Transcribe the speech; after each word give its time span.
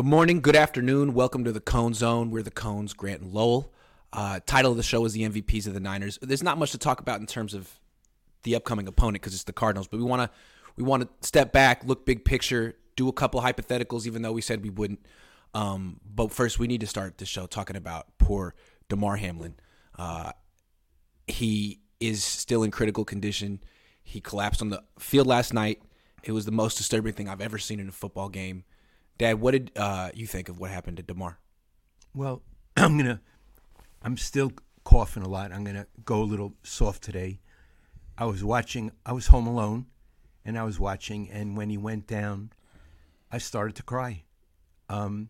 Good 0.00 0.06
morning, 0.06 0.40
good 0.40 0.56
afternoon. 0.56 1.12
Welcome 1.12 1.44
to 1.44 1.52
the 1.52 1.60
Cohn 1.60 1.92
Zohn. 1.92 2.30
We're 2.30 2.42
the 2.42 2.50
Cohns, 2.50 2.96
Grant 2.96 3.20
and 3.20 3.34
Lowell. 3.34 3.70
Uh, 4.14 4.40
title 4.46 4.70
of 4.70 4.78
the 4.78 4.82
show 4.82 5.04
is 5.04 5.12
the 5.12 5.28
MVPs 5.28 5.66
of 5.66 5.74
the 5.74 5.78
Niners. 5.78 6.18
There's 6.22 6.42
not 6.42 6.56
much 6.56 6.70
to 6.70 6.78
talk 6.78 7.00
about 7.00 7.20
in 7.20 7.26
terms 7.26 7.52
of 7.52 7.78
the 8.44 8.56
upcoming 8.56 8.88
opponent 8.88 9.20
because 9.20 9.34
it's 9.34 9.44
the 9.44 9.52
Cardinals, 9.52 9.88
but 9.88 9.98
we 9.98 10.04
want 10.04 10.22
to 10.22 10.30
we 10.74 10.84
want 10.84 11.02
to 11.02 11.26
step 11.26 11.52
back, 11.52 11.84
look 11.84 12.06
big 12.06 12.24
picture, 12.24 12.76
do 12.96 13.08
a 13.08 13.12
couple 13.12 13.42
hypotheticals, 13.42 14.06
even 14.06 14.22
though 14.22 14.32
we 14.32 14.40
said 14.40 14.62
we 14.62 14.70
wouldn't. 14.70 15.04
Um, 15.52 16.00
but 16.02 16.32
first, 16.32 16.58
we 16.58 16.66
need 16.66 16.80
to 16.80 16.86
start 16.86 17.18
the 17.18 17.26
show 17.26 17.44
talking 17.44 17.76
about 17.76 18.06
poor 18.16 18.54
Damar 18.88 19.16
Hamlin. 19.16 19.56
Uh, 19.98 20.32
he 21.26 21.80
is 22.00 22.24
still 22.24 22.62
in 22.62 22.70
critical 22.70 23.04
condition. 23.04 23.60
He 24.02 24.22
collapsed 24.22 24.62
on 24.62 24.70
the 24.70 24.82
field 24.98 25.26
last 25.26 25.52
night. 25.52 25.82
It 26.22 26.32
was 26.32 26.46
the 26.46 26.52
most 26.52 26.78
disturbing 26.78 27.12
thing 27.12 27.28
I've 27.28 27.42
ever 27.42 27.58
seen 27.58 27.80
in 27.80 27.88
a 27.90 27.92
football 27.92 28.30
game. 28.30 28.64
Dad, 29.20 29.38
what 29.38 29.50
did 29.50 29.70
uh, 29.76 30.08
you 30.14 30.26
think 30.26 30.48
of 30.48 30.58
what 30.58 30.70
happened 30.70 30.96
to 30.96 31.02
Damar? 31.02 31.38
Well, 32.14 32.40
I'm 32.78 32.96
gonna. 32.96 33.20
I'm 34.00 34.16
still 34.16 34.50
coughing 34.82 35.22
a 35.22 35.28
lot. 35.28 35.52
I'm 35.52 35.62
gonna 35.62 35.86
go 36.06 36.22
a 36.22 36.24
little 36.24 36.54
soft 36.62 37.02
today. 37.02 37.40
I 38.16 38.24
was 38.24 38.42
watching. 38.42 38.92
I 39.04 39.12
was 39.12 39.26
home 39.26 39.46
alone, 39.46 39.84
and 40.42 40.58
I 40.58 40.64
was 40.64 40.80
watching. 40.80 41.30
And 41.30 41.54
when 41.54 41.68
he 41.68 41.76
went 41.76 42.06
down, 42.06 42.50
I 43.30 43.36
started 43.36 43.76
to 43.76 43.82
cry. 43.82 44.24
Um, 44.88 45.28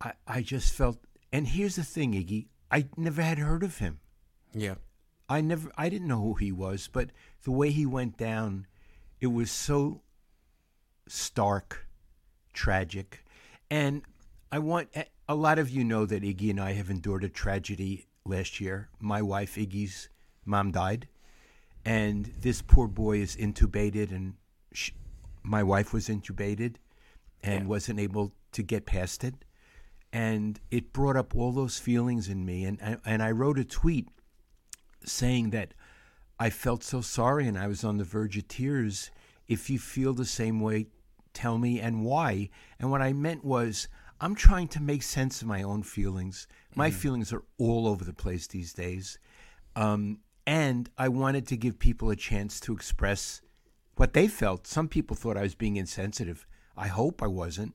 I 0.00 0.12
I 0.24 0.40
just 0.42 0.74
felt. 0.74 0.98
And 1.32 1.48
here's 1.48 1.74
the 1.74 1.82
thing, 1.82 2.12
Iggy. 2.12 2.46
I 2.70 2.86
never 2.96 3.20
had 3.20 3.38
heard 3.38 3.64
of 3.64 3.78
him. 3.78 3.98
Yeah. 4.52 4.76
I 5.28 5.40
never. 5.40 5.72
I 5.76 5.88
didn't 5.88 6.06
know 6.06 6.22
who 6.22 6.34
he 6.34 6.52
was, 6.52 6.88
but 6.92 7.10
the 7.42 7.50
way 7.50 7.72
he 7.72 7.84
went 7.84 8.16
down, 8.16 8.68
it 9.20 9.32
was 9.32 9.50
so 9.50 10.02
stark, 11.08 11.83
tragic, 12.54 13.24
and 13.70 14.02
I 14.52 14.58
want 14.60 14.88
eh, 14.94 15.04
a 15.28 15.34
lot 15.34 15.58
of 15.58 15.68
you 15.70 15.84
know 15.84 16.06
that 16.06 16.22
Iggy 16.22 16.50
and 16.50 16.60
I 16.60 16.72
have 16.72 16.90
endured 16.90 17.24
a 17.24 17.28
tragedy 17.28 18.06
last 18.24 18.60
year. 18.60 18.88
My 19.00 19.20
wife 19.20 19.56
Iggy's 19.56 20.08
mom 20.44 20.70
died, 20.72 21.08
and 21.84 22.32
this 22.40 22.62
poor 22.62 22.86
boy 22.88 23.18
is 23.18 23.36
intubated, 23.36 24.10
and 24.10 24.34
she, 24.72 24.92
my 25.42 25.62
wife 25.62 25.92
was 25.92 26.08
intubated, 26.08 26.76
and 27.42 27.62
Yeah. 27.64 27.68
wasn't 27.68 28.00
able 28.00 28.32
to 28.52 28.62
get 28.62 28.86
past 28.86 29.24
it, 29.24 29.34
and 30.12 30.60
it 30.70 30.92
brought 30.92 31.16
up 31.16 31.34
all 31.36 31.52
those 31.52 31.78
feelings 31.78 32.28
in 32.28 32.44
me, 32.44 32.64
and 32.64 33.00
and 33.04 33.22
I 33.22 33.30
wrote 33.30 33.58
a 33.58 33.64
tweet 33.64 34.08
saying 35.04 35.50
that 35.50 35.74
I 36.38 36.50
felt 36.50 36.82
so 36.82 37.00
sorry 37.00 37.46
and 37.46 37.58
I 37.58 37.66
was 37.68 37.84
on 37.84 37.96
the 37.98 38.04
verge 38.04 38.36
of 38.36 38.48
tears. 38.48 39.10
If 39.46 39.68
you 39.70 39.78
feel 39.78 40.14
the 40.14 40.24
same 40.24 40.60
way, 40.60 40.86
tell 41.34 41.58
me 41.58 41.80
and 41.80 42.04
why. 42.04 42.48
And 42.78 42.90
what 42.90 43.02
I 43.02 43.12
meant 43.12 43.44
was, 43.44 43.88
I'm 44.20 44.34
trying 44.34 44.68
to 44.68 44.82
make 44.82 45.02
sense 45.02 45.42
of 45.42 45.48
my 45.48 45.62
own 45.62 45.82
feelings. 45.82 46.46
My 46.74 46.90
feelings 46.90 47.32
are 47.32 47.42
all 47.58 47.86
over 47.86 48.04
the 48.04 48.14
place 48.14 48.46
these 48.46 48.72
days. 48.72 49.18
Um, 49.76 50.20
and 50.46 50.88
I 50.96 51.08
wanted 51.08 51.46
to 51.48 51.56
give 51.56 51.78
people 51.78 52.10
a 52.10 52.16
chance 52.16 52.60
to 52.60 52.72
express 52.72 53.42
what 53.96 54.12
they 54.12 54.28
felt. 54.28 54.66
Some 54.66 54.88
people 54.88 55.16
thought 55.16 55.36
I 55.36 55.42
was 55.42 55.54
being 55.54 55.76
insensitive. 55.76 56.46
I 56.76 56.88
hope 56.88 57.22
I 57.22 57.26
wasn't. 57.26 57.74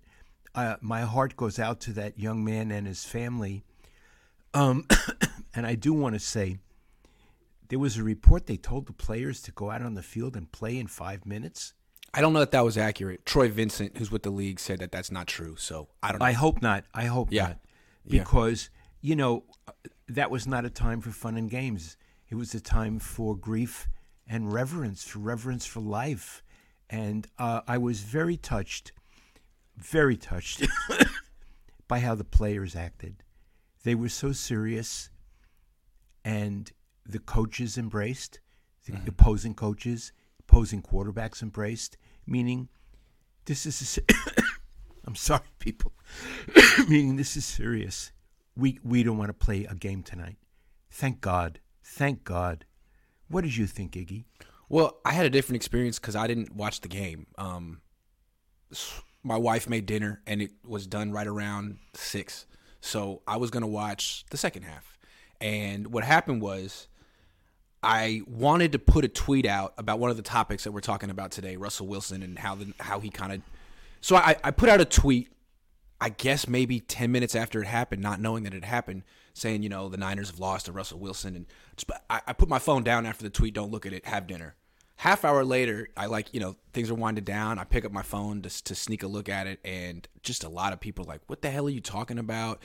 Uh, 0.55 0.75
my 0.81 1.01
heart 1.01 1.37
goes 1.37 1.59
out 1.59 1.79
to 1.81 1.93
that 1.93 2.19
young 2.19 2.43
man 2.43 2.71
and 2.71 2.87
his 2.87 3.05
family. 3.05 3.63
Um, 4.53 4.87
and 5.55 5.65
I 5.65 5.75
do 5.75 5.93
want 5.93 6.15
to 6.15 6.19
say, 6.19 6.57
there 7.69 7.79
was 7.79 7.97
a 7.97 8.03
report 8.03 8.47
they 8.47 8.57
told 8.57 8.87
the 8.87 8.93
players 8.93 9.41
to 9.43 9.51
go 9.51 9.69
out 9.69 9.83
on 9.83 9.93
the 9.93 10.01
field 10.01 10.35
and 10.35 10.51
play 10.51 10.77
in 10.77 10.87
five 10.87 11.25
minutes. 11.25 11.73
I 12.13 12.21
don't 12.21 12.33
know 12.33 12.39
that 12.39 12.51
that 12.51 12.65
was 12.65 12.77
accurate. 12.77 13.25
Troy 13.25 13.49
Vincent, 13.49 13.97
who's 13.97 14.09
with 14.11 14.23
the 14.23 14.29
league, 14.31 14.59
said 14.59 14.79
that 14.79 14.91
that's 14.91 15.11
not 15.11 15.27
true. 15.27 15.55
So 15.57 15.89
I 16.01 16.11
don't 16.11 16.19
know. 16.19 16.25
I 16.25 16.31
hope 16.31 16.61
not. 16.61 16.85
I 16.93 17.05
hope 17.05 17.29
Yeah. 17.31 17.43
not. 17.47 17.57
Yeah. 18.05 18.19
Because, 18.23 18.69
you 19.01 19.15
know, 19.15 19.43
that 20.07 20.31
was 20.31 20.47
not 20.47 20.65
a 20.65 20.69
time 20.69 21.01
for 21.01 21.11
fun 21.11 21.37
and 21.37 21.49
games. 21.49 21.97
It 22.29 22.35
was 22.35 22.53
a 22.55 22.59
time 22.61 22.99
for 22.99 23.35
grief 23.35 23.87
and 24.27 24.51
reverence, 24.51 25.03
for 25.03 25.19
reverence 25.19 25.65
for 25.65 25.79
life. 25.81 26.43
And 26.89 27.27
uh, 27.37 27.61
I 27.67 27.77
was 27.77 28.01
very 28.01 28.37
touched, 28.37 28.91
very 29.77 30.17
touched 30.17 30.65
by 31.87 31.99
how 31.99 32.15
the 32.15 32.23
players 32.23 32.75
acted. 32.75 33.23
They 33.83 33.93
were 33.95 34.09
so 34.09 34.31
serious, 34.31 35.09
and 36.25 36.71
the 37.05 37.19
coaches 37.19 37.77
embraced, 37.77 38.39
the 38.85 38.97
opposing 39.07 39.53
coaches, 39.53 40.11
opposing 40.39 40.81
quarterbacks 40.81 41.41
embraced, 41.43 41.97
meaning 42.29 42.69
this 43.45 43.65
is 43.65 43.99
I'm 45.05 45.15
sorry, 45.15 45.41
people. 45.57 45.91
Meaning 46.87 47.15
this 47.15 47.35
is 47.35 47.43
serious. 47.43 48.11
We 48.55 48.79
we 48.83 49.01
don't 49.01 49.17
want 49.17 49.29
to 49.29 49.33
play 49.33 49.65
a 49.65 49.73
game 49.73 50.03
tonight. 50.03 50.37
Thank 50.91 51.19
God. 51.21 51.59
Thank 51.83 52.23
God. 52.23 52.65
What 53.27 53.43
did 53.43 53.57
you 53.57 53.65
think, 53.65 53.93
Iggy? 53.93 54.25
Well, 54.69 54.99
I 55.03 55.13
had 55.13 55.25
a 55.25 55.29
different 55.31 55.55
experience 55.55 55.97
because 55.97 56.15
I 56.15 56.27
didn't 56.27 56.55
watch 56.55 56.81
the 56.81 56.87
game. 56.87 57.25
Um, 57.39 57.81
my 59.23 59.37
wife 59.37 59.67
made 59.67 59.87
dinner 59.87 60.21
and 60.27 60.43
it 60.43 60.51
was 60.63 60.85
done 60.85 61.11
right 61.11 61.25
around 61.25 61.79
six, 61.95 62.45
so 62.79 63.23
I 63.27 63.37
was 63.37 63.49
gonna 63.49 63.67
watch 63.67 64.25
the 64.29 64.37
second 64.37 64.61
half. 64.63 64.99
And 65.41 65.87
what 65.87 66.03
happened 66.03 66.41
was, 66.43 66.87
I 67.81 68.21
wanted 68.27 68.73
to 68.73 68.79
put 68.79 69.05
a 69.05 69.07
tweet 69.07 69.45
out 69.45 69.73
about 69.77 69.99
one 69.99 70.11
of 70.11 70.17
the 70.17 70.23
topics 70.23 70.65
that 70.65 70.71
we're 70.71 70.81
talking 70.81 71.09
about 71.09 71.31
today, 71.31 71.55
Russell 71.55 71.87
Wilson, 71.87 72.21
and 72.23 72.37
how 72.37 72.55
the 72.55 72.73
how 72.79 72.99
he 72.99 73.09
kind 73.09 73.31
of. 73.33 73.41
So 74.01 74.15
I, 74.15 74.35
I 74.43 74.51
put 74.51 74.69
out 74.69 74.81
a 74.81 74.85
tweet, 74.85 75.29
I 76.01 76.09
guess 76.09 76.47
maybe 76.47 76.79
ten 76.81 77.11
minutes 77.11 77.35
after 77.35 77.61
it 77.61 77.67
happened, 77.67 78.01
not 78.01 78.19
knowing 78.19 78.43
that 78.43 78.53
it 78.53 78.65
happened, 78.65 79.03
saying 79.33 79.63
you 79.63 79.69
know 79.69 79.87
the 79.87 79.97
Niners 79.97 80.29
have 80.29 80.39
lost 80.39 80.65
to 80.65 80.73
Russell 80.73 80.99
Wilson, 80.99 81.35
and 81.35 81.45
just, 81.77 81.89
I, 82.09 82.21
I 82.27 82.33
put 82.33 82.49
my 82.49 82.59
phone 82.59 82.83
down 82.83 83.05
after 83.05 83.23
the 83.23 83.29
tweet. 83.29 83.53
Don't 83.53 83.71
look 83.71 83.85
at 83.85 83.93
it. 83.93 84.05
Have 84.05 84.27
dinner. 84.27 84.55
Half 84.99 85.23
hour 85.23 85.45
later, 85.45 85.87
I 85.95 86.07
like 86.07 86.33
you 86.33 86.41
know 86.41 86.57
things 86.73 86.89
are 86.91 86.93
winding 86.95 87.23
down. 87.23 87.57
I 87.57 87.63
pick 87.63 87.85
up 87.85 87.91
my 87.93 88.01
phone 88.01 88.41
to 88.41 88.63
to 88.65 88.75
sneak 88.75 89.01
a 89.03 89.07
look 89.07 89.29
at 89.29 89.47
it, 89.47 89.61
and 89.63 90.05
just 90.23 90.43
a 90.43 90.49
lot 90.49 90.73
of 90.73 90.81
people 90.81 91.05
like, 91.05 91.21
"What 91.27 91.41
the 91.41 91.49
hell 91.49 91.67
are 91.67 91.69
you 91.69 91.79
talking 91.79 92.19
about?" 92.19 92.61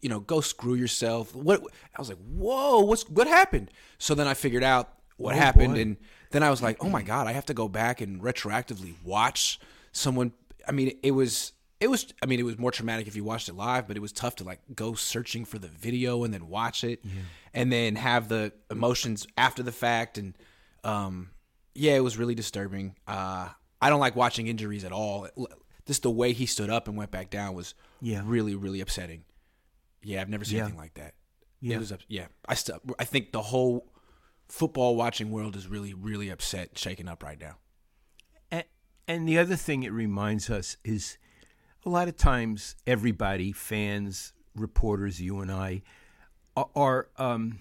You 0.00 0.08
know, 0.08 0.18
go 0.20 0.40
screw 0.40 0.72
yourself. 0.74 1.34
What 1.34 1.60
I 1.94 2.00
was 2.00 2.08
like, 2.08 2.16
"Whoa, 2.18 2.80
what's 2.80 3.02
what 3.10 3.26
happened?" 3.26 3.70
So 3.98 4.14
then 4.14 4.26
I 4.26 4.32
figured 4.32 4.62
out 4.64 4.94
what 5.18 5.34
Oh, 5.34 5.38
happened, 5.38 5.74
boy. 5.74 5.80
and 5.82 5.96
then 6.30 6.42
I 6.42 6.48
was 6.48 6.62
like, 6.62 6.82
"Oh 6.82 6.88
my 6.88 7.02
god, 7.02 7.26
I 7.26 7.32
have 7.32 7.44
to 7.46 7.54
go 7.54 7.68
back 7.68 8.00
and 8.00 8.18
retroactively 8.22 8.94
watch 9.04 9.60
someone." 9.92 10.32
I 10.66 10.72
mean, 10.72 10.98
it 11.02 11.10
was 11.10 11.52
it 11.80 11.88
was 11.88 12.14
I 12.22 12.24
mean, 12.26 12.40
it 12.40 12.44
was 12.44 12.56
more 12.58 12.70
traumatic 12.70 13.08
if 13.08 13.14
you 13.14 13.24
watched 13.24 13.50
it 13.50 13.56
live, 13.56 13.86
but 13.86 13.98
it 13.98 14.00
was 14.00 14.10
tough 14.12 14.36
to 14.36 14.44
like 14.44 14.60
go 14.74 14.94
searching 14.94 15.44
for 15.44 15.58
the 15.58 15.68
video 15.68 16.24
and 16.24 16.32
then 16.32 16.48
watch 16.48 16.82
it, 16.82 17.04
and 17.52 17.70
then 17.70 17.96
have 17.96 18.30
the 18.30 18.54
emotions 18.70 19.26
after 19.36 19.62
the 19.62 19.70
fact, 19.72 20.16
and 20.16 20.32
um, 20.82 21.28
yeah, 21.74 21.92
it 21.96 22.02
was 22.04 22.16
really 22.16 22.34
disturbing. 22.34 22.94
Uh, 23.06 23.48
I 23.80 23.90
don't 23.90 24.00
like 24.00 24.16
watching 24.16 24.46
injuries 24.46 24.84
at 24.84 24.92
all. 24.92 25.28
Just 25.86 26.02
the 26.02 26.10
way 26.10 26.32
he 26.32 26.46
stood 26.46 26.70
up 26.70 26.88
and 26.88 26.96
went 26.96 27.10
back 27.10 27.30
down 27.30 27.54
was 27.54 27.74
Yeah. 28.00 28.22
really 28.24 28.54
really 28.54 28.80
upsetting. 28.80 29.24
Yeah, 30.02 30.20
I've 30.20 30.28
never 30.28 30.44
seen 30.44 30.56
Yeah. 30.58 30.62
anything 30.64 30.78
like 30.78 30.94
that. 30.94 31.14
Yeah. 31.60 31.76
It 31.76 31.78
was 31.80 31.92
yeah. 32.08 32.26
I 32.48 32.54
still 32.54 32.80
I 32.98 33.04
think 33.04 33.32
the 33.32 33.42
whole 33.42 33.90
football 34.48 34.96
watching 34.96 35.30
world 35.30 35.56
is 35.56 35.66
really 35.68 35.92
really 35.94 36.30
upset, 36.30 36.78
shaken 36.78 37.08
up 37.08 37.22
right 37.22 37.40
now. 37.40 37.56
And, 38.50 38.64
and 39.08 39.28
the 39.28 39.38
other 39.38 39.56
thing 39.56 39.82
it 39.82 39.92
reminds 39.92 40.48
us 40.50 40.76
is 40.84 41.18
a 41.84 41.90
lot 41.90 42.08
of 42.08 42.16
times 42.16 42.76
everybody, 42.86 43.52
fans, 43.52 44.32
reporters, 44.54 45.20
you 45.20 45.40
and 45.40 45.50
I, 45.52 45.82
are, 46.56 46.68
are 46.74 47.08
um, 47.18 47.60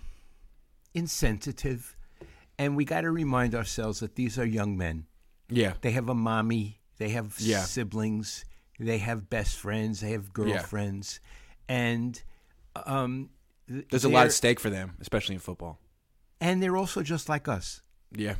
insensitive. 0.93 1.95
And 2.59 2.75
we 2.77 2.85
got 2.85 3.01
to 3.01 3.11
remind 3.11 3.55
ourselves 3.55 3.99
that 4.01 4.15
these 4.15 4.37
are 4.37 4.45
young 4.45 4.77
men. 4.77 5.05
Yeah. 5.49 5.73
They 5.81 5.91
have 5.91 6.07
a 6.09 6.13
mommy, 6.15 6.79
they 6.97 7.09
have 7.09 7.35
Yeah. 7.39 7.63
siblings, 7.63 8.45
they 8.79 8.99
have 8.99 9.29
best 9.29 9.57
friends, 9.57 9.99
they 10.01 10.11
have 10.11 10.31
girlfriends. 10.33 11.19
And 11.67 12.21
um, 12.85 13.29
th- 13.67 13.87
There's 13.89 14.03
a 14.05 14.09
lot 14.09 14.25
at 14.27 14.31
stake 14.33 14.59
for 14.59 14.69
them, 14.69 14.93
especially 14.99 15.35
in 15.35 15.41
football. 15.41 15.79
And 16.39 16.61
they're 16.61 16.77
also 16.77 17.01
just 17.03 17.29
like 17.29 17.47
us. 17.47 17.81
Yeah. 18.15 18.35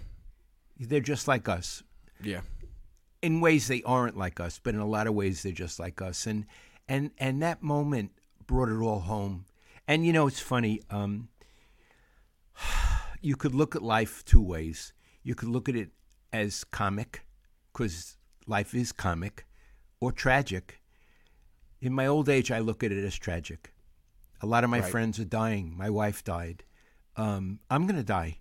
They're 0.79 0.99
just 0.99 1.27
like 1.27 1.47
us. 1.49 1.83
Yeah. 2.21 2.41
in 3.21 3.39
ways 3.41 3.67
they 3.67 3.81
aren't 3.83 4.17
like 4.17 4.39
us, 4.39 4.59
but 4.61 4.73
in 4.75 4.79
a 4.81 4.85
lot 4.87 5.07
of 5.07 5.13
ways 5.13 5.43
they're 5.43 5.51
just 5.51 5.79
like 5.79 6.01
us. 6.01 6.25
And 6.27 6.45
and 6.87 7.11
and 7.17 7.41
that 7.41 7.63
moment 7.63 8.11
brought 8.47 8.69
it 8.69 8.79
all 8.81 8.99
home. 8.99 9.45
And 9.87 10.05
you 10.05 10.11
know, 10.13 10.27
it's 10.27 10.39
funny. 10.41 10.81
Um, 10.89 11.29
you 13.23 13.35
could 13.35 13.55
look 13.55 13.75
at 13.75 13.81
life 13.81 14.23
two 14.25 14.41
ways. 14.41 14.93
You 15.23 15.33
could 15.35 15.49
look 15.49 15.67
at 15.69 15.75
it 15.75 15.89
as 16.31 16.63
comic, 16.65 17.25
because 17.71 18.17
life 18.45 18.75
is 18.75 18.91
comic, 18.91 19.45
or 19.99 20.11
tragic. 20.11 20.81
In 21.81 21.93
my 21.93 22.05
old 22.05 22.27
age, 22.29 22.51
I 22.51 22.59
look 22.59 22.83
at 22.83 22.91
it 22.91 23.03
as 23.03 23.15
tragic. 23.15 23.73
A 24.41 24.45
lot 24.45 24.63
of 24.63 24.69
my 24.69 24.81
Right. 24.81 24.91
friends 24.91 25.19
are 25.19 25.25
dying. 25.25 25.75
My 25.77 25.89
wife 25.89 26.23
died. 26.23 26.63
Um, 27.15 27.59
I'm 27.69 27.87
going 27.87 27.95
to 27.95 28.03
die. 28.03 28.39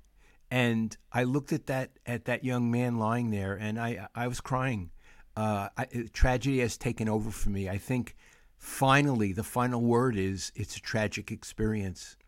And 0.50 0.96
I 1.12 1.23
looked 1.25 1.52
at 1.52 1.67
that 1.67 1.99
at 2.05 2.25
that 2.26 2.44
young 2.44 2.70
man 2.70 2.99
lying 2.99 3.31
there, 3.31 3.55
and 3.55 3.79
I 3.81 4.08
I 4.14 4.26
was 4.29 4.40
crying. 4.40 4.90
uh, 5.34 5.70
I, 5.79 5.87
tragedy 6.12 6.58
has 6.61 6.76
taken 6.76 7.08
over 7.08 7.31
for 7.31 7.49
me. 7.49 7.67
I 7.67 7.79
think 7.79 8.14
finally 8.58 9.32
the 9.32 9.43
final 9.44 9.81
word 9.81 10.14
is 10.14 10.52
it's 10.55 10.76
a 10.76 10.81
tragic 10.81 11.31
experience. 11.32 12.19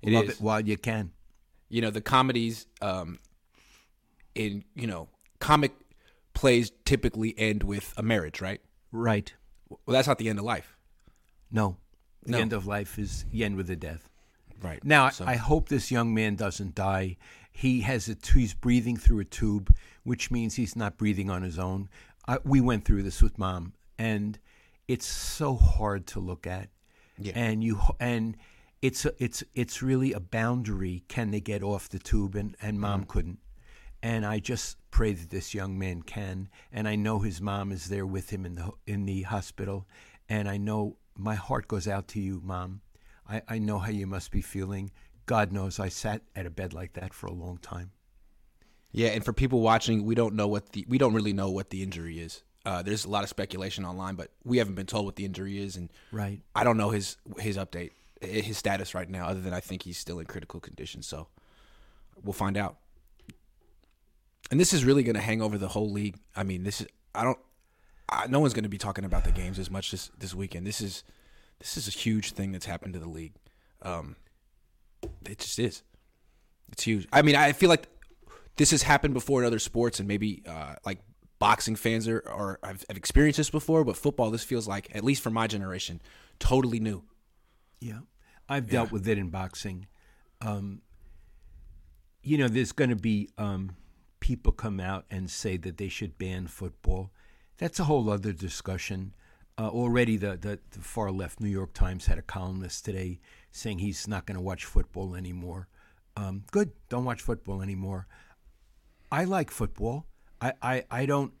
It 0.00 0.12
Love 0.14 0.24
is. 0.24 0.30
it 0.36 0.40
while 0.40 0.62
you 0.66 0.78
can. 0.78 1.12
You 1.68 1.80
know, 1.82 1.90
the 1.90 2.00
comedies 2.00 2.66
um, 2.82 3.18
in 4.34 4.64
you 4.74 4.86
know 4.86 5.08
comic 5.40 5.72
plays 6.34 6.72
typically 6.84 7.34
end 7.38 7.62
with 7.62 7.94
a 7.96 8.02
marriage, 8.02 8.40
right? 8.40 8.60
Right. 8.92 9.32
Well, 9.68 9.78
that's 9.94 10.08
not 10.08 10.18
the 10.18 10.28
end 10.28 10.38
of 10.38 10.44
life. 10.44 10.76
No. 11.50 11.76
The 12.24 12.32
No. 12.32 12.38
end 12.38 12.52
of 12.52 12.66
life 12.66 12.98
is 12.98 13.24
the 13.30 13.44
end 13.44 13.56
with 13.56 13.66
the 13.68 13.76
death. 13.76 14.08
Right. 14.62 14.82
Now, 14.84 15.10
So- 15.10 15.26
I 15.26 15.36
hope 15.36 15.68
this 15.68 15.90
young 15.90 16.14
man 16.14 16.36
doesn't 16.36 16.74
die. 16.74 17.16
He 17.52 17.82
has 17.82 18.08
a 18.08 18.14
t- 18.14 18.40
he's 18.40 18.54
breathing 18.54 18.96
through 18.96 19.20
a 19.20 19.24
tube, 19.24 19.74
which 20.04 20.30
means 20.30 20.54
he's 20.56 20.74
not 20.74 20.96
breathing 20.96 21.30
on 21.30 21.42
his 21.42 21.58
own. 21.58 21.88
I, 22.26 22.38
we 22.44 22.60
went 22.60 22.84
through 22.84 23.02
this 23.04 23.20
with 23.22 23.38
mom, 23.38 23.74
and 23.98 24.38
it's 24.88 25.06
so 25.06 25.54
hard 25.54 26.06
to 26.08 26.20
look 26.20 26.46
at. 26.46 26.70
Yeah. 27.18 27.32
And 27.36 27.62
you 27.62 27.78
and 28.00 28.36
it's 28.86 29.04
a, 29.06 29.12
it's 29.24 29.42
it's 29.54 29.82
really 29.82 30.12
a 30.12 30.20
boundary. 30.20 30.96
Can 31.08 31.30
they 31.30 31.40
get 31.40 31.62
off 31.62 31.88
the 31.88 31.98
tube? 31.98 32.34
And 32.40 32.56
and 32.60 32.78
mom 32.80 33.00
Mm-hmm. 33.00 33.10
couldn't. 33.12 33.38
And 34.02 34.26
I 34.26 34.38
just 34.38 34.76
pray 34.90 35.12
that 35.14 35.30
this 35.30 35.54
young 35.54 35.78
man 35.78 36.02
can. 36.02 36.48
And 36.70 36.86
I 36.86 36.94
know 36.96 37.20
his 37.20 37.40
mom 37.40 37.72
is 37.72 37.88
there 37.88 38.06
with 38.06 38.30
him 38.30 38.44
in 38.44 38.54
the 38.56 38.70
in 38.86 39.06
the 39.06 39.22
hospital. 39.22 39.86
And 40.28 40.48
I 40.48 40.56
know 40.58 40.96
my 41.16 41.34
heart 41.34 41.68
goes 41.68 41.86
out 41.88 42.08
to 42.08 42.20
you, 42.20 42.40
mom. 42.44 42.80
I, 43.28 43.42
I 43.48 43.58
know 43.58 43.78
how 43.78 43.90
you 43.90 44.06
must 44.06 44.30
be 44.30 44.42
feeling. 44.42 44.90
God 45.26 45.52
knows 45.52 45.80
I 45.80 45.88
sat 45.88 46.20
at 46.36 46.44
a 46.46 46.50
bed 46.50 46.74
like 46.74 46.92
that 46.94 47.14
for 47.14 47.26
a 47.26 47.32
long 47.32 47.56
time. 47.58 47.90
Yeah, 48.92 49.08
and 49.08 49.24
for 49.24 49.32
people 49.32 49.60
watching, 49.60 50.04
we 50.04 50.14
don't 50.14 50.34
know 50.34 50.46
what 50.48 50.72
the 50.72 50.84
we 50.88 50.98
don't 50.98 51.14
really 51.14 51.32
know 51.32 51.50
what 51.50 51.70
the 51.70 51.82
injury 51.82 52.18
is. 52.20 52.42
Uh, 52.66 52.82
there's 52.82 53.04
a 53.04 53.10
lot 53.10 53.22
of 53.24 53.28
speculation 53.30 53.84
online, 53.84 54.14
but 54.14 54.30
we 54.44 54.58
haven't 54.58 54.74
been 54.74 54.86
told 54.86 55.04
what 55.06 55.16
the 55.16 55.24
injury 55.24 55.58
is, 55.58 55.76
and 55.76 55.90
Right. 56.12 56.40
I 56.54 56.64
don't 56.64 56.76
know 56.76 56.90
his 56.90 57.16
his 57.38 57.56
update, 57.56 57.90
his 58.26 58.58
status 58.58 58.94
right 58.94 59.08
now, 59.08 59.26
other 59.26 59.40
than 59.40 59.52
I 59.52 59.60
think 59.60 59.82
he's 59.82 59.98
still 59.98 60.18
in 60.18 60.26
critical 60.26 60.60
condition. 60.60 61.02
So 61.02 61.28
we'll 62.22 62.32
find 62.32 62.56
out. 62.56 62.76
And 64.50 64.60
this 64.60 64.72
is 64.72 64.84
really 64.84 65.02
going 65.02 65.16
to 65.16 65.22
hang 65.22 65.40
over 65.40 65.56
the 65.58 65.68
whole 65.68 65.90
league. 65.90 66.16
I 66.36 66.42
mean, 66.42 66.64
this 66.64 66.80
is 66.80 66.86
I 67.14 67.24
don't. 67.24 67.38
I, 68.08 68.26
no 68.26 68.40
one's 68.40 68.52
going 68.52 68.64
to 68.64 68.68
be 68.68 68.78
talking 68.78 69.04
about 69.04 69.24
the 69.24 69.32
games 69.32 69.58
as 69.58 69.70
much 69.70 69.90
this 69.90 70.10
this 70.18 70.34
weekend. 70.34 70.66
This 70.66 70.80
is 70.80 71.04
this 71.58 71.76
is 71.76 71.88
a 71.88 71.90
huge 71.90 72.32
thing 72.32 72.52
that's 72.52 72.66
happened 72.66 72.94
to 72.94 73.00
the 73.00 73.08
league. 73.08 73.32
Um, 73.82 74.16
it 75.24 75.38
just 75.38 75.58
is. 75.58 75.82
It's 76.72 76.82
huge. 76.82 77.06
I 77.12 77.22
mean, 77.22 77.36
I 77.36 77.52
feel 77.52 77.68
like 77.68 77.86
this 78.56 78.70
has 78.70 78.82
happened 78.82 79.14
before 79.14 79.42
in 79.42 79.46
other 79.46 79.58
sports, 79.58 79.98
and 79.98 80.08
maybe 80.08 80.42
uh, 80.46 80.74
like 80.84 80.98
boxing 81.38 81.76
fans 81.76 82.08
are, 82.08 82.20
or 82.20 82.58
have, 82.62 82.84
have 82.88 82.96
experienced 82.96 83.36
this 83.36 83.50
before. 83.50 83.84
But 83.84 83.96
football, 83.96 84.30
this 84.30 84.44
feels 84.44 84.66
like, 84.66 84.94
at 84.94 85.04
least 85.04 85.22
for 85.22 85.30
my 85.30 85.46
generation, 85.46 86.00
totally 86.38 86.80
new. 86.80 87.02
Yeah, 87.80 88.00
I've 88.48 88.68
dealt 88.68 88.92
with 88.92 89.08
it 89.08 89.18
in 89.18 89.30
boxing. 89.30 89.86
Um, 90.40 90.82
you 92.22 92.38
know, 92.38 92.48
there's 92.48 92.72
going 92.72 92.90
to 92.90 92.96
be 92.96 93.30
um, 93.38 93.76
people 94.20 94.52
come 94.52 94.80
out 94.80 95.04
and 95.10 95.30
say 95.30 95.56
that 95.58 95.76
they 95.76 95.88
should 95.88 96.18
ban 96.18 96.46
football. 96.46 97.10
That's 97.58 97.78
a 97.78 97.84
whole 97.84 98.10
other 98.10 98.32
discussion. 98.32 99.14
Uh, 99.56 99.68
already, 99.68 100.16
the, 100.16 100.36
the, 100.36 100.58
the 100.72 100.80
far 100.80 101.10
left 101.10 101.40
New 101.40 101.48
York 101.48 101.72
Times 101.74 102.06
had 102.06 102.18
a 102.18 102.22
columnist 102.22 102.84
today 102.84 103.20
saying 103.52 103.78
he's 103.78 104.08
not 104.08 104.26
going 104.26 104.36
to 104.36 104.42
watch 104.42 104.64
football 104.64 105.14
anymore. 105.14 105.68
Um, 106.16 106.44
good, 106.50 106.72
don't 106.88 107.04
watch 107.04 107.22
football 107.22 107.62
anymore. 107.62 108.06
I 109.12 109.24
like 109.24 109.50
football. 109.50 110.06
I, 110.40 110.52
I, 110.60 110.84
I 110.90 111.06
don't. 111.06 111.32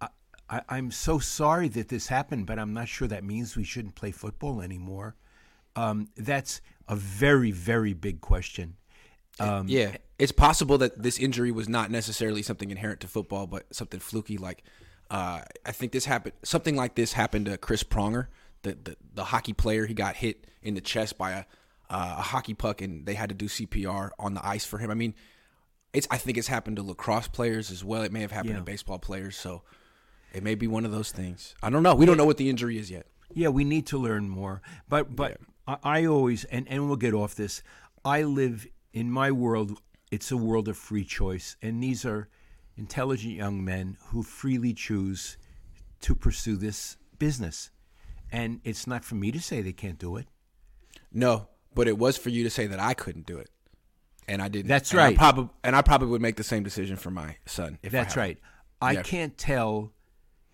I, 0.00 0.08
I, 0.48 0.62
I'm 0.68 0.90
so 0.90 1.18
sorry 1.18 1.68
that 1.68 1.88
this 1.88 2.08
happened, 2.08 2.46
but 2.46 2.58
I'm 2.58 2.74
not 2.74 2.88
sure 2.88 3.08
that 3.08 3.24
means 3.24 3.56
we 3.56 3.64
shouldn't 3.64 3.94
play 3.94 4.10
football 4.10 4.60
anymore. 4.60 5.14
Um, 5.76 6.08
that's 6.16 6.60
a 6.88 6.96
very, 6.96 7.50
very 7.50 7.92
big 7.94 8.20
question. 8.20 8.76
Um, 9.40 9.66
yeah, 9.68 9.96
it's 10.18 10.32
possible 10.32 10.78
that 10.78 11.02
this 11.02 11.18
injury 11.18 11.50
was 11.50 11.68
not 11.68 11.90
necessarily 11.90 12.42
something 12.42 12.70
inherent 12.70 13.00
to 13.00 13.08
football, 13.08 13.46
but 13.46 13.74
something 13.74 13.98
fluky. 13.98 14.36
Like, 14.36 14.62
uh, 15.10 15.40
I 15.64 15.72
think 15.72 15.92
this 15.92 16.04
happened. 16.04 16.34
Something 16.42 16.76
like 16.76 16.94
this 16.94 17.14
happened 17.14 17.46
to 17.46 17.56
Chris 17.56 17.82
Pronger, 17.82 18.26
the 18.62 18.76
the, 18.82 18.96
the 19.14 19.24
hockey 19.24 19.54
player. 19.54 19.86
He 19.86 19.94
got 19.94 20.16
hit 20.16 20.46
in 20.62 20.74
the 20.74 20.80
chest 20.82 21.16
by 21.16 21.30
a 21.32 21.38
uh, 21.90 22.16
a 22.18 22.22
hockey 22.22 22.54
puck, 22.54 22.82
and 22.82 23.06
they 23.06 23.14
had 23.14 23.30
to 23.30 23.34
do 23.34 23.46
CPR 23.46 24.10
on 24.18 24.34
the 24.34 24.46
ice 24.46 24.66
for 24.66 24.78
him. 24.78 24.90
I 24.90 24.94
mean, 24.94 25.14
it's. 25.94 26.06
I 26.10 26.18
think 26.18 26.36
it's 26.36 26.48
happened 26.48 26.76
to 26.76 26.82
lacrosse 26.82 27.28
players 27.28 27.70
as 27.70 27.82
well. 27.82 28.02
It 28.02 28.12
may 28.12 28.20
have 28.20 28.32
happened 28.32 28.52
Yeah. 28.54 28.58
to 28.58 28.64
baseball 28.64 28.98
players. 28.98 29.36
So, 29.36 29.62
it 30.34 30.42
may 30.42 30.54
be 30.54 30.66
one 30.66 30.84
of 30.84 30.92
those 30.92 31.10
things. 31.10 31.54
I 31.62 31.70
don't 31.70 31.82
know. 31.82 31.94
We 31.94 32.04
don't 32.04 32.18
know 32.18 32.26
what 32.26 32.36
the 32.36 32.50
injury 32.50 32.78
is 32.78 32.90
yet. 32.90 33.06
Yeah, 33.34 33.48
we 33.48 33.64
need 33.64 33.86
to 33.88 33.98
learn 33.98 34.28
more. 34.28 34.60
But 34.88 35.16
but 35.16 35.38
I, 35.66 35.76
I 35.82 36.04
always 36.06 36.44
and, 36.44 36.66
and 36.68 36.86
we'll 36.86 36.96
get 36.96 37.14
off 37.14 37.34
this. 37.34 37.62
I 38.04 38.22
live 38.22 38.66
in 38.92 39.10
my 39.10 39.30
world. 39.30 39.78
It's 40.10 40.30
a 40.30 40.36
world 40.36 40.68
of 40.68 40.76
free 40.76 41.04
choice, 41.04 41.56
and 41.62 41.82
these 41.82 42.04
are 42.04 42.28
intelligent 42.76 43.34
young 43.34 43.64
men 43.64 43.96
who 44.06 44.22
freely 44.22 44.74
choose 44.74 45.36
to 46.00 46.14
pursue 46.14 46.56
this 46.56 46.96
business. 47.18 47.70
And 48.30 48.60
it's 48.64 48.86
not 48.86 49.04
for 49.04 49.14
me 49.14 49.30
to 49.32 49.40
say 49.40 49.60
they 49.62 49.72
can't 49.72 49.98
do 49.98 50.16
it. 50.16 50.26
No, 51.12 51.48
but 51.74 51.86
it 51.88 51.98
was 51.98 52.16
for 52.16 52.30
you 52.30 52.42
to 52.44 52.50
say 52.50 52.66
that 52.66 52.80
I 52.80 52.94
couldn't 52.94 53.26
do 53.26 53.38
it, 53.38 53.50
and 54.26 54.40
I 54.42 54.48
didn't. 54.48 54.68
That's 54.68 54.90
And 54.92 55.00
I 55.00 55.14
right. 55.14 55.48
and 55.64 55.76
I 55.76 55.82
probably 55.82 56.08
would 56.08 56.22
make 56.22 56.36
the 56.36 56.44
same 56.44 56.62
decision 56.62 56.96
for 56.96 57.10
my 57.10 57.36
son. 57.46 57.78
If 57.82 57.94
I 57.94 57.98
That's 57.98 58.14
had 58.14 58.20
right. 58.20 58.38
I 58.80 58.92
Yeah. 58.92 59.02
can't 59.02 59.36
tell 59.38 59.92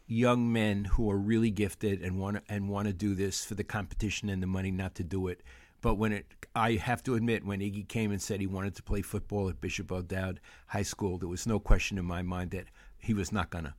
young 0.09 0.51
men 0.53 0.85
who 0.85 1.11
are 1.11 1.19
really 1.19 1.51
gifted 1.51 2.03
and 2.03 2.19
want 2.19 2.37
to, 2.37 2.43
and 2.53 2.69
want 2.69 2.89
to 2.89 2.93
do 2.95 3.15
this 3.15 3.45
for 3.45 3.55
the 3.55 3.63
competition 3.65 4.29
and 4.29 4.43
the 4.43 4.47
money 4.47 4.71
not 4.71 4.95
to 4.97 5.05
do 5.05 5.29
it. 5.29 5.43
But 5.81 5.95
when 5.95 6.13
it, 6.13 6.27
I 6.57 6.73
have 6.73 7.05
to 7.05 7.15
admit, 7.15 7.45
when 7.45 7.61
Iggy 7.61 7.87
came 7.87 8.11
and 8.11 8.21
said 8.21 8.41
he 8.41 8.47
wanted 8.49 8.75
to 8.77 8.83
play 8.83 9.03
football 9.03 9.49
at 9.49 9.61
Bishop 9.61 9.93
O'Dowd 9.93 10.41
High 10.67 10.83
School, 10.83 11.19
there 11.19 11.29
was 11.29 11.47
no 11.47 11.61
question 11.61 11.99
in 11.99 12.05
my 12.05 12.23
mind 12.23 12.51
that 12.51 12.65
he 12.99 13.15
was 13.15 13.31
not 13.31 13.51
gonna. 13.51 13.75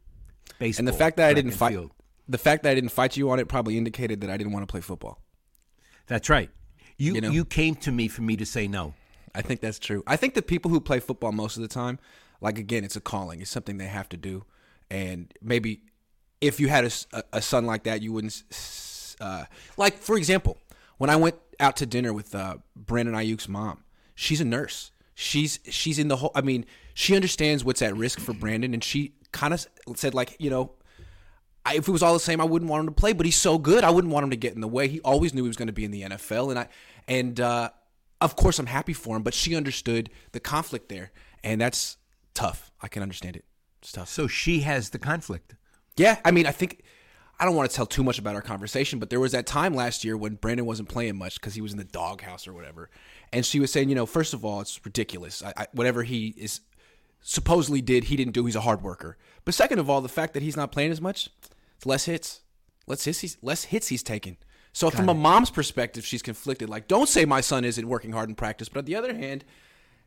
Baseball 0.59 0.81
And 0.81 0.87
the 0.87 0.97
fact 0.97 1.17
that 1.17 1.27
I 1.29 1.33
didn't 1.33 1.51
fight, 1.51 1.71
field. 1.71 1.91
the 2.27 2.37
fact 2.37 2.63
that 2.63 2.69
I 2.71 2.75
didn't 2.75 2.91
fight 2.91 3.17
you 3.17 3.29
on 3.31 3.39
it 3.39 3.47
probably 3.49 3.77
indicated 3.77 4.21
that 4.21 4.29
I 4.29 4.37
didn't 4.37 4.53
want 4.53 4.65
to 4.67 4.71
play 4.71 4.81
football. 4.81 5.19
That's 6.07 6.29
right. 6.29 6.49
You 6.97 7.15
You 7.15 7.21
know? 7.21 7.31
you 7.31 7.43
came 7.43 7.75
to 7.75 7.91
me 7.91 8.07
for 8.07 8.21
me 8.21 8.37
to 8.37 8.45
say 8.45 8.67
no. 8.67 8.93
I 9.35 9.41
think 9.41 9.59
that's 9.61 9.77
true. 9.79 10.03
I 10.07 10.15
think 10.15 10.33
the 10.33 10.41
people 10.41 10.71
who 10.71 10.79
play 10.79 10.99
football 10.99 11.31
most 11.31 11.55
of 11.57 11.61
the 11.61 11.67
time, 11.67 11.99
like 12.41 12.57
again, 12.57 12.83
it's 12.83 12.95
a 12.95 13.01
calling. 13.01 13.41
It's 13.41 13.51
something 13.51 13.77
they 13.77 13.85
have 13.85 14.09
to 14.09 14.17
do, 14.17 14.43
and 14.89 15.31
maybe 15.41 15.83
if 16.41 16.59
you 16.59 16.69
had 16.69 16.91
a 17.33 17.41
son 17.41 17.65
like 17.65 17.83
that, 17.83 18.01
you 18.01 18.13
wouldn't. 18.13 18.43
Uh, 19.19 19.45
like 19.77 19.97
for 19.97 20.17
example, 20.17 20.57
when 20.97 21.09
I 21.09 21.15
went 21.15 21.35
out 21.59 21.75
to 21.77 21.85
dinner 21.85 22.13
with 22.13 22.33
uh, 22.33 22.57
Brandon 22.75 23.15
Aiyuk's 23.15 23.49
mom, 23.49 23.83
she's 24.15 24.39
a 24.39 24.45
nurse. 24.45 24.91
She's 25.15 25.59
she's 25.69 25.99
in 25.99 26.07
the 26.07 26.17
whole. 26.17 26.31
I 26.33 26.41
mean, 26.41 26.65
she 26.93 27.15
understands 27.15 27.65
what's 27.65 27.81
at 27.81 27.95
risk 27.95 28.19
for 28.19 28.33
Brandon, 28.33 28.73
and 28.73 28.83
she 28.83 29.13
kind 29.31 29.53
of 29.53 29.67
said 29.95 30.13
like, 30.13 30.35
you 30.39 30.49
know, 30.49 30.71
I, 31.65 31.75
if 31.75 31.87
it 31.87 31.91
was 31.91 32.01
all 32.01 32.13
the 32.13 32.19
same, 32.19 32.39
I 32.39 32.45
wouldn't 32.45 32.71
want 32.71 32.81
him 32.81 32.87
to 32.87 32.99
play. 32.99 33.11
But 33.11 33.25
he's 33.25 33.35
so 33.35 33.57
good, 33.57 33.83
I 33.83 33.89
wouldn't 33.89 34.13
want 34.13 34.23
him 34.23 34.29
to 34.29 34.37
get 34.37 34.53
in 34.53 34.61
the 34.61 34.67
way. 34.67 34.87
He 34.87 35.01
always 35.01 35.33
knew 35.33 35.43
he 35.43 35.49
was 35.49 35.57
going 35.57 35.67
to 35.67 35.73
be 35.73 35.83
in 35.83 35.91
the 35.91 36.03
NFL, 36.03 36.49
and 36.51 36.59
I 36.59 36.67
and 37.07 37.39
uh, 37.39 37.69
of 38.21 38.37
course 38.37 38.59
I'm 38.59 38.67
happy 38.67 38.93
for 38.93 39.17
him. 39.17 39.23
But 39.23 39.33
she 39.33 39.55
understood 39.55 40.09
the 40.31 40.39
conflict 40.39 40.87
there, 40.87 41.11
and 41.43 41.59
that's 41.59 41.97
tough. 42.33 42.71
I 42.81 42.87
can 42.87 43.03
understand 43.03 43.35
it. 43.35 43.43
It's 43.81 43.91
tough. 43.91 44.07
So 44.07 44.27
she 44.27 44.61
has 44.61 44.91
the 44.91 44.99
conflict. 44.99 45.55
Yeah, 45.97 46.17
I 46.23 46.31
mean, 46.31 46.45
I 46.45 46.51
think 46.51 46.83
I 47.39 47.45
don't 47.45 47.55
want 47.55 47.69
to 47.69 47.75
tell 47.75 47.85
too 47.85 48.03
much 48.03 48.19
about 48.19 48.35
our 48.35 48.41
conversation, 48.41 48.99
but 48.99 49.09
there 49.09 49.19
was 49.19 49.31
that 49.31 49.45
time 49.45 49.73
last 49.73 50.03
year 50.03 50.17
when 50.17 50.35
Brandon 50.35 50.65
wasn't 50.65 50.89
playing 50.89 51.17
much 51.17 51.39
because 51.39 51.55
he 51.55 51.61
was 51.61 51.71
in 51.71 51.77
the 51.77 51.83
doghouse 51.85 52.47
or 52.47 52.53
whatever, 52.53 52.89
and 53.31 53.45
she 53.45 53.59
was 53.59 53.71
saying, 53.71 53.89
you 53.89 53.95
know, 53.95 54.05
first 54.05 54.33
of 54.33 54.43
all, 54.43 54.61
it's 54.61 54.83
ridiculous. 54.85 55.43
I, 55.43 55.53
I, 55.55 55.67
whatever 55.73 56.03
he 56.03 56.27
is 56.37 56.61
supposedly 57.21 57.81
did, 57.81 58.05
he 58.05 58.15
didn't 58.15 58.33
do. 58.33 58.45
He's 58.45 58.55
a 58.55 58.61
hard 58.61 58.81
worker. 58.81 59.17
But 59.45 59.53
second 59.53 59.79
of 59.79 59.89
all, 59.89 60.01
the 60.01 60.09
fact 60.09 60.33
that 60.33 60.43
he's 60.43 60.55
not 60.57 60.71
playing 60.71 60.91
as 60.91 61.01
much, 61.01 61.29
it's 61.75 61.85
less 61.85 62.05
hits, 62.05 62.41
less 62.87 63.03
hits, 63.05 63.19
he's, 63.19 63.37
less 63.41 63.65
hits 63.65 63.87
he's 63.87 64.03
taking. 64.03 64.37
So 64.71 64.89
from 64.89 65.09
a 65.09 65.13
mom's 65.13 65.49
perspective, 65.49 66.05
she's 66.05 66.21
conflicted. 66.21 66.69
Like, 66.69 66.87
don't 66.87 67.09
say 67.09 67.25
my 67.25 67.41
son 67.41 67.65
isn't 67.65 67.87
working 67.87 68.11
hard 68.11 68.29
in 68.29 68.35
practice, 68.35 68.69
but 68.69 68.79
on 68.79 68.85
the 68.85 68.95
other 68.95 69.13
hand, 69.13 69.43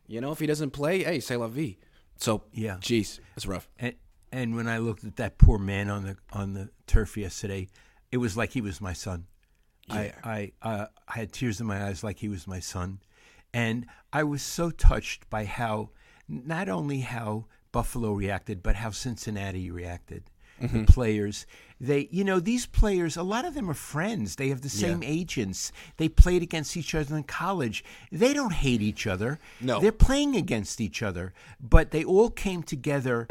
you 0.07 0.21
know, 0.21 0.33
if 0.33 0.39
he 0.39 0.47
doesn't 0.47 0.71
play, 0.71 1.03
hey, 1.03 1.21
say 1.21 1.37
la 1.37 1.49
vie. 1.49 1.77
So 2.17 2.45
Yeah. 2.53 2.77
jeez, 2.81 3.19
it's 3.37 3.45
rough. 3.47 3.69
And 3.79 3.95
and 4.33 4.57
when 4.57 4.67
I 4.67 4.79
looked 4.79 5.05
at 5.05 5.17
that 5.17 5.39
poor 5.39 5.59
man 5.59 5.91
on 5.91 6.05
the 6.05 6.17
on 6.33 6.55
the 6.55 6.71
turf 6.87 7.17
yesterday, 7.17 7.69
it 8.11 8.17
was 8.17 8.37
like 8.37 8.53
he 8.53 8.61
was 8.61 8.81
my 8.81 8.95
son. 8.95 9.27
Yeah. 9.89 10.12
I 10.25 10.53
I, 10.62 10.69
uh, 10.69 10.87
I 11.07 11.19
had 11.19 11.33
tears 11.33 11.61
in 11.61 11.67
my 11.67 11.85
eyes 11.85 12.03
like 12.03 12.19
he 12.19 12.29
was 12.29 12.47
my 12.47 12.61
son, 12.61 13.01
and 13.53 13.87
I 14.12 14.25
was 14.25 14.43
so 14.43 14.71
touched 14.71 15.29
by 15.29 15.45
how 15.45 15.91
not 16.29 16.69
only 16.69 17.01
how 17.01 17.47
Buffalo 17.71 18.12
reacted, 18.12 18.62
but 18.62 18.77
how 18.77 18.91
Cincinnati 18.91 19.71
reacted. 19.71 20.25
The 20.61 20.85
players, 20.85 21.45
they, 21.81 22.09
you 22.12 22.23
know, 22.23 22.39
these 22.39 22.67
players, 22.67 23.17
a 23.17 23.25
lot 23.25 23.45
of 23.45 23.55
them 23.55 23.69
are 23.69 23.75
friends. 23.75 24.37
They 24.37 24.49
have 24.51 24.61
the 24.61 24.69
same 24.69 25.03
agents. 25.03 25.73
They 25.97 26.09
played 26.09 26.41
against 26.41 26.77
each 26.77 26.95
other 26.95 27.17
in 27.17 27.25
college. 27.25 27.85
They 28.12 28.33
don't 28.33 28.53
hate 28.53 28.81
each 28.81 29.09
other. 29.09 29.41
No. 29.61 29.81
They're 29.81 29.91
playing 29.91 30.37
against 30.37 30.81
each 30.81 31.03
other, 31.03 31.35
but 31.61 31.91
they 31.91 32.05
all 32.05 32.31
came 32.31 32.62
together 32.62 33.27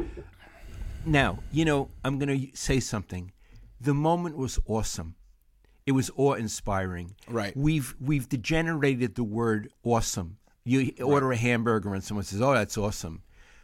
Now, 1.05 1.39
you 1.51 1.65
know, 1.65 1.89
I'm 2.03 2.19
going 2.19 2.49
to 2.51 2.55
say 2.57 2.79
something. 2.79 3.31
The 3.79 3.93
moment 3.93 4.37
was 4.37 4.59
awesome. 4.67 5.15
It 5.85 5.93
was 5.93 6.11
awe-inspiring. 6.15 7.15
Right. 7.27 7.55
We've 7.57 7.95
we've 7.99 8.29
degenerated 8.29 9.15
the 9.15 9.23
word 9.23 9.69
awesome. 9.83 10.37
You 10.63 10.91
order 11.03 11.31
a 11.31 11.35
hamburger 11.37 11.93
and 11.95 12.03
someone 12.03 12.23
says, 12.23 12.39
"Oh, 12.39 12.53
that's 12.53 12.77
awesome." 12.77 13.23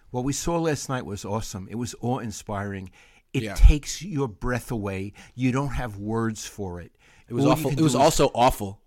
What 0.10 0.24
we 0.24 0.34
saw 0.34 0.58
last 0.58 0.90
night 0.90 1.06
was 1.06 1.24
awesome. 1.24 1.68
It 1.70 1.76
was 1.76 1.94
awe-inspiring. 2.02 2.90
It 3.34 3.44
Yeah. 3.44 3.54
takes 3.54 4.02
your 4.02 4.28
breath 4.28 4.72
away. 4.72 5.14
You 5.36 5.52
don't 5.52 5.74
have 5.76 5.98
words 5.98 6.48
for 6.48 6.82
it. 6.82 6.92
It 7.30 7.36
was 7.36 7.46
All 7.46 7.52
awful. 7.52 7.72
It 7.72 7.82
was 7.82 7.94
also 7.94 8.32
awful. 8.34 8.82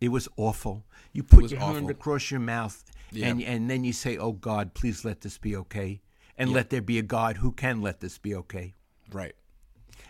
it 0.00 0.10
was 0.10 0.28
awful. 0.36 0.84
You 1.12 1.24
put 1.24 1.50
your 1.50 1.58
hand 1.58 1.90
across 1.90 2.30
your 2.30 2.38
mouth, 2.40 2.84
Yeah. 3.10 3.26
and 3.28 3.42
and 3.42 3.68
then 3.68 3.82
you 3.82 3.92
say, 3.92 4.16
"Oh 4.16 4.32
God, 4.32 4.74
please 4.74 5.04
let 5.04 5.22
this 5.22 5.38
be 5.38 5.56
okay," 5.56 6.00
and 6.38 6.52
let 6.52 6.70
there 6.70 6.80
be 6.80 6.98
a 6.98 7.02
God 7.02 7.38
who 7.38 7.52
can 7.52 7.82
let 7.82 8.00
this 8.00 8.16
be 8.16 8.34
okay. 8.34 8.74
Right. 9.12 9.34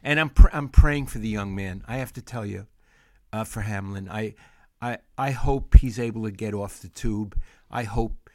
And 0.03 0.21
I'm 0.21 0.31
pr- 0.31 0.51
I'm 0.53 0.69
praying 0.69 1.07
for 1.07 1.19
the 1.19 1.29
young 1.29 1.55
man. 1.55 1.83
I 1.89 1.97
have 1.97 2.13
to 2.13 2.23
tell 2.23 2.47
you, 2.47 2.67
uh, 3.33 3.45
for 3.45 3.63
Hamlin, 3.63 4.09
I 4.09 4.35
I 4.81 4.99
I 5.17 5.31
hope 5.33 5.77
he's 5.77 5.99
able 5.99 6.25
to 6.25 6.31
get 6.31 6.55
off 6.55 6.81
the 6.81 6.89
tube. 6.89 7.37
I 7.71 7.83
hope 7.83 8.31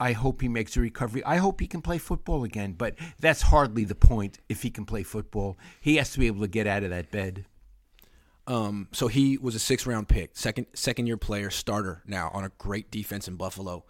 I 0.00 0.12
hope 0.12 0.40
he 0.40 0.48
makes 0.48 0.76
a 0.76 0.80
recovery. 0.80 1.24
I 1.24 1.36
hope 1.36 1.60
he 1.60 1.66
can 1.66 1.82
play 1.82 1.98
football 1.98 2.44
again. 2.44 2.72
But 2.72 2.94
that's 3.18 3.42
hardly 3.42 3.84
the 3.84 3.94
point. 3.94 4.38
If 4.48 4.62
he 4.62 4.70
can 4.70 4.84
play 4.84 5.02
football, 5.02 5.58
he 5.80 5.96
has 5.96 6.12
to 6.12 6.18
be 6.18 6.26
able 6.26 6.40
to 6.40 6.48
get 6.48 6.66
out 6.66 6.82
of 6.82 6.90
that 6.90 7.10
bed. 7.10 7.46
Um, 8.46 8.88
so 8.92 9.08
he 9.08 9.38
was 9.38 9.54
a 9.54 9.58
six 9.58 9.86
round 9.86 10.08
pick, 10.08 10.36
second 10.36 10.66
second 10.74 11.06
year 11.06 11.16
player, 11.16 11.50
starter 11.50 12.02
now 12.06 12.30
on 12.32 12.44
a 12.44 12.50
great 12.58 12.90
defense 12.90 13.28
in 13.28 13.36
Buffalo. 13.36 13.84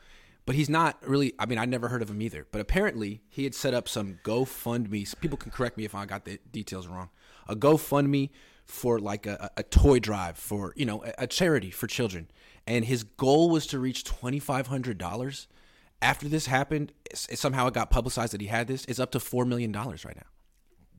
But 0.47 0.57
he's 0.57 0.69
not 0.69 0.99
really. 1.09 1.33
I 1.39 1.47
mean, 1.47 1.59
I 1.59 1.65
never 1.65 1.89
heard 1.89 2.03
of 2.03 2.11
him 2.11 2.21
either. 2.21 2.47
But 2.53 2.61
apparently, 2.61 3.23
he 3.31 3.45
had 3.45 3.55
set 3.55 3.73
up 3.73 3.89
some 3.89 4.19
GoFundMe. 4.25 5.19
People 5.21 5.39
can 5.39 5.51
correct 5.51 5.79
me 5.79 5.85
if 5.85 5.95
I 5.95 6.05
got 6.05 6.25
the 6.27 6.39
details 6.53 6.87
wrong. 6.87 7.09
A 7.49 7.57
GoFundMe 7.57 8.31
for 8.67 8.99
like 8.99 9.27
a, 9.27 9.51
a 9.57 9.63
toy 9.63 9.99
drive 10.01 10.37
for 10.39 10.73
you 10.77 10.85
know 10.87 11.03
a, 11.05 11.13
a 11.25 11.27
charity 11.27 11.71
for 11.71 11.87
children, 11.87 12.31
and 12.67 12.85
his 12.85 13.05
goal 13.05 13.49
was 13.49 13.67
to 13.69 13.79
reach 13.79 14.05
twenty 14.05 14.39
five 14.39 14.67
hundred 14.67 14.99
dollars. 14.99 15.49
After 16.03 16.29
this 16.29 16.45
happened, 16.47 16.93
s- 17.11 17.29
somehow 17.41 17.67
it 17.69 17.75
got 17.75 17.91
publicized 17.91 18.35
that 18.35 18.43
he 18.43 18.49
had 18.49 18.67
this. 18.67 18.85
It's 18.85 18.99
up 19.01 19.13
to 19.13 19.21
four 19.21 19.47
million 19.47 19.73
dollars 19.73 20.05
right 20.05 20.17
now. 20.17 20.27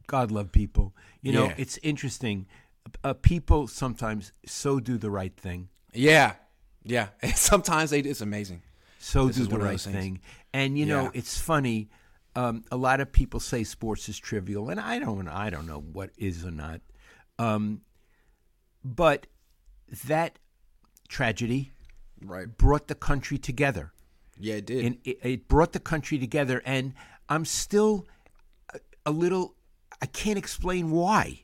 God 0.07 0.31
love 0.31 0.51
people. 0.51 0.95
You 1.21 1.33
know, 1.33 1.45
Yeah. 1.45 1.53
it's 1.57 1.77
interesting. 1.83 2.47
Uh, 3.03 3.13
people 3.13 3.67
sometimes 3.67 4.31
so 4.47 4.79
do 4.79 4.97
the 4.97 5.11
right 5.11 5.35
thing. 5.37 5.69
Yeah, 5.93 6.33
yeah. 6.83 7.09
Sometimes 7.35 7.89
they, 7.89 7.99
it's 8.01 8.21
amazing. 8.21 8.61
So 8.99 9.27
This 9.27 9.35
do 9.37 9.41
is 9.43 9.47
the 9.47 9.53
one 9.53 9.61
of 9.61 9.65
right 9.67 9.71
those 9.73 9.85
things. 9.85 9.95
thing. 9.97 10.19
And 10.53 10.77
you 10.77 10.85
know, 10.85 11.11
it's 11.13 11.37
funny. 11.37 11.89
Um, 12.35 12.63
a 12.71 12.75
lot 12.77 12.99
of 12.99 13.11
people 13.11 13.39
say 13.39 13.63
sports 13.63 14.09
is 14.09 14.17
trivial, 14.17 14.69
and 14.69 14.79
I 14.79 14.99
don't. 14.99 15.27
I 15.27 15.49
don't 15.49 15.65
know 15.67 15.79
what 15.79 16.09
is 16.17 16.43
or 16.45 16.51
not. 16.51 16.81
Um, 17.39 17.81
but 18.83 19.27
that 20.05 20.39
tragedy 21.07 21.71
Right. 22.21 22.47
brought 22.57 22.87
the 22.87 22.95
country 22.95 23.37
together, 23.37 23.93
Yeah, 24.39 24.55
it 24.55 24.65
did. 24.65 24.85
and 24.85 24.97
it, 25.03 25.19
it 25.23 25.47
brought 25.47 25.73
the 25.73 25.79
country 25.79 26.17
together. 26.17 26.61
And 26.65 26.93
I'm 27.29 27.45
still 27.45 28.07
a, 28.73 28.79
a 29.05 29.11
little. 29.11 29.55
I 30.01 30.07
can't 30.07 30.37
explain 30.37 30.91
why, 30.91 31.43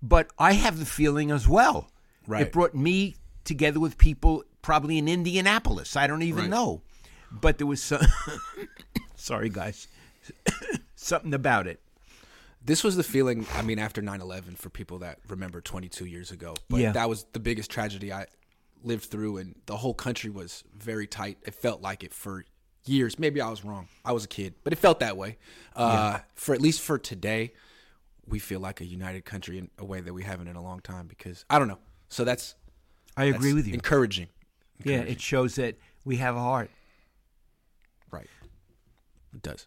but 0.00 0.30
I 0.38 0.52
have 0.52 0.78
the 0.78 0.86
feeling 0.86 1.30
as 1.30 1.48
well. 1.48 1.90
Right. 2.26 2.42
It 2.42 2.52
brought 2.52 2.74
me 2.74 3.16
together 3.44 3.80
with 3.80 3.98
people 3.98 4.44
probably 4.62 4.98
in 4.98 5.08
Indianapolis. 5.08 5.96
I 5.96 6.06
don't 6.06 6.22
even 6.22 6.42
Right. 6.44 6.50
know, 6.50 6.82
but 7.30 7.58
there 7.58 7.66
was 7.66 7.82
some. 7.82 8.00
sorry, 9.16 9.48
guys. 9.48 9.88
Something 10.94 11.34
about 11.34 11.66
it. 11.66 11.80
this 12.64 12.84
was 12.84 12.94
the 12.94 13.02
feeling, 13.02 13.44
I 13.54 13.62
mean, 13.62 13.80
after 13.80 14.00
9 14.00 14.20
11 14.20 14.54
for 14.54 14.70
people 14.70 15.00
that 15.00 15.18
remember 15.28 15.60
22 15.60 16.06
years 16.06 16.30
ago. 16.30 16.54
But 16.68 16.78
Yeah. 16.80 16.92
that 16.92 17.08
was 17.08 17.26
the 17.32 17.40
biggest 17.40 17.72
tragedy 17.72 18.12
I 18.12 18.26
lived 18.84 19.06
through, 19.06 19.38
and 19.38 19.56
the 19.66 19.76
whole 19.78 19.94
country 19.94 20.30
was 20.30 20.62
very 20.72 21.08
tight. 21.08 21.38
It 21.44 21.54
felt 21.56 21.80
like 21.82 22.04
it 22.04 22.14
for 22.14 22.44
years. 22.84 23.18
Maybe 23.18 23.40
I 23.40 23.48
was 23.50 23.64
wrong. 23.64 23.88
I 24.04 24.12
was 24.12 24.24
a 24.24 24.28
kid, 24.28 24.54
but 24.62 24.72
it 24.72 24.76
felt 24.76 25.00
that 25.00 25.16
way. 25.16 25.38
Uh, 25.74 26.20
For 26.36 26.54
at 26.54 26.60
least 26.60 26.80
for 26.82 26.98
today, 26.98 27.52
we 28.26 28.38
feel 28.38 28.60
like 28.60 28.80
a 28.80 28.84
united 28.84 29.24
country 29.24 29.58
in 29.58 29.68
a 29.78 29.84
way 29.84 30.00
that 30.00 30.14
we 30.14 30.22
haven't 30.22 30.46
in 30.46 30.54
a 30.54 30.62
long 30.62 30.78
time 30.80 31.08
because 31.08 31.44
I 31.50 31.58
don't 31.58 31.66
know. 31.68 31.78
So 32.10 32.22
that's, 32.24 32.54
I 33.16 33.24
agree 33.24 33.50
that's 33.50 33.54
with 33.54 33.66
you. 33.66 33.74
Encouraging. 33.74 34.28
Yeah, 34.84 35.00
it 35.00 35.20
shows 35.20 35.56
that 35.56 35.76
we 36.04 36.16
have 36.16 36.36
a 36.36 36.40
heart. 36.40 36.70
Right. 38.10 38.28
It 39.34 39.42
does. 39.42 39.66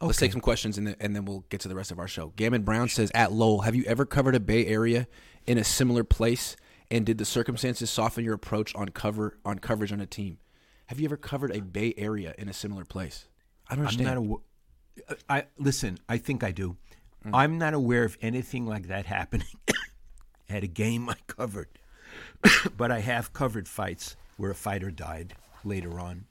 Let's 0.00 0.18
take 0.18 0.32
some 0.32 0.40
questions 0.40 0.78
and 0.78 0.86
then, 0.86 0.96
and 1.00 1.14
then 1.14 1.24
we'll 1.24 1.44
get 1.48 1.60
to 1.60 1.68
the 1.68 1.74
rest 1.76 1.92
of 1.92 1.98
our 1.98 2.08
show. 2.08 2.32
Gammon 2.36 2.62
Brown 2.62 2.88
says, 2.88 3.10
At 3.14 3.32
Lowell, 3.32 3.60
have 3.62 3.74
you 3.74 3.84
ever 3.84 4.04
covered 4.04 4.34
a 4.34 4.40
Bay 4.40 4.66
Area 4.66 5.06
in 5.46 5.58
a 5.58 5.64
similar 5.64 6.02
place? 6.02 6.56
And 6.90 7.06
did 7.06 7.18
the 7.18 7.24
circumstances 7.24 7.88
soften 7.88 8.24
your 8.24 8.34
approach 8.34 8.74
on 8.74 8.88
cover 8.90 9.38
on 9.44 9.58
coverage 9.60 9.92
on 9.92 10.00
a 10.00 10.06
team? 10.06 10.38
Have 10.86 10.98
you 11.00 11.06
ever 11.06 11.16
covered 11.16 11.54
a 11.56 11.60
Bay 11.60 11.94
Area 11.96 12.34
in 12.36 12.48
a 12.48 12.52
similar 12.52 12.84
place? 12.84 13.28
I 13.68 13.76
don't 13.76 13.86
I'm 13.86 13.92
understand. 13.92 14.06
not 14.06 14.16
awa- 14.18 15.14
I 15.28 15.44
listen. 15.56 15.98
I 16.08 16.18
think 16.18 16.44
I 16.44 16.50
do. 16.50 16.76
Mm. 17.24 17.30
I'm 17.32 17.58
not 17.58 17.72
aware 17.72 18.04
of 18.04 18.18
anything 18.20 18.66
like 18.66 18.88
that 18.88 19.06
happening 19.06 19.46
at 20.50 20.64
a 20.64 20.66
game 20.66 21.08
I 21.08 21.16
covered, 21.28 21.78
but 22.76 22.90
I 22.90 22.98
have 23.00 23.32
covered 23.32 23.68
fights 23.68 24.16
where 24.42 24.50
a 24.50 24.56
fighter 24.56 24.90
died 24.90 25.34
later 25.62 26.00
on, 26.00 26.24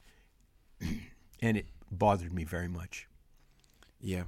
and 1.40 1.56
it 1.56 1.64
bothered 1.90 2.30
me 2.30 2.44
very 2.44 2.68
much. 2.68 3.08
yeah. 4.02 4.24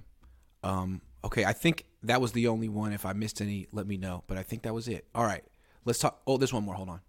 Um, 0.63 1.03
okay, 1.23 1.45
I 1.45 1.53
think 1.53 1.85
that 2.03 2.23
was 2.23 2.33
the 2.33 2.49
only 2.49 2.71
one. 2.71 2.95
If 2.95 3.05
I 3.05 3.13
missed 3.13 3.43
any, 3.43 3.67
let 3.73 3.87
me 3.87 3.99
know. 3.99 4.25
But 4.27 4.39
I 4.39 4.43
think 4.43 4.63
that 4.63 4.73
was 4.73 4.89
it. 4.89 5.07
All 5.15 5.27
right. 5.27 5.45
Let's 5.85 5.99
talk. 5.99 6.23
Oh, 6.27 6.39
there's 6.39 6.55
one 6.55 6.65
more. 6.65 6.75
Hold 6.75 6.89
on. 6.89 7.01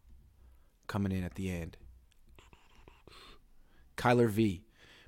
Coming 0.87 1.13
in 1.13 1.23
at 1.23 1.35
the 1.35 1.49
end. 1.49 1.77
Kyler 3.95 4.29
V. 4.29 4.65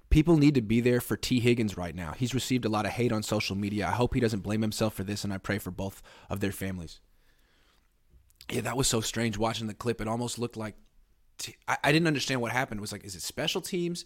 People 0.10 0.38
need 0.38 0.56
to 0.56 0.62
be 0.62 0.80
there 0.80 1.02
for 1.02 1.18
T. 1.18 1.42
Higgins 1.42 1.76
right 1.76 1.94
now. 1.94 2.14
He's 2.14 2.34
received 2.34 2.64
a 2.64 2.70
lot 2.70 2.86
of 2.86 2.94
hate 2.94 3.12
on 3.12 3.24
social 3.24 3.58
media. 3.58 3.86
I 3.86 3.92
hope 3.92 4.14
he 4.14 4.22
doesn't 4.22 4.40
blame 4.40 4.62
himself 4.62 4.94
for 4.94 5.04
this, 5.04 5.26
and 5.26 5.34
I 5.34 5.38
pray 5.38 5.58
for 5.58 5.72
both 5.72 6.02
of 6.30 6.40
their 6.40 6.54
families. 6.54 7.02
Yeah, 8.50 8.62
that 8.62 8.78
was 8.78 8.88
so 8.88 9.02
strange 9.02 9.38
watching 9.38 9.68
the 9.68 9.74
clip. 9.74 10.00
It 10.00 10.08
almost 10.08 10.40
looked 10.40 10.56
like 10.56 10.76
T- 11.38 11.56
I, 11.68 11.78
I 11.84 11.92
didn't 11.92 12.08
understand 12.08 12.42
what 12.42 12.52
happened. 12.52 12.80
It 12.80 12.82
was 12.82 12.92
like, 12.92 13.04
is 13.06 13.16
it 13.16 13.22
special 13.22 13.62
teams? 13.62 14.06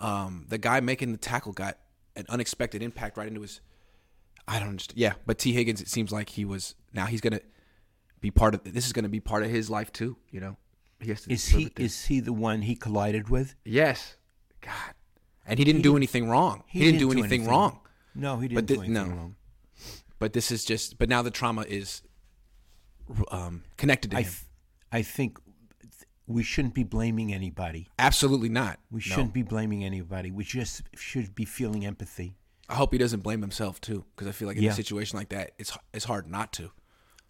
Um, 0.00 0.46
the 0.48 0.58
guy 0.58 0.80
making 0.80 1.12
the 1.12 1.18
tackle 1.18 1.52
got 1.52 1.78
an 2.16 2.26
unexpected 2.28 2.82
impact 2.82 3.16
right 3.16 3.28
into 3.28 3.40
his. 3.42 3.60
I 4.46 4.58
don't 4.58 4.68
understand. 4.68 4.98
Yeah, 4.98 5.14
but 5.26 5.38
T. 5.38 5.52
Higgins, 5.52 5.80
it 5.80 5.88
seems 5.88 6.12
like 6.12 6.30
he 6.30 6.44
was 6.44 6.74
now 6.92 7.06
he's 7.06 7.20
gonna 7.20 7.40
be 8.20 8.30
part 8.30 8.54
of 8.54 8.64
this 8.64 8.86
is 8.86 8.92
gonna 8.92 9.08
be 9.08 9.20
part 9.20 9.42
of 9.42 9.50
his 9.50 9.68
life 9.68 9.92
too. 9.92 10.16
You 10.30 10.40
know, 10.40 10.56
he 11.00 11.08
has 11.10 11.22
to 11.22 11.32
Is 11.32 11.46
he 11.48 11.70
is 11.76 12.06
he 12.06 12.20
the 12.20 12.32
one 12.32 12.62
he 12.62 12.74
collided 12.74 13.28
with? 13.28 13.54
Yes. 13.64 14.16
God. 14.60 14.94
And 15.46 15.58
he 15.58 15.64
didn't 15.64 15.82
do 15.82 15.96
anything 15.96 16.28
wrong. 16.28 16.62
He, 16.66 16.80
didn't, 16.80 16.98
do 17.00 17.10
anything, 17.10 17.46
wrong. 17.46 17.80
No, 18.14 18.36
he 18.36 18.48
didn't 18.48 18.68
thi- 18.68 18.74
do 18.74 18.80
anything 18.82 19.08
no. 19.08 19.14
wrong. 19.16 19.36
But 20.18 20.34
this 20.34 20.50
is 20.50 20.64
just. 20.64 20.98
But 20.98 21.08
now 21.08 21.22
the 21.22 21.30
trauma 21.30 21.62
is 21.62 22.02
um, 23.30 23.64
connected 23.78 24.10
to 24.10 24.18
I 24.18 24.20
him. 24.20 24.26
th- 24.26 24.42
I 24.92 25.02
think 25.02 25.38
we 26.28 26.42
shouldn't 26.44 26.74
be 26.74 26.84
blaming 26.84 27.32
anybody. 27.34 27.88
Absolutely 27.98 28.48
not. 28.50 28.78
We 28.90 29.00
shouldn't 29.00 29.32
be 29.32 29.42
blaming 29.42 29.82
anybody. 29.84 30.30
We 30.30 30.44
just 30.44 30.82
should 30.94 31.34
be 31.34 31.44
feeling 31.44 31.84
empathy. 31.84 32.36
I 32.68 32.74
hope 32.74 32.92
he 32.92 32.98
doesn't 32.98 33.20
blame 33.20 33.40
himself 33.40 33.80
too, 33.80 34.04
because 34.14 34.28
I 34.28 34.32
feel 34.32 34.46
like 34.46 34.58
in 34.58 34.62
Yeah. 34.62 34.72
a 34.72 34.74
situation 34.74 35.18
like 35.18 35.30
that, 35.30 35.52
it's 35.58 35.76
it's 35.92 36.04
hard 36.04 36.28
not 36.28 36.52
to. 36.54 36.70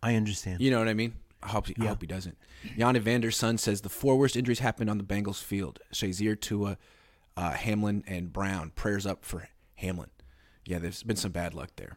I 0.03 0.17
understand. 0.17 0.61
You 0.61 0.71
know 0.71 0.79
what 0.81 0.89
I 0.89 0.95
mean? 0.95 1.15
I 1.41 1.49
hope, 1.49 1.69
I 1.81 1.85
hope 1.87 2.01
he 2.01 2.07
doesn't. 2.09 2.37
Jan 2.77 2.97
Evander's 2.97 3.37
son 3.37 3.59
says 3.59 3.83
the 3.83 3.89
four 3.89 4.19
worst 4.19 4.37
injuries 4.37 4.59
happened 4.59 4.91
on 4.91 4.99
the 4.99 5.05
Bengals 5.05 5.41
field: 5.43 5.79
Shazier, 5.95 6.39
Tua, 6.39 6.77
uh, 7.37 7.53
Hamlin, 7.53 8.03
and 8.09 8.33
Brown. 8.33 8.71
Prayers 8.75 9.07
up 9.07 9.25
for 9.25 9.49
Hamlin. 9.77 10.11
Yeah, 10.65 10.81
there's 10.81 11.05
been 11.05 11.17
some 11.17 11.31
bad 11.31 11.55
luck 11.55 11.71
there. 11.77 11.97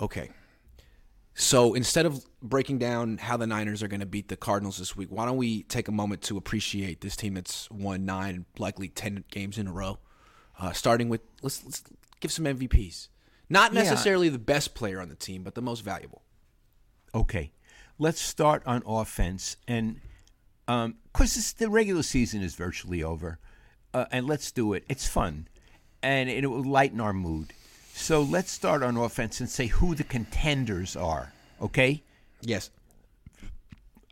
Okay. 0.00 0.30
So 1.40 1.72
instead 1.72 2.04
of 2.04 2.22
breaking 2.42 2.78
down 2.78 3.16
how 3.16 3.38
the 3.38 3.46
Niners 3.46 3.82
are 3.82 3.88
going 3.88 4.00
to 4.00 4.06
beat 4.06 4.28
the 4.28 4.36
Cardinals 4.36 4.76
this 4.76 4.94
week, 4.94 5.08
why 5.10 5.24
don't 5.24 5.38
we 5.38 5.62
take 5.62 5.88
a 5.88 5.92
moment 5.92 6.20
to 6.22 6.36
appreciate 6.36 7.00
this 7.00 7.16
team 7.16 7.32
that's 7.32 7.70
won 7.70 8.04
nine, 8.04 8.44
likely 8.58 8.88
ten 8.88 9.24
games 9.30 9.56
in 9.56 9.66
a 9.66 9.72
row? 9.72 9.98
Uh, 10.58 10.72
starting 10.72 11.08
with 11.08 11.22
let's 11.40 11.64
let's 11.64 11.82
give 12.20 12.30
some 12.30 12.44
MVPs. 12.44 13.08
Not 13.48 13.72
Yeah. 13.72 13.82
necessarily 13.82 14.28
the 14.28 14.38
best 14.38 14.74
player 14.74 15.00
on 15.00 15.08
the 15.08 15.14
team, 15.14 15.42
but 15.42 15.54
the 15.54 15.62
most 15.62 15.80
valuable. 15.80 16.22
Okay, 17.14 17.52
let's 17.98 18.20
start 18.20 18.62
on 18.66 18.82
offense, 18.86 19.56
and 19.66 19.98
because 20.66 21.54
the 21.54 21.70
regular 21.70 22.02
season 22.02 22.42
is 22.42 22.54
virtually 22.54 23.02
over, 23.02 23.38
uh, 23.94 24.04
and 24.12 24.26
let's 24.26 24.52
do 24.52 24.74
it. 24.74 24.84
It's 24.90 25.08
fun, 25.08 25.48
and 26.02 26.28
it 26.28 26.46
will 26.48 26.62
lighten 26.62 27.00
our 27.00 27.14
mood. 27.14 27.54
So 28.00 28.22
let's 28.22 28.50
start 28.50 28.82
on 28.82 28.96
offense 28.96 29.40
and 29.40 29.48
say 29.48 29.66
who 29.66 29.94
the 29.94 30.04
contenders 30.04 30.96
are. 30.96 31.32
Okay, 31.60 32.02
Yes. 32.40 32.70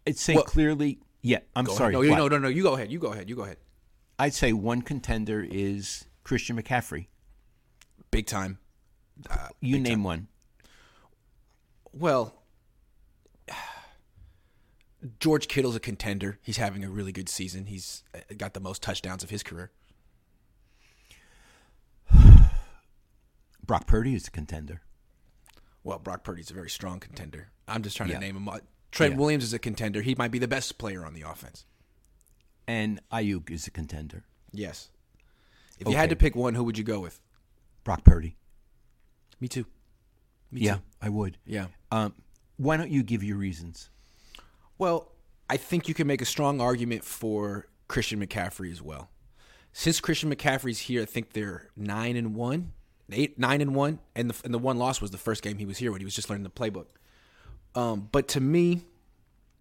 I'd 0.06 0.18
say 0.18 0.34
Well- 0.34 0.44
clearly. 0.44 0.98
Yeah, 1.22 1.38
I'm 1.56 1.66
sorry. 1.66 1.94
No, 1.94 2.02
no, 2.02 2.28
no, 2.28 2.38
no. 2.38 2.48
You 2.48 2.62
go 2.62 2.74
ahead. 2.74 2.92
You 2.92 2.98
go 2.98 3.12
ahead. 3.12 3.28
You 3.28 3.34
go 3.36 3.42
ahead. 3.44 3.56
I'd 4.18 4.34
say 4.34 4.52
one 4.52 4.82
contender 4.82 5.42
is 5.42 6.04
Christian 6.24 6.60
McCaffrey. 6.60 7.06
Big 8.10 8.26
time. 8.26 8.58
Uh, 9.28 9.48
You 9.60 9.76
big 9.76 9.82
name 9.82 9.92
time. 9.94 10.02
one. 10.04 10.28
Well, 11.92 12.42
George 15.18 15.48
Kittle's 15.48 15.74
a 15.76 15.80
contender. 15.80 16.38
He's 16.42 16.58
having 16.58 16.84
a 16.84 16.90
really 16.90 17.12
good 17.12 17.28
season. 17.28 17.66
He's 17.66 18.04
got 18.36 18.52
the 18.54 18.60
most 18.60 18.82
touchdowns 18.82 19.22
of 19.24 19.30
his 19.30 19.42
career. 19.42 19.72
Brock 23.68 23.86
Purdy 23.86 24.14
is 24.14 24.26
a 24.26 24.30
contender. 24.32 24.80
Well, 25.84 25.98
Brock 25.98 26.24
Purdy's 26.24 26.50
a 26.50 26.54
very 26.54 26.70
strong 26.70 26.98
contender. 26.98 27.50
I'm 27.68 27.82
just 27.82 27.96
trying 27.96 28.08
Yeah. 28.08 28.16
to 28.16 28.20
name 28.20 28.36
him. 28.36 28.48
Trent 28.90 29.12
Yeah. 29.12 29.18
Williams 29.18 29.44
is 29.44 29.52
a 29.52 29.58
contender. 29.58 30.00
He 30.02 30.14
might 30.16 30.30
be 30.32 30.38
the 30.38 30.48
best 30.48 30.78
player 30.78 31.04
on 31.04 31.12
the 31.12 31.20
offense. 31.22 31.66
And 32.66 33.00
Aiyuk 33.12 33.50
is 33.50 33.66
a 33.66 33.70
contender. 33.70 34.24
Yes. 34.50 34.90
If 35.78 35.86
you 35.86 35.94
had 35.96 36.10
to 36.10 36.16
pick 36.16 36.34
one, 36.34 36.54
who 36.54 36.64
would 36.64 36.78
you 36.78 36.82
go 36.82 36.98
with? 36.98 37.20
Brock 37.84 38.04
Purdy. 38.04 38.36
Me 39.38 39.48
too. 39.48 39.66
Me 40.50 40.62
yeah, 40.62 40.76
too. 40.76 40.82
I 41.02 41.08
would. 41.10 41.38
Yeah. 41.44 41.68
Um, 41.92 42.14
why 42.56 42.78
don't 42.78 42.90
you 42.90 43.02
give 43.02 43.22
your 43.22 43.36
reasons? 43.36 43.90
Well, 44.78 45.12
I 45.48 45.58
think 45.58 45.88
you 45.88 45.94
can 45.94 46.06
make 46.06 46.22
a 46.22 46.26
strong 46.26 46.60
argument 46.60 47.04
for 47.04 47.68
Christian 47.86 48.18
McCaffrey 48.26 48.72
as 48.72 48.80
well. 48.80 49.10
Since 49.72 50.00
Christian 50.00 50.34
McCaffrey's 50.34 50.80
here, 50.80 51.02
I 51.02 51.04
think 51.04 51.34
they're 51.34 51.68
nine 51.76 52.16
and 52.16 52.34
one, 52.34 52.72
eight 53.12 53.38
nine 53.38 53.60
and 53.60 53.74
one, 53.74 53.98
and 54.14 54.30
the 54.30 54.40
and 54.44 54.52
the 54.52 54.58
one 54.58 54.78
loss 54.78 55.00
was 55.00 55.10
the 55.10 55.18
first 55.18 55.42
game 55.42 55.58
he 55.58 55.66
was 55.66 55.78
here 55.78 55.90
when 55.92 56.00
he 56.00 56.04
was 56.04 56.14
just 56.14 56.28
learning 56.28 56.44
the 56.44 56.50
playbook. 56.50 56.86
Um, 57.74 58.08
but 58.10 58.28
to 58.28 58.40
me, 58.40 58.82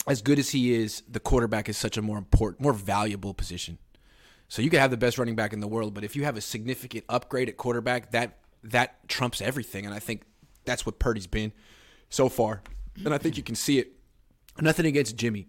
as 0.07 0.21
good 0.21 0.39
as 0.39 0.49
he 0.49 0.73
is, 0.73 1.03
the 1.09 1.19
quarterback 1.19 1.69
is 1.69 1.77
such 1.77 1.97
a 1.97 2.01
more 2.01 2.17
important, 2.17 2.61
more 2.61 2.73
valuable 2.73 3.33
position. 3.33 3.77
So 4.49 4.61
you 4.61 4.69
could 4.69 4.79
have 4.79 4.91
the 4.91 4.97
best 4.97 5.17
running 5.17 5.35
back 5.35 5.51
in 5.51 5.59
the 5.59 5.67
world, 5.67 5.93
but 5.93 6.03
if 6.03 6.15
you 6.15 6.23
have 6.23 6.37
a 6.37 6.41
significant 6.41 7.03
upgrade 7.09 7.49
at 7.49 7.57
quarterback, 7.57 8.11
that 8.11 8.37
that 8.63 9.07
trumps 9.07 9.41
everything. 9.41 9.85
And 9.85 9.93
I 9.93 9.99
think 9.99 10.23
that's 10.65 10.85
what 10.85 10.99
Purdy's 10.99 11.27
been 11.27 11.51
so 12.09 12.29
far. 12.29 12.61
And 13.03 13.13
I 13.13 13.17
think 13.17 13.37
you 13.37 13.43
can 13.43 13.55
see 13.55 13.79
it. 13.79 13.93
Nothing 14.59 14.85
against 14.85 15.15
Jimmy. 15.17 15.47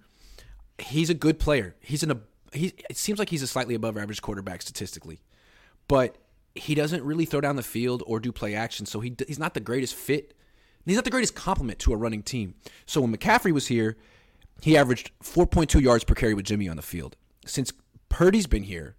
He's 0.78 1.08
a 1.08 1.14
good 1.14 1.38
player. 1.38 1.76
He's 1.80 2.02
in 2.02 2.10
a 2.10 2.20
he 2.52 2.74
it 2.90 2.96
seems 2.96 3.18
like 3.18 3.30
he's 3.30 3.42
a 3.42 3.46
slightly 3.46 3.74
above 3.74 3.96
average 3.96 4.20
quarterback 4.20 4.62
statistically. 4.62 5.20
But 5.86 6.16
he 6.58 6.74
doesn't 6.74 7.02
really 7.02 7.24
throw 7.24 7.40
down 7.40 7.56
the 7.56 7.62
field 7.62 8.02
or 8.06 8.20
do 8.20 8.32
play 8.32 8.54
action, 8.54 8.86
so 8.86 9.00
he 9.00 9.14
he's 9.26 9.38
not 9.38 9.54
the 9.54 9.60
greatest 9.60 9.94
fit. 9.94 10.34
He's 10.84 10.96
not 10.96 11.04
the 11.04 11.10
greatest 11.10 11.34
complement 11.34 11.78
to 11.80 11.92
a 11.92 11.96
running 11.96 12.22
team. 12.22 12.54
So 12.86 13.02
when 13.02 13.14
McCaffrey 13.14 13.52
was 13.52 13.66
here, 13.66 13.98
he 14.62 14.74
averaged 14.74 15.10
4.2 15.22 15.82
yards 15.82 16.02
per 16.02 16.14
carry 16.14 16.32
with 16.32 16.46
Jimmy 16.46 16.66
on 16.66 16.76
the 16.76 16.82
field. 16.82 17.14
Since 17.44 17.72
Purdy's 18.08 18.46
been 18.46 18.62
here, 18.62 18.96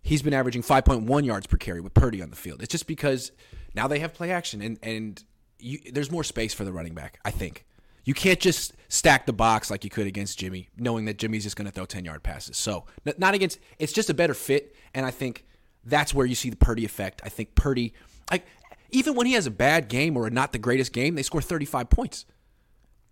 he's 0.00 0.22
been 0.22 0.32
averaging 0.32 0.62
5.1 0.62 1.24
yards 1.26 1.46
per 1.46 1.58
carry 1.58 1.82
with 1.82 1.92
Purdy 1.92 2.22
on 2.22 2.30
the 2.30 2.36
field. 2.36 2.62
It's 2.62 2.72
just 2.72 2.86
because 2.86 3.30
now 3.74 3.86
they 3.86 3.98
have 3.98 4.14
play 4.14 4.30
action 4.30 4.62
and 4.62 4.78
and 4.82 5.22
you, 5.58 5.78
there's 5.92 6.10
more 6.10 6.24
space 6.24 6.54
for 6.54 6.64
the 6.64 6.72
running 6.72 6.94
back. 6.94 7.18
I 7.24 7.30
think 7.30 7.66
you 8.04 8.14
can't 8.14 8.40
just 8.40 8.72
stack 8.88 9.26
the 9.26 9.32
box 9.32 9.70
like 9.70 9.84
you 9.84 9.90
could 9.90 10.06
against 10.06 10.38
Jimmy, 10.38 10.70
knowing 10.78 11.04
that 11.04 11.18
Jimmy's 11.18 11.42
just 11.42 11.56
going 11.56 11.66
to 11.66 11.72
throw 11.72 11.84
10 11.84 12.06
yard 12.06 12.22
passes. 12.22 12.56
So 12.56 12.86
not 13.18 13.34
against. 13.34 13.58
It's 13.78 13.92
just 13.92 14.08
a 14.08 14.14
better 14.14 14.34
fit, 14.34 14.74
and 14.94 15.04
I 15.04 15.10
think 15.10 15.44
that's 15.88 16.12
where 16.14 16.26
you 16.26 16.34
see 16.34 16.50
the 16.50 16.56
Purdy 16.56 16.84
effect. 16.84 17.20
I 17.24 17.28
think 17.28 17.54
Purdy, 17.54 17.92
like 18.30 18.46
even 18.90 19.14
when 19.14 19.26
he 19.26 19.32
has 19.34 19.46
a 19.46 19.50
bad 19.50 19.88
game 19.88 20.16
or 20.16 20.28
not 20.30 20.52
the 20.52 20.58
greatest 20.58 20.92
game, 20.92 21.14
they 21.14 21.22
score 21.22 21.42
35 21.42 21.90
points. 21.90 22.24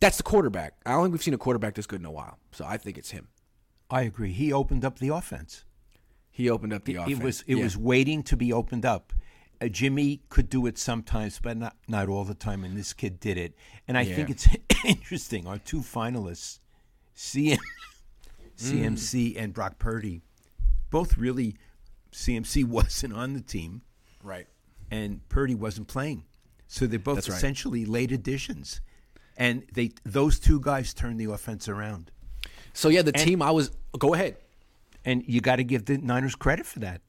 That's 0.00 0.16
the 0.18 0.22
quarterback. 0.22 0.74
I 0.84 0.92
don't 0.92 1.04
think 1.04 1.12
we've 1.12 1.22
seen 1.22 1.34
a 1.34 1.38
quarterback 1.38 1.74
this 1.74 1.86
good 1.86 2.00
in 2.00 2.06
a 2.06 2.10
while. 2.10 2.38
So 2.52 2.64
I 2.66 2.76
think 2.76 2.98
it's 2.98 3.10
him. 3.10 3.28
I 3.90 4.02
agree. 4.02 4.32
He 4.32 4.52
opened 4.52 4.84
up 4.84 4.98
the 4.98 5.08
offense. 5.08 5.64
He 6.30 6.50
opened 6.50 6.72
up 6.74 6.84
the 6.84 6.96
offense. 6.96 7.18
It 7.18 7.22
was 7.24 7.44
it 7.46 7.56
Yeah. 7.56 7.64
was 7.64 7.76
waiting 7.78 8.22
to 8.24 8.36
be 8.36 8.52
opened 8.52 8.84
up. 8.84 9.12
Uh, 9.58 9.68
Jimmy 9.68 10.20
could 10.28 10.50
do 10.50 10.66
it 10.66 10.76
sometimes, 10.76 11.40
but 11.42 11.56
not 11.56 11.76
not 11.88 12.08
all 12.10 12.24
the 12.24 12.34
time. 12.34 12.62
And 12.62 12.76
this 12.76 12.92
kid 12.92 13.18
did 13.20 13.38
it. 13.38 13.54
And 13.88 13.96
I 13.96 14.04
think 14.04 14.28
it's 14.28 14.46
interesting. 14.84 15.46
Our 15.46 15.56
two 15.58 15.78
finalists, 15.80 16.58
CM, 17.16 17.58
CMC 18.56 19.34
Mm. 19.34 19.42
and 19.42 19.54
Brock 19.54 19.78
Purdy, 19.78 20.22
both 20.90 21.16
really. 21.16 21.56
CMC 22.16 22.64
wasn't 22.68 23.12
on 23.12 23.34
the 23.34 23.40
team, 23.40 23.82
right. 24.22 24.46
and 24.90 25.26
Purdy 25.28 25.54
wasn't 25.54 25.86
playing, 25.86 26.24
so 26.66 26.86
they're 26.86 26.98
both 26.98 27.16
That's 27.16 27.28
right. 27.28 27.36
essentially 27.36 27.84
late 27.84 28.10
additions. 28.10 28.80
And 29.36 29.64
they 29.74 29.90
those 30.04 30.38
two 30.38 30.60
guys 30.60 30.94
turned 30.94 31.20
the 31.20 31.30
offense 31.30 31.68
around. 31.68 32.10
So 32.72 32.88
yeah, 32.88 33.02
the 33.02 33.12
team 33.12 33.42
I 33.42 33.50
was. 33.50 33.70
Go 33.98 34.14
ahead. 34.14 34.36
And 35.04 35.22
you 35.26 35.40
got 35.40 35.56
to 35.56 35.64
give 35.64 35.84
the 35.84 35.98
Niners 35.98 36.34
credit 36.34 36.66
for 36.66 36.80
that. 36.80 37.00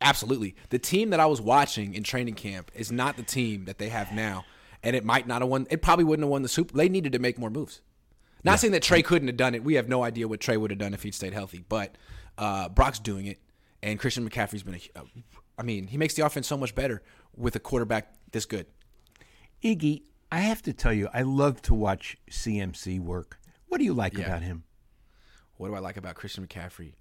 Absolutely. 0.00 0.54
The 0.70 0.78
team 0.78 1.10
that 1.10 1.20
I 1.20 1.26
was 1.26 1.40
watching 1.40 1.94
in 1.94 2.02
training 2.02 2.34
camp 2.34 2.70
is 2.74 2.90
not 2.90 3.16
the 3.16 3.22
team 3.22 3.66
that 3.66 3.78
they 3.78 3.88
have 3.88 4.12
now. 4.12 4.44
And 4.82 4.96
it 4.96 5.04
might 5.04 5.26
not 5.26 5.42
have 5.42 5.50
won. 5.50 5.66
It 5.70 5.82
probably 5.82 6.04
wouldn't 6.04 6.24
have 6.24 6.30
won 6.30 6.42
the 6.42 6.48
Super. 6.48 6.76
They 6.76 6.88
needed 6.88 7.12
to 7.12 7.18
make 7.18 7.38
more 7.38 7.50
moves. 7.50 7.80
Not 8.44 8.58
saying 8.58 8.72
that 8.72 8.82
Trey 8.82 9.02
couldn't 9.02 9.28
have 9.28 9.36
done 9.36 9.54
it. 9.54 9.62
We 9.62 9.74
have 9.74 9.88
no 9.88 10.02
idea 10.02 10.26
what 10.26 10.40
Trey 10.40 10.56
would 10.56 10.70
have 10.70 10.78
done 10.78 10.94
if 10.94 11.02
he'd 11.02 11.14
stayed 11.14 11.32
healthy. 11.32 11.64
But 11.68 11.96
uh, 12.38 12.68
Brock's 12.68 12.98
doing 12.98 13.26
it, 13.26 13.38
and 13.82 13.98
Christian 13.98 14.28
McCaffrey's 14.28 14.62
been 14.62 14.74
a. 14.96 15.02
I 15.58 15.62
mean, 15.62 15.86
he 15.86 15.98
makes 15.98 16.14
the 16.14 16.24
offense 16.24 16.46
so 16.46 16.56
much 16.56 16.74
better 16.74 17.02
with 17.36 17.56
a 17.56 17.60
quarterback 17.60 18.12
this 18.32 18.46
good. 18.46 18.66
Iggy, 19.62 20.02
I 20.30 20.40
have 20.40 20.62
to 20.62 20.72
tell 20.72 20.92
you, 20.92 21.08
I 21.12 21.22
love 21.22 21.60
to 21.62 21.74
watch 21.74 22.16
CMC 22.30 23.00
work. 23.00 23.38
What 23.68 23.78
do 23.78 23.84
you 23.84 23.94
like 23.94 24.16
Yeah. 24.16 24.26
about 24.26 24.42
him? 24.42 24.64
What 25.56 25.68
do 25.68 25.74
I 25.74 25.78
like 25.78 25.96
about 25.96 26.14
Christian 26.14 26.46
McCaffrey? 26.46 26.94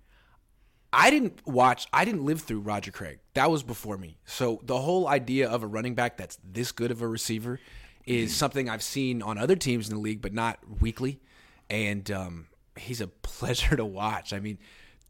I 0.94 1.10
didn't 1.10 1.46
watch, 1.48 1.88
I 1.94 2.04
didn't 2.04 2.26
live 2.26 2.42
through 2.42 2.60
Roger 2.60 2.92
Craig. 2.92 3.20
That 3.34 3.50
was 3.50 3.64
before 3.64 3.98
me. 3.98 4.18
So 4.26 4.60
the 4.64 4.78
whole 4.80 5.08
idea 5.08 5.50
of 5.50 5.64
a 5.64 5.68
running 5.68 5.96
back 5.96 6.18
that's 6.18 6.38
this 6.44 6.72
good 6.74 6.92
of 6.92 7.02
a 7.02 7.08
receiver 7.08 7.60
is 8.06 8.36
something 8.36 8.68
I've 8.70 8.84
seen 8.84 9.22
on 9.22 9.38
other 9.38 9.56
teams 9.56 9.88
in 9.88 9.96
the 9.96 10.02
league, 10.02 10.22
but 10.22 10.34
not 10.34 10.60
weekly. 10.82 11.22
And 11.70 12.12
um, 12.12 12.48
he's 12.78 13.00
a 13.00 13.08
pleasure 13.22 13.78
to 13.78 13.86
watch. 13.86 14.34
I 14.34 14.40
mean, 14.42 14.58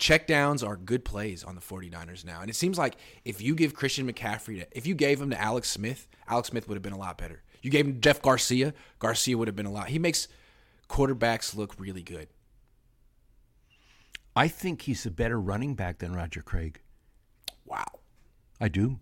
check 0.01 0.25
downs 0.25 0.63
are 0.63 0.75
good 0.75 1.05
plays 1.05 1.43
on 1.43 1.53
the 1.53 1.61
49ers 1.61 2.25
now. 2.25 2.41
And 2.41 2.49
it 2.49 2.55
seems 2.55 2.77
like 2.77 2.95
if 3.23 3.39
you 3.39 3.53
give 3.53 3.75
Christian 3.75 4.11
McCaffrey, 4.11 4.59
to, 4.59 4.67
if 4.77 4.87
you 4.87 4.95
gave 4.95 5.21
him 5.21 5.29
to 5.29 5.39
Alex 5.39 5.69
Smith, 5.69 6.07
Alex 6.27 6.49
Smith 6.49 6.67
would 6.67 6.75
have 6.75 6.81
been 6.81 6.91
a 6.91 6.97
lot 6.97 7.19
better. 7.19 7.43
You 7.61 7.69
gave 7.69 7.85
him 7.85 8.01
Jeff 8.01 8.21
Garcia, 8.21 8.73
Garcia 8.97 9.37
would 9.37 9.47
have 9.47 9.55
been 9.55 9.67
a 9.67 9.71
lot. 9.71 9.89
He 9.89 9.99
makes 9.99 10.27
quarterbacks 10.89 11.55
look 11.55 11.75
really 11.77 12.01
good. 12.01 12.27
I 14.35 14.47
think 14.47 14.81
he's 14.81 15.05
a 15.05 15.11
better 15.11 15.39
running 15.39 15.75
back 15.75 15.99
than 15.99 16.13
Roger 16.13 16.41
Craig. 16.41 16.81
Wow. 17.63 17.85
I 18.59 18.69
do. 18.69 18.99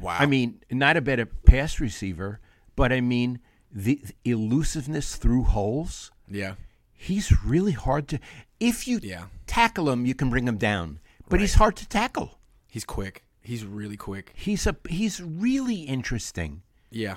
Wow. 0.00 0.16
I 0.18 0.24
mean, 0.24 0.62
not 0.70 0.96
a 0.96 1.02
better 1.02 1.26
pass 1.26 1.78
receiver, 1.78 2.40
but 2.74 2.90
I 2.90 3.02
mean 3.02 3.40
the 3.70 4.00
elusiveness 4.24 5.16
through 5.16 5.44
holes. 5.44 6.10
Yeah. 6.26 6.54
He's 7.00 7.44
really 7.44 7.72
hard 7.72 8.08
to. 8.08 8.18
If 8.58 8.88
you 8.88 8.98
Yeah. 9.02 9.26
tackle 9.46 9.88
him, 9.88 10.04
you 10.04 10.14
can 10.14 10.30
bring 10.30 10.46
him 10.48 10.58
down, 10.58 10.98
but 11.28 11.40
he's 11.40 11.54
hard 11.54 11.76
to 11.76 11.88
tackle. 11.88 12.38
He's 12.66 12.84
quick. 12.84 13.24
He's 13.40 13.64
really 13.64 13.96
quick. 13.96 14.32
He's 14.34 14.66
a 14.66 14.76
he's 14.88 15.20
really 15.22 15.82
interesting. 15.82 16.62
Yeah. 16.90 17.16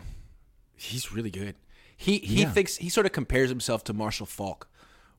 He's 0.78 1.12
really 1.12 1.32
good. 1.32 1.56
He 1.98 2.20
he 2.20 2.42
Yeah. 2.44 2.52
thinks 2.52 2.78
he 2.78 2.90
sort 2.90 3.06
of 3.08 3.12
compares 3.12 3.50
himself 3.50 3.84
to 3.86 3.94
Marshall 3.94 4.28
Faulk, 4.28 4.70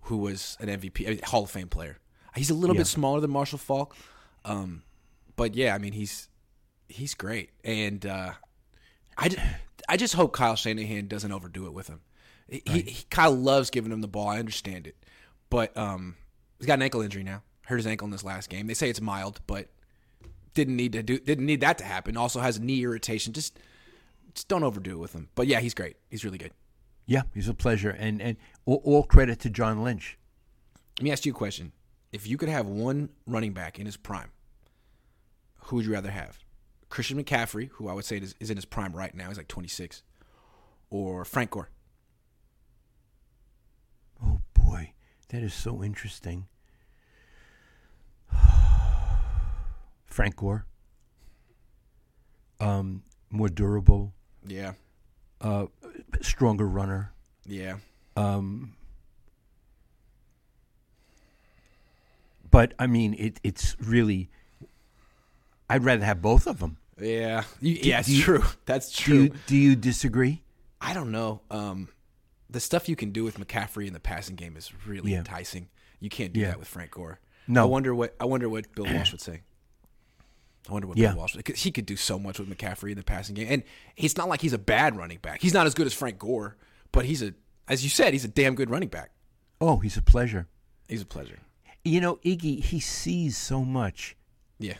who 0.03 0.17
was 0.17 0.57
an 0.61 0.69
MVP, 0.69 1.07
I 1.07 1.11
mean, 1.11 1.21
Hall 1.25 1.43
of 1.45 1.51
Fame 1.51 1.69
player. 1.69 1.99
He's 2.37 2.49
a 2.51 2.55
little 2.55 2.77
Yeah. 2.77 2.81
bit 2.83 2.87
smaller 2.87 3.21
than 3.21 3.31
Marshall 3.31 3.59
Faulk, 3.59 3.95
um, 4.45 4.85
but 5.37 5.55
yeah, 5.55 5.75
I 5.75 5.79
mean 5.79 5.93
he's 5.93 6.29
he's 6.89 7.15
great, 7.15 7.51
and 7.65 8.07
uh, 8.07 8.35
I 9.19 9.57
I 9.89 9.97
just 9.97 10.15
hope 10.15 10.33
Kyle 10.33 10.55
Shanahan 10.57 11.09
doesn't 11.09 11.33
overdo 11.33 11.67
it 11.67 11.73
with 11.75 11.89
him. 11.89 12.01
He, 12.49 12.63
he, 12.67 13.05
Kyle 13.11 13.35
loves 13.35 13.71
giving 13.71 13.93
him 13.93 14.01
the 14.01 14.09
ball. 14.09 14.29
I 14.29 14.39
understand 14.39 14.87
it, 14.87 14.97
but 15.51 15.77
um, 15.77 16.17
he's 16.59 16.67
got 16.67 16.75
an 16.75 16.83
ankle 16.83 17.01
injury 17.01 17.23
now. 17.23 17.43
Hurt 17.67 17.77
his 17.77 17.87
ankle 17.87 18.07
in 18.07 18.11
this 18.11 18.25
last 18.25 18.51
game. 18.51 18.67
They 18.67 18.75
say 18.75 18.91
it's 18.91 19.01
mild, 19.01 19.41
but 19.47 19.69
didn't 20.55 20.77
need 20.77 20.93
to 20.93 21.03
do 21.03 21.19
didn't 21.19 21.47
need 21.47 21.61
that 21.61 21.79
to 21.79 21.85
happen. 21.85 22.17
Also 22.17 22.41
has 22.41 22.61
knee 22.61 22.83
irritation. 22.83 23.33
Just 23.33 23.59
just 24.35 24.49
don't 24.49 24.63
overdo 24.63 24.93
it 24.93 24.99
with 24.99 25.13
him. 25.13 25.29
But 25.35 25.47
yeah, 25.47 25.61
he's 25.61 25.75
great. 25.75 25.97
He's 26.11 26.25
really 26.25 26.39
good. 26.39 26.53
Yeah, 27.07 27.23
he's 27.35 27.49
a 27.49 27.55
pleasure, 27.55 27.91
and 27.91 28.21
and 28.21 28.37
all, 28.65 28.81
all 28.85 29.03
credit 29.03 29.39
to 29.41 29.51
John 29.51 29.83
Lynch. 29.83 30.19
Let 30.99 31.05
me 31.05 31.13
ask 31.13 31.25
you 31.27 31.33
a 31.33 31.35
question. 31.35 31.73
If 32.13 32.27
you 32.27 32.37
could 32.37 32.49
have 32.49 32.67
one 32.67 33.09
running 33.27 33.53
back 33.53 33.79
in 33.79 33.87
his 33.87 33.97
prime, 33.97 34.31
who 35.65 35.77
would 35.77 35.87
you 35.87 35.93
rather 35.93 36.11
have? 36.11 36.39
Christian 36.91 37.23
McCaffrey, 37.23 37.71
who 37.73 37.89
I 37.89 37.95
would 37.95 38.05
say 38.05 38.19
is, 38.19 38.35
is 38.39 38.51
in 38.51 38.57
his 38.57 38.67
prime 38.67 38.93
right 38.93 39.15
now, 39.15 39.29
he's 39.29 39.39
like 39.39 39.49
26, 39.49 40.03
or 40.91 41.25
Frank 41.25 41.51
Gore? 41.51 41.71
Oh 44.23 44.41
boy, 44.53 44.93
that 45.33 45.43
is 45.43 45.53
so 45.55 45.83
interesting. 45.83 46.47
Frank 50.07 50.37
Gore, 50.37 50.67
um, 52.61 53.03
more 53.31 53.49
durable, 53.49 54.13
Yeah, 54.47 54.73
uh, 55.41 55.67
stronger 56.21 56.67
runner. 56.67 57.13
yeah, 57.47 57.77
Um, 58.17 58.75
but 62.51 62.75
I 62.79 62.87
mean, 62.87 63.15
it, 63.19 63.41
it's 63.43 63.75
really. 63.81 64.29
I'd 65.71 65.85
rather 65.85 66.05
have 66.05 66.21
both 66.21 66.47
of 66.47 66.59
them. 66.59 66.77
Yeah, 67.01 67.45
you, 67.61 67.79
yeah, 67.83 68.01
it's 68.01 68.09
you- 68.11 68.23
true. 68.23 68.45
That's 68.67 68.91
Do 68.93 69.03
true. 69.03 69.15
you, 69.23 69.33
do 69.47 69.57
you 69.57 69.75
disagree? 69.77 70.43
I 70.81 70.93
don't 70.93 71.11
know. 71.11 71.41
Um, 71.51 71.89
the 72.53 72.61
stuff 72.61 72.89
you 72.89 72.97
can 72.97 73.11
do 73.11 73.25
with 73.25 73.39
McCaffrey 73.39 73.87
in 73.87 73.93
the 73.93 74.01
passing 74.01 74.37
game 74.37 74.57
is 74.57 74.71
really 74.87 75.13
Yeah. 75.13 75.19
enticing. 75.19 75.69
You 76.01 76.11
can't 76.11 76.33
do 76.33 76.41
Yeah. 76.41 76.49
that 76.49 76.59
with 76.59 76.69
Frank 76.69 76.93
Gore. 76.93 77.21
No. 77.49 77.63
I 77.63 77.67
wonder 77.67 77.95
what 77.95 78.15
I 78.21 78.25
wonder 78.25 78.49
what 78.49 78.73
Bill 78.75 78.87
Walsh 78.87 79.13
would 79.13 79.21
say. 79.21 79.43
I 80.69 80.73
wonder 80.73 80.87
what 80.87 80.97
Yeah. 80.97 81.09
Bill 81.09 81.19
Walsh 81.19 81.35
would, 81.35 81.49
he 81.49 81.71
could 81.73 81.87
do 81.87 81.97
so 81.97 82.19
much 82.19 82.39
with 82.39 82.49
McCaffrey 82.49 82.91
in 82.93 82.97
the 82.97 83.03
passing 83.03 83.35
game, 83.35 83.49
and 83.51 83.63
it's 83.97 84.17
not 84.17 84.29
like 84.29 84.41
he's 84.41 84.53
a 84.53 84.59
bad 84.59 84.97
running 84.97 85.19
back. 85.19 85.43
He's 85.43 85.53
not 85.55 85.67
as 85.67 85.75
good 85.75 85.87
as 85.87 85.93
Frank 85.95 86.19
Gore, 86.19 86.57
but 86.93 87.05
he's 87.05 87.23
a, 87.23 87.35
as 87.69 87.83
you 87.83 87.91
said, 87.91 88.13
he's 88.13 88.25
a 88.25 88.29
damn 88.29 88.55
good 88.55 88.71
running 88.71 88.89
back. 88.89 89.11
Oh, 89.61 89.79
he's 89.79 89.97
a 89.97 90.03
pleasure. 90.03 90.47
He's 90.89 91.03
a 91.03 91.07
pleasure. 91.07 91.39
You 91.85 92.01
know, 92.01 92.17
Iggy, 92.25 92.63
he 92.63 92.79
sees 92.79 93.37
so 93.37 93.65
much. 93.65 94.17
Yeah, 94.59 94.75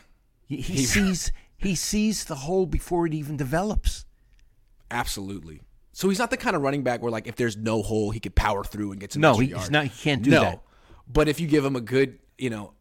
He, 0.47 0.57
he 0.57 0.73
He- 0.73 0.83
sees 0.85 1.31
he 1.57 1.75
sees 1.75 2.25
the 2.25 2.35
hole 2.35 2.65
before 2.65 3.05
it 3.07 3.13
even 3.13 3.35
develops. 3.37 4.05
absolutely. 4.91 5.61
So 5.93 6.09
he's 6.09 6.19
not 6.19 6.29
the 6.31 6.37
kind 6.37 6.55
of 6.55 6.61
running 6.61 6.83
back 6.83 7.01
where 7.01 7.11
like 7.11 7.27
if 7.27 7.35
there's 7.35 7.55
no 7.55 7.81
hole, 7.81 8.11
he 8.11 8.19
could 8.19 8.35
power 8.35 8.63
through 8.63 8.91
and 8.91 8.99
get 8.99 9.11
to 9.11 9.19
No, 9.19 9.37
he- 9.37 9.47
he's 9.53 9.69
not- 9.71 9.85
he 9.85 9.89
can't 9.89 10.21
do 10.23 10.31
no. 10.31 10.41
that. 10.41 10.63
But 11.07 11.27
if 11.29 11.39
you 11.39 11.47
give 11.47 11.63
him 11.63 11.75
a 11.75 11.81
good, 11.81 12.19
you 12.37 12.49
know, 12.49 12.73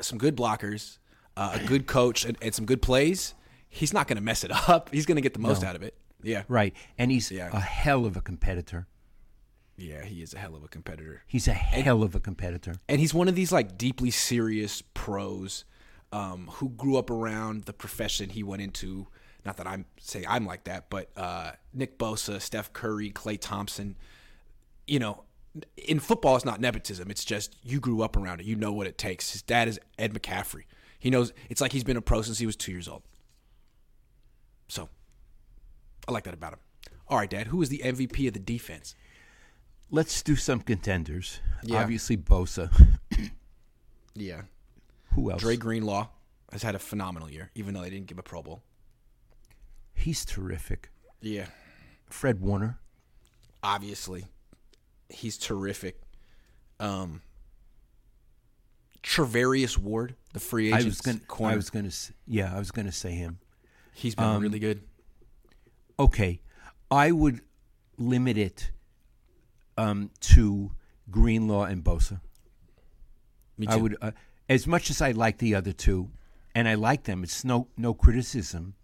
some 0.00 0.18
good 0.18 0.36
blockers, 0.36 0.98
uh, 1.36 1.58
a 1.60 1.66
good 1.66 1.86
coach, 1.86 2.24
and, 2.24 2.36
and 2.42 2.54
some 2.54 2.66
good 2.66 2.82
plays, 2.82 3.34
he's 3.68 3.92
not 3.92 4.06
going 4.08 4.16
to 4.16 4.22
mess 4.22 4.44
it 4.44 4.50
up. 4.68 4.90
He's 4.92 5.06
going 5.06 5.16
to 5.16 5.22
get 5.22 5.32
the 5.34 5.40
most 5.40 5.64
out 5.64 5.74
of 5.76 5.82
it. 5.82 5.94
Yeah, 6.22 6.42
Right. 6.48 6.74
And 6.98 7.10
he's 7.10 7.30
Yeah. 7.30 7.48
a 7.52 7.60
hell 7.60 8.04
of 8.04 8.14
a 8.16 8.20
competitor. 8.20 8.86
yeah, 9.78 10.04
he 10.04 10.20
is 10.22 10.34
a 10.34 10.38
hell 10.38 10.54
of 10.54 10.62
a 10.62 10.68
competitor, 10.68 11.22
He's 11.26 11.48
a 11.48 11.54
hell 11.54 12.02
of 12.02 12.14
a 12.14 12.20
competitor. 12.20 12.74
and 12.88 13.00
he's 13.00 13.14
one 13.14 13.26
of 13.28 13.34
these 13.34 13.50
like 13.52 13.78
deeply 13.78 14.10
serious 14.10 14.82
pros 14.92 15.64
um, 16.12 16.48
who 16.54 16.68
grew 16.70 16.96
up 16.98 17.08
around 17.08 17.64
the 17.64 17.72
profession 17.72 18.28
he 18.30 18.42
went 18.42 18.60
into. 18.60 19.06
Not 19.44 19.56
that 19.56 19.66
I'm 19.66 19.86
saying 19.98 20.26
I'm 20.28 20.46
like 20.46 20.64
that, 20.64 20.90
but 20.90 21.10
uh, 21.16 21.52
Nick 21.72 21.98
Bosa, 21.98 22.40
Steph 22.40 22.72
Curry, 22.72 23.10
Klay 23.10 23.38
Thompson. 23.40 23.96
You 24.86 24.98
know, 24.98 25.24
in 25.76 25.98
football, 25.98 26.36
it's 26.36 26.44
not 26.44 26.60
nepotism. 26.60 27.10
It's 27.10 27.24
just 27.24 27.56
you 27.62 27.80
grew 27.80 28.02
up 28.02 28.16
around 28.16 28.40
it. 28.40 28.46
You 28.46 28.56
know 28.56 28.72
what 28.72 28.86
it 28.86 28.98
takes. 28.98 29.32
His 29.32 29.42
dad 29.42 29.68
is 29.68 29.80
Ed 29.98 30.12
McCaffrey. 30.12 30.64
He 30.98 31.10
knows. 31.10 31.32
It's 31.48 31.60
like 31.60 31.72
he's 31.72 31.84
been 31.84 31.96
a 31.96 32.02
pro 32.02 32.22
since 32.22 32.38
he 32.38 32.46
was 32.46 32.56
two 32.56 32.72
years 32.72 32.88
old. 32.88 33.02
So, 34.68 34.88
I 36.06 36.12
like 36.12 36.24
that 36.24 36.34
about 36.34 36.52
him. 36.52 36.58
All 37.08 37.18
right, 37.18 37.28
Dad. 37.28 37.48
Who 37.48 37.60
is 37.62 37.70
the 37.70 37.78
MVP 37.78 38.28
of 38.28 38.34
the 38.34 38.38
defense? 38.38 38.94
Let's 39.90 40.22
do 40.22 40.36
some 40.36 40.60
contenders. 40.60 41.40
Yeah. 41.64 41.80
Obviously, 41.80 42.16
Bosa. 42.16 42.70
Yeah, 44.14 44.42
Who 45.14 45.30
else? 45.30 45.40
Dre 45.40 45.56
Greenlaw 45.56 46.08
has 46.52 46.62
had 46.62 46.74
a 46.74 46.78
phenomenal 46.78 47.30
year, 47.30 47.50
even 47.54 47.74
though 47.74 47.80
they 47.82 47.90
didn't 47.90 48.06
give 48.06 48.18
a 48.18 48.22
Pro 48.22 48.42
Bowl. 48.42 48.62
He's 50.00 50.24
terrific. 50.24 50.90
Yeah, 51.20 51.46
Fred 52.08 52.40
Warner. 52.40 52.78
obviously, 53.62 54.24
he's 55.08 55.36
terrific. 55.36 56.00
Um, 56.78 57.20
Charvarius 59.02 59.76
Ward, 59.76 60.14
the 60.32 60.40
free 60.40 60.72
I 60.72 60.76
agent 60.76 60.90
was 60.90 61.00
going. 61.00 61.18
corner, 61.20 61.52
I 61.52 61.56
was 61.56 61.70
going 61.70 61.88
to. 61.88 61.96
Yeah, 62.26 62.54
I 62.54 62.58
was 62.58 62.70
going 62.70 62.86
to 62.86 62.92
say 62.92 63.12
him. 63.12 63.38
he's 63.94 64.14
been 64.14 64.24
um, 64.24 64.42
really 64.42 64.58
good. 64.58 64.82
Okay, 65.98 66.40
I 66.90 67.10
would 67.12 67.40
limit 67.98 68.38
it 68.38 68.70
um, 69.76 70.10
to 70.20 70.72
Greenlaw 71.10 71.64
and 71.64 71.84
Bosa. 71.84 72.20
Me 73.58 73.66
too. 73.66 73.72
I 73.72 73.76
would, 73.76 73.96
uh, 74.00 74.10
as 74.48 74.66
much 74.66 74.88
as 74.88 75.02
I 75.02 75.10
like 75.10 75.38
the 75.38 75.54
other 75.54 75.72
two, 75.72 76.10
and 76.54 76.66
I 76.66 76.74
like 76.74 77.04
them. 77.04 77.22
It's 77.22 77.44
no 77.44 77.68
no 77.76 77.94
criticism. 77.94 78.74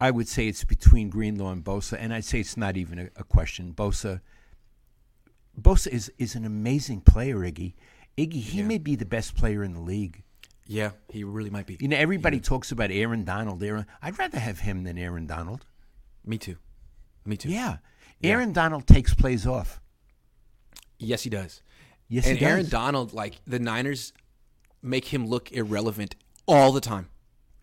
I 0.00 0.10
would 0.10 0.28
say 0.28 0.46
it's 0.46 0.64
between 0.64 1.10
Greenlaw 1.10 1.50
and 1.50 1.64
Bosa, 1.64 1.96
and 1.98 2.14
I'd 2.14 2.24
say 2.24 2.40
it's 2.40 2.56
not 2.56 2.76
even 2.76 2.98
a, 2.98 3.04
a 3.16 3.24
question. 3.24 3.74
Bosa, 3.74 4.20
Bosa 5.60 5.88
is 5.88 6.12
is 6.18 6.34
an 6.34 6.44
amazing 6.44 7.00
player, 7.00 7.36
Iggy. 7.38 7.74
Iggy, 8.16 8.32
he 8.40 8.58
Yeah. 8.58 8.64
may 8.66 8.78
be 8.78 8.94
the 8.96 9.04
best 9.06 9.34
player 9.36 9.64
in 9.64 9.72
the 9.74 9.80
league. 9.80 10.22
Yeah, 10.66 10.90
he 11.08 11.24
really 11.24 11.50
might 11.50 11.66
be. 11.66 11.76
You 11.80 11.88
know, 11.88 11.96
everybody 11.96 12.40
talks 12.40 12.70
about 12.70 12.90
Aaron 12.90 13.24
Donald. 13.24 13.62
Aaron, 13.62 13.86
I'd 14.02 14.18
rather 14.18 14.38
have 14.38 14.60
him 14.60 14.84
than 14.84 14.98
Aaron 14.98 15.26
Donald. 15.26 15.64
Me 16.24 16.36
too. 16.38 16.56
Me 17.24 17.36
too. 17.36 17.48
Yeah, 17.48 17.78
Aaron 18.22 18.52
Donald 18.52 18.86
takes 18.86 19.14
plays 19.14 19.46
off. 19.46 19.80
Yes, 20.98 21.22
he 21.22 21.30
does. 21.30 21.62
Yes, 22.08 22.26
and 22.26 22.38
he 22.38 22.44
does. 22.44 22.50
Aaron 22.52 22.68
Donald, 22.68 23.12
like 23.12 23.40
the 23.46 23.58
Niners, 23.58 24.12
make 24.82 25.06
him 25.06 25.26
look 25.26 25.50
irrelevant 25.52 26.14
all 26.46 26.70
the 26.72 26.80
time. 26.80 27.08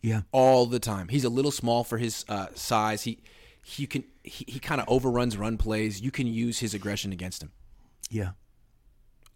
Yeah, 0.06 0.22
all 0.32 0.66
the 0.66 0.80
time. 0.80 1.08
He's 1.10 1.24
a 1.24 1.30
little 1.30 1.52
small 1.52 1.84
for 1.84 1.98
his 1.98 2.24
uh, 2.30 2.48
size. 2.56 3.04
He 3.04 3.20
he 3.64 3.88
can 3.88 4.04
he, 4.24 4.46
he 4.48 4.60
kind 4.60 4.80
of 4.82 4.88
overruns 4.88 5.38
run 5.38 5.58
plays. 5.58 6.02
You 6.02 6.12
can 6.12 6.28
use 6.28 6.60
his 6.60 6.74
aggression 6.74 7.12
against 7.12 7.42
him. 7.44 7.52
yeah. 8.10 8.32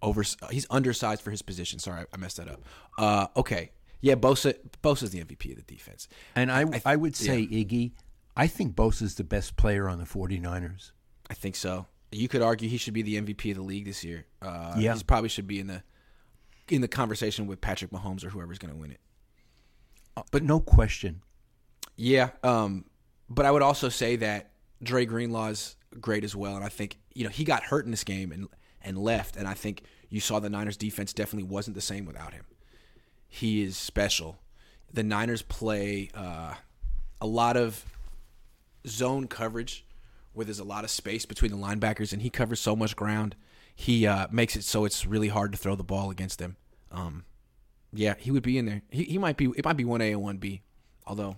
Over 0.01 0.23
he's 0.49 0.65
undersized 0.69 1.21
for 1.21 1.29
his 1.31 1.41
position. 1.41 1.77
Sorry, 1.77 2.05
I 2.13 2.17
messed 2.17 2.37
that 2.37 2.47
up. 2.47 2.61
Uh, 2.97 3.27
okay, 3.35 3.71
yeah, 3.99 4.15
Bosa 4.15 4.55
Bosa's 4.81 5.11
the 5.11 5.19
MVP 5.21 5.51
of 5.51 5.57
the 5.57 5.73
defense. 5.75 6.07
And 6.35 6.49
I, 6.49 6.61
I, 6.61 6.81
I- 6.85 6.95
would 6.95 7.17
say, 7.17 7.45
Iggy, 7.45 7.91
I 8.37 8.47
think 8.47 8.75
Bosa's 8.75 9.15
the 9.15 9.25
best 9.25 9.57
player 9.57 9.89
on 9.89 9.97
the 9.97 10.05
49ers. 10.05 10.91
I 11.29 11.33
think 11.33 11.57
so. 11.57 11.85
You 12.13 12.29
could 12.29 12.41
argue 12.41 12.69
he 12.69 12.77
should 12.77 12.93
be 12.93 13.01
the 13.01 13.19
MVP 13.21 13.51
of 13.51 13.57
the 13.57 13.61
league 13.63 13.83
this 13.85 14.03
year. 14.05 14.25
Uh, 14.41 14.75
Yeah. 14.77 14.95
he 14.95 15.03
probably 15.03 15.27
should 15.29 15.47
be 15.47 15.59
in 15.59 15.67
the 15.67 15.83
in 16.69 16.79
the 16.79 16.87
conversation 16.87 17.45
with 17.45 17.59
Patrick 17.59 17.91
Mahomes 17.91 18.23
or 18.23 18.29
whoever's 18.29 18.57
going 18.57 18.73
to 18.73 18.79
win 18.79 18.91
it. 18.91 19.01
But 20.31 20.43
no 20.43 20.59
question. 20.59 21.21
Yeah, 21.95 22.29
um, 22.43 22.85
but 23.29 23.45
I 23.45 23.51
would 23.51 23.61
also 23.61 23.89
say 23.89 24.15
that 24.17 24.51
Dre 24.81 25.05
Greenlaw's 25.05 25.75
great 25.99 26.23
as 26.23 26.35
well, 26.35 26.55
and 26.55 26.63
I 26.63 26.69
think 26.69 26.97
you 27.13 27.23
know 27.23 27.29
he 27.29 27.43
got 27.43 27.63
hurt 27.63 27.85
in 27.85 27.91
this 27.91 28.03
game 28.03 28.31
and 28.31 28.47
and 28.81 28.97
left, 28.97 29.35
and 29.35 29.47
I 29.47 29.53
think 29.53 29.83
you 30.09 30.19
saw 30.19 30.39
the 30.39 30.49
Niners 30.49 30.77
defense 30.77 31.13
definitely 31.13 31.49
wasn't 31.49 31.75
the 31.75 31.81
same 31.81 32.05
without 32.05 32.33
him. 32.33 32.45
He 33.27 33.61
is 33.61 33.77
special. 33.77 34.39
The 34.91 35.03
Niners 35.03 35.41
play 35.41 36.09
uh, 36.15 36.55
a 37.21 37.27
lot 37.27 37.57
of 37.57 37.85
zone 38.87 39.27
coverage 39.27 39.85
where 40.33 40.45
there's 40.45 40.59
a 40.59 40.63
lot 40.63 40.83
of 40.83 40.89
space 40.89 41.25
between 41.25 41.51
the 41.51 41.57
linebackers, 41.57 42.13
and 42.13 42.21
he 42.21 42.29
covers 42.29 42.59
so 42.59 42.75
much 42.75 42.95
ground. 42.95 43.35
He 43.75 44.07
uh, 44.07 44.27
makes 44.31 44.55
it 44.55 44.63
so 44.63 44.85
it's 44.85 45.05
really 45.05 45.27
hard 45.27 45.51
to 45.51 45.57
throw 45.57 45.75
the 45.75 45.83
ball 45.83 46.09
against 46.09 46.39
them. 46.39 46.55
Um, 46.91 47.25
yeah, 47.93 48.15
he 48.17 48.31
would 48.31 48.43
be 48.43 48.57
in 48.57 48.65
there. 48.65 48.81
He, 48.89 49.03
he 49.03 49.17
might 49.17 49.37
be. 49.37 49.45
It 49.55 49.65
might 49.65 49.77
be 49.77 49.85
one 49.85 50.01
A 50.01 50.11
and 50.11 50.21
one 50.21 50.37
B. 50.37 50.61
Although, 51.07 51.37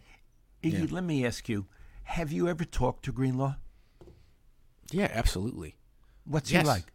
Iggy, 0.64 0.92
let 0.92 1.04
me 1.04 1.26
ask 1.26 1.48
you, 1.48 1.66
have 2.04 2.32
you 2.32 2.48
ever 2.50 2.66
talked 2.66 3.06
to 3.06 3.12
Greenlaw? 3.12 3.56
yeah, 4.92 5.10
absolutely. 5.14 5.76
What's 6.26 6.52
Yes. 6.52 6.64
he 6.64 6.68
like? 6.68 6.92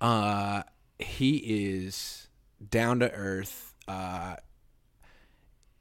Uh, 0.00 0.62
he 0.98 1.36
is 1.36 2.28
down 2.70 3.00
to 3.00 3.10
earth. 3.10 3.74
Uh, 3.88 4.36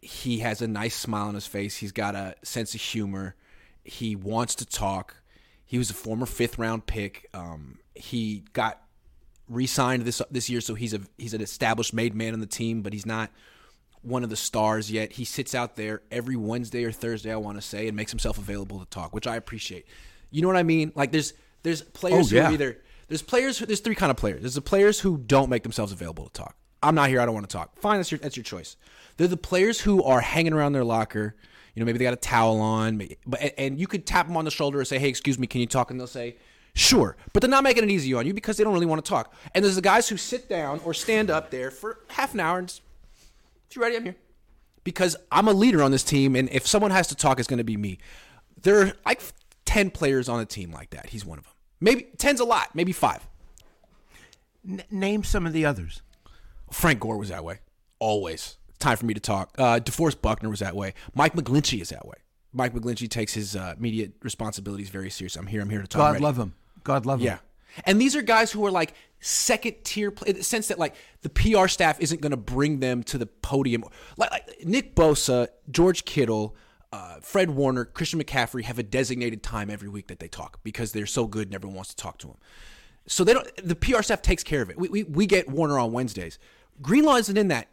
he 0.02 0.40
has 0.40 0.62
a 0.62 0.68
nice 0.68 0.96
smile 0.96 1.28
on 1.28 1.36
his 1.36 1.48
face. 1.48 1.78
He's 1.78 1.92
got 1.92 2.16
a 2.16 2.36
sense 2.44 2.74
of 2.76 2.82
humor. 2.82 3.36
He 3.84 4.16
wants 4.16 4.56
to 4.56 4.66
talk. 4.66 5.18
He 5.66 5.78
was 5.78 5.90
a 5.90 5.94
former 5.94 6.26
fifth 6.26 6.58
round 6.58 6.86
pick. 6.86 7.28
Um, 7.34 7.80
he 7.96 8.46
got 8.54 8.82
re-signed 9.50 10.04
this 10.04 10.22
this 10.32 10.50
year, 10.50 10.62
so 10.62 10.74
he's 10.76 10.94
a 10.94 11.02
he's 11.18 11.34
an 11.34 11.42
established 11.42 11.94
made 11.94 12.16
man 12.16 12.34
on 12.34 12.40
the 12.40 12.46
team, 12.48 12.82
but 12.82 12.94
he's 12.94 13.06
not 13.06 13.30
one 14.02 14.24
of 14.24 14.30
the 14.30 14.36
stars 14.36 14.92
yet. 14.92 15.14
He 15.14 15.26
sits 15.26 15.56
out 15.56 15.76
there 15.76 16.02
every 16.12 16.36
Wednesday 16.36 16.84
or 16.84 16.92
Thursday, 16.92 17.32
I 17.32 17.38
want 17.38 17.58
to 17.58 17.62
say, 17.62 17.88
and 17.88 17.96
makes 17.98 18.12
himself 18.12 18.38
available 18.38 18.80
to 18.80 18.86
talk, 18.86 19.14
which 19.14 19.28
I 19.28 19.36
appreciate. 19.36 19.86
You 20.32 20.42
know 20.42 20.48
what 20.48 20.58
I 20.58 20.64
mean? 20.64 20.92
Like 20.96 21.12
there's 21.12 21.34
there's 21.64 21.82
players 21.82 22.32
Oh, 22.32 22.36
yeah. 22.36 22.48
who 22.48 22.54
either 22.54 22.82
there's 23.08 23.22
players 23.22 23.58
who, 23.58 23.66
there's 23.66 23.80
three 23.82 23.96
kind 23.96 24.10
of 24.12 24.18
players. 24.18 24.42
There's 24.42 24.56
the 24.56 24.62
players 24.62 25.00
who 25.00 25.18
don't 25.18 25.50
make 25.50 25.64
themselves 25.64 25.92
available 25.92 26.26
to 26.26 26.34
talk. 26.34 26.56
I'm 26.84 26.94
not 26.96 27.10
here. 27.10 27.20
I 27.20 27.26
don't 27.26 27.34
want 27.34 27.50
to 27.50 27.54
talk. 27.56 27.80
Fine, 27.80 27.98
that's 27.98 28.12
your 28.12 28.20
that's 28.20 28.36
your 28.38 28.44
choice. 28.44 28.76
They're 29.18 29.28
the 29.28 29.38
players 29.38 29.80
who 29.82 30.04
are 30.04 30.22
hanging 30.22 30.54
around 30.54 30.74
their 30.74 30.84
locker. 30.84 31.36
You 31.74 31.82
know, 31.82 31.86
maybe 31.88 31.98
they 31.98 32.06
got 32.06 32.14
a 32.14 32.18
towel 32.18 32.62
on, 32.62 33.02
but 33.26 33.42
and 33.58 33.80
you 33.80 33.88
could 33.88 34.06
tap 34.06 34.28
them 34.28 34.38
on 34.38 34.46
the 34.46 34.52
shoulder 34.52 34.80
and 34.80 34.88
say, 34.88 34.98
"Hey, 35.00 35.10
excuse 35.10 35.38
me, 35.40 35.48
can 35.48 35.62
you 35.62 35.68
talk?" 35.68 35.90
And 35.92 36.00
they'll 36.00 36.08
say, 36.08 36.38
"Sure," 36.76 37.18
but 37.34 37.42
they're 37.42 37.50
not 37.50 37.64
making 37.64 37.84
it 37.84 37.90
easy 37.90 38.14
on 38.14 38.28
you 38.28 38.34
because 38.34 38.58
they 38.58 38.64
don't 38.64 38.74
really 38.74 38.86
want 38.86 39.04
to 39.04 39.10
talk. 39.10 39.34
And 39.56 39.66
there's 39.66 39.76
the 39.76 39.82
guys 39.82 40.08
who 40.08 40.18
sit 40.18 40.48
down 40.48 40.80
or 40.86 40.94
stand 40.94 41.32
up 41.32 41.50
there 41.50 41.72
for 41.72 42.02
half 42.10 42.36
an 42.36 42.40
hour 42.42 42.60
and, 42.60 42.68
just, 42.68 42.82
"If 43.70 43.76
you 43.76 43.82
ready, 43.82 43.96
I'm 43.96 44.04
here." 44.04 44.16
Because 44.84 45.16
I'm 45.32 45.48
a 45.48 45.54
leader 45.54 45.82
on 45.82 45.90
this 45.90 46.04
team, 46.04 46.36
and 46.36 46.48
if 46.52 46.68
someone 46.68 46.92
has 46.92 47.08
to 47.08 47.16
talk, 47.16 47.40
it's 47.40 47.48
going 47.48 47.58
to 47.58 47.64
be 47.64 47.76
me. 47.78 47.98
There 48.62 48.82
are 48.82 48.94
like 49.06 49.22
ten 49.66 49.90
players 49.90 50.30
on 50.30 50.40
a 50.40 50.46
team 50.46 50.72
like 50.72 50.92
that. 50.92 51.10
He's 51.10 51.26
one 51.26 51.40
of 51.40 51.46
them. 51.46 51.54
Maybe 51.82 52.04
ten's 52.18 52.40
a 52.40 52.46
lot. 52.46 52.76
Maybe 52.76 52.92
five. 52.92 53.28
N- 54.68 54.84
name 54.92 55.24
some 55.24 55.46
of 55.48 55.54
the 55.54 55.66
others. 55.66 56.02
Frank 56.72 57.00
Gore 57.00 57.18
was 57.18 57.30
that 57.30 57.44
way. 57.44 57.60
Always. 58.00 58.58
Time 58.80 58.98
for 58.98 59.06
me 59.06 59.14
to 59.14 59.20
talk. 59.20 59.56
Uh, 59.58 59.80
DeForest 59.80 60.22
Buckner 60.22 60.50
was 60.50 60.60
that 60.60 60.76
way. 60.76 60.94
Mike 61.14 61.34
McGlinchey 61.34 61.82
is 61.82 61.90
that 61.90 62.06
way. 62.06 62.16
Mike 62.54 62.74
McGlinchey 62.74 63.10
takes 63.10 63.34
his 63.34 63.56
uh, 63.56 63.76
media 63.78 64.10
responsibilities 64.22 64.90
very 64.90 65.10
seriously. 65.10 65.40
I'm 65.40 65.48
here. 65.48 65.62
I'm 65.62 65.70
here 65.70 65.82
to 65.82 65.88
talk. 65.88 66.14
God 66.14 66.22
love 66.22 66.38
him. 66.38 66.54
God 66.86 67.06
love 67.06 67.20
him. 67.20 67.26
Yeah. 67.26 67.38
And 67.86 68.00
these 68.00 68.16
are 68.16 68.22
guys 68.22 68.54
who 68.54 68.66
are 68.66 68.72
like 68.72 68.94
second 69.20 69.76
tier, 69.84 70.14
in 70.26 70.38
the 70.38 70.44
sense 70.44 70.70
that 70.70 70.80
like 70.80 70.96
the 71.22 71.30
PR 71.30 71.68
staff 71.68 72.00
isn't 72.00 72.22
going 72.22 72.32
to 72.32 72.38
bring 72.38 72.80
them 72.80 73.04
to 73.04 73.18
the 73.18 73.26
podium. 73.26 73.84
Like, 74.16 74.32
like 74.32 74.64
Nick 74.64 74.96
Bosa, 74.96 75.50
George 75.70 76.06
Kittle, 76.06 76.56
uh, 76.94 77.18
Fred 77.22 77.50
Warner, 77.50 77.84
Christian 77.84 78.22
McCaffrey 78.22 78.64
have 78.64 78.80
a 78.80 78.84
designated 78.84 79.44
time 79.44 79.70
every 79.70 79.90
week 79.90 80.08
that 80.08 80.20
they 80.20 80.30
talk 80.30 80.60
because 80.64 80.94
they're 80.94 81.06
so 81.06 81.28
good 81.28 81.50
and 81.50 81.56
everyone 81.56 81.76
wants 81.76 81.90
to 81.90 81.98
talk 81.98 82.18
to 82.20 82.28
them. 82.28 82.38
So 83.08 83.24
they 83.24 83.34
don't. 83.34 83.48
The 83.58 83.76
PR 83.76 84.02
staff 84.02 84.22
takes 84.22 84.44
care 84.44 84.62
of 84.62 84.70
it. 84.70 84.78
We 84.80 84.88
we, 84.88 85.04
we 85.04 85.26
get 85.26 85.50
Warner 85.50 85.78
on 85.78 85.92
Wednesdays. 85.92 86.40
Greenlaw 86.82 87.16
isn't 87.16 87.38
in 87.38 87.50
that 87.50 87.68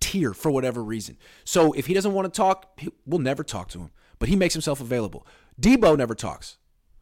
tier 0.00 0.34
for 0.34 0.50
whatever 0.50 0.82
reason. 0.82 1.16
So 1.44 1.72
if 1.72 1.86
he 1.86 1.94
doesn't 1.94 2.12
want 2.12 2.32
to 2.32 2.36
talk, 2.36 2.80
he, 2.80 2.88
we'll 3.06 3.20
never 3.20 3.44
talk 3.44 3.68
to 3.68 3.78
him. 3.78 3.90
But 4.18 4.28
he 4.28 4.36
makes 4.36 4.54
himself 4.54 4.80
available. 4.80 5.26
Deebo 5.60 5.96
never 5.96 6.14
talks. 6.14 6.58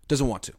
Doesn't 0.07 0.27
want 0.27 0.43
to, 0.45 0.53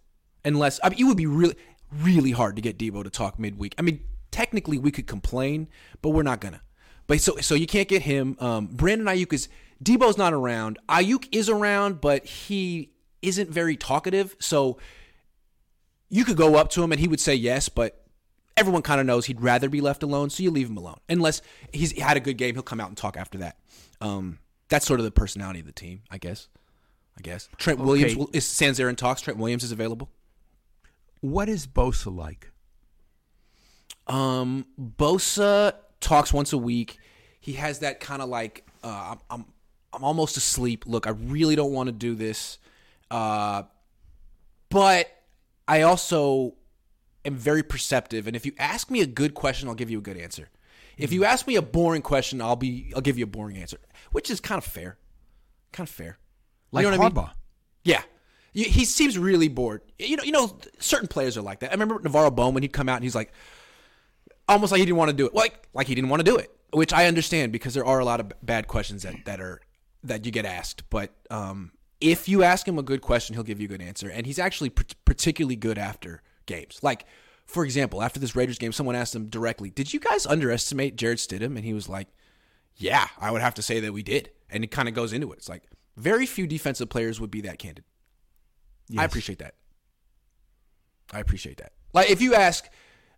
unless 0.45 0.79
I 0.83 0.89
mean, 0.89 0.99
it 0.99 1.03
would 1.05 1.17
be 1.17 1.25
really 1.25 1.55
really 1.91 2.31
hard 2.31 2.55
to 2.55 2.61
get 2.61 2.77
Deebo 2.77 3.03
to 3.03 3.09
talk 3.09 3.37
midweek. 3.37 3.75
I 3.77 3.81
mean, 3.81 4.01
technically 4.31 4.77
we 4.77 4.91
could 4.91 5.07
complain, 5.07 5.67
but 6.01 6.09
we're 6.09 6.23
not 6.23 6.39
gonna. 6.41 6.61
But 7.07 7.19
so 7.21 7.35
so 7.37 7.55
you 7.55 7.67
can't 7.67 7.87
get 7.87 8.03
him. 8.03 8.37
Um, 8.39 8.67
Brandon 8.67 9.07
Aiyuk 9.07 9.33
is 9.33 9.49
Deebo's 9.83 10.17
not 10.17 10.33
around. 10.33 10.77
Aiyuk 10.87 11.27
is 11.31 11.49
around, 11.49 11.99
but 12.01 12.25
he 12.25 12.91
isn't 13.21 13.49
very 13.49 13.75
talkative. 13.75 14.35
So 14.39 14.77
you 16.09 16.23
could 16.25 16.37
go 16.37 16.55
up 16.55 16.69
to 16.71 16.83
him 16.83 16.91
and 16.91 16.99
he 16.99 17.07
would 17.07 17.19
say 17.19 17.33
yes, 17.35 17.69
but 17.69 18.03
everyone 18.57 18.81
kind 18.81 18.99
of 18.99 19.05
knows 19.07 19.25
he'd 19.25 19.41
rather 19.41 19.69
be 19.69 19.81
left 19.81 20.03
alone. 20.03 20.29
So 20.29 20.43
you 20.43 20.51
leave 20.51 20.69
him 20.69 20.77
alone, 20.77 20.99
unless 21.09 21.41
he's 21.73 21.97
had 21.99 22.17
a 22.17 22.19
good 22.19 22.37
game. 22.37 22.55
He'll 22.55 22.63
come 22.63 22.79
out 22.79 22.89
and 22.89 22.97
talk 22.97 23.17
after 23.17 23.37
that. 23.39 23.57
Um, 24.01 24.39
that's 24.69 24.85
sort 24.85 24.99
of 24.99 25.03
the 25.03 25.11
personality 25.11 25.59
of 25.61 25.65
the 25.65 25.71
team, 25.71 26.01
I 26.09 26.17
guess. 26.17 26.47
I 27.17 27.21
guess 27.21 27.49
Trent 27.57 27.79
Okay. 27.79 27.85
Williams 27.85 28.15
will- 28.15 28.29
is 28.33 28.45
stands 28.45 28.77
there 28.77 28.87
and 28.87 28.97
talks. 28.97 29.21
Trent 29.21 29.37
Williams 29.37 29.63
is 29.63 29.71
available. 29.71 30.09
What 31.21 31.49
is 31.49 31.67
Bosa 31.67 32.15
like? 32.15 32.51
Um, 34.07 34.65
Bosa 34.79 35.73
talks 35.99 36.33
once 36.33 36.51
a 36.51 36.57
week. 36.57 36.97
He 37.39 37.53
has 37.53 37.79
that 37.79 37.99
kind 37.99 38.21
of 38.21 38.29
like 38.29 38.65
uh, 38.83 39.15
I'm, 39.15 39.19
I'm 39.29 39.45
I'm 39.93 40.03
almost 40.03 40.37
asleep. 40.37 40.85
Look, 40.85 41.07
I 41.07 41.11
really 41.11 41.55
don't 41.55 41.71
want 41.71 41.87
to 41.87 41.93
do 41.93 42.15
this, 42.15 42.57
uh, 43.09 43.63
but 44.69 45.07
I 45.67 45.81
also 45.81 46.55
am 47.25 47.35
very 47.35 47.63
perceptive. 47.63 48.27
And 48.27 48.35
if 48.35 48.45
you 48.45 48.53
ask 48.57 48.89
me 48.89 49.01
a 49.01 49.07
good 49.07 49.33
question, 49.33 49.67
I'll 49.67 49.75
give 49.75 49.91
you 49.91 49.99
a 49.99 50.01
good 50.01 50.17
answer. 50.17 50.49
If 50.97 51.11
you 51.11 51.25
ask 51.25 51.47
me 51.47 51.55
a 51.55 51.61
boring 51.61 52.01
question, 52.01 52.41
I'll 52.41 52.55
be 52.55 52.91
I'll 52.95 53.01
give 53.01 53.17
you 53.17 53.23
a 53.23 53.27
boring 53.27 53.57
answer, 53.57 53.79
which 54.11 54.29
is 54.29 54.39
kind 54.39 54.57
of 54.57 54.65
fair, 54.65 54.97
kind 55.71 55.87
of 55.87 55.93
fair. 55.93 56.17
Like 56.71 56.83
you 56.83 56.91
know 56.91 56.97
what 56.97 57.05
I 57.05 57.09
mean? 57.09 57.25
Harbaugh. 57.25 57.31
Yeah. 57.83 58.03
He 58.53 58.83
seems 58.83 59.17
really 59.17 59.47
bored. 59.47 59.81
You 59.97 60.17
know, 60.17 60.23
you 60.23 60.31
know, 60.31 60.57
certain 60.77 61.07
players 61.07 61.37
are 61.37 61.41
like 61.41 61.61
that. 61.61 61.69
I 61.69 61.73
remember 61.73 61.99
NaVorro 61.99 62.35
Bowman. 62.35 62.63
He'd 62.63 62.73
come 62.73 62.89
out 62.89 62.95
and 62.95 63.03
he's 63.03 63.15
like, 63.15 63.31
almost 64.49 64.71
like 64.71 64.79
he 64.79 64.85
didn't 64.85 64.97
want 64.97 65.09
to 65.09 65.15
do 65.15 65.25
it. 65.25 65.33
Like, 65.33 65.67
like 65.73 65.87
he 65.87 65.95
didn't 65.95 66.09
want 66.09 66.19
to 66.19 66.29
do 66.29 66.37
it, 66.37 66.51
which 66.73 66.91
I 66.91 67.07
understand 67.07 67.53
because 67.53 67.73
there 67.73 67.85
are 67.85 67.99
a 67.99 68.05
lot 68.05 68.19
of 68.19 68.31
bad 68.43 68.67
questions 68.67 69.03
that 69.03 69.15
that 69.25 69.39
are 69.39 69.61
that 70.03 70.25
you 70.25 70.31
get 70.31 70.45
asked. 70.45 70.89
But 70.89 71.11
um, 71.29 71.71
if 72.01 72.27
you 72.27 72.43
ask 72.43 72.67
him 72.67 72.77
a 72.77 72.83
good 72.83 73.01
question, 73.01 73.35
he'll 73.35 73.43
give 73.43 73.61
you 73.61 73.65
a 73.65 73.69
good 73.69 73.81
answer, 73.81 74.09
and 74.09 74.25
he's 74.25 74.39
actually 74.39 74.69
particularly 74.69 75.55
good 75.55 75.77
after 75.77 76.21
games. 76.45 76.79
Like, 76.81 77.05
for 77.45 77.63
example, 77.63 78.01
after 78.01 78.19
this 78.19 78.35
Raiders 78.35 78.57
game, 78.57 78.71
someone 78.71 78.95
asked 78.95 79.15
him 79.15 79.27
directly, 79.27 79.69
"Did 79.69 79.93
you 79.93 79.99
guys 79.99 80.25
underestimate 80.25 80.97
Jarrett 80.97 81.19
Stidham?" 81.19 81.55
And 81.55 81.63
he 81.63 81.73
was 81.73 81.87
like, 81.87 82.07
"Yeah, 82.75 83.07
I 83.17 83.31
would 83.31 83.41
have 83.41 83.53
to 83.55 83.61
say 83.61 83.79
that 83.79 83.93
we 83.93 84.03
did." 84.03 84.31
And 84.49 84.63
it 84.63 84.71
kind 84.71 84.89
of 84.89 84.93
goes 84.93 85.13
into 85.13 85.31
it. 85.31 85.37
It's 85.37 85.49
like 85.49 85.63
very 85.95 86.25
few 86.25 86.47
defensive 86.47 86.89
players 86.89 87.21
would 87.21 87.31
be 87.31 87.41
that 87.41 87.59
candid. 87.59 87.85
I 88.99 89.05
appreciate 89.05 89.39
that. 89.39 89.55
I 91.13 91.19
appreciate 91.19 91.57
that. 91.57 91.73
Like 91.93 92.09
if 92.09 92.21
you 92.21 92.35
ask 92.35 92.69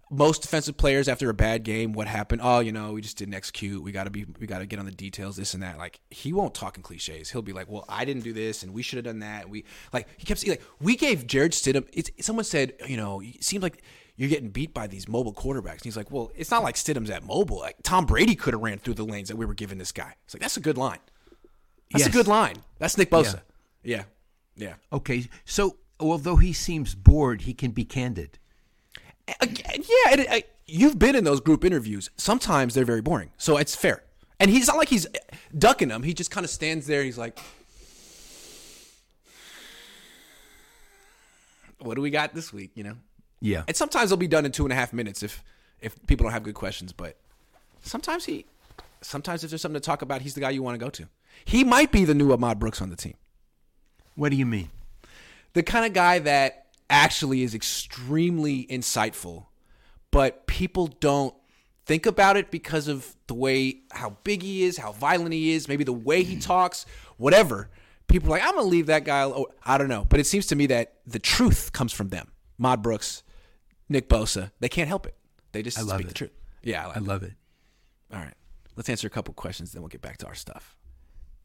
most 0.10 0.42
defensive 0.42 0.78
players 0.78 1.08
after 1.08 1.30
a 1.30 1.34
bad 1.34 1.64
game 1.64 1.94
what 1.94 2.08
happened, 2.08 2.42
oh, 2.44 2.60
you 2.60 2.72
know, 2.72 2.92
we 2.94 3.02
just 3.02 3.18
didn't 3.18 3.34
execute. 3.34 3.82
We 3.82 3.92
got 3.92 4.04
to 4.06 4.10
be 4.10 4.26
we 4.40 4.48
got 4.48 4.60
to 4.60 4.66
get 4.66 4.80
on 4.80 4.86
the 4.86 4.92
details 4.92 5.36
this 5.36 5.54
and 5.54 5.64
that. 5.64 5.78
Like 5.78 6.00
he 6.10 6.34
won't 6.34 6.54
talk 6.54 6.78
in 6.78 6.84
clichés. 6.84 7.32
He'll 7.32 7.42
be 7.42 7.54
like, 7.54 7.70
"Well, 7.70 7.86
I 7.88 8.06
didn't 8.06 8.24
do 8.24 8.34
this 8.34 8.64
and 8.64 8.74
we 8.74 8.82
should 8.82 8.98
have 8.98 9.06
done 9.06 9.20
that." 9.20 9.50
We 9.50 9.66
like 9.92 10.08
he 10.18 10.26
kept 10.26 10.40
saying 10.40 10.52
like 10.52 10.64
we 10.80 10.96
gave 10.96 11.28
Jarrett 11.28 11.54
Stidham 11.54 11.88
it's 11.94 12.10
someone 12.22 12.46
said, 12.46 12.74
you 12.88 12.98
know, 12.98 13.22
it 13.22 13.44
seems 13.44 13.64
like 13.64 13.84
you're 14.16 14.30
getting 14.30 14.50
beat 14.50 14.74
by 14.74 14.86
these 14.88 15.08
mobile 15.08 15.34
quarterbacks. 15.34 15.74
And 15.74 15.84
he's 15.86 15.98
like, 15.98 16.12
"Well, 16.12 16.32
it's 16.36 16.52
not 16.52 16.64
like 16.64 16.76
Stidham's 16.76 17.10
at 17.10 17.24
mobile. 17.24 17.60
Like 17.60 17.78
Tom 17.84 18.06
Brady 18.06 18.36
could 18.36 18.54
have 18.54 18.62
ran 18.62 18.80
through 18.80 18.96
the 18.96 19.06
lanes 19.06 19.30
that 19.30 19.38
we 19.38 19.46
were 19.46 19.56
giving 19.56 19.78
this 19.78 19.92
guy." 19.92 20.16
It's 20.26 20.34
like, 20.36 20.42
"That's 20.42 20.58
a 20.58 20.62
good 20.62 20.78
line." 20.78 21.00
That's 21.92 22.06
Yes. 22.06 22.10
a 22.10 22.12
good 22.12 22.28
line. 22.28 22.56
That's 22.80 22.98
Nick 22.98 23.12
Bosa. 23.12 23.42
Yeah. 23.84 23.98
Yeah. 23.98 24.04
Okay, 24.92 25.28
so 25.46 25.78
although 26.00 26.36
he 26.36 26.54
seems 26.54 26.96
bored, 26.96 27.42
he 27.42 27.54
can 27.54 27.72
be 27.72 27.86
candid. 27.86 28.40
Again, 29.40 29.78
yeah, 29.78 30.14
it, 30.14 30.30
I, 30.30 30.38
uh, 30.38 30.42
you've 30.68 31.00
been 31.00 31.16
in 31.16 31.24
those 31.24 31.40
group 31.40 31.64
interviews. 31.64 32.10
Sometimes 32.18 32.74
they're 32.74 32.86
very 32.86 33.02
boring, 33.02 33.32
so 33.38 33.58
it's 33.58 33.76
fair. 33.76 34.04
And 34.40 34.52
he's 34.52 34.68
not 34.68 34.78
like 34.78 34.90
he's 34.90 35.08
ducking 35.58 35.88
them. 35.88 36.04
He 36.04 36.14
just 36.14 36.30
kind 36.30 36.44
of 36.44 36.50
stands 36.50 36.88
there. 36.88 37.04
He's 37.04 37.18
like, 37.18 37.40
"What 41.80 41.96
do 41.96 42.02
we 42.02 42.10
got 42.10 42.34
this 42.34 42.52
week?" 42.52 42.72
You 42.76 42.84
know. 42.84 42.96
Yeah. 43.40 43.64
And 43.68 43.76
sometimes 43.76 44.10
they'll 44.10 44.18
be 44.18 44.28
done 44.28 44.46
in 44.46 44.52
two 44.52 44.64
and 44.64 44.72
a 44.72 44.76
half 44.76 44.94
minutes 44.94 45.24
if 45.24 45.44
if 45.82 45.96
people 46.08 46.26
don't 46.26 46.34
have 46.34 46.44
good 46.44 46.56
questions. 46.56 46.92
But 46.92 47.18
sometimes 47.82 48.26
he, 48.26 48.46
sometimes 49.02 49.44
if 49.44 49.52
there's 49.52 49.62
something 49.62 49.80
to 49.80 49.86
talk 49.86 50.02
about, 50.02 50.22
he's 50.22 50.34
the 50.34 50.42
guy 50.42 50.50
you 50.50 50.64
want 50.64 50.76
to 50.76 50.84
go 50.84 50.90
to. 50.90 51.08
He 51.46 51.64
might 51.64 51.92
be 51.92 52.06
the 52.06 52.14
new 52.14 52.32
Ahmad 52.32 52.60
Brooks 52.60 52.82
on 52.82 52.90
the 52.90 52.96
team. 52.96 53.16
What 54.16 54.30
do 54.30 54.36
you 54.38 54.46
mean? 54.46 54.70
the 55.54 55.64
kind 55.64 55.86
of 55.86 55.94
guy 55.94 56.20
that 56.20 56.66
actually 56.90 57.44
is 57.44 57.56
extremely 57.56 58.66
insightful, 58.68 59.46
but 60.12 60.46
people 60.48 60.88
don't 60.88 61.34
think 61.86 62.06
about 62.06 62.38
it 62.38 62.52
because 62.52 62.88
of 62.88 63.16
the 63.28 63.34
way 63.34 63.82
how 63.92 64.18
big 64.24 64.42
he 64.42 64.64
is, 64.64 64.78
how 64.78 64.92
violent 64.92 65.34
he 65.34 65.52
is, 65.52 65.68
maybe 65.68 65.84
the 65.84 65.94
way 65.94 66.24
he 66.24 66.40
talks, 66.40 66.86
whatever. 67.18 67.70
People 68.08 68.30
are 68.30 68.32
like, 68.32 68.44
I'm 68.44 68.56
gonna 68.56 68.68
leave 68.68 68.88
that 68.88 69.06
guy. 69.06 69.20
alone. 69.22 69.46
I 69.64 69.78
don't 69.78 69.88
know, 69.88 70.06
but 70.08 70.20
it 70.20 70.26
seems 70.26 70.48
to 70.48 70.56
me 70.56 70.68
that 70.68 70.96
the 71.08 71.20
truth 71.20 71.72
comes 71.72 71.94
from 71.94 72.10
them. 72.10 72.32
Mod 72.58 72.82
Brooks, 72.82 73.24
Nick 73.90 74.10
Bosa, 74.10 74.52
they 74.60 74.70
can't 74.70 74.88
help 74.88 75.06
it. 75.06 75.16
They 75.52 75.62
just 75.62 75.78
speak 75.78 76.02
it. 76.02 76.08
the 76.08 76.14
truth. 76.14 76.32
Yeah, 76.64 76.84
I 76.84 76.88
like 76.88 76.98
I 76.98 77.00
love 77.00 77.24
it. 77.24 77.34
all 78.12 78.20
right. 78.20 78.34
Let's 78.76 78.90
answer 78.90 79.06
a 79.06 79.10
couple 79.12 79.34
questions, 79.36 79.72
then 79.72 79.84
we'll 79.84 79.90
get 79.90 80.02
back 80.02 80.18
to 80.18 80.26
our 80.26 80.34
stuff. 80.34 80.76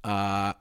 Uh, 0.02 0.54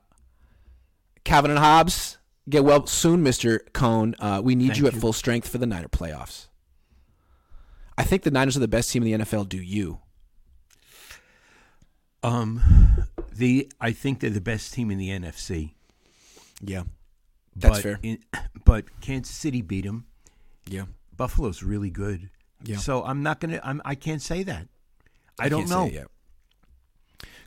Calvin 1.28 1.52
and 1.52 1.60
Hobbes, 1.60 2.18
get 2.50 2.64
well 2.64 2.88
soon, 2.88 3.22
Mr. 3.22 3.60
Cohn. 3.74 4.16
Uh, 4.18 4.40
we 4.42 4.56
need 4.56 4.68
Thank 4.68 4.80
you 4.80 4.88
at 4.88 4.94
you. 4.94 5.02
full 5.02 5.12
strength 5.12 5.50
for 5.50 5.58
the 5.58 5.66
Niner 5.66 5.90
playoffs. 5.90 6.48
I 7.98 8.04
think 8.04 8.24
the 8.24 8.32
Niners 8.32 8.56
are 8.56 8.62
the 8.62 8.68
best 8.70 8.90
team 8.94 9.04
in 9.04 9.20
the 9.20 9.26
NFL. 9.26 9.50
Do 9.50 9.58
you? 9.58 10.00
Um, 12.24 12.62
the 13.30 13.70
I 13.82 13.92
think 13.92 14.22
they're 14.22 14.30
the 14.30 14.40
best 14.40 14.74
team 14.74 14.90
in 14.90 14.98
the 14.98 15.10
NFC. 15.10 15.74
Yeah. 16.62 16.84
That's 17.58 17.80
but 17.80 17.84
fair. 17.84 18.00
In, 18.04 18.20
but 18.66 18.86
Kansas 19.02 19.36
City 19.36 19.62
beat 19.62 19.84
them. 19.84 20.06
Yeah. 20.66 20.86
Buffalo's 21.18 21.62
really 21.62 21.90
good. 21.90 22.30
Yeah. 22.64 22.78
So 22.78 23.04
I'm 23.04 23.22
not 23.22 23.42
gonna. 23.42 23.60
I'm. 23.66 23.82
I 23.84 23.96
can't 23.96 24.22
say 24.22 24.44
that. 24.44 24.70
I, 25.38 25.50
don't 25.50 25.68
can't 25.68 25.92
say 25.92 25.96
know. 26.00 26.06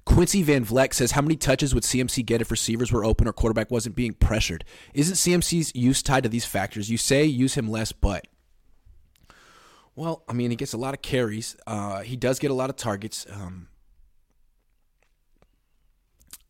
Quincy 0.05 0.43
Van 0.43 0.65
Vleck 0.65 0.95
says, 0.95 1.13
"How 1.13 1.23
many 1.23 1.37
touches 1.37 1.75
would 1.75 1.85
CMC 1.85 2.25
get 2.25 2.41
if 2.41 2.51
receivers 2.51 2.91
were 2.91 3.05
open 3.05 3.29
or 3.29 3.33
quarterback 3.33 3.71
wasn't 3.71 3.95
being 3.95 4.15
pressured? 4.15 4.65
Isn't 4.95 5.15
CMC's 5.15 5.75
use 5.75 6.03
tied 6.03 6.23
to 6.25 6.29
these 6.29 6.45
factors? 6.45 6.91
You 6.91 6.97
say 6.99 7.25
use 7.25 7.55
him 7.55 7.71
less, 7.71 7.93
but 7.93 8.27
well, 9.95 10.23
I 10.29 10.33
mean, 10.33 10.51
he 10.51 10.57
gets 10.57 10.73
a 10.73 10.79
lot 10.79 10.95
of 10.95 11.03
carries. 11.03 11.57
Uh, 11.67 12.01
he 12.01 12.17
does 12.17 12.39
get 12.39 12.51
a 12.51 12.55
lot 12.55 12.71
of 12.71 12.77
targets. 12.77 13.27
Um, 13.31 13.69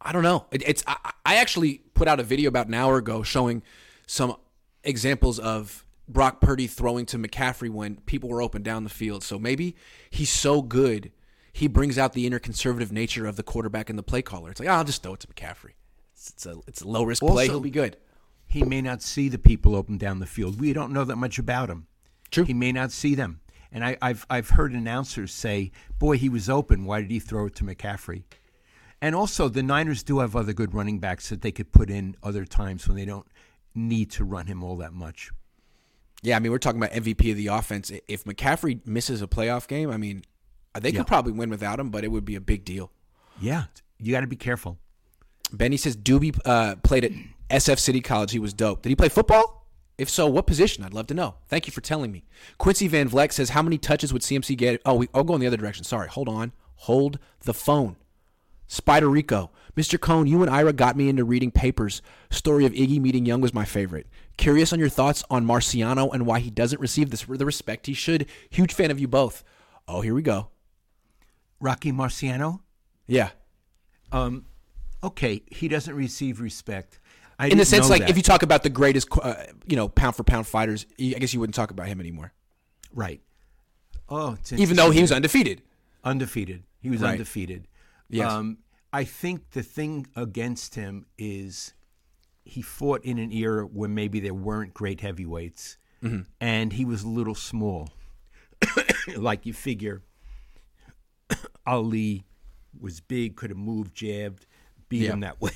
I 0.00 0.12
don't 0.12 0.22
know. 0.22 0.46
It, 0.50 0.62
it's 0.66 0.84
I, 0.86 1.12
I 1.26 1.36
actually 1.36 1.82
put 1.94 2.08
out 2.08 2.20
a 2.20 2.22
video 2.22 2.48
about 2.48 2.68
an 2.68 2.74
hour 2.74 2.96
ago 2.96 3.22
showing 3.22 3.62
some 4.06 4.36
examples 4.84 5.38
of 5.38 5.84
Brock 6.08 6.40
Purdy 6.40 6.66
throwing 6.66 7.06
to 7.06 7.18
McCaffrey 7.18 7.70
when 7.70 7.96
people 7.96 8.28
were 8.28 8.42
open 8.42 8.62
down 8.62 8.84
the 8.84 8.90
field. 8.90 9.22
So 9.22 9.38
maybe 9.38 9.76
he's 10.10 10.30
so 10.30 10.62
good, 10.62 11.12
he 11.52 11.68
brings 11.68 11.98
out 11.98 12.12
the 12.12 12.26
inner 12.26 12.38
conservative 12.38 12.92
nature 12.92 13.26
of 13.26 13.36
the 13.36 13.42
quarterback 13.42 13.90
and 13.90 13.98
the 13.98 14.02
play 14.02 14.22
caller. 14.22 14.50
It's 14.50 14.60
like, 14.60 14.68
oh, 14.68 14.72
I'll 14.72 14.84
just 14.84 15.02
throw 15.02 15.14
it 15.14 15.20
to 15.20 15.26
McCaffrey. 15.26 15.72
It's, 16.12 16.30
it's 16.30 16.46
a 16.46 16.60
it's 16.66 16.82
a 16.82 16.88
low 16.88 17.02
risk 17.04 17.22
play. 17.22 17.46
He'll 17.46 17.60
be 17.60 17.70
good. 17.70 17.96
He 18.46 18.62
may 18.64 18.82
not 18.82 19.02
see 19.02 19.28
the 19.28 19.38
people 19.38 19.76
open 19.76 19.96
down 19.96 20.18
the 20.18 20.26
field. 20.26 20.60
We 20.60 20.72
don't 20.72 20.92
know 20.92 21.04
that 21.04 21.16
much 21.16 21.38
about 21.38 21.70
him. 21.70 21.86
True. 22.30 22.44
He 22.44 22.54
may 22.54 22.72
not 22.72 22.90
see 22.90 23.14
them. 23.14 23.40
And 23.72 23.84
I, 23.84 23.96
I've 24.02 24.26
I've 24.28 24.50
heard 24.50 24.72
announcers 24.72 25.32
say, 25.32 25.70
"Boy, 25.98 26.18
he 26.18 26.28
was 26.28 26.50
open. 26.50 26.84
Why 26.84 27.00
did 27.00 27.10
he 27.10 27.20
throw 27.20 27.46
it 27.46 27.54
to 27.56 27.64
McCaffrey?" 27.64 28.24
And 29.00 29.14
also, 29.14 29.48
the 29.48 29.62
Niners 29.62 30.02
do 30.02 30.18
have 30.18 30.36
other 30.36 30.52
good 30.52 30.74
running 30.74 30.98
backs 30.98 31.30
that 31.30 31.42
they 31.42 31.52
could 31.52 31.72
put 31.72 31.88
in 31.88 32.16
other 32.22 32.44
times 32.44 32.86
when 32.86 32.96
they 32.96 33.06
don't 33.06 33.26
need 33.74 34.10
to 34.12 34.24
run 34.24 34.46
him 34.46 34.62
all 34.62 34.76
that 34.78 34.92
much. 34.92 35.30
Yeah, 36.22 36.36
I 36.36 36.38
mean, 36.38 36.52
we're 36.52 36.58
talking 36.58 36.82
about 36.82 36.92
MVP 36.92 37.30
of 37.30 37.36
the 37.36 37.46
offense. 37.46 37.90
If 38.08 38.24
McCaffrey 38.24 38.86
misses 38.86 39.22
a 39.22 39.26
playoff 39.26 39.66
game, 39.66 39.90
I 39.90 39.96
mean, 39.96 40.24
they 40.78 40.90
Yeah. 40.90 40.98
could 40.98 41.06
probably 41.06 41.32
win 41.32 41.50
without 41.50 41.80
him, 41.80 41.90
but 41.90 42.04
it 42.04 42.08
would 42.08 42.24
be 42.24 42.36
a 42.36 42.40
big 42.40 42.64
deal. 42.64 42.90
Yeah, 43.40 43.64
you 43.98 44.12
got 44.12 44.20
to 44.20 44.26
be 44.26 44.36
careful. 44.36 44.78
Benny 45.52 45.76
says 45.76 45.96
Doobie 45.96 46.38
uh, 46.44 46.76
played 46.76 47.04
at 47.04 47.12
SF 47.50 47.78
City 47.78 48.00
College. 48.00 48.30
He 48.32 48.38
was 48.38 48.52
dope. 48.54 48.82
Did 48.82 48.90
he 48.90 48.96
play 48.96 49.08
football? 49.08 49.66
If 49.98 50.08
so, 50.08 50.26
what 50.28 50.46
position? 50.46 50.84
I'd 50.84 50.94
love 50.94 51.08
to 51.08 51.14
know. 51.14 51.34
Thank 51.48 51.66
you 51.66 51.72
for 51.72 51.80
telling 51.80 52.10
me. 52.12 52.24
Quincy 52.58 52.86
Van 52.88 53.10
Vleck 53.10 53.32
says, 53.32 53.50
How 53.50 53.60
many 53.62 53.76
touches 53.76 54.12
would 54.12 54.22
CMC 54.22 54.56
get? 54.56 54.80
Oh, 54.86 54.94
we, 54.94 55.08
I'll 55.12 55.24
go 55.24 55.34
in 55.34 55.40
the 55.40 55.46
other 55.46 55.56
direction. 55.58 55.84
Sorry. 55.84 56.08
Hold 56.08 56.28
on. 56.28 56.52
Hold 56.76 57.18
the 57.42 57.52
phone. 57.52 57.96
Spider 58.66 59.08
Rico. 59.10 59.50
Mr. 59.76 60.00
Cohn, 60.00 60.26
you 60.26 60.40
and 60.42 60.50
Ira 60.50 60.72
got 60.72 60.96
me 60.96 61.08
into 61.08 61.24
reading 61.24 61.50
papers. 61.50 62.00
Story 62.30 62.64
of 62.64 62.72
Iggy 62.72 63.00
meeting 63.00 63.26
Young 63.26 63.40
was 63.40 63.52
my 63.52 63.64
favorite. 63.64 64.06
Curious 64.36 64.72
on 64.72 64.78
your 64.78 64.88
thoughts 64.88 65.22
on 65.28 65.44
Marciano 65.44 66.12
and 66.14 66.24
why 66.24 66.38
he 66.40 66.50
doesn't 66.50 66.80
receive 66.80 67.10
this, 67.10 67.24
the 67.24 67.44
respect 67.44 67.86
he 67.86 67.92
should. 67.92 68.26
Huge 68.48 68.72
fan 68.72 68.90
of 68.90 68.98
you 69.00 69.08
both. 69.08 69.44
Oh, 69.86 70.00
here 70.00 70.14
we 70.14 70.22
go. 70.22 70.48
Rocky 71.60 71.92
Marciano. 71.92 72.60
Yeah. 73.06 73.30
Um, 74.12 74.46
okay, 75.04 75.42
he 75.50 75.68
doesn't 75.68 75.94
receive 75.94 76.40
respect. 76.40 76.98
I 77.38 77.46
In 77.48 77.58
the 77.58 77.64
sense, 77.64 77.88
like, 77.88 78.00
that. 78.02 78.10
if 78.10 78.16
you 78.16 78.22
talk 78.22 78.42
about 78.42 78.62
the 78.62 78.68
greatest, 78.70 79.08
uh, 79.22 79.34
you 79.66 79.76
know, 79.76 79.88
pound 79.88 80.14
for 80.16 80.24
pound 80.24 80.46
fighters, 80.46 80.84
I 80.98 81.14
guess 81.18 81.32
you 81.32 81.40
wouldn't 81.40 81.54
talk 81.54 81.70
about 81.70 81.86
him 81.86 82.00
anymore. 82.00 82.32
right. 82.92 83.20
Oh, 84.12 84.32
it's 84.32 84.52
Even 84.52 84.74
though 84.76 84.90
he 84.90 85.00
was 85.02 85.12
undefeated. 85.12 85.62
undefeated, 86.02 86.64
he 86.80 86.90
was 86.90 87.00
Right. 87.00 87.12
undefeated. 87.12 87.68
Yes. 88.08 88.28
Um, 88.30 88.58
I 88.92 89.04
think 89.04 89.50
the 89.52 89.62
thing 89.62 90.08
against 90.16 90.74
him 90.74 91.06
is 91.16 91.74
he 92.44 92.60
fought 92.60 93.04
in 93.04 93.18
an 93.18 93.30
era 93.32 93.64
where 93.64 93.88
maybe 93.88 94.18
there 94.18 94.34
weren't 94.34 94.74
great 94.74 95.00
heavyweights, 95.00 95.76
Mm-hmm. 96.02 96.22
and 96.40 96.72
he 96.72 96.84
was 96.84 97.04
a 97.04 97.08
little 97.08 97.36
small. 97.36 97.90
like 99.16 99.46
you 99.46 99.52
figure, 99.52 100.02
Ali 101.66 102.24
was 102.78 103.00
big, 103.00 103.36
could 103.36 103.50
have 103.50 103.58
moved, 103.58 103.94
jabbed, 103.94 104.46
beat 104.88 105.06
him 105.06 105.20
that 105.20 105.40
way. 105.40 105.52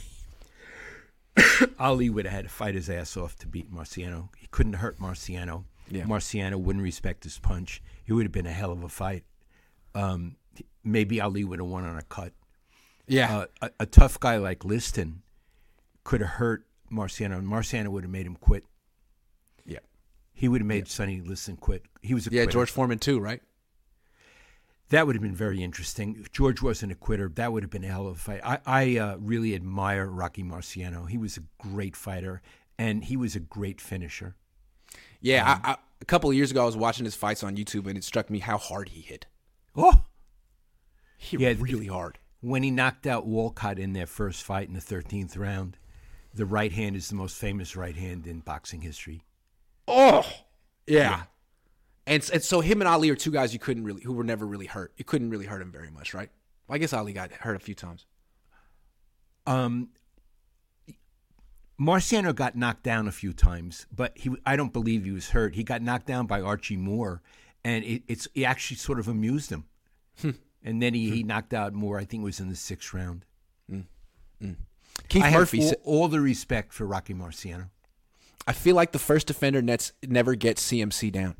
Ali 1.78 2.10
would 2.10 2.26
have 2.26 2.34
had 2.34 2.44
to 2.44 2.48
fight 2.50 2.74
his 2.74 2.88
ass 2.90 3.16
off 3.16 3.36
to 3.36 3.46
beat 3.46 3.72
Marciano. 3.72 4.28
He 4.38 4.46
couldn't 4.50 4.74
hurt 4.74 4.98
Marciano. 5.00 5.64
Yeah. 5.90 6.04
Marciano 6.04 6.56
wouldn't 6.56 6.82
respect 6.82 7.24
his 7.24 7.38
punch. 7.38 7.82
It 8.06 8.12
would 8.12 8.24
have 8.24 8.32
been 8.32 8.46
a 8.46 8.52
hell 8.52 8.72
of 8.72 8.82
a 8.82 8.88
fight. 8.88 9.24
Um, 9.94 10.36
maybe 10.82 11.20
Ali 11.20 11.44
would 11.44 11.58
have 11.58 11.68
won 11.68 11.84
on 11.84 11.96
a 11.98 12.02
cut. 12.02 12.32
Yeah. 13.06 13.36
Uh, 13.38 13.46
a, 13.62 13.70
a 13.80 13.86
tough 13.86 14.18
guy 14.20 14.36
like 14.38 14.64
Liston 14.64 15.22
could 16.04 16.20
have 16.20 16.30
hurt 16.30 16.64
Marciano, 16.90 17.38
and 17.38 17.46
Marciano 17.48 17.88
would 17.88 18.04
have 18.04 18.10
made 18.10 18.26
him 18.26 18.36
quit. 18.36 18.64
yeah. 19.66 19.78
He 20.32 20.48
would 20.48 20.60
have 20.62 20.66
made 20.66 20.88
Sonny 20.88 21.20
Liston 21.20 21.56
quit. 21.56 21.82
He 22.02 22.12
was 22.14 22.26
a 22.26 22.30
Yeah, 22.30 22.42
quitter. 22.42 22.52
George 22.52 22.70
Foreman, 22.70 22.98
too, 22.98 23.18
right? 23.20 23.40
That 24.90 25.06
would 25.06 25.16
have 25.16 25.22
been 25.22 25.34
very 25.34 25.62
interesting. 25.62 26.16
If 26.20 26.30
George 26.30 26.60
wasn't 26.62 26.92
a 26.92 26.94
quitter, 26.94 27.28
that 27.36 27.52
would 27.52 27.62
have 27.62 27.70
been 27.70 27.84
a 27.84 27.88
hell 27.88 28.06
of 28.06 28.16
a 28.16 28.18
fight. 28.18 28.40
I, 28.44 28.58
I 28.66 28.98
uh, 28.98 29.16
really 29.18 29.54
admire 29.54 30.06
Rocky 30.06 30.42
Marciano. 30.42 31.08
He 31.08 31.16
was 31.18 31.36
a 31.36 31.42
great 31.58 31.96
fighter, 31.96 32.42
and 32.78 33.04
he 33.04 33.16
was 33.16 33.34
a 33.34 33.40
great 33.40 33.80
finisher. 33.80 34.36
Yeah. 35.20 35.60
I, 35.64 35.70
I, 35.72 35.76
a 36.02 36.04
couple 36.04 36.28
of 36.28 36.36
years 36.36 36.50
ago, 36.50 36.62
I 36.62 36.66
was 36.66 36.76
watching 36.76 37.06
his 37.06 37.14
fights 37.14 37.42
on 37.42 37.56
YouTube, 37.56 37.86
and 37.86 37.96
it 37.96 38.04
struck 38.04 38.28
me 38.28 38.40
how 38.40 38.58
hard 38.58 38.90
he 38.90 39.00
hit. 39.00 39.26
Oh, 39.74 40.04
He 41.16 41.38
Yeah, 41.38 41.48
hit 41.48 41.60
really 41.60 41.86
hard. 41.86 42.18
when 42.42 42.62
he 42.62 42.70
knocked 42.70 43.06
out 43.06 43.26
Walcott 43.26 43.78
in 43.78 43.94
their 43.94 44.06
first 44.06 44.42
fight 44.44 44.68
in 44.68 44.74
the 44.74 44.80
13th 44.80 45.36
round, 45.38 45.78
the 46.34 46.44
right 46.46 46.72
hand 46.72 46.94
is 46.94 47.08
the 47.08 47.14
most 47.14 47.36
famous 47.38 47.74
right 47.74 47.96
hand 47.96 48.26
in 48.26 48.40
boxing 48.40 48.82
history. 48.82 49.24
Oh, 49.88 50.26
yeah. 50.86 51.22
And, 52.06 52.28
and 52.32 52.42
so 52.42 52.60
him 52.60 52.80
and 52.80 52.88
Ali 52.88 53.08
are 53.10 53.14
two 53.14 53.30
guys 53.30 53.52
you 53.52 53.58
couldn't 53.58 53.84
really, 53.84 54.02
who 54.02 54.12
were 54.12 54.24
never 54.24 54.46
really 54.46 54.66
hurt. 54.66 54.92
You 54.96 55.04
couldn't 55.04 55.30
really 55.30 55.46
hurt 55.46 55.62
him 55.62 55.72
very 55.72 55.90
much, 55.90 56.12
right? 56.12 56.30
Well, 56.66 56.76
I 56.76 56.78
guess 56.78 56.92
Ali 56.92 57.12
got 57.12 57.32
hurt 57.32 57.56
a 57.56 57.60
few 57.60 57.74
times. 57.74 58.06
Um, 59.46 59.88
Marciano 61.80 62.34
got 62.34 62.56
knocked 62.56 62.82
down 62.82 63.08
a 63.08 63.12
few 63.12 63.32
times, 63.32 63.86
but 63.94 64.16
he 64.16 64.30
I 64.46 64.56
don't 64.56 64.72
believe 64.72 65.04
he 65.04 65.10
was 65.10 65.30
hurt. 65.30 65.54
He 65.54 65.64
got 65.64 65.82
knocked 65.82 66.06
down 66.06 66.26
by 66.26 66.40
Archie 66.40 66.76
Moore, 66.76 67.20
and 67.64 67.84
it, 67.84 68.02
it's 68.06 68.26
it 68.34 68.44
actually 68.44 68.76
sort 68.76 68.98
of 68.98 69.08
amused 69.08 69.50
him. 69.50 69.64
Hmm. 70.20 70.30
and 70.62 70.80
then 70.80 70.94
he, 70.94 71.10
he 71.10 71.22
hmm. 71.22 71.26
knocked 71.26 71.52
out 71.52 71.74
Moore. 71.74 71.98
I 71.98 72.04
think 72.04 72.22
it 72.22 72.24
was 72.24 72.40
in 72.40 72.48
the 72.48 72.56
sixth 72.56 72.94
round. 72.94 73.24
Hmm. 74.40 74.52
Keith 75.08 75.24
I 75.24 75.30
Murphy. 75.30 75.62
all, 75.62 75.74
all 75.84 76.08
the 76.08 76.20
respect 76.20 76.72
for 76.72 76.86
Rocky 76.86 77.14
Marciano. 77.14 77.70
I 78.46 78.52
feel 78.52 78.76
like 78.76 78.92
the 78.92 78.98
first 78.98 79.26
defender 79.26 79.62
nets 79.62 79.92
never 80.06 80.34
gets 80.34 80.70
CMC 80.70 81.10
down. 81.12 81.36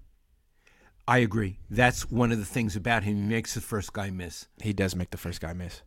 I 1.07 1.19
agree. 1.19 1.59
That's 1.69 2.11
one 2.11 2.33
of 2.33 2.38
the 2.38 2.45
things 2.45 2.77
about 2.77 3.03
him. 3.05 3.17
He 3.17 3.23
makes 3.23 3.55
the 3.55 3.61
first 3.61 3.93
guy 3.93 4.11
miss. 4.11 4.47
He 4.62 4.73
does 4.73 4.97
make 4.97 5.11
the 5.11 5.19
first 5.19 5.40
guy 5.40 5.53
miss. 5.53 5.83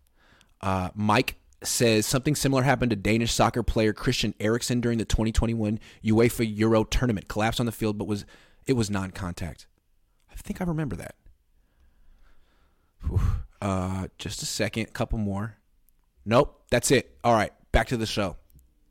Uh, 0.61 0.89
Mike 0.93 1.37
says 1.63 2.05
something 2.05 2.35
similar 2.35 2.61
happened 2.61 2.91
to 2.91 2.95
Danish 2.95 3.33
soccer 3.33 3.63
player 3.63 3.93
Christian 3.93 4.35
Eriksen 4.39 4.79
during 4.79 4.99
the 4.99 5.05
2021 5.05 5.79
UEFA 6.03 6.57
Euro 6.57 6.83
tournament. 6.83 7.27
Collapsed 7.27 7.59
on 7.59 7.65
the 7.65 7.71
field, 7.71 7.97
but 7.97 8.05
was 8.05 8.25
it 8.67 8.73
was 8.73 8.89
non-contact. 8.89 9.65
I 10.31 10.35
think 10.35 10.61
I 10.61 10.65
remember 10.65 10.95
that. 10.97 11.15
Uh, 13.59 14.07
just 14.19 14.43
a 14.43 14.45
second, 14.45 14.93
couple 14.93 15.17
more. 15.17 15.57
Nope, 16.25 16.61
that's 16.69 16.91
it. 16.91 17.17
All 17.23 17.33
right, 17.33 17.51
back 17.71 17.87
to 17.87 17.97
the 17.97 18.05
show. 18.05 18.35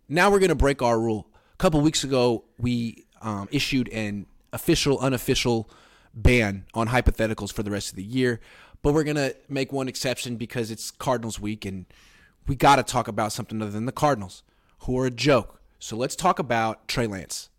Now 0.08 0.28
we're 0.28 0.40
gonna 0.40 0.56
break 0.56 0.82
our 0.82 0.98
rule. 0.98 1.28
A 1.52 1.56
couple 1.56 1.80
weeks 1.80 2.02
ago, 2.02 2.44
we 2.58 3.04
um, 3.22 3.48
issued 3.52 3.88
an 3.90 4.26
official, 4.52 4.98
unofficial 4.98 5.70
ban 6.16 6.64
on 6.74 6.88
hypotheticals 6.88 7.52
for 7.52 7.62
the 7.62 7.70
rest 7.70 7.90
of 7.90 7.96
the 7.96 8.02
year, 8.02 8.40
but 8.82 8.94
we're 8.94 9.04
gonna 9.04 9.32
make 9.48 9.72
one 9.72 9.86
exception 9.86 10.36
because 10.36 10.70
it's 10.70 10.90
Cardinals 10.90 11.38
week, 11.38 11.64
and 11.64 11.86
we 12.46 12.56
got 12.56 12.76
to 12.76 12.82
talk 12.82 13.06
about 13.06 13.32
something 13.32 13.60
other 13.60 13.70
than 13.70 13.86
the 13.86 13.92
Cardinals, 13.92 14.42
who 14.80 14.98
are 14.98 15.06
a 15.06 15.10
joke. 15.10 15.60
So 15.78 15.96
let's 15.96 16.16
talk 16.16 16.38
about 16.38 16.88
Trey 16.88 17.06
Lance. 17.06 17.50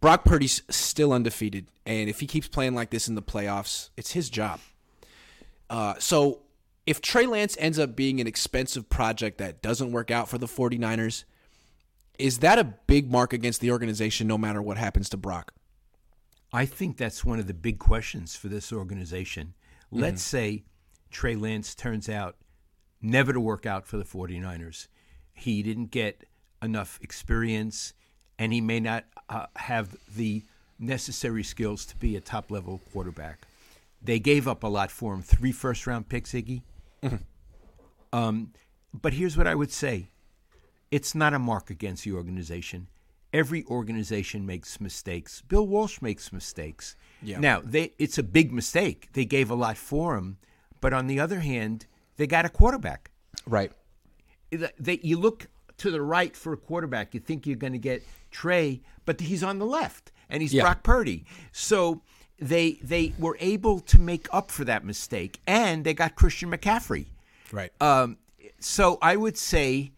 Brock 0.00 0.24
Purdy's 0.24 0.62
still 0.68 1.12
undefeated, 1.12 1.66
and 1.86 2.08
if 2.08 2.20
he 2.20 2.26
keeps 2.26 2.48
playing 2.48 2.74
like 2.74 2.90
this 2.90 3.08
in 3.08 3.14
the 3.14 3.22
playoffs, 3.22 3.90
it's 3.96 4.12
his 4.12 4.30
job. 4.30 4.60
Uh, 5.68 5.94
so 5.98 6.40
if 6.86 7.00
Trey 7.00 7.26
Lance 7.26 7.56
ends 7.60 7.78
up 7.78 7.94
being 7.94 8.20
an 8.20 8.26
expensive 8.26 8.88
project 8.88 9.38
that 9.38 9.62
doesn't 9.62 9.92
work 9.92 10.10
out 10.10 10.28
for 10.28 10.38
the 10.38 10.46
49ers, 10.46 11.24
is 12.18 12.38
that 12.38 12.58
a 12.58 12.64
big 12.64 13.10
mark 13.10 13.32
against 13.32 13.60
the 13.60 13.70
organization 13.70 14.26
no 14.26 14.36
matter 14.36 14.60
what 14.60 14.76
happens 14.76 15.08
to 15.10 15.16
Brock? 15.16 15.52
I 16.52 16.66
think 16.66 16.96
that's 16.96 17.24
one 17.24 17.38
of 17.38 17.46
the 17.46 17.54
big 17.54 17.78
questions 17.78 18.34
for 18.36 18.48
this 18.48 18.72
organization. 18.72 19.54
Let's 19.92 20.22
say 20.22 20.64
Trey 21.10 21.36
Lance 21.36 21.74
turns 21.74 22.08
out 22.08 22.36
never 23.00 23.32
to 23.32 23.40
work 23.40 23.66
out 23.66 23.86
for 23.86 23.96
the 23.96 24.04
49ers. 24.04 24.88
He 25.32 25.62
didn't 25.62 25.90
get 25.90 26.24
enough 26.62 26.98
experience, 27.02 27.94
and 28.38 28.52
he 28.52 28.60
may 28.60 28.80
not 28.80 29.04
uh, 29.28 29.46
have 29.56 29.96
the 30.14 30.42
necessary 30.78 31.42
skills 31.42 31.84
to 31.86 31.96
be 31.96 32.16
a 32.16 32.20
top 32.20 32.50
level 32.50 32.80
quarterback. 32.92 33.46
They 34.02 34.18
gave 34.18 34.48
up 34.48 34.62
a 34.62 34.68
lot 34.68 34.90
for 34.90 35.14
him 35.14 35.22
three 35.22 35.52
first 35.52 35.86
round 35.86 36.08
picks, 36.08 36.32
Iggy. 36.32 36.62
Um, 38.12 38.52
but 38.92 39.12
here's 39.14 39.36
what 39.36 39.46
I 39.46 39.54
would 39.54 39.72
say 39.72 40.08
it's 40.90 41.14
not 41.14 41.34
a 41.34 41.38
mark 41.38 41.70
against 41.70 42.04
the 42.04 42.12
organization. 42.12 42.88
Every 43.32 43.64
organization 43.66 44.44
makes 44.44 44.80
mistakes. 44.80 45.42
Bill 45.42 45.66
Walsh 45.66 46.02
makes 46.02 46.32
mistakes. 46.32 46.96
Yeah. 47.22 47.38
Now, 47.38 47.62
they 47.64 47.92
it's 47.98 48.18
a 48.18 48.22
big 48.22 48.52
mistake. 48.52 49.08
They 49.12 49.24
gave 49.24 49.50
a 49.50 49.54
lot 49.54 49.76
for 49.76 50.16
him, 50.16 50.38
but 50.80 50.92
on 50.92 51.06
the 51.06 51.20
other 51.20 51.40
hand, 51.40 51.86
they 52.16 52.26
got 52.26 52.44
a 52.44 52.48
quarterback. 52.48 53.10
Right. 53.46 53.72
They, 54.50 54.98
you 55.02 55.16
look 55.18 55.46
to 55.78 55.90
the 55.90 56.02
right 56.02 56.36
for 56.36 56.52
a 56.52 56.56
quarterback, 56.56 57.14
you 57.14 57.20
think 57.20 57.46
you're 57.46 57.56
going 57.56 57.72
to 57.72 57.78
get 57.78 58.02
Trey, 58.30 58.82
but 59.04 59.20
he's 59.20 59.42
on 59.44 59.58
the 59.58 59.66
left, 59.66 60.12
and 60.28 60.42
he's 60.42 60.52
Yeah. 60.52 60.62
Brock 60.62 60.82
Purdy. 60.82 61.24
So 61.52 62.02
they 62.38 62.72
they 62.82 63.12
were 63.18 63.36
able 63.40 63.80
to 63.80 64.00
make 64.00 64.26
up 64.32 64.50
for 64.50 64.64
that 64.64 64.84
mistake, 64.84 65.40
and 65.46 65.84
they 65.84 65.94
got 65.94 66.16
Christian 66.16 66.50
McCaffrey. 66.50 67.06
Right. 67.52 67.70
Um, 67.80 68.18
so 68.58 68.98
I 69.00 69.14
would 69.16 69.38
say, 69.38 69.92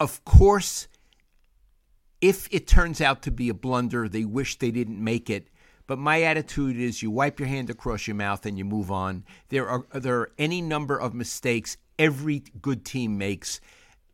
of 0.00 0.24
course, 0.24 0.88
if 2.22 2.48
it 2.50 2.66
turns 2.66 3.00
out 3.02 3.20
to 3.22 3.30
be 3.30 3.50
a 3.50 3.54
blunder, 3.54 4.08
they 4.08 4.24
wish 4.24 4.58
they 4.58 4.70
didn't 4.70 5.02
make 5.02 5.28
it. 5.28 5.48
But 5.86 5.98
my 5.98 6.22
attitude 6.22 6.78
is 6.78 7.02
you 7.02 7.10
wipe 7.10 7.38
your 7.40 7.48
hand 7.48 7.68
across 7.68 8.06
your 8.06 8.14
mouth 8.16 8.46
and 8.46 8.56
you 8.56 8.64
move 8.64 8.90
on. 8.90 9.24
There 9.50 9.68
are 9.68 9.84
there 9.92 10.20
are 10.20 10.32
any 10.38 10.62
number 10.62 10.96
of 10.98 11.12
mistakes 11.12 11.76
every 11.98 12.44
good 12.62 12.84
team 12.84 13.18
makes, 13.18 13.60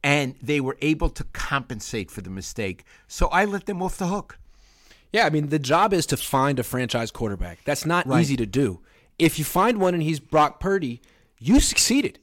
and 0.02 0.34
they 0.42 0.60
were 0.60 0.76
able 0.80 1.10
to 1.10 1.24
compensate 1.24 2.10
for 2.10 2.22
the 2.22 2.30
mistake. 2.30 2.84
So 3.06 3.28
I 3.28 3.44
let 3.44 3.66
them 3.66 3.82
off 3.82 3.98
the 3.98 4.08
hook. 4.08 4.38
Yeah, 5.12 5.26
I 5.26 5.30
mean, 5.30 5.50
the 5.50 5.58
job 5.58 5.92
is 5.92 6.06
to 6.06 6.16
find 6.16 6.58
a 6.58 6.62
franchise 6.62 7.10
quarterback. 7.10 7.60
That's 7.64 7.86
not 7.86 8.06
Right. 8.06 8.20
easy 8.20 8.36
to 8.36 8.46
do. 8.46 8.80
If 9.18 9.38
you 9.38 9.44
find 9.44 9.78
one 9.78 9.94
and 9.94 10.02
he's 10.02 10.20
Brock 10.20 10.60
Purdy, 10.60 11.00
you 11.38 11.60
succeeded. 11.60 12.18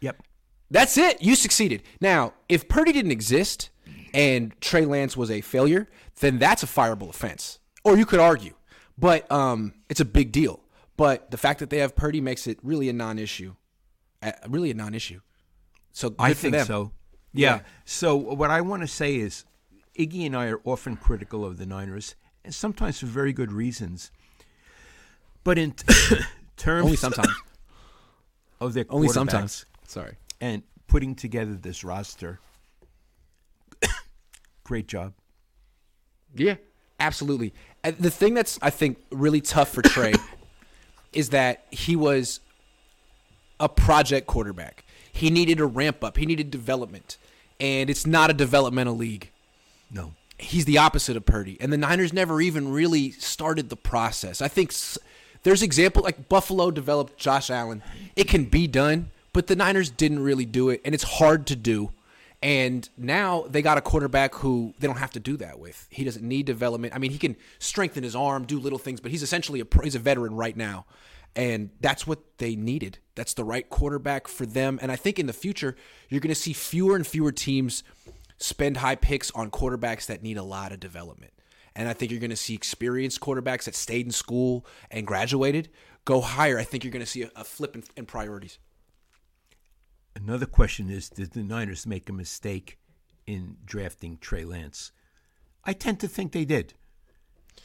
Yep. 0.00 0.22
That's 0.70 0.98
it. 0.98 1.22
You 1.22 1.34
succeeded. 1.36 1.82
Now, 2.00 2.34
if 2.48 2.68
Purdy 2.68 2.92
didn't 2.92 3.12
exist 3.12 3.70
and 4.14 4.58
Trey 4.60 4.84
Lance 4.84 5.16
was 5.16 5.30
a 5.30 5.40
failure, 5.40 5.88
then 6.20 6.38
that's 6.38 6.62
a 6.62 6.66
fireable 6.66 7.08
offense. 7.10 7.58
Or 7.84 7.96
you 7.96 8.06
could 8.06 8.20
argue. 8.20 8.54
But 8.96 9.30
um, 9.30 9.74
it's 9.88 10.00
a 10.00 10.04
big 10.04 10.32
deal. 10.32 10.60
But 10.96 11.30
the 11.30 11.36
fact 11.36 11.60
that 11.60 11.70
they 11.70 11.78
have 11.78 11.94
Purdy 11.94 12.20
makes 12.20 12.46
it 12.46 12.58
really 12.62 12.88
a 12.88 12.92
non-issue. 12.92 13.54
Uh, 14.20 14.32
really 14.48 14.70
a 14.70 14.74
non-issue. 14.74 15.20
So 15.92 16.14
I 16.18 16.30
for 16.34 16.40
think 16.40 16.54
them. 16.54 16.66
so. 16.66 16.92
Yeah. 17.32 17.56
Yeah. 17.56 17.60
So 17.84 18.16
what 18.16 18.50
I 18.50 18.60
want 18.60 18.82
to 18.82 18.88
say 18.88 19.16
is, 19.16 19.44
Iggy 19.98 20.26
and 20.26 20.36
I 20.36 20.46
are 20.48 20.60
often 20.64 20.96
critical 20.96 21.44
of 21.44 21.58
the 21.58 21.66
Niners, 21.66 22.14
and 22.44 22.54
sometimes 22.54 22.98
for 23.00 23.06
very 23.06 23.32
good 23.32 23.52
reasons. 23.52 24.10
But 25.44 25.58
in 25.58 25.72
terms 26.56 26.84
Only 26.84 26.96
sometimes. 26.96 27.28
of 28.60 28.74
their 28.74 28.84
Only 28.90 29.08
sometimes. 29.08 29.66
Sorry. 29.86 30.16
and 30.40 30.62
putting 30.88 31.14
together 31.14 31.54
this 31.54 31.84
roster. 31.84 32.40
Great 34.68 34.86
job. 34.86 35.14
Yeah, 36.34 36.56
absolutely. 37.00 37.54
And 37.82 37.96
the 37.96 38.10
thing 38.10 38.34
that's 38.34 38.58
I 38.60 38.68
think 38.68 38.98
really 39.10 39.40
tough 39.40 39.70
for 39.70 39.80
Trey 39.80 40.12
is 41.14 41.30
that 41.30 41.64
he 41.70 41.96
was 41.96 42.40
a 43.58 43.66
project 43.66 44.26
quarterback. 44.26 44.84
He 45.10 45.30
needed 45.30 45.58
a 45.58 45.64
ramp 45.64 46.04
up. 46.04 46.18
He 46.18 46.26
needed 46.26 46.50
development, 46.50 47.16
and 47.58 47.88
it's 47.88 48.06
not 48.06 48.28
a 48.28 48.34
developmental 48.34 48.94
league. 48.94 49.30
No. 49.90 50.12
He's 50.36 50.66
the 50.66 50.76
opposite 50.76 51.16
of 51.16 51.24
Purdy, 51.24 51.56
and 51.62 51.72
the 51.72 51.78
Niners 51.78 52.12
never 52.12 52.38
even 52.42 52.70
really 52.70 53.12
started 53.12 53.70
the 53.70 53.76
process. 53.76 54.42
I 54.42 54.48
think 54.48 54.74
there's 55.44 55.62
example 55.62 56.02
like 56.02 56.28
Buffalo 56.28 56.70
developed 56.70 57.16
Josh 57.16 57.48
Allen. 57.48 57.82
It 58.16 58.28
can 58.28 58.44
be 58.44 58.66
done, 58.66 59.12
but 59.32 59.46
the 59.46 59.56
Niners 59.56 59.88
didn't 59.88 60.22
really 60.22 60.44
do 60.44 60.68
it, 60.68 60.82
and 60.84 60.94
it's 60.94 61.04
hard 61.04 61.46
to 61.46 61.56
do. 61.56 61.90
And 62.40 62.88
now 62.96 63.46
they 63.48 63.62
got 63.62 63.78
a 63.78 63.80
quarterback 63.80 64.34
who 64.36 64.72
they 64.78 64.86
don't 64.86 64.98
have 64.98 65.10
to 65.12 65.20
do 65.20 65.36
that 65.38 65.58
with. 65.58 65.88
He 65.90 66.04
doesn't 66.04 66.26
need 66.26 66.46
development. 66.46 66.94
I 66.94 66.98
mean, 66.98 67.10
he 67.10 67.18
can 67.18 67.36
strengthen 67.58 68.04
his 68.04 68.14
arm, 68.14 68.44
do 68.44 68.60
little 68.60 68.78
things, 68.78 69.00
but 69.00 69.10
he's 69.10 69.24
essentially 69.24 69.60
a 69.60 69.66
he's 69.82 69.96
a 69.96 69.98
veteran 69.98 70.34
right 70.34 70.56
now, 70.56 70.86
and 71.34 71.70
that's 71.80 72.06
what 72.06 72.38
they 72.38 72.54
needed. 72.54 72.98
That's 73.16 73.34
the 73.34 73.44
right 73.44 73.68
quarterback 73.68 74.28
for 74.28 74.46
them. 74.46 74.78
And 74.80 74.92
I 74.92 74.96
think 74.96 75.18
in 75.18 75.26
the 75.26 75.32
future 75.32 75.74
you're 76.08 76.20
going 76.20 76.28
to 76.28 76.34
see 76.36 76.52
fewer 76.52 76.94
and 76.94 77.04
fewer 77.04 77.32
teams 77.32 77.82
spend 78.38 78.76
high 78.76 78.94
picks 78.94 79.32
on 79.32 79.50
quarterbacks 79.50 80.06
that 80.06 80.22
need 80.22 80.36
a 80.36 80.44
lot 80.44 80.70
of 80.70 80.78
development. 80.78 81.32
And 81.74 81.88
I 81.88 81.92
think 81.92 82.12
you're 82.12 82.20
going 82.20 82.30
to 82.30 82.36
see 82.36 82.54
experienced 82.54 83.20
quarterbacks 83.20 83.64
that 83.64 83.74
stayed 83.74 84.06
in 84.06 84.12
school 84.12 84.64
and 84.92 85.06
graduated 85.06 85.70
go 86.04 86.22
higher. 86.22 86.58
I 86.58 86.64
think 86.64 86.84
you're 86.84 86.92
going 86.92 87.04
to 87.04 87.06
see 87.06 87.22
a, 87.22 87.30
a 87.36 87.44
flip 87.44 87.74
in, 87.74 87.84
in 87.96 88.06
priorities. 88.06 88.58
Another 90.28 90.44
question 90.44 90.90
is 90.90 91.08
Did 91.08 91.30
the 91.32 91.42
Niners 91.42 91.86
make 91.86 92.10
a 92.10 92.12
mistake 92.12 92.76
in 93.26 93.56
drafting 93.64 94.18
Trey 94.18 94.44
Lance? 94.44 94.92
I 95.64 95.72
tend 95.72 96.00
to 96.00 96.06
think 96.06 96.32
they 96.32 96.44
did. 96.44 96.74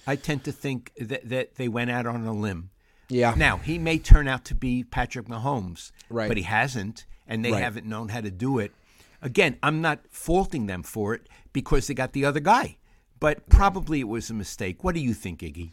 I 0.08 0.16
tend 0.16 0.46
to 0.46 0.54
think 0.54 0.94
that, 0.98 1.28
that 1.28 1.56
they 1.56 1.68
went 1.68 1.92
out 1.92 2.06
on 2.06 2.26
a 2.26 2.32
limb. 2.32 2.70
Yeah. 3.10 3.34
Now, 3.36 3.58
he 3.58 3.78
may 3.78 3.98
turn 4.00 4.30
out 4.30 4.46
to 4.46 4.56
be 4.56 4.82
Patrick 4.82 5.26
Mahomes, 5.28 5.92
Right. 6.10 6.30
but 6.30 6.38
he 6.38 6.44
hasn't, 6.44 7.06
and 7.28 7.44
they 7.44 7.52
Right. 7.52 7.62
haven't 7.62 7.86
known 7.86 8.08
how 8.08 8.22
to 8.22 8.32
do 8.32 8.60
it. 8.60 8.72
Again, 9.22 9.58
I'm 9.62 9.82
not 9.82 10.00
faulting 10.10 10.68
them 10.68 10.84
for 10.84 11.14
it 11.14 11.28
because 11.52 11.88
they 11.88 11.94
got 11.94 12.14
the 12.14 12.24
other 12.24 12.40
guy, 12.40 12.78
but 13.20 13.50
probably 13.50 14.00
it 14.00 14.08
was 14.08 14.30
a 14.30 14.34
mistake. 14.34 14.86
What 14.86 14.96
do 14.96 15.02
you 15.02 15.14
think, 15.14 15.42
Iggy? 15.42 15.72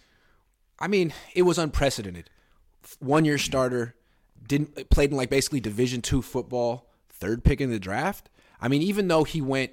I 0.80 0.88
mean, 0.88 1.12
it 1.36 1.42
was 1.42 1.56
unprecedented. 1.56 2.30
One 2.98 3.24
year 3.24 3.38
starter, 3.38 3.94
didn't 4.46 4.90
played 4.90 5.10
in 5.10 5.16
like 5.16 5.30
basically 5.30 5.60
Division 5.60 6.02
two 6.02 6.22
football, 6.22 6.90
third 7.08 7.44
pick 7.44 7.60
in 7.60 7.70
the 7.70 7.78
draft. 7.78 8.28
I 8.60 8.68
mean, 8.68 8.82
even 8.82 9.08
though 9.08 9.24
he 9.24 9.40
went 9.40 9.72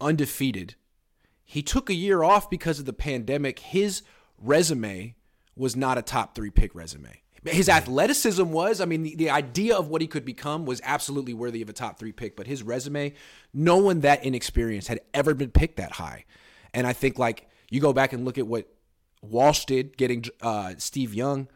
undefeated, 0.00 0.74
he 1.44 1.62
took 1.62 1.88
a 1.88 1.94
year 1.94 2.22
off 2.22 2.50
because 2.50 2.78
of 2.78 2.84
the 2.84 2.92
pandemic. 2.92 3.58
His 3.58 4.02
resume 4.38 5.14
was 5.56 5.76
not 5.76 5.98
a 5.98 6.02
top 6.02 6.34
three 6.34 6.50
pick 6.50 6.74
resume. 6.74 7.20
His 7.44 7.68
athleticism 7.68 8.50
was, 8.50 8.80
I 8.80 8.86
mean, 8.86 9.02
the, 9.02 9.14
the 9.16 9.28
idea 9.30 9.76
of 9.76 9.88
what 9.88 10.00
he 10.00 10.06
could 10.06 10.24
become 10.24 10.64
was 10.64 10.80
absolutely 10.82 11.34
worthy 11.34 11.60
of 11.60 11.68
a 11.68 11.74
top 11.74 11.98
three 11.98 12.12
pick, 12.12 12.36
but 12.36 12.46
his 12.46 12.62
resume, 12.62 13.12
no 13.52 13.76
one 13.76 14.00
that 14.00 14.24
inexperienced 14.24 14.88
had 14.88 15.00
ever 15.12 15.34
been 15.34 15.50
picked 15.50 15.76
that 15.76 15.92
high. 15.92 16.24
And 16.72 16.86
I 16.86 16.94
think, 16.94 17.18
like, 17.18 17.48
you 17.70 17.80
go 17.80 17.92
back 17.92 18.14
and 18.14 18.24
look 18.24 18.38
at 18.38 18.46
what 18.46 18.66
Walsh 19.20 19.66
did 19.66 19.96
getting 19.98 20.24
uh, 20.40 20.72
Steve 20.78 21.12
Young. 21.12 21.48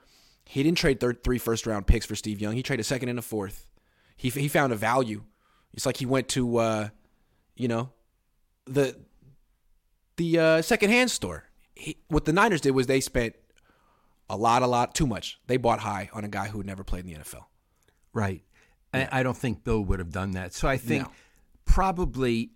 He 0.50 0.62
didn't 0.62 0.78
trade 0.78 0.98
third, 0.98 1.22
three 1.22 1.36
first 1.36 1.66
round 1.66 1.86
picks 1.86 2.06
for 2.06 2.16
Steve 2.16 2.40
Young. 2.40 2.54
He 2.54 2.62
traded 2.62 2.80
a 2.80 2.84
second 2.84 3.10
and 3.10 3.18
a 3.18 3.22
fourth. 3.22 3.66
He, 4.16 4.30
he 4.30 4.48
found 4.48 4.72
a 4.72 4.76
value. 4.76 5.24
It's 5.74 5.84
like 5.84 5.98
he 5.98 6.06
went 6.06 6.28
to, 6.28 6.56
uh, 6.56 6.88
you 7.54 7.68
know, 7.68 7.90
the 8.66 8.96
the 10.16 10.38
uh, 10.38 10.62
secondhand 10.62 11.10
store. 11.10 11.44
He, 11.74 11.98
what 12.08 12.24
the 12.24 12.32
Niners 12.32 12.62
did 12.62 12.70
was 12.70 12.86
they 12.86 13.00
spent 13.00 13.34
a 14.30 14.38
lot, 14.38 14.62
a 14.62 14.66
lot, 14.66 14.94
too 14.94 15.06
much. 15.06 15.38
They 15.48 15.58
bought 15.58 15.80
high 15.80 16.08
on 16.14 16.24
a 16.24 16.28
guy 16.28 16.48
who 16.48 16.58
had 16.58 16.66
never 16.66 16.82
played 16.82 17.04
in 17.04 17.12
the 17.12 17.18
NFL. 17.18 17.44
Right. 18.14 18.42
I, 18.94 19.06
I 19.12 19.22
don't 19.22 19.36
think 19.36 19.64
Bill 19.64 19.82
would 19.84 19.98
have 19.98 20.10
done 20.10 20.30
that. 20.30 20.54
So 20.54 20.66
I 20.66 20.78
think 20.78 21.04
No. 21.04 21.12
probably, 21.66 22.52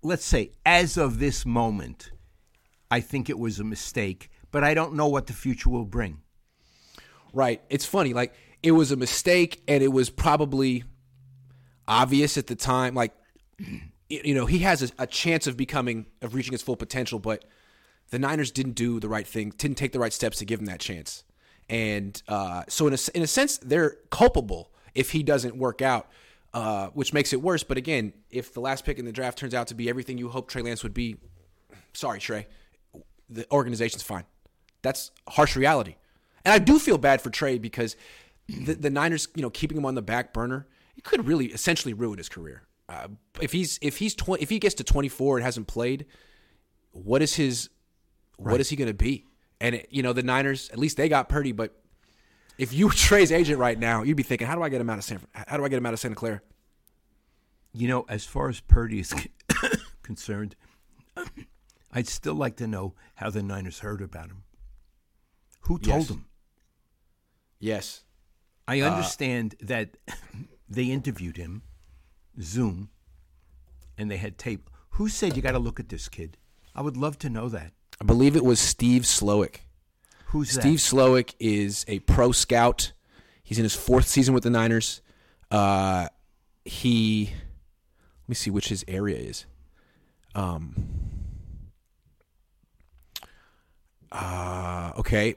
let's 0.00 0.24
say, 0.24 0.52
as 0.64 0.96
of 0.96 1.18
this 1.18 1.44
moment, 1.44 2.12
I 2.88 3.00
think 3.00 3.28
it 3.28 3.38
was 3.38 3.58
a 3.58 3.64
mistake, 3.64 4.30
but 4.52 4.62
I 4.62 4.74
don't 4.74 4.94
know 4.94 5.08
what 5.08 5.26
the 5.26 5.32
future 5.32 5.70
will 5.70 5.84
bring. 5.84 6.22
Right. 7.36 7.60
It's 7.68 7.84
funny. 7.84 8.14
Like 8.14 8.32
it 8.62 8.70
was 8.70 8.92
a 8.92 8.96
mistake, 8.96 9.62
and 9.68 9.82
it 9.82 9.92
was 9.92 10.08
probably 10.08 10.84
obvious 11.86 12.38
at 12.38 12.46
the 12.46 12.56
time. 12.56 12.94
Like 12.94 13.12
you 14.08 14.34
know, 14.34 14.46
he 14.46 14.60
has 14.60 14.82
a, 14.82 14.88
a 15.00 15.06
chance 15.06 15.46
of 15.46 15.54
becoming 15.54 16.06
of 16.22 16.34
reaching 16.34 16.52
his 16.52 16.62
full 16.62 16.76
potential, 16.76 17.18
but 17.18 17.44
the 18.08 18.18
Niners 18.18 18.50
didn't 18.50 18.72
do 18.72 19.00
the 19.00 19.08
right 19.10 19.26
thing, 19.26 19.52
didn't 19.58 19.76
take 19.76 19.92
the 19.92 19.98
right 19.98 20.14
steps 20.14 20.38
to 20.38 20.46
give 20.46 20.60
him 20.60 20.64
that 20.64 20.80
chance, 20.80 21.24
and 21.68 22.22
uh, 22.26 22.62
so 22.68 22.86
in 22.86 22.94
a 22.94 22.98
in 23.14 23.22
a 23.22 23.26
sense, 23.26 23.58
they're 23.58 23.98
culpable 24.10 24.72
if 24.94 25.10
he 25.10 25.22
doesn't 25.22 25.56
work 25.58 25.82
out. 25.82 26.08
Uh, 26.54 26.88
which 26.94 27.12
makes 27.12 27.34
it 27.34 27.42
worse. 27.42 27.62
But 27.62 27.76
again, 27.76 28.14
if 28.30 28.54
the 28.54 28.60
last 28.60 28.86
pick 28.86 28.98
in 28.98 29.04
the 29.04 29.12
draft 29.12 29.36
turns 29.36 29.52
out 29.52 29.66
to 29.66 29.74
be 29.74 29.90
everything 29.90 30.16
you 30.16 30.30
hope 30.30 30.48
Trey 30.48 30.62
Lance 30.62 30.82
would 30.82 30.94
be, 30.94 31.18
sorry, 31.92 32.18
Trey, 32.18 32.46
the 33.28 33.46
organization's 33.52 34.02
fine. 34.02 34.24
That's 34.80 35.10
harsh 35.28 35.54
reality. 35.54 35.96
And 36.46 36.52
I 36.54 36.60
do 36.60 36.78
feel 36.78 36.96
bad 36.96 37.20
for 37.20 37.28
Trey 37.28 37.58
because 37.58 37.96
the, 38.48 38.74
the 38.74 38.88
Niners, 38.88 39.26
you 39.34 39.42
know, 39.42 39.50
keeping 39.50 39.76
him 39.76 39.84
on 39.84 39.96
the 39.96 40.00
back 40.02 40.32
burner, 40.32 40.68
it 40.96 41.02
could 41.02 41.26
really 41.26 41.46
essentially 41.46 41.92
ruin 41.92 42.18
his 42.18 42.28
career. 42.28 42.62
Uh, 42.88 43.08
if 43.40 43.50
he's 43.50 43.80
if 43.82 43.96
he's 43.98 44.14
tw- 44.14 44.40
if 44.40 44.48
he 44.48 44.60
gets 44.60 44.76
to 44.76 44.84
24 44.84 45.38
and 45.38 45.44
hasn't 45.44 45.66
played, 45.66 46.06
what 46.92 47.20
is 47.20 47.34
his 47.34 47.68
what 48.38 48.60
is 48.60 48.68
he 48.70 48.76
going 48.76 48.86
to 48.86 48.94
be? 48.94 49.26
And 49.60 49.74
it, 49.74 49.88
you 49.90 50.04
know, 50.04 50.12
the 50.12 50.22
Niners, 50.22 50.70
at 50.70 50.78
least 50.78 50.96
they 50.96 51.08
got 51.08 51.28
Purdy, 51.28 51.50
but 51.50 51.74
if 52.58 52.72
you 52.72 52.86
were 52.86 52.92
Trey's 52.94 53.32
agent 53.32 53.58
right 53.58 53.76
now, 53.76 54.04
you'd 54.04 54.16
be 54.16 54.22
thinking, 54.22 54.46
how 54.46 54.54
do 54.54 54.62
I 54.62 54.68
get 54.68 54.80
him 54.80 54.88
out 54.88 54.98
of 54.98 55.04
San 55.04 55.18
how 55.34 55.56
do 55.56 55.64
I 55.64 55.68
get 55.68 55.78
him 55.78 55.86
out 55.86 55.94
of 55.94 55.98
Santa 55.98 56.14
Clara? 56.14 56.42
You 57.72 57.88
know, 57.88 58.06
as 58.08 58.24
far 58.24 58.48
as 58.48 58.60
Purdy 58.60 59.00
is 59.00 59.12
concerned, 60.04 60.54
I'd 61.92 62.06
still 62.06 62.34
like 62.34 62.54
to 62.56 62.68
know 62.68 62.94
how 63.16 63.30
the 63.30 63.42
Niners 63.42 63.80
heard 63.80 64.00
about 64.00 64.26
him. 64.26 64.44
Who 65.62 65.80
told 65.80 66.02
Yes. 66.02 66.08
them? 66.08 66.26
Yes. 67.58 68.02
I 68.68 68.80
understand 68.80 69.54
that 69.60 69.96
they 70.68 70.84
interviewed 70.84 71.36
him, 71.36 71.62
Zoom, 72.40 72.90
and 73.96 74.10
they 74.10 74.16
had 74.16 74.38
tape. 74.38 74.68
Who 74.90 75.08
said 75.08 75.36
you 75.36 75.42
got 75.42 75.52
to 75.52 75.58
look 75.58 75.78
at 75.78 75.88
this 75.88 76.08
kid? 76.08 76.36
I 76.74 76.82
would 76.82 76.96
love 76.96 77.18
to 77.20 77.30
know 77.30 77.48
that. 77.48 77.72
I 78.00 78.04
believe 78.04 78.36
it 78.36 78.44
was 78.44 78.60
Steve 78.60 79.02
Slowik. 79.02 79.60
Who's 80.26 80.50
Steve 80.50 80.80
Slowik 80.80 81.34
is 81.38 81.84
a 81.88 82.00
pro 82.00 82.32
scout. 82.32 82.92
He's 83.42 83.58
in 83.58 83.64
his 83.64 83.74
fourth 83.74 84.06
season 84.06 84.34
with 84.34 84.42
the 84.42 84.50
Niners. 84.50 85.00
Uh, 85.50 86.08
he, 86.64 87.30
let 87.30 88.28
me 88.28 88.34
see 88.34 88.50
which 88.50 88.68
his 88.68 88.84
area 88.88 89.16
is. 89.16 89.46
Um, 90.34 90.74
uh, 94.10 94.92
okay, 94.98 95.36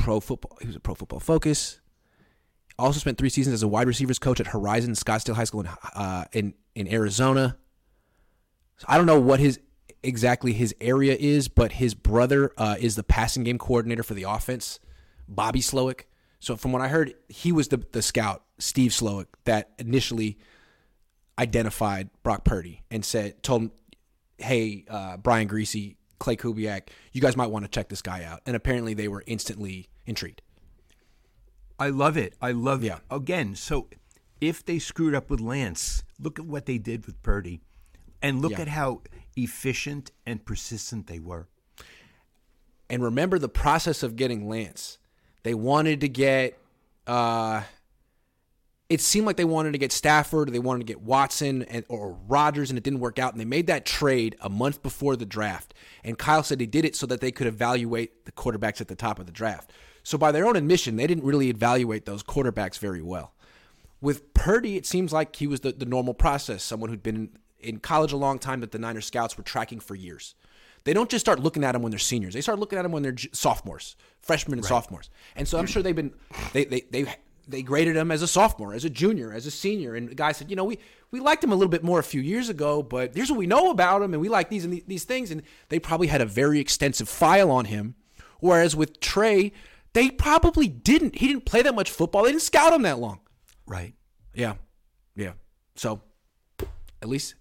pro 0.00 0.20
football. 0.20 0.56
He 0.60 0.66
was 0.66 0.76
a 0.76 0.80
pro 0.80 0.94
football 0.94 1.20
focus. 1.20 1.80
Also 2.78 2.98
spent 2.98 3.18
three 3.18 3.28
seasons 3.28 3.54
as 3.54 3.62
a 3.62 3.68
wide 3.68 3.86
receivers 3.86 4.18
coach 4.18 4.40
at 4.40 4.48
Horizon 4.48 4.94
Scottsdale 4.94 5.34
High 5.34 5.44
School 5.44 5.60
in 5.60 5.68
uh, 5.94 6.24
in 6.32 6.54
in 6.74 6.92
Arizona. 6.92 7.58
So 8.78 8.86
I 8.88 8.96
don't 8.96 9.06
know 9.06 9.20
what 9.20 9.40
his 9.40 9.60
exactly 10.02 10.54
his 10.54 10.74
area 10.80 11.14
is, 11.18 11.48
but 11.48 11.72
his 11.72 11.94
brother 11.94 12.52
uh, 12.56 12.76
is 12.80 12.96
the 12.96 13.02
passing 13.02 13.44
game 13.44 13.58
coordinator 13.58 14.02
for 14.02 14.14
the 14.14 14.22
offense, 14.22 14.80
Bobby 15.28 15.60
Slowik. 15.60 16.04
So 16.38 16.56
from 16.56 16.72
what 16.72 16.80
I 16.80 16.88
heard, 16.88 17.14
he 17.28 17.52
was 17.52 17.68
the 17.68 17.84
the 17.92 18.02
scout, 18.02 18.42
Steve 18.58 18.92
Slowik, 18.92 19.26
that 19.44 19.72
initially 19.78 20.38
identified 21.38 22.08
Brock 22.22 22.44
Purdy 22.44 22.82
and 22.90 23.04
said 23.04 23.42
told 23.42 23.62
him, 23.62 23.72
"Hey, 24.38 24.86
uh, 24.88 25.18
Brian 25.18 25.48
Griese, 25.48 25.96
Klay 26.20 26.36
Kubiak, 26.36 26.88
you 27.12 27.20
guys 27.20 27.36
might 27.36 27.48
want 27.50 27.64
to 27.64 27.70
check 27.70 27.88
this 27.88 28.02
guy 28.02 28.22
out." 28.24 28.40
And 28.46 28.54
apparently, 28.54 28.94
they 28.94 29.08
were 29.08 29.24
instantly 29.26 29.88
intrigued. 30.06 30.42
I 31.78 31.88
love 31.88 32.16
it. 32.16 32.36
I 32.42 32.52
love 32.52 32.84
Yeah. 32.84 32.98
Again, 33.10 33.56
so 33.56 33.88
if 34.40 34.64
they 34.64 34.78
screwed 34.78 35.14
up 35.14 35.30
with 35.30 35.40
Lance, 35.40 36.02
look 36.18 36.38
at 36.38 36.44
what 36.44 36.66
they 36.66 36.78
did 36.78 37.06
with 37.06 37.22
Purdy, 37.22 37.62
and 38.20 38.42
look 38.42 38.52
Yeah. 38.52 38.62
at 38.62 38.68
how 38.68 39.02
efficient 39.36 40.12
and 40.26 40.44
persistent 40.44 41.06
they 41.06 41.18
were. 41.18 41.48
And 42.90 43.02
remember 43.02 43.38
the 43.38 43.48
process 43.48 44.02
of 44.02 44.16
getting 44.16 44.48
Lance. 44.48 44.98
They 45.42 45.54
wanted 45.54 46.00
to 46.02 46.08
get. 46.08 46.58
Uh, 47.06 47.62
it 48.90 49.00
seemed 49.00 49.24
like 49.24 49.36
they 49.36 49.44
wanted 49.44 49.70
to 49.72 49.78
get 49.78 49.92
Stafford, 49.92 50.48
or 50.48 50.52
they 50.52 50.58
wanted 50.58 50.80
to 50.80 50.84
get 50.84 51.00
Watson 51.00 51.62
and 51.62 51.84
or 51.88 52.18
Rodgers, 52.26 52.70
and 52.70 52.76
it 52.76 52.82
didn't 52.82 52.98
work 52.98 53.20
out. 53.20 53.32
And 53.32 53.40
they 53.40 53.44
made 53.44 53.68
that 53.68 53.86
trade 53.86 54.36
a 54.40 54.50
month 54.50 54.82
before 54.82 55.14
the 55.14 55.24
draft. 55.24 55.72
And 56.02 56.18
Kyle 56.18 56.42
said 56.42 56.58
they 56.58 56.66
did 56.66 56.84
it 56.84 56.96
so 56.96 57.06
that 57.06 57.20
they 57.20 57.30
could 57.30 57.46
evaluate 57.46 58.24
the 58.24 58.32
quarterbacks 58.32 58.80
at 58.80 58.88
the 58.88 58.96
top 58.96 59.20
of 59.20 59.26
the 59.26 59.32
draft. 59.32 59.72
So 60.02 60.18
by 60.18 60.32
their 60.32 60.44
own 60.44 60.56
admission, 60.56 60.96
they 60.96 61.06
didn't 61.06 61.22
really 61.22 61.50
evaluate 61.50 62.04
those 62.04 62.24
quarterbacks 62.24 62.78
very 62.78 63.00
well. 63.00 63.32
With 64.00 64.34
Purdy, 64.34 64.76
it 64.76 64.86
seems 64.86 65.12
like 65.12 65.36
he 65.36 65.46
was 65.46 65.60
the, 65.60 65.70
the 65.70 65.86
normal 65.86 66.14
process, 66.14 66.64
someone 66.64 66.90
who'd 66.90 67.02
been 67.02 67.16
in, 67.16 67.30
in 67.60 67.78
college 67.78 68.12
a 68.12 68.16
long 68.16 68.40
time 68.40 68.60
that 68.60 68.72
the 68.72 68.78
Niners 68.78 69.06
scouts 69.06 69.38
were 69.38 69.44
tracking 69.44 69.78
for 69.78 69.94
years. 69.94 70.34
They 70.84 70.94
don't 70.94 71.10
just 71.10 71.24
start 71.24 71.38
looking 71.38 71.62
at 71.62 71.74
him 71.74 71.82
when 71.82 71.90
they're 71.90 71.98
seniors. 71.98 72.34
They 72.34 72.40
start 72.40 72.58
looking 72.58 72.78
at 72.78 72.84
him 72.84 72.90
when 72.90 73.02
they're 73.02 73.12
j- 73.12 73.28
sophomores, 73.32 73.94
freshmen 74.20 74.58
and 74.58 74.66
sophomores. 74.66 75.10
And 75.36 75.46
so 75.46 75.58
I'm 75.58 75.66
sure 75.66 75.82
they've 75.82 75.94
been 75.94 76.14
they 76.54 76.64
they 76.64 76.80
they 76.90 77.14
they 77.50 77.62
graded 77.62 77.96
him 77.96 78.10
as 78.10 78.22
a 78.22 78.28
sophomore, 78.28 78.74
as 78.74 78.84
a 78.84 78.90
junior, 78.90 79.32
as 79.32 79.46
a 79.46 79.50
senior. 79.50 79.94
And 79.94 80.08
the 80.08 80.14
guy 80.14 80.32
said, 80.32 80.50
you 80.50 80.56
know, 80.56 80.64
we 80.64 80.78
we 81.10 81.20
liked 81.20 81.42
him 81.42 81.52
a 81.52 81.54
little 81.54 81.70
bit 81.70 81.82
more 81.82 81.98
a 81.98 82.04
few 82.04 82.20
years 82.20 82.48
ago, 82.48 82.82
but 82.82 83.14
here's 83.14 83.30
what 83.30 83.38
we 83.38 83.46
know 83.46 83.70
about 83.70 84.02
him, 84.02 84.14
and 84.14 84.20
we 84.20 84.28
like 84.28 84.48
these 84.48 84.64
and 84.64 84.82
these 84.86 85.04
things. 85.04 85.30
And 85.30 85.42
they 85.68 85.78
probably 85.78 86.06
had 86.06 86.20
a 86.20 86.26
very 86.26 86.60
extensive 86.60 87.08
file 87.08 87.50
on 87.50 87.66
him. 87.66 87.94
Whereas 88.40 88.74
with 88.74 89.00
Trey, 89.00 89.52
they 89.92 90.10
probably 90.10 90.68
didn't. 90.68 91.16
He 91.16 91.28
didn't 91.28 91.44
play 91.44 91.62
that 91.62 91.74
much 91.74 91.90
football. 91.90 92.24
They 92.24 92.30
didn't 92.30 92.42
scout 92.42 92.72
him 92.72 92.82
that 92.82 92.98
long. 92.98 93.20
Right. 93.66 93.94
Yeah, 94.34 94.54
yeah. 95.16 95.32
So 95.76 96.02
at 97.02 97.08
least 97.08 97.34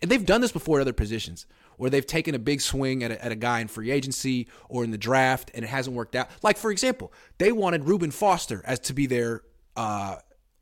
and 0.00 0.10
they've 0.10 0.24
done 0.24 0.40
this 0.40 0.52
before 0.52 0.78
at 0.78 0.82
other 0.82 0.92
positions 0.92 1.46
where 1.76 1.90
they've 1.90 2.06
taken 2.06 2.34
a 2.34 2.38
big 2.38 2.60
swing 2.60 3.02
at 3.02 3.10
a, 3.10 3.24
at 3.24 3.32
a 3.32 3.36
guy 3.36 3.60
in 3.60 3.68
free 3.68 3.90
agency 3.90 4.48
or 4.68 4.84
in 4.84 4.90
the 4.90 4.98
draft 4.98 5.50
and 5.54 5.64
it 5.64 5.68
hasn't 5.68 5.96
worked 5.96 6.14
out. 6.14 6.28
Like 6.42 6.56
for 6.56 6.70
example, 6.70 7.12
they 7.38 7.52
wanted 7.52 7.84
Reuben 7.84 8.10
Foster 8.10 8.62
as 8.64 8.78
to 8.80 8.92
be 8.92 9.06
their 9.06 9.42
uh, 9.76 10.16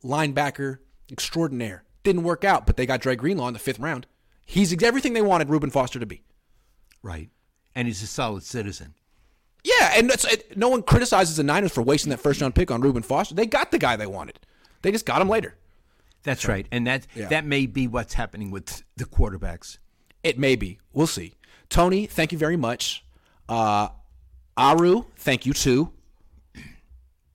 linebacker 0.05 0.79
extraordinaire. 1.11 1.85
Didn't 2.03 2.25
work 2.25 2.45
out, 2.45 2.67
but 2.67 2.77
they 2.77 2.87
got 2.87 3.01
Dre 3.01 3.15
Greenlaw 3.17 3.49
in 3.49 3.53
the 3.55 3.61
fifth 3.61 3.79
round. 3.79 4.07
He's 4.45 4.73
everything 4.83 5.13
they 5.13 5.23
wanted 5.23 5.49
Reuben 5.49 5.71
Foster 5.71 5.99
to 6.01 6.07
be. 6.07 6.23
Right. 7.03 7.31
And 7.75 7.87
he's 7.89 8.03
a 8.03 8.07
solid 8.07 8.43
citizen. 8.43 8.95
Yeah, 9.65 9.93
and 9.97 10.11
it, 10.11 10.57
no 10.57 10.69
one 10.69 10.83
criticizes 10.83 11.37
the 11.37 11.45
Niners 11.45 11.73
for 11.73 11.83
wasting 11.83 12.11
that 12.11 12.19
first 12.19 12.41
round 12.41 12.55
pick 12.55 12.71
on 12.71 12.81
Reuben 12.81 13.03
Foster. 13.03 13.35
They 13.35 13.47
got 13.47 13.71
the 13.71 13.79
guy 13.79 13.95
they 13.97 14.07
wanted. 14.07 14.41
They 14.83 14.91
just 14.91 15.07
got 15.07 15.23
him 15.23 15.29
later. 15.29 15.55
That's 16.25 16.47
right. 16.49 16.67
And 16.73 16.87
that 16.87 17.07
Yeah. 17.15 17.29
that 17.29 17.45
may 17.45 17.67
be 17.67 17.87
what's 17.87 18.15
happening 18.15 18.51
with 18.51 18.83
the 18.97 19.05
quarterbacks. 19.05 19.79
It 20.25 20.39
may 20.39 20.57
be. 20.57 20.79
We'll 20.93 21.07
see. 21.07 21.35
Tony, 21.69 22.07
thank 22.07 22.33
you 22.33 22.39
very 22.39 22.57
much. 22.57 23.05
Uh, 23.49 23.89
Aru, 24.57 25.07
thank 25.17 25.47
you 25.47 25.53
too. 25.53 25.93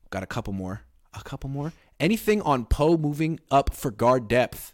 Got 0.10 0.24
a 0.24 0.28
couple 0.28 0.54
more. 0.54 0.82
A 1.20 1.24
couple 1.24 1.50
more. 1.50 1.74
Anything 2.00 2.42
on 2.44 2.66
Poe 2.66 2.98
moving 2.98 3.40
up 3.50 3.74
for 3.74 3.90
guard 3.92 4.28
depth? 4.28 4.74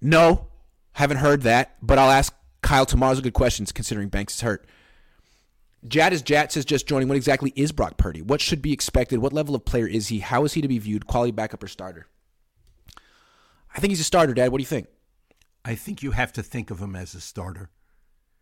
No, 0.00 0.48
haven't 0.92 1.18
heard 1.18 1.42
that. 1.42 1.76
But 1.82 1.98
I'll 1.98 2.10
ask 2.10 2.34
Kyle 2.62 2.86
tomorrow's 2.86 3.18
a 3.18 3.22
good 3.22 3.34
questions 3.34 3.72
considering 3.72 4.08
Banks 4.08 4.34
is 4.34 4.40
hurt. 4.40 4.66
Jad 5.86 6.12
is 6.12 6.22
Jat 6.22 6.50
says 6.50 6.64
just 6.64 6.86
joining. 6.86 7.08
What 7.08 7.16
exactly 7.16 7.52
is 7.56 7.70
Brock 7.72 7.98
Purdy? 7.98 8.22
What 8.22 8.40
should 8.40 8.62
be 8.62 8.72
expected? 8.72 9.18
What 9.18 9.32
level 9.34 9.54
of 9.54 9.64
player 9.64 9.86
is 9.86 10.08
he? 10.08 10.20
How 10.20 10.44
is 10.44 10.54
he 10.54 10.62
to 10.62 10.68
be 10.68 10.78
viewed? 10.78 11.06
Quality 11.06 11.30
backup 11.32 11.62
or 11.62 11.68
starter? 11.68 12.06
I 13.76 13.80
think 13.80 13.90
he's 13.90 14.00
a 14.00 14.04
starter, 14.04 14.32
Dad. 14.34 14.50
What 14.50 14.58
do 14.58 14.62
you 14.62 14.66
think? 14.68 14.86
I 15.64 15.74
think 15.74 16.02
you 16.02 16.12
have 16.12 16.32
to 16.34 16.42
think 16.42 16.70
of 16.70 16.78
him 16.80 16.96
as 16.96 17.14
a 17.14 17.20
starter. 17.20 17.70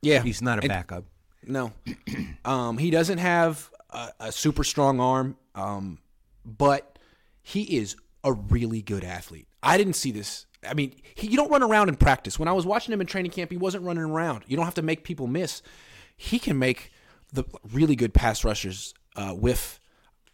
Yeah, 0.02 0.22
He's 0.22 0.42
not 0.42 0.58
a 0.58 0.62
And- 0.62 0.68
backup. 0.68 1.04
No, 1.44 1.72
um, 2.44 2.78
he 2.78 2.90
doesn't 2.90 3.18
have 3.18 3.68
a, 3.90 4.10
a 4.20 4.32
super 4.32 4.62
strong 4.62 5.00
arm, 5.00 5.36
um, 5.56 5.98
but 6.44 6.91
he 7.42 7.78
is 7.78 7.96
a 8.24 8.32
really 8.32 8.82
good 8.82 9.04
athlete. 9.04 9.48
I 9.62 9.76
didn't 9.76 9.94
see 9.94 10.12
this. 10.12 10.46
I 10.66 10.74
mean, 10.74 10.94
he, 11.14 11.26
you 11.26 11.36
don't 11.36 11.50
run 11.50 11.62
around 11.62 11.88
in 11.88 11.96
practice. 11.96 12.38
When 12.38 12.48
I 12.48 12.52
was 12.52 12.64
watching 12.64 12.92
him 12.92 13.00
in 13.00 13.06
training 13.06 13.32
camp, 13.32 13.50
he 13.50 13.56
wasn't 13.56 13.84
running 13.84 14.04
around. 14.04 14.44
You 14.46 14.56
don't 14.56 14.64
have 14.64 14.74
to 14.74 14.82
make 14.82 15.02
people 15.04 15.26
miss. 15.26 15.62
He 16.16 16.38
can 16.38 16.58
make 16.58 16.92
the 17.32 17.44
really 17.72 17.96
good 17.96 18.14
pass 18.14 18.44
rushers 18.44 18.94
uh, 19.16 19.32
whiff, 19.32 19.80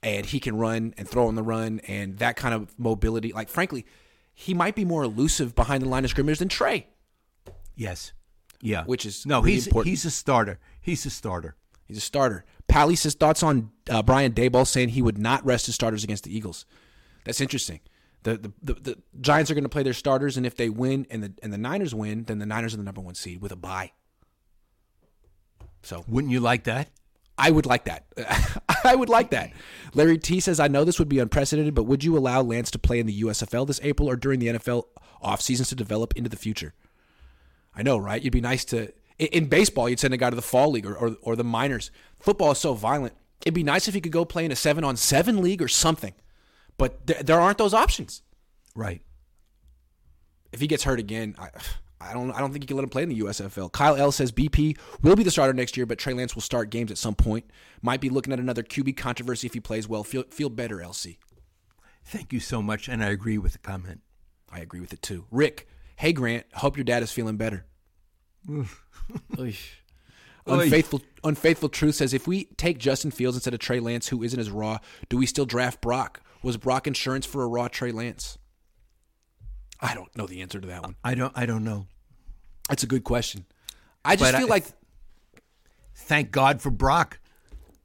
and 0.03 0.27
he 0.27 0.39
can 0.39 0.57
run 0.57 0.95
and 0.99 1.09
throw 1.09 1.29
on 1.29 1.35
the 1.35 1.43
run 1.43 1.81
and 1.89 2.19
that 2.19 2.37
kind 2.37 2.55
of 2.55 2.79
mobility. 2.79 3.33
Like, 3.33 3.49
frankly, 3.49 3.87
he 4.35 4.55
might 4.55 4.75
be 4.75 4.85
more 4.85 5.03
elusive 5.03 5.55
behind 5.55 5.83
the 5.83 5.89
line 5.89 6.05
of 6.05 6.11
scrimmage 6.11 6.39
than 6.41 6.49
Trey. 6.49 6.89
Yes. 7.75 8.13
Yeah. 8.61 8.85
Which 8.85 9.07
is 9.07 9.25
no, 9.25 9.41
really 9.41 9.53
he's 9.53 9.67
important. 9.67 9.91
he's 9.91 10.05
a 10.05 10.11
starter. 10.11 10.59
He's 10.81 11.07
a 11.07 11.11
starter. 11.11 11.57
He's 11.87 11.97
a 11.97 12.03
starter. 12.03 12.45
Pally 12.67 12.97
says 12.97 13.15
thoughts 13.15 13.43
on 13.43 13.71
uh, 13.89 14.03
Brian 14.03 14.33
Daboll 14.33 14.67
saying 14.67 14.91
he 14.91 15.01
would 15.01 15.17
not 15.17 15.45
rest 15.45 15.67
his 15.67 15.75
starters 15.75 16.05
against 16.05 16.25
the 16.25 16.37
Eagles. 16.37 16.67
That's 17.25 17.41
interesting. 17.41 17.81
The 18.23 18.37
the, 18.37 18.53
the, 18.63 18.75
the 18.81 18.99
Giants 19.21 19.51
are 19.51 19.55
going 19.55 19.65
to 19.65 19.69
play 19.69 19.83
their 19.83 19.93
starters, 19.93 20.37
and 20.37 20.45
if 20.47 20.57
they 20.57 20.69
win 20.69 21.07
and 21.11 21.23
the 21.23 21.33
and 21.43 21.53
the 21.53 21.59
Niners 21.59 21.95
win, 21.95 22.25
then 22.25 22.39
the 22.39 22.47
Niners 22.47 22.75
are 22.75 22.79
the 22.79 22.83
number 22.83 23.01
one 23.01 23.15
seed 23.15 23.41
with 23.41 23.53
a 23.53 23.57
bye. 23.57 23.93
So 25.83 26.05
Wouldn't 26.09 26.33
you 26.33 26.41
like 26.41 26.65
that? 26.65 26.91
I 27.39 27.51
would 27.53 27.67
like 27.67 27.85
that. 27.85 28.05
I 28.85 28.97
would 28.97 29.09
like 29.09 29.31
that. 29.31 29.53
Larry 29.95 30.19
T 30.19 30.41
says, 30.41 30.59
I 30.59 30.67
know 30.67 30.85
this 30.85 30.99
would 30.99 31.09
be 31.09 31.21
unprecedented, 31.21 31.75
but 31.75 31.85
would 31.85 32.03
you 32.03 32.19
allow 32.19 32.43
Lance 32.43 32.71
to 32.73 32.79
play 32.81 32.99
in 32.99 33.07
the 33.07 33.23
USFL 33.23 33.67
this 33.67 33.81
April 33.85 34.11
or 34.11 34.17
during 34.17 34.41
the 34.41 34.49
NFL 34.49 34.85
off 35.23 35.41
seasons 35.41 35.69
to 35.69 35.77
develop 35.77 36.15
into 36.17 36.29
the 36.29 36.37
future? 36.37 36.75
I 37.77 37.83
know, 37.83 37.97
right? 37.97 38.21
You'd 38.21 38.33
be 38.33 38.41
nice 38.41 38.65
to. 38.67 38.93
In, 39.19 39.47
baseball, 39.49 39.89
you'd 39.89 40.01
send 40.01 40.15
a 40.15 40.17
guy 40.17 40.31
to 40.31 40.37
the 40.37 40.43
fall 40.43 40.71
league 40.71 40.87
or, 40.87 40.97
or, 40.97 41.17
or 41.23 41.37
the 41.37 41.45
minors. 41.45 41.91
Football 42.21 42.53
is 42.53 42.59
so 42.59 42.75
violent. 42.75 43.15
It'd 43.43 43.55
be 43.55 43.65
nice 43.65 43.89
if 43.89 43.95
he 43.95 44.01
could 44.01 44.13
go 44.13 44.25
play 44.25 44.45
in 44.45 44.53
a 44.53 44.57
seven 44.57 44.85
on 44.85 44.97
seven 44.97 45.41
league 45.43 45.63
or 45.63 45.69
something. 45.69 46.15
But 46.79 47.07
th- 47.07 47.21
there 47.21 47.41
aren't 47.41 47.59
those 47.59 47.75
options. 47.75 48.23
Right. 48.75 49.03
If 50.53 50.61
he 50.61 50.67
gets 50.67 50.85
hurt 50.85 50.99
again, 50.99 51.35
I, 51.39 51.51
I 52.01 52.13
don't. 52.15 52.31
I 52.31 52.39
don't 52.39 52.53
think 52.53 52.65
you 52.65 52.69
can 52.69 52.77
let 52.77 52.85
him 52.85 52.91
play 52.91 53.03
in 53.03 53.09
the 53.09 53.21
USFL. 53.21 53.71
Kyle 53.73 53.97
L 53.97 54.13
says 54.13 54.33
BP 54.33 54.79
will 55.03 55.17
be 55.17 55.25
the 55.25 55.31
starter 55.31 55.53
next 55.53 55.77
year, 55.77 55.85
but 55.85 55.99
Trey 55.99 56.15
Lance 56.15 56.35
will 56.35 56.43
start 56.43 56.71
games 56.71 56.91
at 56.91 56.99
some 56.99 57.15
point. 57.15 57.51
Might 57.83 58.01
be 58.01 58.09
looking 58.09 58.33
at 58.33 58.39
another 58.39 58.63
QB 58.63 58.97
controversy 58.97 59.47
if 59.47 59.55
he 59.55 59.61
plays 59.61 59.89
well. 59.89 60.05
Feel 60.05 60.25
feel 60.31 60.49
better, 60.49 60.77
LC. 60.77 61.19
Thank 62.05 62.33
you 62.33 62.41
so 62.41 62.63
much, 62.63 62.89
and 62.89 63.05
I 63.05 63.09
agree 63.09 63.37
with 63.37 63.53
the 63.53 63.59
comment. 63.59 64.01
I 64.51 64.61
agree 64.61 64.81
with 64.81 64.93
it 64.93 65.03
too. 65.03 65.27
Rick, 65.31 65.69
hey 65.97 66.13
Grant, 66.13 66.47
hope 66.55 66.77
your 66.77 66.85
dad 66.85 67.03
is 67.03 67.13
feeling 67.13 67.37
better. 67.37 67.67
Unfaithful 70.47 71.03
Unfaithful 71.25 71.69
Truth 71.69 71.97
says 71.97 72.15
if 72.15 72.27
we 72.27 72.45
take 72.57 72.79
Justin 72.79 73.11
Fields 73.11 73.37
instead 73.37 73.53
of 73.53 73.61
Trey 73.61 73.81
Lance, 73.81 74.09
who 74.09 74.23
isn't 74.23 74.39
as 74.39 74.51
raw, 74.51 74.79
do 75.09 75.19
we 75.19 75.27
still 75.27 75.45
draft 75.45 75.81
Brock? 75.81 76.23
Was 76.43 76.57
Brock 76.57 76.87
insurance 76.87 77.27
for 77.27 77.43
a 77.43 77.49
raw 77.49 77.69
Trey 77.69 77.93
Lance? 77.93 78.39
I 79.81 79.95
don't 79.95 80.15
know 80.17 80.27
the 80.27 80.41
answer 80.43 80.61
to 80.61 80.67
that 80.69 80.83
one. 80.83 80.97
I 81.05 81.15
don't. 81.15 81.33
I 81.37 81.47
don't 81.47 81.65
know. 81.65 81.87
That's 82.69 82.83
a 82.83 82.87
good 82.87 83.05
question. 83.05 83.47
I 84.05 84.17
just 84.17 84.33
But 84.33 84.39
feel 84.39 84.47
I- 84.47 84.51
like 84.51 84.65
Thank 85.95 86.31
God 86.31 86.63
for 86.63 86.71
Brock. 86.71 87.19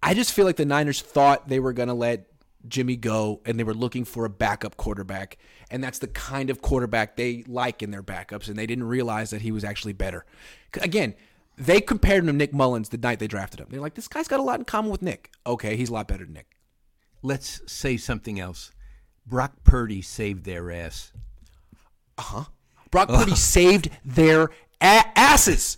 I 0.01 0.13
just 0.13 0.33
feel 0.33 0.45
like 0.45 0.55
the 0.57 0.65
Niners 0.65 1.01
thought 1.01 1.47
they 1.49 1.59
were 1.59 1.73
going 1.73 1.87
to 1.87 1.93
let 1.95 2.27
Jimmy 2.67 2.95
go 2.95 3.41
and 3.45 3.57
they 3.59 3.63
were 3.63 3.73
looking 3.73 4.05
for 4.05 4.23
a 4.25 4.29
backup 4.29 4.77
quarterback. 4.77 5.37
And 5.71 5.83
that's 5.83 5.97
the 5.99 6.07
kind 6.07 6.49
of 6.49 6.61
quarterback 6.61 7.15
they 7.17 7.43
like 7.47 7.81
in 7.81 7.89
their 7.91 8.03
backups. 8.03 8.47
And 8.49 8.55
they 8.55 8.67
didn't 8.67 8.83
realize 8.85 9.31
that 9.31 9.41
he 9.41 9.51
was 9.51 9.63
actually 9.63 9.93
better. 9.93 10.25
Again, 10.79 11.15
they 11.57 11.81
compared 11.81 12.19
him 12.19 12.27
to 12.27 12.33
Nick 12.33 12.53
Mullens 12.53 12.89
the 12.89 12.97
night 12.97 13.17
they 13.19 13.27
drafted 13.27 13.59
him. 13.59 13.67
They're 13.69 13.81
like, 13.81 13.95
this 13.95 14.07
guy's 14.07 14.27
got 14.27 14.39
a 14.39 14.43
lot 14.43 14.59
in 14.59 14.65
common 14.65 14.91
with 14.91 15.01
Nick. 15.01 15.31
Okay, 15.47 15.75
he's 15.75 15.89
a 15.89 15.93
lot 15.93 16.07
better 16.07 16.23
than 16.25 16.33
Nick. 16.33 16.47
Let's 17.23 17.61
say 17.71 17.97
something 17.97 18.39
else. 18.39 18.71
Brock 19.25 19.53
Purdy 19.63 20.01
saved 20.01 20.43
their 20.45 20.71
ass. 20.71 21.11
Uh 22.17 22.21
huh. 22.21 22.43
Brock 22.91 23.07
Purdy 23.15 23.35
saved 23.35 23.89
their 24.05 24.43
a- 24.81 25.05
asses. 25.15 25.77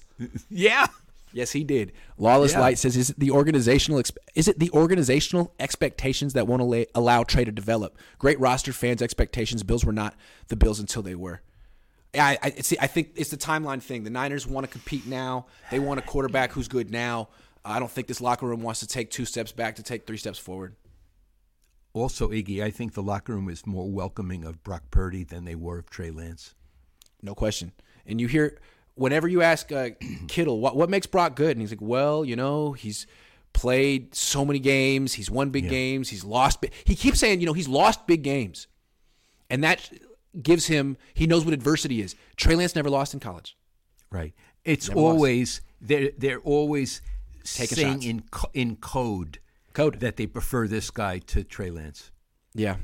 Yeah. 0.50 0.88
Yes, 1.32 1.52
he 1.52 1.64
did. 1.64 1.92
Lawless 2.18 2.54
Yeah. 2.54 2.62
Light 2.62 2.78
says, 2.80 2.96
"Is 2.98 3.10
it 3.10 3.20
the 3.20 3.30
organizational? 3.32 4.02
Exp- 4.02 4.18
is 4.36 4.48
it 4.48 4.58
the 4.58 4.72
organizational 4.72 5.54
expectations 5.60 6.32
that 6.34 6.48
won't 6.48 6.62
allow, 6.62 6.86
allow 6.96 7.24
Trey 7.24 7.44
to 7.44 7.52
develop? 7.52 7.98
Great 8.20 8.40
roster, 8.40 8.72
fans' 8.74 9.02
expectations. 9.02 9.62
Bills 9.62 9.84
were 9.86 9.92
not 9.94 10.16
the 10.48 10.56
Bills 10.56 10.80
until 10.80 11.02
they 11.02 11.14
were. 11.16 11.42
I, 12.18 12.38
I 12.42 12.50
see. 12.62 12.78
I 12.80 12.88
think 12.88 13.12
it's 13.16 13.30
the 13.30 13.38
timeline 13.38 13.82
thing. 13.82 14.06
The 14.06 14.10
Niners 14.10 14.48
want 14.48 14.66
to 14.66 14.72
compete 14.72 15.06
now. 15.06 15.48
They 15.70 15.80
want 15.80 16.00
a 16.00 16.04
quarterback 16.04 16.54
who's 16.54 16.70
good 16.70 16.90
now. 16.90 17.28
I 17.66 17.80
don't 17.80 17.92
think 17.92 18.08
this 18.08 18.22
locker 18.22 18.46
room 18.48 18.62
wants 18.62 18.80
to 18.80 18.88
take 18.88 19.12
two 19.12 19.26
steps 19.26 19.52
back 19.52 19.76
to 19.76 19.84
take 19.84 20.08
three 20.08 20.16
steps 20.18 20.40
forward. 20.40 20.76
Also, 21.96 22.30
Iggy, 22.30 22.62
I 22.62 22.72
think 22.72 22.94
the 22.94 23.02
locker 23.02 23.34
room 23.34 23.48
is 23.48 23.66
more 23.66 23.90
welcoming 23.90 24.44
of 24.44 24.62
Brock 24.64 24.84
Purdy 24.92 25.24
than 25.24 25.46
they 25.46 25.56
were 25.56 25.78
of 25.80 25.90
Trey 25.90 26.12
Lance. 26.12 26.54
No 27.22 27.34
question. 27.34 27.72
And 28.06 28.20
you 28.20 28.28
hear 28.28 28.60
whenever 28.96 29.30
you 29.30 29.42
ask 29.42 29.72
uh, 29.72 29.90
Kittle 30.28 30.60
what 30.60 30.76
what 30.76 30.90
makes 30.90 31.08
Brock 31.08 31.36
good, 31.38 31.52
and 31.52 31.62
he's 31.62 31.72
like, 31.72 31.82
well, 31.82 32.26
you 32.26 32.36
know, 32.36 32.74
he's 32.74 33.08
played 33.54 34.14
so 34.14 34.44
many 34.44 34.60
games, 34.60 35.14
he's 35.14 35.32
won 35.32 35.52
big 35.52 35.70
games, 35.70 36.10
he's 36.10 36.26
lost. 36.26 36.60
Big, 36.60 36.74
he 36.84 36.96
keeps 36.96 37.18
saying, 37.20 37.40
you 37.40 37.46
know, 37.46 37.54
he's 37.54 37.70
lost 37.70 38.06
big 38.08 38.24
games, 38.24 38.68
and 39.50 39.64
that 39.64 39.90
gives 40.44 40.68
him 40.68 40.98
he 41.14 41.26
knows 41.26 41.46
what 41.46 41.54
adversity 41.54 42.02
is. 42.02 42.14
Trey 42.36 42.56
Lance 42.56 42.76
never 42.76 42.90
lost 42.90 43.14
in 43.14 43.22
college. 43.22 43.56
Right. 44.12 44.34
It's 44.66 44.90
Never 44.90 45.00
lost. 45.00 45.14
always 45.14 45.62
they're 45.80 46.12
they're 46.18 46.40
always 46.42 47.02
Taking 47.46 47.76
saying 47.78 48.02
shots. 48.02 48.06
in 48.54 48.70
in 48.70 48.76
code 48.76 49.40
Code. 49.76 50.00
that 50.00 50.18
they 50.18 50.26
prefer 50.26 50.68
this 50.68 50.90
guy 50.90 51.20
to 51.20 51.44
Trey 51.44 51.70
Lance. 51.70 52.12
Yeah. 52.54 52.78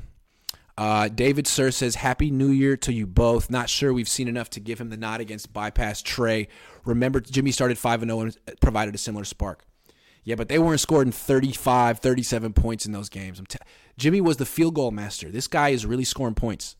Uh, 0.78 1.08
David 1.08 1.46
Sir 1.46 1.70
says, 1.70 1.96
Happy 1.96 2.30
New 2.30 2.48
Year 2.48 2.76
to 2.78 2.92
you 2.92 3.06
both. 3.06 3.50
Not 3.50 3.68
sure 3.68 3.92
we've 3.92 4.08
seen 4.08 4.28
enough 4.28 4.50
to 4.50 4.60
give 4.60 4.80
him 4.80 4.88
the 4.90 4.96
nod 4.96 5.20
against 5.20 5.52
bypass 5.52 6.00
Trey. 6.00 6.48
Remember, 6.84 7.20
Jimmy 7.20 7.50
started 7.50 7.78
5 7.78 8.00
0 8.00 8.20
and 8.20 8.36
provided 8.60 8.94
a 8.94 8.98
similar 8.98 9.24
spark. 9.24 9.64
Yeah, 10.24 10.36
but 10.36 10.48
they 10.48 10.58
weren't 10.58 10.80
scoring 10.80 11.10
35, 11.10 11.98
37 11.98 12.52
points 12.52 12.86
in 12.86 12.92
those 12.92 13.08
games. 13.08 13.38
I'm 13.38 13.46
t- 13.46 13.58
Jimmy 13.98 14.20
was 14.20 14.36
the 14.36 14.46
field 14.46 14.74
goal 14.74 14.92
master. 14.92 15.30
This 15.30 15.48
guy 15.48 15.70
is 15.70 15.84
really 15.84 16.04
scoring 16.04 16.34
points. 16.34 16.76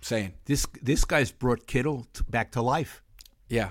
Saying. 0.00 0.34
This 0.44 0.66
this 0.82 1.04
guy's 1.04 1.32
brought 1.32 1.66
Kittle 1.66 2.06
t- 2.12 2.22
back 2.28 2.52
to 2.52 2.62
life. 2.62 3.02
Yeah. 3.48 3.70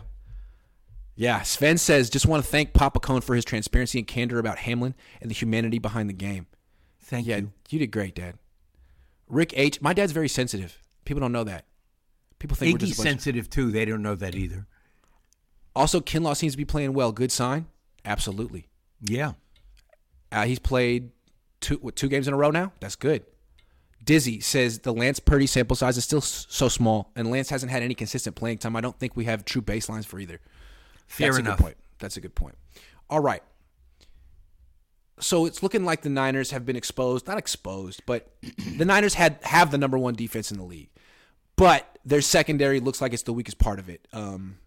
Yeah. 1.15 1.41
Sven 1.43 1.77
says, 1.77 2.09
just 2.09 2.25
want 2.25 2.43
to 2.43 2.49
thank 2.49 2.73
Papa 2.73 2.99
Cohn 2.99 3.21
for 3.21 3.35
his 3.35 3.45
transparency 3.45 3.99
and 3.99 4.07
candor 4.07 4.39
about 4.39 4.59
Hamlin 4.59 4.95
and 5.21 5.29
the 5.29 5.35
humanity 5.35 5.79
behind 5.79 6.09
the 6.09 6.13
game. 6.13 6.47
Thank 7.01 7.27
Yeah, 7.27 7.37
you. 7.37 7.51
you 7.69 7.79
did 7.79 7.91
great, 7.91 8.15
Dad. 8.15 8.35
Rick 9.27 9.53
H. 9.55 9.81
My 9.81 9.93
dad's 9.93 10.11
very 10.11 10.27
sensitive. 10.29 10.79
People 11.05 11.21
don't 11.21 11.31
know 11.31 11.43
that. 11.43 11.65
People 12.39 12.55
think 12.55 12.73
we're 12.73 12.79
Iggy's 12.79 12.89
just 12.89 13.01
sensitive 13.01 13.49
too. 13.49 13.71
They 13.71 13.85
don't 13.85 14.01
know 14.01 14.15
that 14.15 14.35
either. 14.35 14.67
Also, 15.75 16.01
Kinlaw 16.01 16.35
seems 16.35 16.53
to 16.53 16.57
be 16.57 16.65
playing 16.65 16.93
well. 16.93 17.11
Good 17.11 17.31
sign. 17.31 17.67
Absolutely. 18.05 18.67
Yeah. 19.01 19.33
Uh, 20.31 20.45
he's 20.45 20.59
played 20.59 21.11
two 21.61 21.75
what, 21.77 21.95
two 21.95 22.09
games 22.09 22.27
in 22.27 22.33
a 22.33 22.37
row 22.37 22.51
now. 22.51 22.73
That's 22.79 22.95
good. 22.95 23.23
Dizzy 24.03 24.41
says 24.41 24.79
the 24.79 24.93
Lance 24.93 25.19
Purdy 25.19 25.47
sample 25.47 25.75
size 25.75 25.97
is 25.97 26.03
still 26.03 26.19
so 26.21 26.67
small, 26.67 27.11
and 27.15 27.31
Lance 27.31 27.49
hasn't 27.49 27.71
had 27.71 27.81
any 27.83 27.95
consistent 27.95 28.35
playing 28.35 28.57
time. 28.57 28.75
I 28.75 28.81
don't 28.81 28.97
think 28.99 29.15
we 29.15 29.25
have 29.25 29.45
true 29.45 29.61
baselines 29.61 30.05
for 30.05 30.19
either. 30.19 30.41
Fair 31.13 31.27
That's 31.27 31.39
enough. 31.39 31.53
A 31.53 31.57
good 31.57 31.63
point. 31.63 31.77
That's 31.99 32.17
a 32.17 32.21
good 32.21 32.33
point. 32.35 32.55
All 33.09 33.19
right. 33.19 33.43
So 35.19 35.45
it's 35.45 35.61
looking 35.61 35.85
like 35.85 36.01
the 36.01 36.09
Niners 36.09 36.49
have 36.51 36.65
been 36.65 36.75
exposed, 36.75 37.27
not 37.27 37.37
exposed, 37.37 38.01
but 38.05 38.33
the 38.77 38.83
Niners 38.83 39.13
had 39.13 39.37
have 39.43 39.69
the 39.69 39.77
number 39.77 39.97
one 39.97 40.15
defense 40.15 40.51
in 40.51 40.57
the 40.57 40.63
league, 40.63 40.89
but 41.55 41.99
their 42.03 42.21
secondary 42.21 42.79
looks 42.79 42.99
like 42.99 43.13
it's 43.13 43.23
the 43.23 43.31
weakest 43.33 43.59
part 43.59 43.77
of 43.77 43.89
it. 43.89 44.07
Um, 44.11 44.57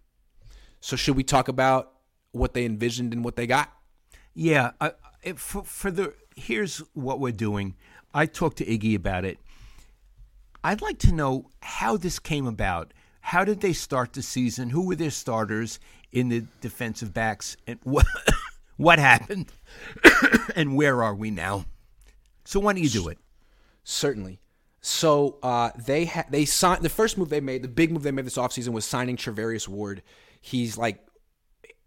so 0.79 0.95
should 0.95 1.17
we 1.17 1.23
talk 1.23 1.49
about 1.49 1.91
what 2.31 2.53
they 2.53 2.63
envisioned 2.65 3.13
and 3.13 3.25
what 3.25 3.35
they 3.35 3.45
got? 3.45 3.71
Yeah, 4.33 4.71
I, 4.79 4.93
I- 5.25 5.33
for, 5.33 5.63
for 5.63 5.91
the 5.91 6.13
here's 6.37 6.77
what 6.93 7.19
we're 7.19 7.33
doing. 7.33 7.75
I 8.13 8.25
talked 8.25 8.57
to 8.59 8.65
Iggy 8.65 8.95
about 8.95 9.25
it. 9.25 9.39
I'd 10.63 10.81
like 10.81 10.97
to 10.99 11.11
know 11.11 11.51
how 11.61 11.97
this 11.97 12.19
came 12.19 12.47
about. 12.47 12.93
How 13.19 13.43
did 13.43 13.59
they 13.59 13.73
start 13.73 14.13
the 14.13 14.21
season? 14.21 14.69
Who 14.69 14.87
were 14.87 14.95
their 14.95 15.11
starters 15.11 15.79
in 16.19 16.29
the 16.29 16.45
defensive 16.61 17.13
backs, 17.13 17.57
and 17.67 17.79
what 17.83 18.05
what 18.77 18.99
happened? 18.99 19.51
and 20.55 20.75
where 20.75 21.03
are 21.03 21.13
we 21.13 21.31
now? 21.31 21.65
So 22.45 22.59
why 22.59 22.73
don't 22.73 22.83
you 22.83 22.89
do 22.89 23.07
it? 23.09 23.19
Certainly. 23.83 24.39
So 24.81 25.37
uh, 25.43 25.71
they 25.77 26.05
ha- 26.05 26.25
they 26.29 26.45
signed 26.45 26.81
the 26.81 26.89
first 26.89 27.17
move 27.17 27.29
they 27.29 27.41
made, 27.41 27.61
the 27.61 27.67
big 27.67 27.91
move 27.91 28.03
they 28.03 28.11
made 28.11 28.25
this 28.25 28.37
offseason 28.37 28.69
was 28.69 28.85
signing 28.85 29.17
Charvarius 29.17 29.67
Ward. 29.67 30.01
He's 30.41 30.77
like 30.77 31.05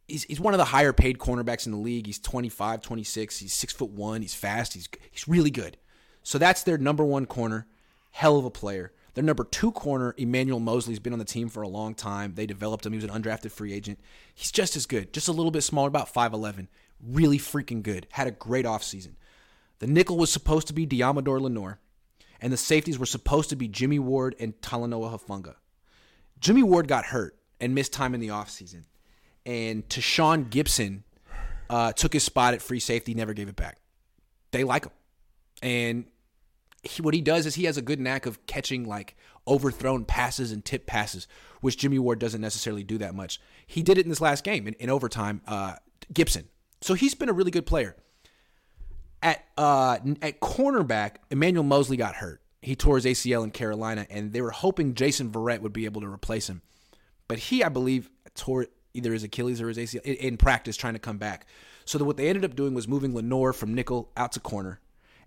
he's, 0.07 0.25
he's 0.25 0.41
one 0.41 0.55
of 0.55 0.59
the 0.59 0.67
higher 0.67 0.93
paid 0.93 1.19
cornerbacks 1.19 1.67
in 1.67 1.73
the 1.73 1.79
league. 1.79 2.07
He's 2.07 2.19
25, 2.19 2.83
26. 2.83 3.39
He's 3.39 3.53
six 3.53 3.73
foot 3.73 3.91
one. 3.91 4.23
He's 4.23 4.35
fast. 4.35 4.75
He's 4.75 4.89
he's 5.11 5.27
really 5.27 5.51
good. 5.51 5.77
So 6.23 6.39
that's 6.39 6.63
their 6.63 6.79
number 6.79 7.05
one 7.05 7.27
corner. 7.27 7.67
Hell 8.11 8.37
of 8.37 8.45
a 8.45 8.51
player. 8.51 8.93
Their 9.15 9.25
number 9.25 9.45
two 9.45 9.73
corner, 9.73 10.15
Emmanuel 10.17 10.61
Moseley's 10.61 10.99
been 10.99 11.13
on 11.13 11.19
the 11.19 11.25
team 11.25 11.49
for 11.49 11.63
a 11.63 11.69
long 11.69 11.95
time. 11.95 12.35
They 12.35 12.47
developed 12.47 12.87
him. 12.87 12.93
He 12.93 12.97
was 12.97 13.05
an 13.05 13.11
undrafted 13.11 13.51
free 13.51 13.73
agent. 13.73 13.99
He's 14.35 14.53
just 14.53 14.77
as 14.77 14.87
good, 14.87 15.13
just 15.13 15.29
a 15.29 15.33
little 15.33 15.51
bit 15.51 15.63
smaller, 15.63 15.89
about 15.89 16.13
5'11. 16.13 16.69
Really 17.05 17.39
freaking 17.39 17.83
good. 17.83 18.07
Had 18.11 18.27
a 18.27 18.33
great 18.33 18.67
offseason. 18.67 19.15
The 19.81 19.87
nickel 19.87 20.17
was 20.17 20.33
supposed 20.33 20.67
to 20.69 20.73
be 20.73 20.87
Deommodore 20.87 21.41
Lenoir, 21.41 21.81
and 22.41 22.53
the 22.53 22.59
safeties 22.59 22.99
were 22.99 23.07
supposed 23.07 23.51
to 23.51 23.57
be 23.57 23.67
Jimmy 23.67 23.99
Ward 23.99 24.37
and 24.39 24.59
Talanoa 24.61 25.19
Hufanga. 25.19 25.55
Jimmy 26.39 26.63
Ward 26.63 26.87
got 26.87 27.07
hurt 27.07 27.37
and 27.61 27.75
missed 27.75 27.93
time 27.93 28.15
in 28.15 28.21
the 28.21 28.29
offseason. 28.29 28.85
And 29.47 29.89
Tashaun 29.89 30.51
Gipson 30.51 31.03
uh, 31.69 31.93
took 31.93 32.13
his 32.13 32.25
spot 32.25 32.55
at 32.55 32.63
free 32.63 32.81
safety, 32.81 33.15
never 33.15 33.33
gave 33.33 33.49
it 33.49 33.57
back. 33.57 33.79
They 34.51 34.65
like 34.65 34.85
him. 34.85 34.93
And 35.63 36.05
he, 36.83 37.03
what 37.03 37.15
he 37.15 37.21
does 37.21 37.47
is 37.47 37.55
he 37.55 37.65
has 37.65 37.77
a 37.77 37.83
good 37.83 38.01
knack 38.01 38.27
of 38.27 38.45
catching 38.47 38.85
like 38.85 39.17
overthrown 39.47 40.05
passes 40.05 40.53
and 40.53 40.65
tip 40.65 40.87
passes, 40.87 41.27
which 41.61 41.77
Jimmy 41.77 41.99
Ward 41.99 42.19
doesn't 42.19 42.41
necessarily 42.41 42.85
do 42.85 42.99
that 42.99 43.15
much. 43.15 43.41
He 43.67 43.83
did 43.83 43.99
it 43.99 44.07
in 44.07 44.09
this 44.09 44.21
last 44.21 44.45
game 44.45 44.67
in, 44.67 44.75
in 44.75 44.91
overtime, 44.91 45.43
uh, 45.47 45.75
Gipson. 46.13 46.45
So 46.81 46.95
he's 46.95 47.15
been 47.15 47.29
a 47.29 47.35
really 47.35 47.51
good 47.51 47.67
player. 47.67 47.97
At 49.23 49.45
uh, 49.59 49.99
at 50.23 50.41
cornerback, 50.41 51.17
Emmanuel 51.31 51.65
Moseley 51.65 51.99
got 51.99 52.17
hurt. 52.17 52.41
He 52.63 52.75
tore 52.75 52.97
his 52.97 53.05
ACL 53.05 53.45
in 53.45 53.51
Carolina, 53.51 54.07
and 54.09 54.33
they 54.33 54.41
were 54.41 54.51
hoping 54.51 54.95
Jason 54.95 55.31
Verrett 55.31 55.61
would 55.61 55.73
be 55.73 55.85
able 55.85 56.01
to 56.01 56.07
replace 56.07 56.49
him. 56.49 56.63
But 57.29 57.39
he, 57.39 57.63
I 57.63 57.69
believe, 57.69 58.11
tore 58.35 58.67
either 58.95 59.13
his 59.13 59.23
Achilles 59.23 59.61
or 59.61 59.69
his 59.69 59.79
ACL 59.79 60.03
in, 60.03 60.15
in 60.15 60.37
practice 60.37 60.77
trying 60.77 60.95
to 60.95 60.99
come 60.99 61.19
back. 61.19 61.47
So 61.85 62.03
what 62.05 62.17
they 62.17 62.29
ended 62.29 62.45
up 62.45 62.57
doing 62.57 62.75
was 62.75 62.89
moving 62.89 63.15
Lenoir 63.15 63.53
from 63.53 63.75
nickel 63.75 64.11
out 64.17 64.33
to 64.33 64.41
corner, 64.41 64.81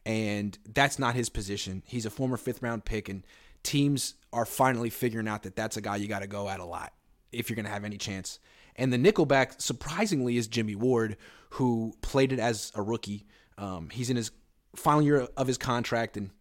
and 0.06 0.58
that's 0.74 1.00
not 1.00 1.16
his 1.16 1.30
position. 1.30 1.84
He's 1.86 2.06
a 2.06 2.10
former 2.10 2.38
fifth 2.38 2.62
round 2.62 2.86
pick, 2.86 3.10
and 3.10 3.24
teams 3.64 4.16
are 4.32 4.46
finally 4.46 4.90
figuring 4.90 5.28
out 5.28 5.44
that 5.44 5.56
that's 5.56 5.78
a 5.78 5.82
guy 5.82 5.96
you 5.98 6.08
got 6.08 6.22
to 6.22 6.28
go 6.28 6.50
at 6.50 6.60
a 6.60 6.66
lot 6.66 6.94
if 7.32 7.50
you're 7.50 7.56
going 7.56 7.66
to 7.66 7.72
have 7.72 7.86
any 7.86 7.98
chance. 7.98 8.40
And 8.76 8.92
the 8.92 8.98
nickelback, 8.98 9.62
surprisingly, 9.62 10.38
is 10.38 10.48
Jimmy 10.48 10.76
Ward, 10.76 11.18
who 11.52 11.94
played 12.02 12.34
it 12.34 12.40
as 12.40 12.72
a 12.76 12.82
rookie. 12.82 13.26
Um, 13.58 13.90
he's 13.90 14.10
in 14.10 14.16
his 14.16 14.32
final 14.76 15.02
year 15.02 15.28
of 15.38 15.48
his 15.48 15.58
contract, 15.58 16.18
and 16.18 16.32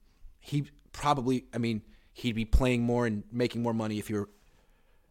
he 0.40 0.64
probably, 0.92 1.44
I 1.52 1.58
mean, 1.58 1.82
he'd 2.12 2.34
be 2.34 2.44
playing 2.44 2.82
more 2.82 3.06
and 3.06 3.22
making 3.30 3.62
more 3.62 3.74
money 3.74 3.98
if 3.98 4.10
were 4.10 4.30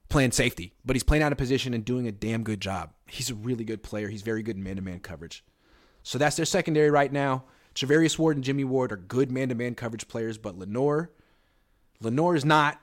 playing 0.10 0.32
safety. 0.32 0.74
But 0.84 0.95
he's 0.95 1.04
playing 1.04 1.24
out 1.24 1.32
of 1.32 1.38
position 1.38 1.74
and 1.74 1.86
doing 1.86 2.08
a 2.08 2.12
damn 2.12 2.43
good 2.43 2.60
job. 2.60 2.91
He's 3.08 3.30
a 3.30 3.36
really 3.36 3.64
good 3.64 3.84
player. 3.84 4.08
He's 4.08 4.24
very 4.24 4.43
good 4.43 4.58
in 4.58 4.64
man 4.64 4.76
to 4.78 4.82
man 4.82 4.99
coverage. 4.99 5.43
So 6.04 6.18
that's 6.18 6.36
their 6.36 6.45
secondary 6.45 6.89
right 6.89 7.12
now. 7.12 7.43
Charvarius 7.76 8.18
Ward 8.20 8.38
and 8.38 8.44
Jimmy 8.44 8.64
Ward 8.64 8.92
are 8.92 8.98
good 8.98 9.32
man 9.32 9.50
to 9.50 9.56
man 9.56 9.76
coverage 9.76 10.08
players, 10.08 10.38
but 10.38 10.58
Lenoir, 10.58 11.12
Lenoir 12.00 12.36
is 12.36 12.46
not. 12.46 12.80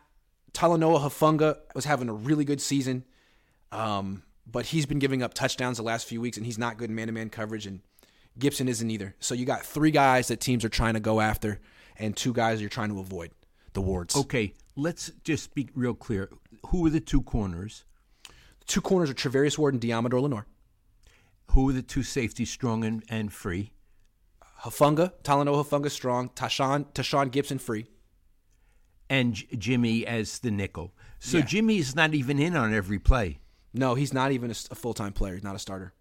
Talanoa 0.52 1.00
Hufanga 1.00 1.58
was 1.74 1.84
having 1.84 2.08
a 2.08 2.12
really 2.12 2.44
good 2.44 2.60
season, 2.60 3.04
um, 3.70 4.22
but 4.50 4.66
he's 4.66 4.86
been 4.86 4.98
giving 4.98 5.22
up 5.22 5.34
touchdowns 5.34 5.76
the 5.76 5.82
last 5.82 6.06
few 6.06 6.20
weeks, 6.20 6.36
and 6.36 6.46
he's 6.46 6.58
not 6.58 6.78
good 6.78 6.88
in 6.88 6.96
man 6.96 7.06
to 7.08 7.12
man 7.12 7.28
coverage. 7.28 7.66
And 7.66 7.80
Gipson 8.38 8.68
isn't 8.68 8.90
either. 8.90 9.14
So 9.20 9.34
you 9.34 9.44
got 9.44 9.64
three 9.64 9.90
guys 9.90 10.28
that 10.28 10.40
teams 10.40 10.64
are 10.64 10.70
trying 10.70 10.94
to 10.94 11.00
go 11.00 11.20
after, 11.20 11.60
and 11.98 12.16
two 12.16 12.32
guys 12.32 12.60
you're 12.60 12.70
trying 12.70 12.88
to 12.88 12.98
avoid. 12.98 13.30
The 13.74 13.82
wards. 13.82 14.16
Okay, 14.16 14.54
let's 14.74 15.12
just 15.22 15.54
be 15.54 15.68
real 15.74 15.94
clear. 15.94 16.30
Who 16.68 16.86
are 16.86 16.90
the 16.90 17.00
two 17.00 17.20
corners? 17.20 17.84
The 18.24 18.66
Two 18.66 18.80
corners 18.80 19.10
are 19.10 19.14
Charvarius 19.14 19.58
Ward 19.58 19.74
and 19.74 19.82
Deommodore 19.82 20.22
Lenoir. 20.22 20.46
Who 21.52 21.68
are 21.68 21.72
the 21.72 21.82
two 21.82 22.02
safeties, 22.02 22.50
strong 22.50 22.84
and, 22.84 23.04
and 23.08 23.32
free? 23.32 23.72
Hufanga, 24.62 25.12
Talanoa 25.22 25.64
Hufanga 25.64 25.90
strong, 25.90 26.30
Tashaun 26.30 26.86
Tashaun 26.92 27.30
Gipson 27.30 27.60
free. 27.60 27.86
And 29.10 29.34
J- 29.34 29.46
Jimmy 29.56 30.06
as 30.06 30.40
the 30.40 30.50
nickel. 30.50 30.92
So 31.18 31.38
Yeah. 31.38 31.44
Jimmy 31.44 31.78
is 31.78 31.94
not 31.94 32.14
even 32.14 32.38
in 32.38 32.56
on 32.56 32.74
every 32.74 32.98
play. 32.98 33.38
No, 33.72 33.94
he's 33.94 34.12
not 34.12 34.32
even 34.32 34.50
a, 34.50 34.54
full 34.54 34.94
time 34.94 35.12
player. 35.12 35.34
He's 35.34 35.44
not 35.44 35.56
a 35.56 35.58
starter. 35.58 35.94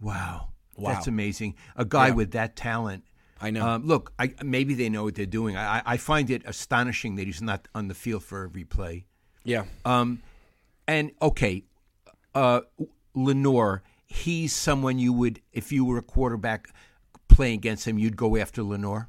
Wow. 0.00 0.48
Wow. 0.76 0.92
That's 0.92 1.06
amazing. 1.06 1.54
A 1.76 1.84
guy 1.84 2.08
Yeah. 2.08 2.14
with 2.14 2.30
that 2.32 2.56
talent. 2.56 3.04
I 3.40 3.50
know. 3.50 3.66
Um, 3.66 3.84
look, 3.86 4.12
I, 4.18 4.34
maybe 4.44 4.74
they 4.74 4.88
know 4.88 5.02
what 5.04 5.16
they're 5.16 5.26
doing. 5.26 5.56
I, 5.56 5.78
I- 5.78 5.82
I 5.86 5.96
find 5.96 6.30
it 6.30 6.42
astonishing 6.44 7.16
that 7.16 7.26
he's 7.26 7.42
not 7.42 7.66
on 7.74 7.88
the 7.88 7.94
field 7.94 8.22
for 8.22 8.44
every 8.44 8.64
play. 8.64 9.06
Yeah. 9.44 9.64
Um, 9.84 10.22
and 10.86 11.10
okay, 11.20 11.64
uh, 12.34 12.60
Lenoir, 13.14 13.82
he's 14.06 14.52
someone 14.54 14.98
you 15.00 15.12
would, 15.12 15.40
if 15.52 15.72
you 15.72 15.84
were 15.84 15.98
a 15.98 16.02
quarterback 16.02 16.68
playing 17.32 17.54
against 17.54 17.86
him, 17.86 17.98
you'd 17.98 18.16
go 18.16 18.36
after 18.36 18.62
Lenoir. 18.62 19.08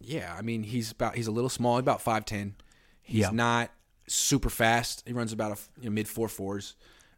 Yeah, 0.00 0.34
I 0.36 0.42
mean 0.42 0.62
he's 0.64 0.90
about 0.92 1.14
he's 1.16 1.26
a 1.26 1.32
little 1.32 1.50
small, 1.50 1.78
about 1.78 2.00
five 2.02 2.24
ten. 2.24 2.54
He's 3.02 3.20
Yeah. 3.22 3.30
not 3.30 3.70
super 4.06 4.50
fast. 4.50 5.02
He 5.06 5.12
runs 5.12 5.32
about 5.32 5.52
a 5.52 5.58
you 5.80 5.84
know, 5.90 5.94
mid 5.94 6.08
four 6.08 6.28
fours. 6.28 6.74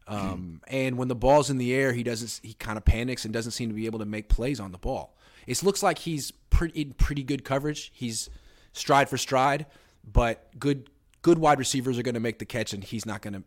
Um, 0.07 0.61
and 0.67 0.99
when 0.99 1.07
the 1.07 1.15
ball's 1.15 1.49
in 1.49 1.57
the 1.57 1.73
air, 1.73 1.91
he 1.91 2.03
doesn't. 2.03 2.39
He 2.43 2.53
kind 2.53 2.77
of 2.77 2.85
panics 2.85 3.25
and 3.25 3.33
doesn't 3.33 3.53
seem 3.53 3.69
to 3.69 3.75
be 3.75 3.87
able 3.87 3.97
to 3.99 4.05
make 4.05 4.29
plays 4.29 4.59
on 4.59 4.71
the 4.71 4.77
ball. 4.77 5.17
It 5.47 5.61
looks 5.63 5.81
like 5.81 5.97
he's 5.99 6.29
pretty 6.51 6.79
in 6.79 6.93
pretty 6.93 7.23
good 7.23 7.43
coverage. 7.43 7.91
He's 7.93 8.29
stride 8.71 9.09
for 9.09 9.17
stride, 9.17 9.65
but 10.03 10.47
good 10.59 10.89
good 11.23 11.39
wide 11.39 11.57
receivers 11.57 11.97
are 11.97 12.03
going 12.03 12.13
to 12.13 12.19
make 12.19 12.37
the 12.37 12.45
catch, 12.45 12.71
and 12.71 12.83
he's 12.83 13.03
not 13.05 13.23
going 13.23 13.33
to 13.33 13.43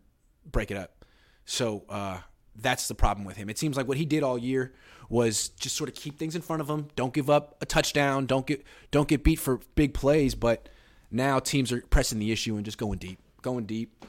break 0.51 0.69
it 0.69 0.75
up. 0.75 1.05
So 1.45 1.85
uh, 1.87 2.19
that's 2.61 2.87
the 2.87 2.95
problem 2.95 3.25
with 3.25 3.37
him. 3.37 3.49
It 3.49 3.57
seems 3.57 3.77
like 3.77 3.87
what 3.87 3.97
he 3.97 4.05
did 4.05 4.23
all 4.23 4.37
year 4.37 4.73
was 5.09 5.49
just 5.49 5.75
sort 5.75 5.89
of 5.89 5.95
keep 5.95 6.17
things 6.17 6.35
in 6.35 6.41
front 6.41 6.61
of 6.61 6.69
him. 6.69 6.87
Don't 6.95 7.13
give 7.13 7.29
up 7.29 7.57
a 7.61 7.65
touchdown. 7.65 8.25
Don't 8.25 8.45
get 8.45 8.63
don't 8.91 9.07
get 9.07 9.23
beat 9.23 9.37
for 9.39 9.59
big 9.75 9.93
plays. 9.93 10.35
But 10.35 10.69
now 11.11 11.39
teams 11.39 11.71
are 11.71 11.81
pressing 11.81 12.19
the 12.19 12.31
issue 12.31 12.55
and 12.55 12.65
just 12.65 12.77
going 12.77 12.99
deep, 12.99 13.19
going 13.41 13.65
deep. 13.65 14.05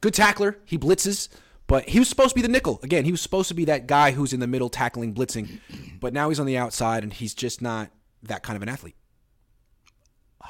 Good 0.00 0.14
tackler. 0.14 0.58
He 0.64 0.78
blitzes, 0.78 1.28
but 1.66 1.88
he 1.88 1.98
was 1.98 2.08
supposed 2.08 2.30
to 2.30 2.34
be 2.34 2.42
the 2.42 2.48
nickel. 2.48 2.80
Again, 2.82 3.04
he 3.04 3.10
was 3.10 3.20
supposed 3.20 3.48
to 3.48 3.54
be 3.54 3.64
that 3.66 3.86
guy 3.86 4.10
who's 4.10 4.32
in 4.32 4.40
the 4.40 4.46
middle 4.46 4.68
tackling, 4.68 5.14
blitzing. 5.14 5.60
But 6.00 6.12
now 6.12 6.28
he's 6.28 6.40
on 6.40 6.46
the 6.46 6.58
outside, 6.58 7.02
and 7.02 7.12
he's 7.12 7.34
just 7.34 7.62
not 7.62 7.90
that 8.22 8.42
kind 8.42 8.56
of 8.56 8.62
an 8.62 8.68
athlete. 8.68 8.96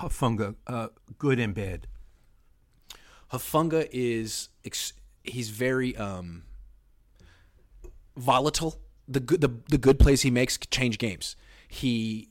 Hufanga, 0.01 0.57
uh, 0.67 0.89
good 1.19 1.39
and 1.39 1.55
bad. 1.55 1.87
Hufanga 3.33 3.89
is 3.93 4.49
ex- 4.65 4.93
he's 5.23 5.51
very 5.51 5.97
um, 5.97 6.45
volatile. 8.17 8.81
The 9.09 9.21
good 9.21 9.41
the, 9.41 9.51
the 9.69 9.79
good 9.79 9.99
plays 9.99 10.23
he 10.23 10.31
makes 10.31 10.59
change 10.59 10.99
games. 10.99 11.37
He 11.69 12.29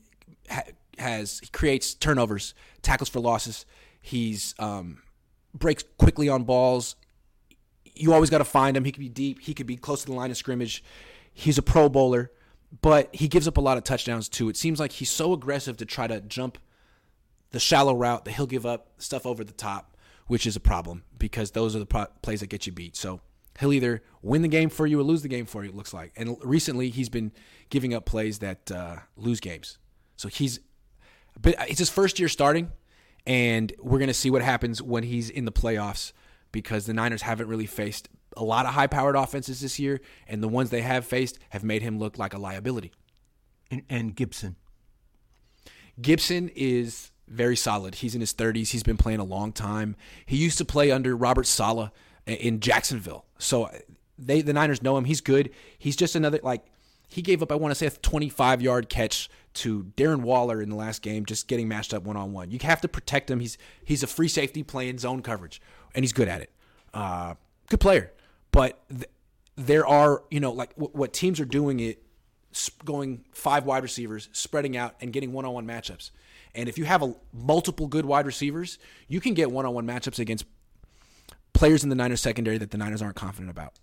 ha- 0.50 0.64
has 0.98 1.40
he 1.40 1.48
creates 1.48 1.94
turnovers, 1.94 2.54
tackles 2.82 3.08
for 3.08 3.20
losses. 3.20 3.64
He's 4.00 4.54
um, 4.58 5.02
breaks 5.54 5.84
quickly 5.98 6.28
on 6.28 6.44
balls. 6.44 6.96
You 7.94 8.12
always 8.12 8.30
got 8.30 8.38
to 8.38 8.44
find 8.44 8.76
him. 8.76 8.84
He 8.84 8.92
could 8.92 9.00
be 9.00 9.08
deep. 9.08 9.40
He 9.40 9.54
could 9.54 9.66
be 9.66 9.76
close 9.76 10.00
to 10.02 10.06
the 10.06 10.12
line 10.12 10.30
of 10.30 10.36
scrimmage. 10.36 10.84
He's 11.32 11.58
a 11.58 11.62
Pro 11.62 11.88
Bowler, 11.88 12.30
but 12.82 13.14
he 13.14 13.28
gives 13.28 13.48
up 13.48 13.56
a 13.56 13.60
lot 13.60 13.78
of 13.78 13.84
touchdowns 13.84 14.28
too. 14.28 14.48
It 14.48 14.56
seems 14.56 14.78
like 14.78 14.92
he's 14.92 15.10
so 15.10 15.32
aggressive 15.32 15.76
to 15.78 15.86
try 15.86 16.06
to 16.06 16.20
jump 16.20 16.58
the 17.52 17.60
shallow 17.60 17.94
route 17.94 18.24
that 18.24 18.32
he'll 18.32 18.46
give 18.46 18.66
up 18.66 18.88
stuff 18.98 19.24
over 19.26 19.44
the 19.44 19.52
top, 19.52 19.96
which 20.26 20.46
is 20.46 20.56
a 20.56 20.60
problem 20.60 21.04
because 21.18 21.52
those 21.52 21.74
are 21.74 21.78
the 21.78 21.86
pro- 21.86 22.06
plays 22.22 22.40
that 22.40 22.48
get 22.48 22.66
you 22.66 22.72
beat. 22.72 22.96
So 22.96 23.20
he'll 23.58 23.72
either 23.72 24.02
win 24.22 24.42
the 24.42 24.48
game 24.48 24.68
for 24.68 24.86
you 24.86 25.00
or 25.00 25.02
lose 25.02 25.22
the 25.22 25.28
game 25.28 25.46
for 25.46 25.64
you. 25.64 25.70
It 25.70 25.76
looks 25.76 25.94
like, 25.94 26.12
and 26.16 26.36
recently 26.42 26.90
he's 26.90 27.08
been 27.08 27.32
giving 27.70 27.94
up 27.94 28.04
plays 28.04 28.38
that 28.40 28.70
uh, 28.70 28.96
lose 29.16 29.40
games. 29.40 29.78
So 30.16 30.28
he's, 30.28 30.60
but 31.40 31.54
it's 31.68 31.78
his 31.78 31.90
first 31.90 32.18
year 32.18 32.28
starting, 32.28 32.72
and 33.26 33.72
we're 33.80 33.98
gonna 33.98 34.14
see 34.14 34.30
what 34.30 34.42
happens 34.42 34.82
when 34.82 35.02
he's 35.02 35.30
in 35.30 35.44
the 35.44 35.52
playoffs 35.52 36.12
because 36.52 36.86
the 36.86 36.94
Niners 36.94 37.22
haven't 37.22 37.48
really 37.48 37.66
faced 37.66 38.08
a 38.36 38.44
lot 38.44 38.66
of 38.66 38.74
high-powered 38.74 39.16
offenses 39.16 39.60
this 39.60 39.78
year, 39.78 40.00
and 40.28 40.42
the 40.42 40.48
ones 40.48 40.70
they 40.70 40.82
have 40.82 41.06
faced 41.06 41.38
have 41.50 41.64
made 41.64 41.82
him 41.82 41.98
look 41.98 42.18
like 42.18 42.34
a 42.34 42.38
liability. 42.38 42.92
And, 43.70 43.82
and 43.88 44.16
Gipson. 44.16 44.56
Gipson 46.00 46.52
is 46.54 47.10
very 47.28 47.56
solid. 47.56 47.96
He's 47.96 48.14
in 48.14 48.20
his 48.20 48.34
30s. 48.34 48.68
He's 48.68 48.82
been 48.82 48.96
playing 48.96 49.20
a 49.20 49.24
long 49.24 49.52
time. 49.52 49.96
He 50.26 50.36
used 50.36 50.58
to 50.58 50.64
play 50.64 50.90
under 50.90 51.16
Robert 51.16 51.46
Saleh 51.46 51.90
in 52.26 52.60
Jacksonville. 52.60 53.24
So 53.38 53.70
they 54.18 54.42
the 54.42 54.52
Niners 54.52 54.82
know 54.82 54.96
him. 54.96 55.04
He's 55.04 55.20
good. 55.20 55.50
He's 55.78 55.96
just 55.96 56.14
another 56.14 56.40
like 56.42 56.64
he 57.08 57.22
gave 57.22 57.42
up 57.42 57.52
I 57.52 57.54
want 57.54 57.70
to 57.70 57.74
say 57.76 57.86
a 57.86 57.90
25 57.90 58.62
yard 58.62 58.88
catch 58.88 59.30
to 59.54 59.84
Darren 59.96 60.20
Waller 60.20 60.60
in 60.60 60.68
the 60.68 60.76
last 60.76 61.02
game 61.02 61.24
just 61.24 61.48
getting 61.48 61.68
matched 61.68 61.94
up 61.94 62.02
one 62.02 62.16
on 62.16 62.32
one. 62.32 62.50
You 62.50 62.58
have 62.62 62.80
to 62.82 62.88
protect 62.88 63.30
him. 63.30 63.40
He's 63.40 63.58
he's 63.84 64.02
a 64.02 64.06
free 64.06 64.28
safety 64.28 64.62
playing 64.62 64.98
zone 64.98 65.22
coverage 65.22 65.60
and 65.94 66.04
he's 66.04 66.12
good 66.12 66.28
at 66.28 66.42
it. 66.42 66.50
Uh, 66.92 67.34
good 67.68 67.80
player. 67.80 68.12
But 68.52 68.82
th- 68.88 69.10
there 69.56 69.86
are, 69.86 70.22
you 70.30 70.40
know, 70.40 70.52
like 70.52 70.74
w- 70.76 70.92
what 70.92 71.12
teams 71.12 71.40
are 71.40 71.46
doing 71.46 71.80
it 71.80 72.02
going 72.84 73.24
five 73.32 73.64
wide 73.64 73.82
receivers, 73.82 74.28
spreading 74.32 74.76
out 74.76 74.94
and 75.00 75.12
getting 75.12 75.32
one-on-one 75.32 75.66
matchups. 75.66 76.10
And 76.54 76.68
if 76.68 76.78
you 76.78 76.84
have 76.84 77.02
a, 77.02 77.14
multiple 77.34 77.86
good 77.86 78.06
wide 78.06 78.24
receivers, 78.24 78.78
you 79.08 79.20
can 79.20 79.34
get 79.34 79.50
one-on-one 79.50 79.86
matchups 79.86 80.18
against 80.18 80.46
players 81.56 81.82
in 81.82 81.88
the 81.90 81.94
Niners 81.96 82.20
secondary 82.20 82.58
that 82.58 82.70
the 82.70 82.78
Niners 82.78 83.02
aren't 83.02 83.16
confident 83.16 83.50
about. 83.50 83.74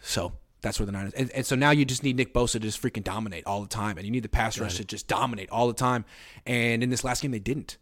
So 0.00 0.32
that's 0.62 0.78
where 0.78 0.86
the 0.86 0.92
Niners. 0.92 1.12
And, 1.14 1.30
and 1.30 1.46
so 1.46 1.54
now 1.56 1.70
you 1.70 1.84
just 1.84 2.02
need 2.02 2.16
Nick 2.16 2.32
Bosa 2.34 2.52
to 2.52 2.60
just 2.60 2.80
freaking 2.82 3.04
dominate 3.04 3.44
all 3.46 3.60
the 3.62 3.68
time, 3.68 3.96
and 3.96 4.06
you 4.06 4.10
need 4.10 4.22
the 4.22 4.28
pass 4.28 4.58
rush 4.58 4.76
to 4.76 4.84
just 4.84 5.06
dominate 5.08 5.50
all 5.50 5.66
the 5.68 5.74
time. 5.74 6.04
And 6.46 6.82
in 6.82 6.90
this 6.90 7.04
last 7.04 7.22
game, 7.22 7.30
they 7.30 7.38
didn't. 7.38 7.76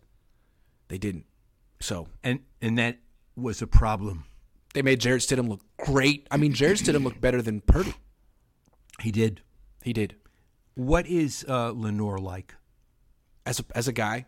They 0.89 0.99
didn't. 0.99 1.27
So 1.81 2.09
And 2.25 2.41
and 2.61 2.77
that 2.79 2.99
was 3.37 3.63
a 3.63 3.67
problem. 3.67 4.25
they 4.75 4.83
made 4.83 5.01
Jarrett 5.01 5.23
Stidham 5.23 5.49
look 5.49 5.61
great. 5.77 6.27
I 6.31 6.37
mean, 6.37 6.53
Jarrett 6.53 6.79
Stidham 6.79 7.05
looked 7.05 7.21
better 7.21 7.41
than 7.41 7.61
Purdy. 7.61 7.95
He 9.01 9.13
did. 9.13 9.43
He 9.85 9.93
did 9.93 10.17
What 10.75 11.07
is 11.07 11.45
uh, 11.49 11.71
Lenoir 11.71 12.19
like? 12.19 12.55
as 13.47 13.61
a, 13.61 13.65
as 13.77 13.87
a 13.87 13.93
guy. 13.93 14.27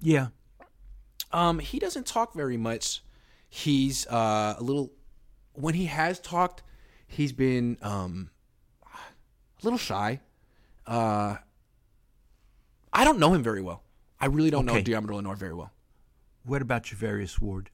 Yeah. 0.00 0.28
Um, 1.32 1.58
he 1.58 1.78
doesn't 1.78 2.06
talk 2.06 2.34
very 2.34 2.56
much. 2.58 3.02
He's 3.50 4.06
uh, 4.06 4.54
a 4.56 4.62
little. 4.62 4.92
When 5.52 5.74
he 5.74 5.86
has 5.86 6.20
talked, 6.20 6.62
he's 7.06 7.32
been 7.32 7.76
um, 7.82 8.30
a 8.86 9.64
little 9.64 9.78
shy. 9.78 10.20
Uh, 10.86 11.36
I 12.92 13.04
don't 13.04 13.18
know 13.18 13.34
him 13.34 13.42
very 13.42 13.60
well. 13.60 13.82
I 14.20 14.26
really 14.26 14.50
don't 14.50 14.66
know 14.66 14.74
Okay. 14.74 14.84
Deommodore 14.84 15.14
Lenoir 15.16 15.34
very 15.34 15.54
well. 15.54 15.72
What 16.44 16.62
about 16.62 16.84
Charvarius 16.84 17.40
Ward? 17.40 17.70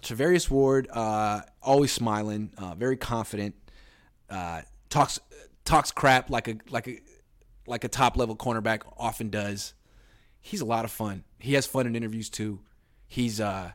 Charvarius 0.00 0.50
Ward, 0.50 0.88
uh, 0.90 1.42
always 1.62 1.92
smiling, 1.92 2.50
uh, 2.56 2.74
very 2.74 2.96
confident, 2.96 3.54
uh, 4.30 4.62
talks 4.88 5.18
talks 5.64 5.90
crap 5.92 6.28
like 6.30 6.48
a 6.48 6.56
like 6.70 6.88
a 6.88 7.00
like 7.66 7.84
a 7.84 7.88
top 7.88 8.16
level 8.16 8.36
cornerback 8.36 8.82
often 8.96 9.28
does. 9.30 9.74
He's 10.40 10.60
a 10.60 10.64
lot 10.64 10.84
of 10.84 10.90
fun. 10.90 11.24
He 11.38 11.54
has 11.54 11.66
fun 11.66 11.86
in 11.86 11.94
interviews 11.94 12.28
too. 12.30 12.60
He's 13.06 13.40
uh 13.40 13.72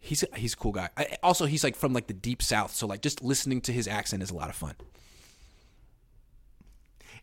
he's 0.00 0.24
he's 0.36 0.54
a 0.54 0.56
cool 0.56 0.72
guy. 0.72 0.88
I, 0.96 1.16
also, 1.22 1.46
he's 1.46 1.64
like 1.64 1.76
from 1.76 1.92
like 1.92 2.06
the 2.06 2.14
deep 2.14 2.42
south, 2.42 2.72
so 2.74 2.86
like 2.86 3.02
just 3.02 3.22
listening 3.22 3.60
to 3.62 3.72
his 3.72 3.86
accent 3.88 4.22
is 4.22 4.30
a 4.30 4.34
lot 4.34 4.48
of 4.50 4.56
fun. 4.56 4.74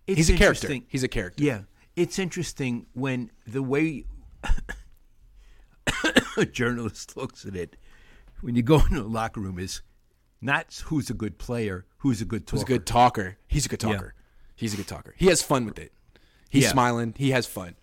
It's 0.07 0.17
He's 0.17 0.29
a 0.29 0.37
character. 0.37 0.77
He's 0.87 1.03
a 1.03 1.07
character. 1.07 1.43
Yeah, 1.43 1.61
it's 1.95 2.19
interesting 2.19 2.85
when 2.93 3.31
the 3.47 3.63
way 3.63 4.05
a 6.37 6.45
journalist 6.45 7.17
looks 7.17 7.45
at 7.45 7.55
it 7.55 7.75
when 8.41 8.55
you 8.55 8.61
go 8.61 8.75
into 8.89 9.01
a 9.01 9.03
locker 9.03 9.39
room 9.41 9.57
is 9.57 9.81
not 10.41 10.81
who's 10.85 11.09
a 11.09 11.13
good 11.13 11.37
player, 11.37 11.85
who's 11.97 12.21
a 12.21 12.25
good 12.25 12.45
talker. 12.45 12.57
He's 12.57 12.63
a 12.63 12.67
good 12.67 12.85
talker. 12.85 13.37
He's 13.47 13.65
a 13.65 13.69
good 13.69 13.79
talker. 13.79 14.13
He's 14.55 14.73
a 14.73 14.77
good 14.77 14.87
talker. 14.87 15.15
He 15.17 15.25
has 15.27 15.41
fun 15.41 15.65
with 15.65 15.79
it. 15.79 15.91
He's 16.49 16.63
Yeah. 16.63 16.69
smiling. 16.71 17.13
He 17.17 17.31
has 17.31 17.45
fun. 17.47 17.75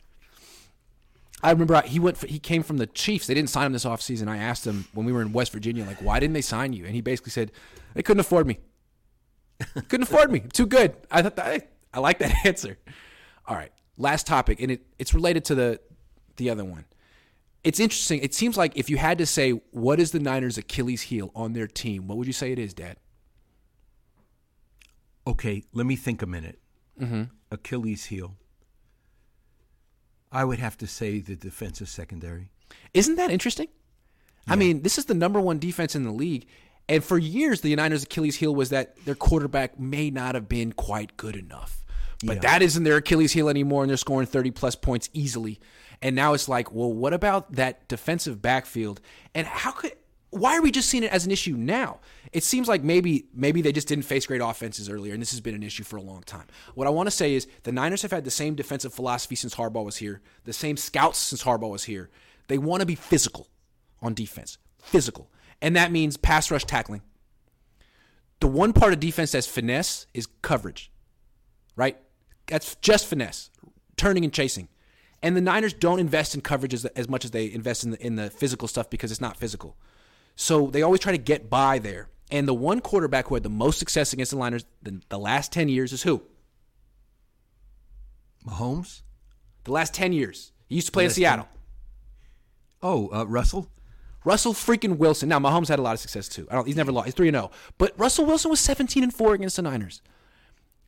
I 1.42 1.50
remember 1.50 1.76
I- 1.76 1.86
he 1.86 1.98
went. 1.98 2.16
For, 2.16 2.26
he 2.26 2.38
came 2.38 2.62
from 2.62 2.76
the 2.78 2.86
Chiefs. 2.86 3.26
They 3.26 3.34
didn't 3.34 3.50
sign 3.50 3.66
him 3.66 3.72
this 3.72 3.84
offseason. 3.84 4.28
I 4.28 4.36
asked 4.36 4.66
him 4.66 4.86
when 4.94 5.06
we 5.06 5.12
were 5.12 5.22
in 5.22 5.32
West 5.32 5.52
Virginia, 5.52 5.84
like, 5.84 6.00
why 6.00 6.20
didn't 6.20 6.34
they 6.34 6.40
sign 6.42 6.72
you? 6.72 6.84
And 6.84 6.94
he 6.94 7.00
basically 7.00 7.30
said 7.32 7.50
they 7.94 8.02
couldn't 8.02 8.20
afford 8.20 8.46
me. 8.46 8.58
couldn't 9.88 10.02
afford 10.02 10.30
me. 10.30 10.40
Too 10.40 10.66
good. 10.66 10.94
I 11.10 11.22
thought 11.22 11.36
that, 11.36 11.46
I, 11.46 11.60
I 11.94 12.00
like 12.00 12.18
that 12.20 12.34
answer. 12.46 12.78
All 13.46 13.56
right, 13.56 13.72
last 13.96 14.26
topic, 14.26 14.60
and 14.60 14.70
it, 14.70 14.86
it's 14.98 15.14
related 15.14 15.44
to 15.46 15.54
the 15.54 15.80
the 16.36 16.48
other 16.50 16.64
one. 16.64 16.84
It's 17.64 17.78
interesting. 17.80 18.20
It 18.20 18.34
seems 18.34 18.56
like 18.56 18.76
if 18.76 18.90
you 18.90 18.96
had 18.96 19.18
to 19.18 19.26
say 19.26 19.50
what 19.70 20.00
is 20.00 20.10
the 20.12 20.18
Niners' 20.20 20.58
Achilles 20.58 21.02
heel 21.02 21.30
on 21.34 21.52
their 21.52 21.66
team, 21.66 22.06
what 22.08 22.18
would 22.18 22.26
you 22.26 22.32
say 22.32 22.50
it 22.52 22.58
is, 22.58 22.74
Dad? 22.74 22.96
Okay, 25.26 25.62
let 25.72 25.86
me 25.86 25.94
think 25.96 26.22
a 26.22 26.26
minute. 26.26 26.58
Mm-hmm. 27.00 27.22
Achilles 27.50 28.06
heel. 28.06 28.34
I 30.32 30.44
would 30.44 30.58
have 30.58 30.76
to 30.78 30.86
say 30.86 31.20
the 31.20 31.36
defensive 31.36 31.88
secondary. 31.88 32.48
Isn't 32.94 33.16
that 33.16 33.30
interesting? 33.30 33.68
I 34.48 34.56
mean, 34.56 34.82
this 34.82 34.98
is 34.98 35.04
the 35.04 35.14
number 35.14 35.40
one 35.40 35.58
defense 35.58 35.94
in 35.94 36.02
the 36.04 36.10
league. 36.10 36.46
And 36.88 37.04
for 37.04 37.16
years, 37.16 37.60
the 37.60 37.74
Niners' 37.76 38.02
Achilles 38.02 38.36
heel 38.36 38.54
was 38.54 38.70
that 38.70 38.96
their 39.04 39.14
quarterback 39.14 39.78
may 39.78 40.10
not 40.10 40.34
have 40.34 40.48
been 40.48 40.72
quite 40.72 41.16
good 41.16 41.36
enough. 41.36 41.84
But 42.24 42.36
Yeah. 42.36 42.40
that 42.42 42.62
isn't 42.62 42.82
their 42.82 42.96
Achilles 42.96 43.32
heel 43.32 43.48
anymore, 43.48 43.82
and 43.82 43.90
they're 43.90 43.96
scoring 43.96 44.26
30 44.26 44.50
plus 44.50 44.74
points 44.74 45.08
easily. 45.12 45.60
And 46.00 46.16
now 46.16 46.32
it's 46.34 46.48
like, 46.48 46.72
well, 46.72 46.92
what 46.92 47.12
about 47.12 47.52
that 47.52 47.86
defensive 47.88 48.42
backfield? 48.42 49.00
And 49.34 49.46
how 49.46 49.70
could 49.70 49.92
why 50.32 50.56
are 50.56 50.62
we 50.62 50.70
just 50.70 50.88
seeing 50.88 51.04
it 51.04 51.12
as 51.12 51.26
an 51.26 51.30
issue 51.30 51.54
now? 51.56 52.00
It 52.32 52.42
seems 52.42 52.66
like 52.66 52.82
maybe 52.82 53.26
maybe 53.34 53.60
they 53.60 53.70
just 53.70 53.86
didn't 53.86 54.06
face 54.06 54.26
great 54.26 54.40
offenses 54.40 54.88
earlier, 54.88 55.12
and 55.12 55.20
this 55.20 55.30
has 55.30 55.42
been 55.42 55.54
an 55.54 55.62
issue 55.62 55.84
for 55.84 55.98
a 55.98 56.02
long 56.02 56.22
time. 56.22 56.46
What 56.74 56.86
I 56.86 56.90
want 56.90 57.06
to 57.06 57.10
say 57.10 57.34
is 57.34 57.46
the 57.64 57.72
Niners 57.72 58.00
have 58.00 58.10
had 58.10 58.24
the 58.24 58.30
same 58.30 58.54
defensive 58.54 58.94
philosophy 58.94 59.34
since 59.36 59.54
Harbaugh 59.54 59.84
was 59.84 59.98
here, 59.98 60.22
the 60.44 60.54
same 60.54 60.78
scouts 60.78 61.18
since 61.18 61.44
Harbaugh 61.44 61.70
was 61.70 61.84
here. 61.84 62.08
They 62.48 62.56
want 62.56 62.80
to 62.80 62.86
be 62.86 62.94
physical 62.94 63.48
on 64.00 64.14
defense, 64.14 64.56
physical, 64.82 65.30
and 65.60 65.76
that 65.76 65.92
means 65.92 66.16
pass 66.16 66.50
rush 66.50 66.64
tackling. 66.64 67.02
The 68.40 68.48
one 68.48 68.72
part 68.72 68.94
of 68.94 69.00
defense 69.00 69.32
that's 69.32 69.46
finesse 69.46 70.06
is 70.14 70.26
coverage, 70.40 70.90
right? 71.76 71.98
That's 72.46 72.74
just 72.76 73.06
finesse, 73.06 73.50
turning 73.96 74.24
and 74.24 74.32
chasing. 74.32 74.68
And 75.22 75.36
the 75.36 75.42
Niners 75.42 75.74
don't 75.74 76.00
invest 76.00 76.34
in 76.34 76.40
coverage 76.40 76.72
as, 76.72 76.86
as 76.86 77.08
much 77.08 77.26
as 77.26 77.32
they 77.32 77.52
invest 77.52 77.84
in 77.84 77.90
the, 77.90 78.04
in 78.04 78.16
the 78.16 78.30
physical 78.30 78.66
stuff 78.66 78.88
because 78.88 79.12
it's 79.12 79.20
not 79.20 79.36
physical. 79.36 79.76
So 80.36 80.68
they 80.68 80.82
always 80.82 81.00
try 81.00 81.12
to 81.12 81.18
get 81.18 81.50
by 81.50 81.78
there. 81.78 82.08
And 82.30 82.48
the 82.48 82.54
one 82.54 82.80
quarterback 82.80 83.26
who 83.26 83.34
had 83.34 83.42
the 83.42 83.50
most 83.50 83.78
success 83.78 84.12
against 84.12 84.32
the 84.32 84.38
Niners 84.38 84.64
the, 84.82 85.00
the 85.08 85.18
last 85.18 85.52
10 85.52 85.68
years 85.68 85.92
is 85.92 86.02
who? 86.02 86.22
Mahomes? 88.46 89.02
The 89.64 89.72
last 89.72 89.94
10 89.94 90.12
years. 90.12 90.52
He 90.66 90.76
used 90.76 90.86
to 90.86 90.92
play 90.92 91.04
in 91.04 91.10
Seattle. 91.10 91.48
Oh, 92.82 93.10
uh, 93.12 93.24
Russell? 93.24 93.68
Russell 94.24 94.52
freaking 94.54 94.96
Wilson. 94.96 95.28
Now 95.28 95.38
Mahomes 95.38 95.68
had 95.68 95.78
a 95.78 95.82
lot 95.82 95.94
of 95.94 96.00
success 96.00 96.28
too. 96.28 96.46
I 96.50 96.54
don't. 96.54 96.66
He's 96.66 96.76
never 96.76 96.92
lost. 96.92 97.06
He's 97.06 97.14
three 97.14 97.28
and 97.28 97.34
zero. 97.34 97.50
But 97.78 97.92
Russell 97.98 98.24
Wilson 98.24 98.50
was 98.50 98.60
seventeen 98.60 99.02
and 99.02 99.12
four 99.12 99.34
against 99.34 99.56
the 99.56 99.62
Niners. 99.62 100.00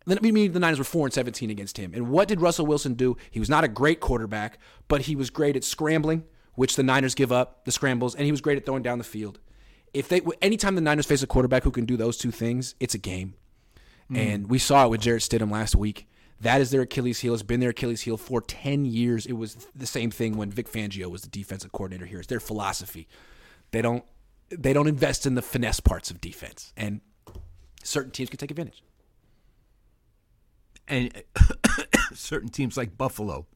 Then 0.07 0.19
I 0.23 0.31
mean 0.31 0.53
the 0.53 0.61
Niners 0.61 0.79
were 0.79 0.85
four 0.85 1.07
and 1.07 1.13
seventeen 1.13 1.51
against 1.51 1.77
him. 1.77 1.93
And 1.95 2.11
what 2.11 2.29
did 2.29 2.41
Russell 2.41 2.67
Wilson 2.67 2.95
do? 2.95 3.17
He 3.31 3.41
was 3.41 3.49
not 3.49 3.65
a 3.65 3.69
great 3.69 4.01
quarterback, 4.01 4.59
but 4.89 5.03
he 5.03 5.17
was 5.17 5.31
great 5.31 5.57
at 5.57 5.65
scrambling, 5.65 6.25
which 6.55 6.77
the 6.77 6.83
Niners 6.83 7.15
give 7.15 7.33
up 7.33 7.65
the 7.65 7.73
scrambles, 7.73 8.15
and 8.15 8.25
he 8.25 8.31
was 8.31 8.41
great 8.41 8.59
at 8.59 8.67
throwing 8.67 8.83
down 8.83 8.99
the 8.99 9.05
field. 9.05 9.41
If 9.93 10.09
they 10.09 10.21
anytime 10.43 10.75
the 10.75 10.81
Niners 10.81 11.07
face 11.07 11.23
a 11.23 11.27
quarterback 11.27 11.63
who 11.63 11.71
can 11.71 11.85
do 11.85 11.97
those 11.97 12.17
two 12.17 12.31
things, 12.31 12.75
it's 12.81 12.95
a 12.95 12.99
game. 12.99 13.35
Mm. 14.11 14.19
And 14.19 14.51
we 14.51 14.59
saw 14.59 14.85
it 14.85 14.91
with 14.91 15.01
Jarrett 15.01 15.23
Stidham 15.23 15.51
last 15.51 15.77
week. 15.77 16.09
That 16.41 16.61
is 16.61 16.71
their 16.71 16.83
Achilles 16.83 17.21
heel. 17.21 17.33
It's 17.33 17.43
been 17.43 17.61
their 17.61 17.71
Achilles 17.71 18.03
heel 18.03 18.17
for 18.17 18.41
10 18.41 18.85
years. 18.85 19.25
It 19.25 19.35
was 19.35 19.67
the 19.75 19.87
same 19.87 20.11
thing 20.11 20.37
when 20.37 20.51
Vic 20.51 20.71
Fangio 20.71 21.11
was 21.11 21.23
the 21.23 21.29
defensive 21.29 21.73
coordinator 21.73 22.07
here. 22.07 22.19
It's 22.19 22.29
their 22.29 22.41
philosophy. 22.41 23.09
They 23.71 23.83
don't 23.83 24.05
they 24.51 24.73
don't 24.73 24.87
invest 24.87 25.27
in 25.27 25.35
the 25.35 25.43
finesse 25.43 25.81
parts 25.81 26.11
of 26.11 26.21
defense. 26.21 26.73
And 26.77 27.01
certain 27.83 28.11
teams 28.11 28.31
can 28.31 28.39
take 28.39 28.51
advantage. 28.51 28.83
And 30.87 31.23
certain 32.15 32.49
teams 32.49 32.77
like 32.77 32.99
Buffalo. 32.99 33.47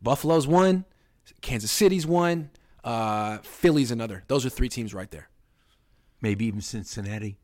Buffalo's 0.00 0.46
won, 0.46 0.84
Kansas 1.40 1.70
City's 1.70 2.06
one. 2.06 2.50
Uh, 2.84 3.38
Philly's 3.38 3.90
another. 3.90 4.22
Those 4.28 4.46
are 4.46 4.50
three 4.50 4.68
teams 4.68 4.94
right 4.94 5.10
there. 5.10 5.28
Maybe 6.20 6.46
even 6.46 6.60
Cincinnati. 6.60 7.38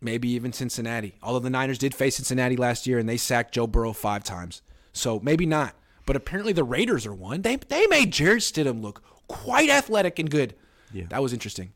Maybe 0.00 0.30
even 0.30 0.52
Cincinnati. 0.52 1.14
Although 1.22 1.40
the 1.40 1.50
Niners 1.50 1.78
did 1.78 1.94
face 1.94 2.16
Cincinnati 2.16 2.56
last 2.56 2.86
year 2.86 2.98
and 2.98 3.08
they 3.08 3.16
sacked 3.16 3.54
Joe 3.54 3.66
Burrow 3.66 3.92
five 3.92 4.24
times. 4.24 4.62
So 4.92 5.20
maybe 5.20 5.46
not. 5.46 5.74
But 6.06 6.16
apparently 6.16 6.52
the 6.52 6.64
Raiders 6.64 7.06
are 7.06 7.14
one. 7.14 7.42
They 7.42 7.56
they 7.56 7.86
made 7.86 8.12
Jarrett 8.12 8.42
Stidham 8.42 8.82
look 8.82 9.02
quite 9.28 9.70
athletic 9.70 10.18
and 10.18 10.30
good. 10.30 10.54
Yeah. 10.92 11.04
That 11.10 11.22
was 11.22 11.32
interesting. 11.32 11.72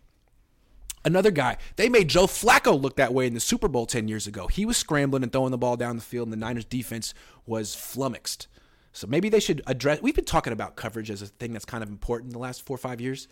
Another 1.05 1.31
guy, 1.31 1.59
they 1.77 1.91
made 1.91 2.09
Joe 2.09 2.27
Flacco 2.27 2.81
look 2.81 2.97
that 2.97 3.13
way 3.13 3.27
in 3.27 3.35
the 3.35 3.41
Super 3.41 3.69
Bowl 3.69 3.85
10 3.85 4.09
years 4.09 4.27
ago. 4.27 4.47
He 4.47 4.65
was 4.65 4.79
scrambling 4.79 5.23
and 5.23 5.31
throwing 5.31 5.51
the 5.51 5.59
ball 5.59 5.77
down 5.77 5.97
the 5.97 6.03
field, 6.03 6.27
and 6.27 6.33
the 6.33 6.39
Niners 6.39 6.65
defense 6.65 7.13
was 7.47 7.75
flummoxed. 7.75 8.49
So 8.95 9.07
maybe 9.09 9.29
they 9.29 9.41
should 9.41 9.61
address. 9.67 10.01
We've 10.01 10.15
been 10.15 10.25
talking 10.25 10.53
about 10.53 10.77
coverage 10.77 11.11
as 11.11 11.21
a 11.21 11.27
thing 11.27 11.53
that's 11.53 11.65
kind 11.65 11.83
of 11.83 11.91
important 11.91 12.33
the 12.33 12.39
last 12.39 12.65
four 12.65 12.77
or 12.77 12.79
five 12.79 13.01
years. 13.01 13.27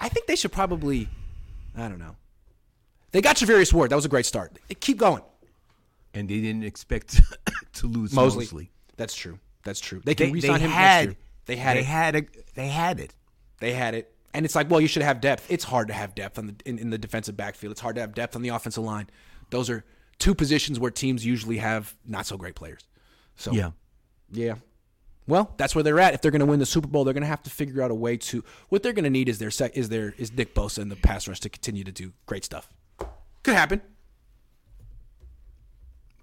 I 0.00 0.08
think 0.08 0.26
they 0.26 0.36
should 0.36 0.52
probably, 0.52 1.06
I 1.76 1.86
don't 1.88 1.98
know. 1.98 2.16
They 3.12 3.20
got 3.20 3.36
Charvarius 3.36 3.72
Ward. 3.74 3.90
That 3.90 3.96
was 3.96 4.06
a 4.06 4.08
great 4.08 4.24
start. 4.24 4.58
Keep 4.80 4.96
going. 4.98 5.22
And 6.14 6.28
they 6.28 6.40
didn't 6.40 6.64
expect 6.64 7.20
to 7.74 7.86
lose 7.86 8.12
Moseley. 8.14 8.44
Moseley. 8.44 8.70
That's 8.96 9.14
true. 9.14 9.38
That's 9.64 9.80
true. 9.80 10.00
They 10.02 10.14
can 10.14 10.28
They, 10.28 10.32
re-sign 10.32 10.54
they 10.54 10.60
him 10.60 10.70
had, 10.70 11.04
next 11.04 11.06
year. 11.06 11.16
They 11.44 11.56
had 11.56 11.76
they 11.76 11.80
it. 11.80 11.86
had 11.86 12.16
a, 12.16 12.22
they 12.54 12.68
had 12.68 13.00
it. 13.00 13.14
They 13.60 13.72
had 13.72 13.94
it. 13.94 14.14
And 14.34 14.46
it's 14.46 14.54
like, 14.54 14.70
well, 14.70 14.80
you 14.80 14.88
should 14.88 15.02
have 15.02 15.20
depth. 15.20 15.46
It's 15.50 15.64
hard 15.64 15.88
to 15.88 15.94
have 15.94 16.14
depth 16.14 16.38
on 16.38 16.46
the 16.46 16.54
in, 16.64 16.78
in 16.78 16.88
the 16.88 16.96
defensive 16.96 17.36
backfield. 17.36 17.72
It's 17.72 17.82
hard 17.82 17.96
to 17.96 18.00
have 18.00 18.14
depth 18.14 18.34
on 18.34 18.40
the 18.40 18.48
offensive 18.48 18.82
line. 18.82 19.10
Those 19.50 19.68
are 19.68 19.84
two 20.18 20.34
positions 20.34 20.80
where 20.80 20.90
teams 20.90 21.24
usually 21.26 21.58
have 21.58 21.94
not 22.06 22.24
so 22.24 22.38
great 22.38 22.54
players. 22.54 22.80
So 23.36 23.52
Yeah. 23.52 23.72
yeah. 24.30 24.54
Well, 25.26 25.54
that's 25.56 25.74
where 25.74 25.84
they're 25.84 26.00
at. 26.00 26.14
If 26.14 26.20
they're 26.20 26.30
going 26.30 26.40
to 26.40 26.46
win 26.46 26.58
the 26.58 26.66
Super 26.66 26.88
Bowl, 26.88 27.04
they're 27.04 27.14
going 27.14 27.22
to 27.22 27.28
have 27.28 27.42
to 27.44 27.50
figure 27.50 27.82
out 27.82 27.90
a 27.90 27.94
way 27.94 28.16
to. 28.16 28.44
What 28.70 28.82
they're 28.82 28.92
going 28.92 29.04
to 29.04 29.10
need 29.10 29.28
is 29.28 29.38
their 29.38 29.50
sec, 29.50 29.76
is 29.76 29.88
their 29.88 30.14
is 30.18 30.32
Nick 30.32 30.54
Bosa 30.54 30.78
and 30.78 30.90
the 30.90 30.96
pass 30.96 31.28
rush 31.28 31.40
to 31.40 31.48
continue 31.48 31.84
to 31.84 31.92
do 31.92 32.12
great 32.26 32.44
stuff. 32.44 32.68
Could 33.42 33.54
happen. 33.54 33.82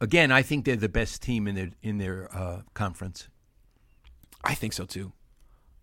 Again, 0.02 0.32
I 0.32 0.41
think 0.41 0.66
they're 0.66 0.76
the 0.76 0.89
best 0.89 1.22
team 1.22 1.47
in 1.47 1.56
their 1.56 1.70
in 1.82 1.97
their 1.97 2.30
uh, 2.34 2.62
conference. 2.74 3.28
I 4.43 4.54
think 4.54 4.74
so 4.74 4.86
too. 4.86 5.12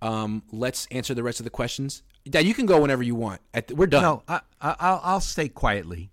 Um, 0.03 0.43
let's 0.53 0.87
answer 0.91 1.15
the 1.15 1.23
rest 1.23 1.41
of 1.41 1.45
the 1.45 1.51
questions. 1.51 2.03
Dad, 2.29 2.45
you 2.45 2.55
can 2.55 2.67
go 2.67 2.81
whenever 2.81 3.03
you 3.03 3.15
want. 3.15 3.41
At 3.55 3.69
the, 3.69 3.77
we're 3.77 3.87
done. 3.87 4.03
No, 4.03 4.23
I, 4.29 4.41
I, 4.61 4.77
I'll, 4.79 5.01
I'll 5.03 5.21
stay 5.21 5.49
quietly. 5.49 6.11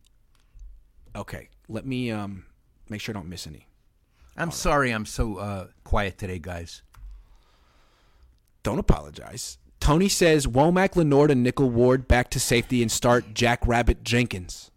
Okay. 1.16 1.50
Let 1.68 1.86
me 1.86 2.12
um 2.12 2.46
make 2.90 3.02
sure 3.02 3.14
I 3.14 3.20
don't 3.20 3.30
miss 3.30 3.48
any. 3.48 3.68
I'm 4.36 4.52
sorry 4.52 4.92
I'm 4.92 5.06
so 5.06 5.38
uh, 5.38 5.68
quiet 5.84 6.18
today, 6.18 6.40
guys. 6.40 6.82
Don't 8.64 8.80
apologize. 8.80 9.58
Tony 9.82 10.08
says 10.08 10.48
Womack, 10.48 10.96
Lenoir, 10.96 11.30
and 11.30 11.44
Nickel 11.44 11.70
Ward 11.70 12.08
back 12.08 12.30
to 12.30 12.40
safety 12.40 12.82
and 12.82 12.90
start 12.90 13.34
Jack 13.34 13.68
Rabbit 13.68 14.04
Jenkins. 14.04 14.72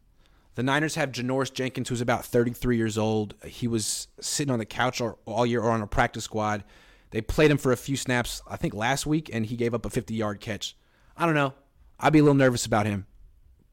The 0.57 0.65
Niners 0.65 0.97
have 0.97 1.13
Janoris 1.13 1.53
Jenkins, 1.53 1.89
who's 1.89 2.01
about 2.01 2.25
33 2.25 2.77
years 2.77 2.99
old. 2.99 3.35
He 3.45 3.69
was 3.69 4.09
sitting 4.21 4.53
on 4.53 4.59
the 4.59 4.65
couch 4.65 5.01
all, 5.01 5.47
year 5.47 5.61
or 5.61 5.71
on 5.71 5.83
a 5.83 5.87
practice 5.87 6.25
squad. 6.25 6.65
They 7.11 7.21
played 7.21 7.51
him 7.51 7.59
for 7.59 7.71
a 7.71 7.77
few 7.77 7.97
snaps, 7.97 8.43
I 8.51 8.57
think 8.57 8.75
last 8.75 9.07
week, 9.07 9.31
and 9.33 9.47
he 9.47 9.55
gave 9.55 9.75
up 9.75 9.87
a 9.87 9.91
50 9.91 10.15
yard 10.15 10.41
catch. 10.41 10.77
I 11.17 11.25
don't 11.25 11.35
know. 11.35 11.55
I'd 12.01 12.13
be 12.13 12.19
a 12.19 12.23
little 12.23 12.35
nervous 12.35 12.67
about 12.67 12.87
him, 12.87 13.07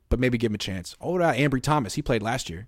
but 0.09 0.19
maybe 0.19 0.37
give 0.37 0.51
him 0.51 0.55
a 0.55 0.59
chance. 0.59 0.95
Oh, 1.01 1.09
uh, 1.09 1.11
what 1.13 1.21
about 1.21 1.35
Ambry 1.37 1.63
Thomas? 1.63 1.95
He 1.95 2.01
played 2.01 2.21
last 2.21 2.49
year. 2.49 2.67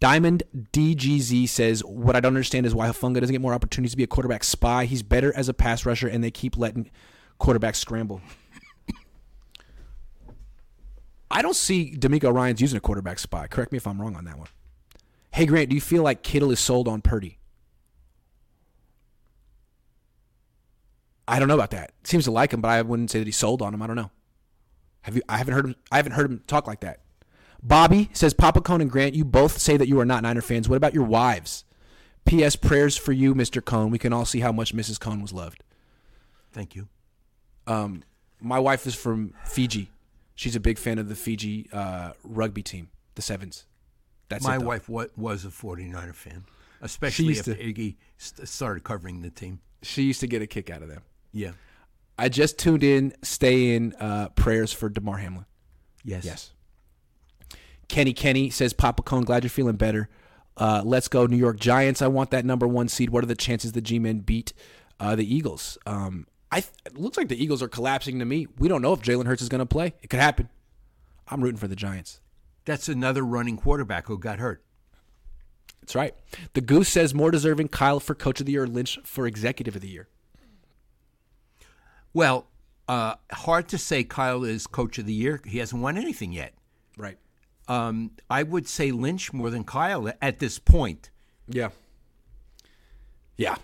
Diamond 0.00 0.42
DGZ 0.72 1.48
says, 1.48 1.84
What 1.84 2.16
I 2.16 2.20
don't 2.20 2.30
understand 2.34 2.66
is 2.66 2.74
why 2.74 2.88
Hufanga 2.88 3.20
doesn't 3.20 3.32
get 3.32 3.40
more 3.40 3.54
opportunities 3.54 3.92
to 3.92 3.96
be 3.96 4.02
a 4.02 4.08
quarterback 4.08 4.44
spy. 4.44 4.84
He's 4.84 5.02
better 5.02 5.34
as 5.34 5.48
a 5.48 5.54
pass 5.54 5.86
rusher, 5.86 6.08
and 6.08 6.22
they 6.22 6.30
keep 6.30 6.56
letting 6.56 6.90
quarterbacks 7.40 7.76
scramble. 7.76 8.20
I 11.30 11.42
don't 11.42 11.56
see 11.56 11.94
DeMeco 11.96 12.32
Ryans 12.32 12.60
using 12.60 12.76
a 12.76 12.80
quarterback 12.80 13.18
spy. 13.18 13.46
Correct 13.46 13.72
me 13.72 13.76
if 13.76 13.86
I'm 13.86 14.00
wrong 14.00 14.14
on 14.14 14.24
that 14.24 14.38
one. 14.38 14.48
Hey, 15.32 15.46
Grant, 15.46 15.68
do 15.68 15.74
you 15.74 15.80
feel 15.80 16.02
like 16.02 16.22
Kittle 16.22 16.50
is 16.52 16.60
sold 16.60 16.86
on 16.86 17.00
Purdy? 17.00 17.38
I 21.26 21.38
don't 21.38 21.48
know 21.48 21.54
about 21.54 21.70
that. 21.70 21.92
Seems 22.04 22.24
to 22.24 22.30
like 22.30 22.52
him, 22.52 22.60
but 22.60 22.68
I 22.68 22.82
wouldn't 22.82 23.10
say 23.10 23.18
that 23.18 23.26
he's 23.26 23.36
sold 23.36 23.62
on 23.62 23.72
him. 23.74 23.82
I 23.82 23.86
don't 23.86 23.96
know. 23.96 24.10
Have 25.02 25.16
you? 25.16 25.22
I 25.28 25.38
haven't 25.38 25.54
heard 25.54 25.64
him. 25.64 25.74
I 25.90 25.96
haven't 25.96 26.12
heard 26.12 26.30
him 26.30 26.42
talk 26.46 26.66
like 26.66 26.80
that. 26.80 27.00
Bobby 27.64 28.10
says, 28.12 28.34
Papa 28.34 28.60
Cohn 28.60 28.80
and 28.82 28.90
Grant, 28.90 29.14
you 29.14 29.24
both 29.24 29.58
say 29.58 29.76
that 29.78 29.88
you 29.88 29.98
are 29.98 30.04
not 30.04 30.22
Niner 30.22 30.42
fans. 30.42 30.68
What 30.68 30.76
about 30.76 30.92
your 30.94 31.04
wives? 31.04 31.64
P.S. 32.26 32.56
Prayers 32.56 32.96
for 32.96 33.12
you, 33.12 33.34
Mr. 33.34 33.64
Cohn. 33.64 33.90
We 33.90 33.98
can 33.98 34.12
all 34.12 34.24
see 34.26 34.40
how 34.40 34.52
much 34.52 34.74
Mrs. 34.74 35.00
Cohn 35.00 35.20
was 35.22 35.32
loved. 35.32 35.64
Thank 36.52 36.74
you. 36.76 36.88
Um, 37.66 38.02
my 38.40 38.58
wife 38.58 38.86
is 38.86 38.94
from 38.94 39.32
Fiji. 39.46 39.90
She's 40.34 40.54
a 40.56 40.60
big 40.60 40.78
fan 40.78 40.98
of 40.98 41.08
the 41.08 41.14
Fiji 41.14 41.68
uh, 41.72 42.12
rugby 42.22 42.62
team, 42.62 42.90
the 43.14 43.22
Sevens. 43.22 43.64
That's 44.28 44.44
My 44.44 44.56
it, 44.56 44.62
wife 44.62 44.88
wa- 44.88 45.06
was 45.16 45.44
a 45.44 45.48
49er 45.48 46.14
fan, 46.14 46.44
especially 46.82 47.32
if 47.38 47.44
to- 47.44 47.54
Iggy 47.54 47.96
st- 48.18 48.48
started 48.48 48.84
covering 48.84 49.22
the 49.22 49.30
team. 49.30 49.60
She 49.82 50.02
used 50.02 50.20
to 50.20 50.26
get 50.26 50.42
a 50.42 50.46
kick 50.46 50.70
out 50.70 50.82
of 50.82 50.88
them. 50.88 51.02
Yeah. 51.32 51.52
I 52.18 52.28
just 52.30 52.58
tuned 52.58 52.82
in. 52.82 53.12
Stay 53.22 53.74
in. 53.74 53.92
Uh, 53.94 54.28
prayers 54.30 54.72
for 54.72 54.88
Damar 54.88 55.18
Hamlin. 55.18 55.44
Yes. 56.04 56.24
Yes. 56.24 56.50
Kenny 57.94 58.12
Kenny 58.12 58.50
says, 58.50 58.72
Papa 58.72 59.02
Cohn, 59.02 59.22
glad 59.22 59.44
you're 59.44 59.50
feeling 59.50 59.76
better. 59.76 60.08
Uh, 60.56 60.82
let's 60.84 61.06
go, 61.06 61.26
New 61.26 61.36
York 61.36 61.60
Giants. 61.60 62.02
I 62.02 62.08
want 62.08 62.32
that 62.32 62.44
number 62.44 62.66
one 62.66 62.88
seed. 62.88 63.10
What 63.10 63.22
are 63.22 63.28
the 63.28 63.36
chances 63.36 63.70
the 63.70 63.80
G 63.80 64.00
Men 64.00 64.18
beat 64.18 64.52
uh, 64.98 65.14
the 65.14 65.32
Eagles? 65.32 65.78
Um, 65.86 66.26
I 66.50 66.62
th- 66.62 66.72
it 66.86 66.98
looks 66.98 67.16
like 67.16 67.28
the 67.28 67.40
Eagles 67.40 67.62
are 67.62 67.68
collapsing 67.68 68.18
to 68.18 68.24
me. 68.24 68.48
We 68.58 68.66
don't 68.66 68.82
know 68.82 68.92
if 68.94 69.00
Jalen 69.00 69.26
Hurts 69.26 69.42
is 69.42 69.48
going 69.48 69.60
to 69.60 69.66
play. 69.66 69.94
It 70.02 70.10
could 70.10 70.18
happen. 70.18 70.48
I'm 71.28 71.40
rooting 71.40 71.56
for 71.56 71.68
the 71.68 71.76
Giants. 71.76 72.20
That's 72.64 72.88
another 72.88 73.22
running 73.22 73.56
quarterback 73.56 74.08
who 74.08 74.18
got 74.18 74.40
hurt. 74.40 74.64
That's 75.80 75.94
right. 75.94 76.16
The 76.54 76.62
Goose 76.62 76.88
says 76.88 77.14
more 77.14 77.30
deserving 77.30 77.68
Kyle 77.68 78.00
for 78.00 78.16
Coach 78.16 78.40
of 78.40 78.46
the 78.46 78.52
Year, 78.52 78.66
Lynch 78.66 78.98
for 79.04 79.24
Executive 79.24 79.76
of 79.76 79.82
the 79.82 79.88
Year. 79.88 80.08
Well, 82.12 82.48
uh, 82.88 83.14
hard 83.30 83.68
to 83.68 83.78
say 83.78 84.02
Kyle 84.02 84.42
is 84.42 84.66
coach 84.66 84.98
of 84.98 85.06
the 85.06 85.12
year. 85.12 85.40
He 85.44 85.58
hasn't 85.58 85.80
won 85.80 85.96
anything 85.96 86.32
yet. 86.32 86.54
Right. 86.96 87.18
Um, 87.68 88.12
I 88.28 88.42
would 88.42 88.68
say 88.68 88.90
Lynch 88.90 89.32
more 89.32 89.50
than 89.50 89.64
Kyle 89.64 90.12
at 90.20 90.38
this 90.38 90.58
point. 90.58 91.10
Yeah. 91.48 91.70
Yeah. 93.36 93.56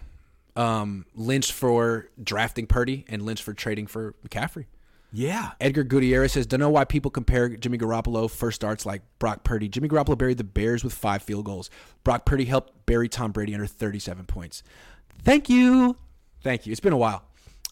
Um, 0.56 1.06
Lynch 1.14 1.52
for 1.52 2.08
drafting 2.22 2.66
Purdy 2.66 3.04
and 3.08 3.22
Lynch 3.22 3.42
for 3.42 3.54
trading 3.54 3.86
for 3.86 4.14
McCaffrey. 4.26 4.66
Yeah. 5.12 5.52
Edgar 5.60 5.82
Gutierrez 5.84 6.32
says, 6.32 6.46
"Don't 6.46 6.60
know 6.60 6.70
why 6.70 6.84
people 6.84 7.10
compare 7.10 7.48
Jimmy 7.48 7.78
Garoppolo 7.78 8.30
first 8.30 8.56
starts 8.56 8.86
like 8.86 9.02
Brock 9.18 9.42
Purdy. 9.42 9.68
Jimmy 9.68 9.88
Garoppolo 9.88 10.16
buried 10.16 10.38
the 10.38 10.44
Bears 10.44 10.84
with 10.84 10.94
five 10.94 11.22
field 11.22 11.44
goals. 11.44 11.68
Brock 12.04 12.24
Purdy 12.24 12.44
helped 12.44 12.86
bury 12.86 13.08
Tom 13.08 13.32
Brady 13.32 13.54
under 13.54 13.66
37 13.66 14.26
points. 14.26 14.62
Thank 15.22 15.48
you, 15.48 15.96
thank 16.42 16.66
you. 16.66 16.72
It's 16.72 16.80
been 16.80 16.92
a 16.92 16.98
while." 16.98 17.24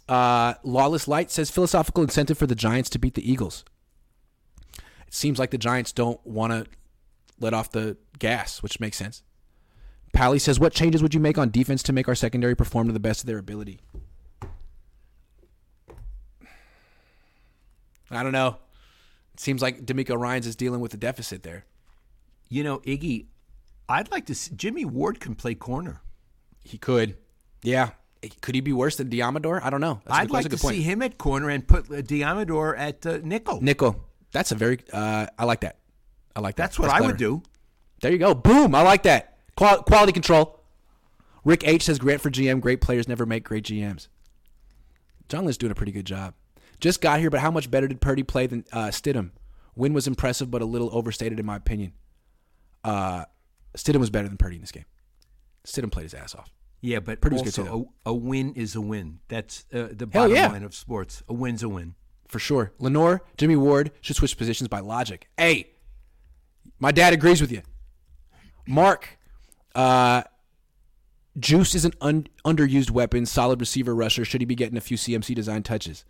Uh, 0.09 0.55
Lawless 0.65 1.07
Light 1.07 1.31
says, 1.31 1.51
"Philosophical 1.51 2.03
incentive 2.03 2.39
for 2.39 2.47
the 2.47 2.55
Giants 2.55 2.91
to 2.91 2.99
beat 2.99 3.15
the 3.15 3.31
Eagles. 3.31 3.65
It 5.09 5.15
seems 5.15 5.39
like 5.39 5.51
the 5.51 5.59
Giants 5.59 5.91
don't 5.93 6.25
want 6.25 6.53
to 6.53 6.67
let 7.41 7.53
off 7.55 7.73
the 7.73 7.97
gas, 8.19 8.63
which 8.63 8.79
makes 8.79 8.97
sense." 8.97 9.23
Pally 10.13 10.39
says, 10.39 10.61
"What 10.61 10.73
changes 10.73 11.03
would 11.03 11.15
you 11.15 11.21
make 11.21 11.37
on 11.39 11.51
defense 11.51 11.83
to 11.85 11.93
make 11.93 12.09
our 12.09 12.15
secondary 12.15 12.55
perform 12.55 12.87
to 12.87 12.93
the 12.93 13.01
best 13.01 13.21
of 13.21 13.27
their 13.27 13.39
ability?" 13.39 13.81
I 18.11 18.23
don't 18.23 18.33
know. 18.33 18.57
It 19.35 19.41
seems 19.41 19.61
like 19.63 19.85
DeMeco 19.85 20.19
Ryans 20.19 20.47
is 20.47 20.57
dealing 20.57 20.81
with 20.81 20.95
a 20.95 20.97
deficit 20.97 21.43
there. 21.43 21.67
You 22.49 22.65
know, 22.65 22.79
Iggy, 22.81 23.27
I'd 23.89 24.11
like 24.11 24.27
to 24.27 24.35
see 24.35 24.55
Jimmy 24.57 24.85
Ward 24.85 25.21
can 25.21 25.35
play 25.35 25.55
corner. 25.55 26.01
He 26.65 26.79
could. 26.79 27.17
Yeah. 27.63 27.91
Could 28.41 28.55
he 28.55 28.61
be 28.61 28.73
worse 28.73 28.97
than 28.97 29.11
Deommodore? 29.11 29.63
I 29.63 29.71
don't 29.71 29.81
know. 29.81 30.01
That's 30.05 30.19
I'd 30.19 30.29
good- 30.29 30.35
like 30.35 30.49
to 30.49 30.57
point. 30.57 30.77
see 30.77 30.83
him 30.83 31.03
at 31.03 31.19
corner 31.19 31.51
and 31.51 31.67
put 31.67 31.91
uh, 31.91 32.03
Deommodore 32.03 32.77
at 32.77 33.05
uh, 33.07 33.19
nickel. 33.23 33.61
Nickel. 33.61 34.08
That's 34.33 34.53
a 34.53 34.55
very. 34.55 34.79
Uh, 34.93 35.27
I 35.39 35.45
like 35.45 35.61
that. 35.61 35.79
I 36.37 36.41
like 36.41 36.57
that. 36.57 36.65
That's 36.65 36.79
what 36.79 36.91
I 36.91 37.01
would 37.01 37.17
do. 37.17 37.43
There 38.01 38.13
you 38.13 38.19
go. 38.19 38.35
Boom. 38.35 38.75
I 38.75 38.83
like 38.83 39.03
that. 39.05 39.39
Qual- 39.57 39.83
quality 39.83 40.13
control. 40.13 40.61
Rick 41.45 41.67
H 41.67 41.85
says 41.85 41.99
Grant 41.99 42.21
for 42.21 42.31
GM. 42.31 42.61
Great 42.61 42.81
players 42.81 43.09
never 43.09 43.27
make 43.27 43.45
great 43.45 43.65
GMs. 43.65 44.09
John 45.29 45.45
Lynch's 45.45 45.59
doing 45.59 45.73
a 45.73 45.75
pretty 45.75 45.93
good 45.93 46.05
job. 46.05 46.35
Just 46.81 47.01
got 47.01 47.19
here, 47.21 47.31
but 47.31 47.41
how 47.41 47.51
much 47.51 47.71
better 47.71 47.89
did 47.89 48.01
Purdy 48.01 48.23
play 48.23 48.47
than 48.47 48.65
uh, 48.73 48.87
Stidham? 48.89 49.31
Win 49.75 49.93
was 49.93 50.07
impressive, 50.07 50.51
but 50.51 50.63
a 50.63 50.65
little 50.65 50.91
overstated 50.93 51.41
in 51.41 51.47
my 51.47 51.57
opinion. 51.57 51.93
Uh, 52.85 53.25
Stidham 53.77 53.99
was 53.99 54.11
better 54.11 54.29
than 54.29 54.37
Purdy 54.37 54.57
in 54.57 54.61
this 54.61 54.73
game. 54.73 54.85
Stidham 55.67 55.91
played 55.91 56.05
his 56.05 56.15
ass 56.15 56.35
off. 56.35 56.51
Yeah, 56.81 57.01
but 57.01 57.21
Purdy's 57.21 57.43
good 57.43 57.59
also 57.59 57.65
too, 57.65 57.89
a, 58.07 58.11
a 58.11 58.15
win 58.15 58.55
is 58.55 58.77
a 58.77 58.81
win. 58.81 59.19
That's 59.29 59.65
uh, 59.73 59.89
the 59.91 60.09
Hell 60.13 60.29
bottom 60.29 60.37
yeah. 60.37 60.49
line 60.49 60.63
of 60.63 60.75
sports. 60.75 61.23
A 61.29 61.35
win's 61.35 61.63
a 61.63 61.69
win. 61.69 61.95
For 62.29 62.39
sure. 62.39 62.73
Lenoir, 62.79 63.23
Jimmy 63.37 63.57
Ward 63.57 63.91
should 64.01 64.17
switch 64.17 64.37
positions 64.37 64.69
by 64.69 64.81
logic. 64.81 65.29
Hey, 65.39 65.71
my 66.79 66.93
dad 66.93 67.13
agrees 67.15 67.41
with 67.41 67.51
you. 67.51 67.63
Mark, 68.67 69.19
uh, 69.75 70.23
Juice 71.39 71.75
is 71.75 71.85
an 71.87 71.93
un- 72.01 72.27
underused 72.45 72.91
weapon, 72.91 73.25
solid 73.25 73.61
receiver 73.61 73.95
rusher. 73.95 74.25
Should 74.25 74.43
he 74.43 74.45
be 74.45 74.55
getting 74.55 74.77
a 74.77 74.81
few 74.81 74.97
CMC 74.99 75.35
design 75.35 75.63
touches? 75.63 76.05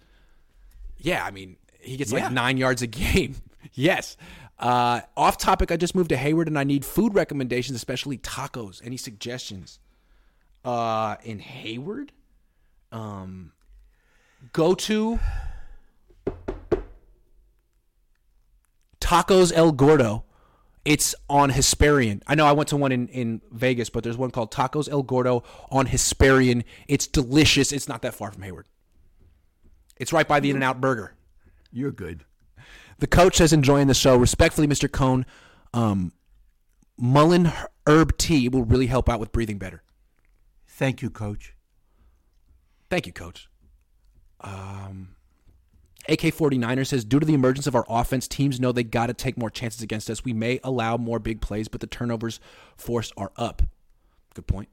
Yeah, 0.97 1.25
I 1.25 1.31
mean, 1.31 1.57
he 1.81 1.97
gets 1.97 2.11
Yeah. 2.13 2.25
like 2.25 2.33
nine 2.33 2.57
yards 2.57 2.83
a 2.83 2.87
game. 2.89 3.37
yes. 3.75 4.17
Uh, 4.59 5.03
off 5.17 5.39
topic, 5.39 5.71
I 5.71 5.77
just 5.77 5.95
moved 5.95 6.09
to 6.09 6.17
Hayward 6.17 6.49
and 6.49 6.59
I 6.59 6.65
need 6.65 6.85
food 6.85 7.15
recommendations, 7.15 7.77
especially 7.77 8.19
tacos. 8.19 8.81
Any 8.85 8.97
suggestions? 8.97 9.79
Uh, 10.65 11.15
in 11.23 11.39
Hayward? 11.39 12.11
Um, 12.91 13.53
go 14.53 14.75
to 14.75 15.21
Tacos 19.09 19.53
El 19.55 19.73
Gordo. 19.73 20.25
It's 20.85 21.15
on 21.31 21.51
Hesperian. 21.51 22.23
I 22.27 22.35
know 22.35 22.45
I 22.45 22.53
went 22.53 22.69
to 22.69 22.77
one 22.77 22.93
in, 22.93 23.09
in 23.09 23.41
Vegas, 23.51 23.89
but 23.89 24.05
there's 24.05 24.19
one 24.19 24.31
called 24.31 24.53
Tacos 24.53 24.87
El 24.91 25.03
Gordo 25.03 25.45
on 25.71 25.87
Hesperian. 25.87 26.63
It's 26.89 27.07
delicious. 27.07 27.73
It's 27.73 27.89
not 27.89 28.03
that 28.03 28.13
far 28.13 28.31
from 28.31 28.43
Hayward. 28.43 28.67
It's 29.97 30.13
right 30.13 30.29
by 30.29 30.41
the 30.41 30.51
In 30.51 30.57
N 30.57 30.63
Out 30.63 30.83
Burger. 30.83 31.15
You're 31.73 31.91
good. 31.91 32.25
The 32.99 33.07
coach 33.07 33.37
says 33.37 33.55
enjoying 33.55 33.87
the 33.87 33.95
show. 33.95 34.15
Respectfully, 34.15 34.67
Mr. 34.67 34.93
Cohn, 34.93 35.25
um, 35.73 36.13
Mullein 36.99 37.51
herb 37.87 38.19
tea 38.19 38.51
will 38.51 38.65
really 38.65 38.89
help 38.89 39.09
out 39.09 39.21
with 39.21 39.33
breathing 39.33 39.57
better. 39.57 39.83
Thank 40.67 41.01
you, 41.01 41.09
Coach. 41.09 41.55
Thank 42.91 43.07
you, 43.07 43.13
coach. 43.15 43.49
Um, 44.43 45.17
AK49er 46.09 46.87
says, 46.87 47.05
due 47.05 47.21
to 47.21 47.27
the 47.27 47.35
emergence 47.35 47.67
of 47.67 47.75
our 47.75 47.85
offense, 47.89 48.27
teams 48.27 48.59
know 48.59 48.73
they 48.73 48.83
got 48.85 49.07
to 49.07 49.15
take 49.15 49.37
more 49.37 49.51
chances 49.51 49.83
against 49.83 50.09
us. 50.11 50.25
We 50.25 50.33
may 50.33 50.59
allow 50.65 50.97
more 50.97 51.19
big 51.19 51.41
plays, 51.41 51.69
but 51.69 51.81
the 51.81 51.87
turnovers 51.87 52.41
forced 52.77 53.13
are 53.17 53.33
up. 53.37 53.63
Good 54.35 54.47
point. 54.47 54.69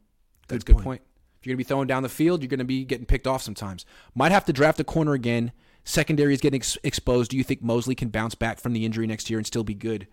That's 0.48 0.64
a 0.64 0.66
Good 0.66 0.74
good 0.74 0.74
point. 0.76 0.86
point. 0.86 1.02
If 1.40 1.46
you're 1.46 1.52
going 1.54 1.64
to 1.64 1.66
be 1.66 1.68
throwing 1.68 1.88
down 1.88 2.04
the 2.04 2.10
field, 2.10 2.42
you're 2.42 2.50
going 2.50 2.60
to 2.60 2.66
be 2.66 2.84
getting 2.86 3.06
picked 3.06 3.28
off 3.28 3.42
sometimes. 3.42 3.86
Might 4.16 4.32
have 4.32 4.46
to 4.46 4.54
draft 4.54 4.80
a 4.80 4.84
corner 4.84 5.14
again. 5.14 5.52
Secondary 5.84 6.34
is 6.34 6.42
getting 6.42 6.60
ex- 6.60 6.78
exposed. 6.84 7.32
Do 7.32 7.38
you 7.38 7.44
think 7.44 7.62
Moseley 7.62 7.94
can 7.96 8.10
bounce 8.10 8.34
back 8.34 8.60
from 8.60 8.74
the 8.74 8.86
injury 8.86 9.06
next 9.06 9.30
year 9.30 9.38
and 9.38 9.46
still 9.46 9.64
be 9.64 9.76
good? 9.76 10.08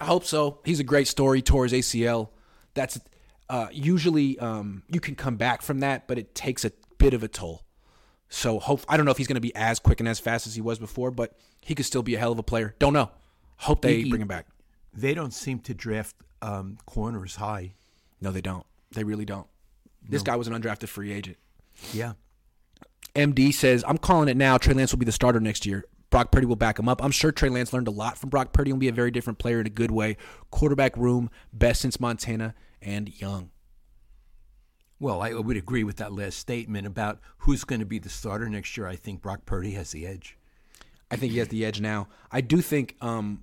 I 0.00 0.04
hope 0.04 0.24
so. 0.24 0.60
He's 0.64 0.80
a 0.80 0.84
great 0.84 1.08
story. 1.08 1.40
Tore 1.40 1.64
his 1.64 1.72
ACL. 1.72 2.28
That's 2.74 3.00
uh, 3.48 3.68
usually 3.72 4.38
um, 4.38 4.82
you 4.88 5.00
can 5.00 5.14
come 5.14 5.36
back 5.36 5.62
from 5.62 5.80
that, 5.80 6.06
but 6.06 6.18
it 6.18 6.34
takes 6.34 6.64
a 6.64 6.72
bit 6.98 7.14
of 7.14 7.22
a 7.22 7.28
toll. 7.28 7.62
So 8.28 8.58
hope 8.58 8.82
I 8.88 8.96
don't 8.96 9.06
know 9.06 9.12
if 9.12 9.18
he's 9.18 9.26
going 9.26 9.36
to 9.36 9.40
be 9.40 9.54
as 9.54 9.78
quick 9.78 10.00
and 10.00 10.08
as 10.08 10.18
fast 10.18 10.46
as 10.46 10.54
he 10.54 10.60
was 10.60 10.78
before, 10.78 11.10
but 11.10 11.32
he 11.60 11.74
could 11.74 11.86
still 11.86 12.02
be 12.02 12.14
a 12.14 12.18
hell 12.18 12.32
of 12.32 12.38
a 12.38 12.42
player. 12.42 12.74
Don't 12.78 12.92
know. 12.92 13.10
Hope 13.56 13.82
they 13.82 14.02
Iggy- 14.02 14.10
bring 14.10 14.22
him 14.22 14.28
back. 14.28 14.46
They 14.92 15.14
don't 15.14 15.32
seem 15.32 15.60
to 15.60 15.74
draft 15.74 16.14
um, 16.42 16.78
corners 16.86 17.36
high. 17.36 17.74
No, 18.20 18.30
they 18.30 18.40
don't. 18.40 18.66
They 18.92 19.04
really 19.04 19.24
don't. 19.24 19.46
This 20.08 20.22
guy 20.22 20.36
was 20.36 20.48
an 20.48 20.54
undrafted 20.54 20.88
free 20.88 21.12
agent. 21.12 21.36
Yeah. 21.92 22.14
MD 23.14 23.52
says, 23.52 23.84
I'm 23.86 23.98
calling 23.98 24.28
it 24.28 24.36
now. 24.36 24.58
Trey 24.58 24.74
Lance 24.74 24.92
will 24.92 24.98
be 24.98 25.04
the 25.04 25.12
starter 25.12 25.40
next 25.40 25.66
year. 25.66 25.84
Brock 26.10 26.30
Purdy 26.30 26.46
will 26.46 26.56
back 26.56 26.78
him 26.78 26.88
up. 26.88 27.04
I'm 27.04 27.10
sure 27.10 27.30
Trey 27.30 27.50
Lance 27.50 27.72
learned 27.72 27.88
a 27.88 27.92
lot 27.92 28.16
from 28.16 28.30
Brock 28.30 28.52
Purdy 28.52 28.70
and 28.70 28.76
will 28.76 28.80
be 28.80 28.88
a 28.88 28.92
very 28.92 29.10
different 29.10 29.38
player 29.38 29.60
in 29.60 29.66
a 29.66 29.70
good 29.70 29.90
way. 29.90 30.16
Quarterback 30.50 30.96
room, 30.96 31.30
best 31.52 31.82
since 31.82 32.00
Montana, 32.00 32.54
and 32.80 33.20
young. 33.20 33.50
Well, 35.00 35.22
I 35.22 35.32
would 35.32 35.56
agree 35.56 35.84
with 35.84 35.96
that 35.96 36.12
last 36.12 36.38
statement 36.38 36.86
about 36.86 37.20
who's 37.38 37.64
going 37.64 37.80
to 37.80 37.86
be 37.86 37.98
the 37.98 38.08
starter 38.08 38.48
next 38.48 38.76
year. 38.76 38.86
I 38.86 38.96
think 38.96 39.22
Brock 39.22 39.46
Purdy 39.46 39.72
has 39.72 39.92
the 39.92 40.06
edge. 40.06 40.36
I 41.10 41.16
think 41.16 41.32
he 41.32 41.38
has 41.38 41.48
the 41.48 41.64
edge 41.64 41.80
now. 41.80 42.08
I 42.32 42.40
do 42.40 42.60
think 42.60 42.96
um, 43.00 43.42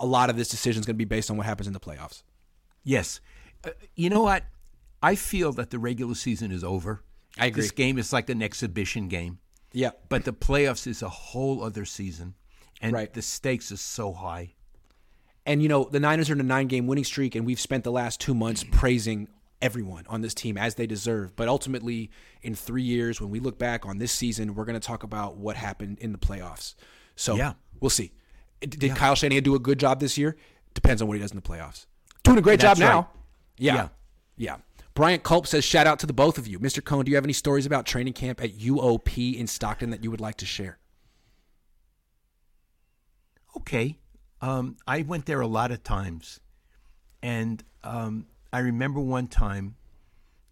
a 0.00 0.06
lot 0.06 0.30
of 0.30 0.36
this 0.36 0.48
decision 0.48 0.80
is 0.80 0.86
going 0.86 0.94
to 0.96 0.98
be 0.98 1.04
based 1.04 1.30
on 1.30 1.36
what 1.36 1.46
happens 1.46 1.66
in 1.66 1.72
the 1.74 1.80
playoffs. 1.80 2.22
Yes. 2.84 3.20
Uh, 3.64 3.70
you 3.94 4.08
know 4.08 4.22
what? 4.22 4.44
I 5.02 5.14
feel 5.14 5.52
that 5.52 5.70
the 5.70 5.78
regular 5.78 6.14
season 6.14 6.50
is 6.50 6.64
over. 6.64 7.04
I 7.38 7.46
agree. 7.46 7.62
This 7.62 7.70
game 7.70 7.98
is 7.98 8.12
like 8.12 8.30
an 8.30 8.42
exhibition 8.42 9.08
game, 9.08 9.38
Yeah. 9.72 9.90
but 10.08 10.24
the 10.24 10.32
playoffs 10.32 10.86
is 10.86 11.02
a 11.02 11.08
whole 11.08 11.62
other 11.62 11.84
season, 11.84 12.34
and 12.80 12.92
Right. 12.94 13.12
the 13.12 13.22
stakes 13.22 13.70
are 13.70 13.76
so 13.76 14.12
high. 14.12 14.54
And 15.46 15.62
you 15.62 15.68
know, 15.68 15.84
the 15.84 16.00
Niners 16.00 16.30
are 16.30 16.32
in 16.32 16.40
a 16.40 16.44
nine-game 16.44 16.86
winning 16.86 17.04
streak, 17.04 17.34
and 17.34 17.46
we've 17.46 17.60
spent 17.60 17.84
the 17.84 17.92
last 17.92 18.20
two 18.20 18.34
months 18.34 18.64
praising 18.70 19.28
everyone 19.60 20.04
on 20.08 20.20
this 20.20 20.34
team 20.34 20.56
as 20.56 20.76
they 20.76 20.86
deserve. 20.86 21.34
But 21.36 21.48
ultimately, 21.48 22.10
in 22.42 22.54
three 22.54 22.82
years, 22.82 23.20
when 23.20 23.30
we 23.30 23.40
look 23.40 23.58
back 23.58 23.84
on 23.86 23.98
this 23.98 24.12
season, 24.12 24.54
we're 24.54 24.64
going 24.64 24.78
to 24.78 24.86
talk 24.86 25.02
about 25.02 25.36
what 25.36 25.56
happened 25.56 25.98
in 26.00 26.12
the 26.12 26.18
playoffs. 26.18 26.74
So 27.16 27.34
Yeah. 27.36 27.54
we'll 27.80 27.90
see. 27.90 28.12
Did 28.60 28.70
did 28.78 28.96
Kyle 28.96 29.14
Shanahan 29.14 29.42
do 29.42 29.54
a 29.54 29.58
good 29.58 29.78
job 29.78 30.00
this 30.00 30.16
year? 30.18 30.36
Depends 30.74 31.00
on 31.02 31.08
what 31.08 31.14
he 31.14 31.20
does 31.20 31.30
in 31.32 31.36
the 31.36 31.42
playoffs. 31.42 31.86
Doing 32.24 32.38
a 32.38 32.42
great 32.42 32.60
That's 32.60 32.78
job 32.78 32.88
now. 32.88 32.96
right. 33.00 33.06
Yeah. 33.58 33.74
Yeah. 33.74 33.88
yeah. 34.36 34.56
Bryant 34.94 35.22
Culp 35.22 35.46
says, 35.46 35.64
shout 35.64 35.86
out 35.86 36.00
to 36.00 36.06
the 36.06 36.12
both 36.12 36.38
of 36.38 36.48
you. 36.48 36.58
Mr. 36.58 36.84
Cohn, 36.84 37.04
do 37.04 37.10
you 37.10 37.16
have 37.16 37.24
any 37.24 37.32
stories 37.32 37.66
about 37.66 37.86
training 37.86 38.14
camp 38.14 38.42
at 38.42 38.58
UOP 38.58 39.36
in 39.36 39.46
Stockton 39.46 39.90
that 39.90 40.02
you 40.02 40.10
would 40.10 40.20
like 40.20 40.36
to 40.38 40.46
share? 40.46 40.78
Okay. 43.56 43.98
Um, 44.40 44.76
I 44.86 45.02
went 45.02 45.26
there 45.26 45.40
a 45.40 45.46
lot 45.46 45.70
of 45.70 45.82
times. 45.82 46.40
And 47.22 47.62
um, 47.82 48.26
I 48.52 48.60
remember 48.60 49.00
one 49.00 49.28
time, 49.28 49.76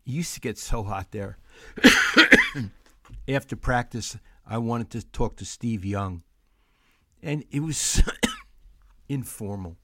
it 0.04 0.12
used 0.12 0.34
to 0.34 0.40
get 0.40 0.58
so 0.58 0.82
hot 0.82 1.10
there. 1.10 1.38
After 3.28 3.56
practice, 3.56 4.16
I 4.46 4.58
wanted 4.58 4.90
to 4.90 5.06
talk 5.06 5.36
to 5.36 5.44
Steve 5.44 5.84
Young. 5.84 6.22
And 7.22 7.44
it 7.50 7.60
was 7.60 8.02
informal. 9.08 9.76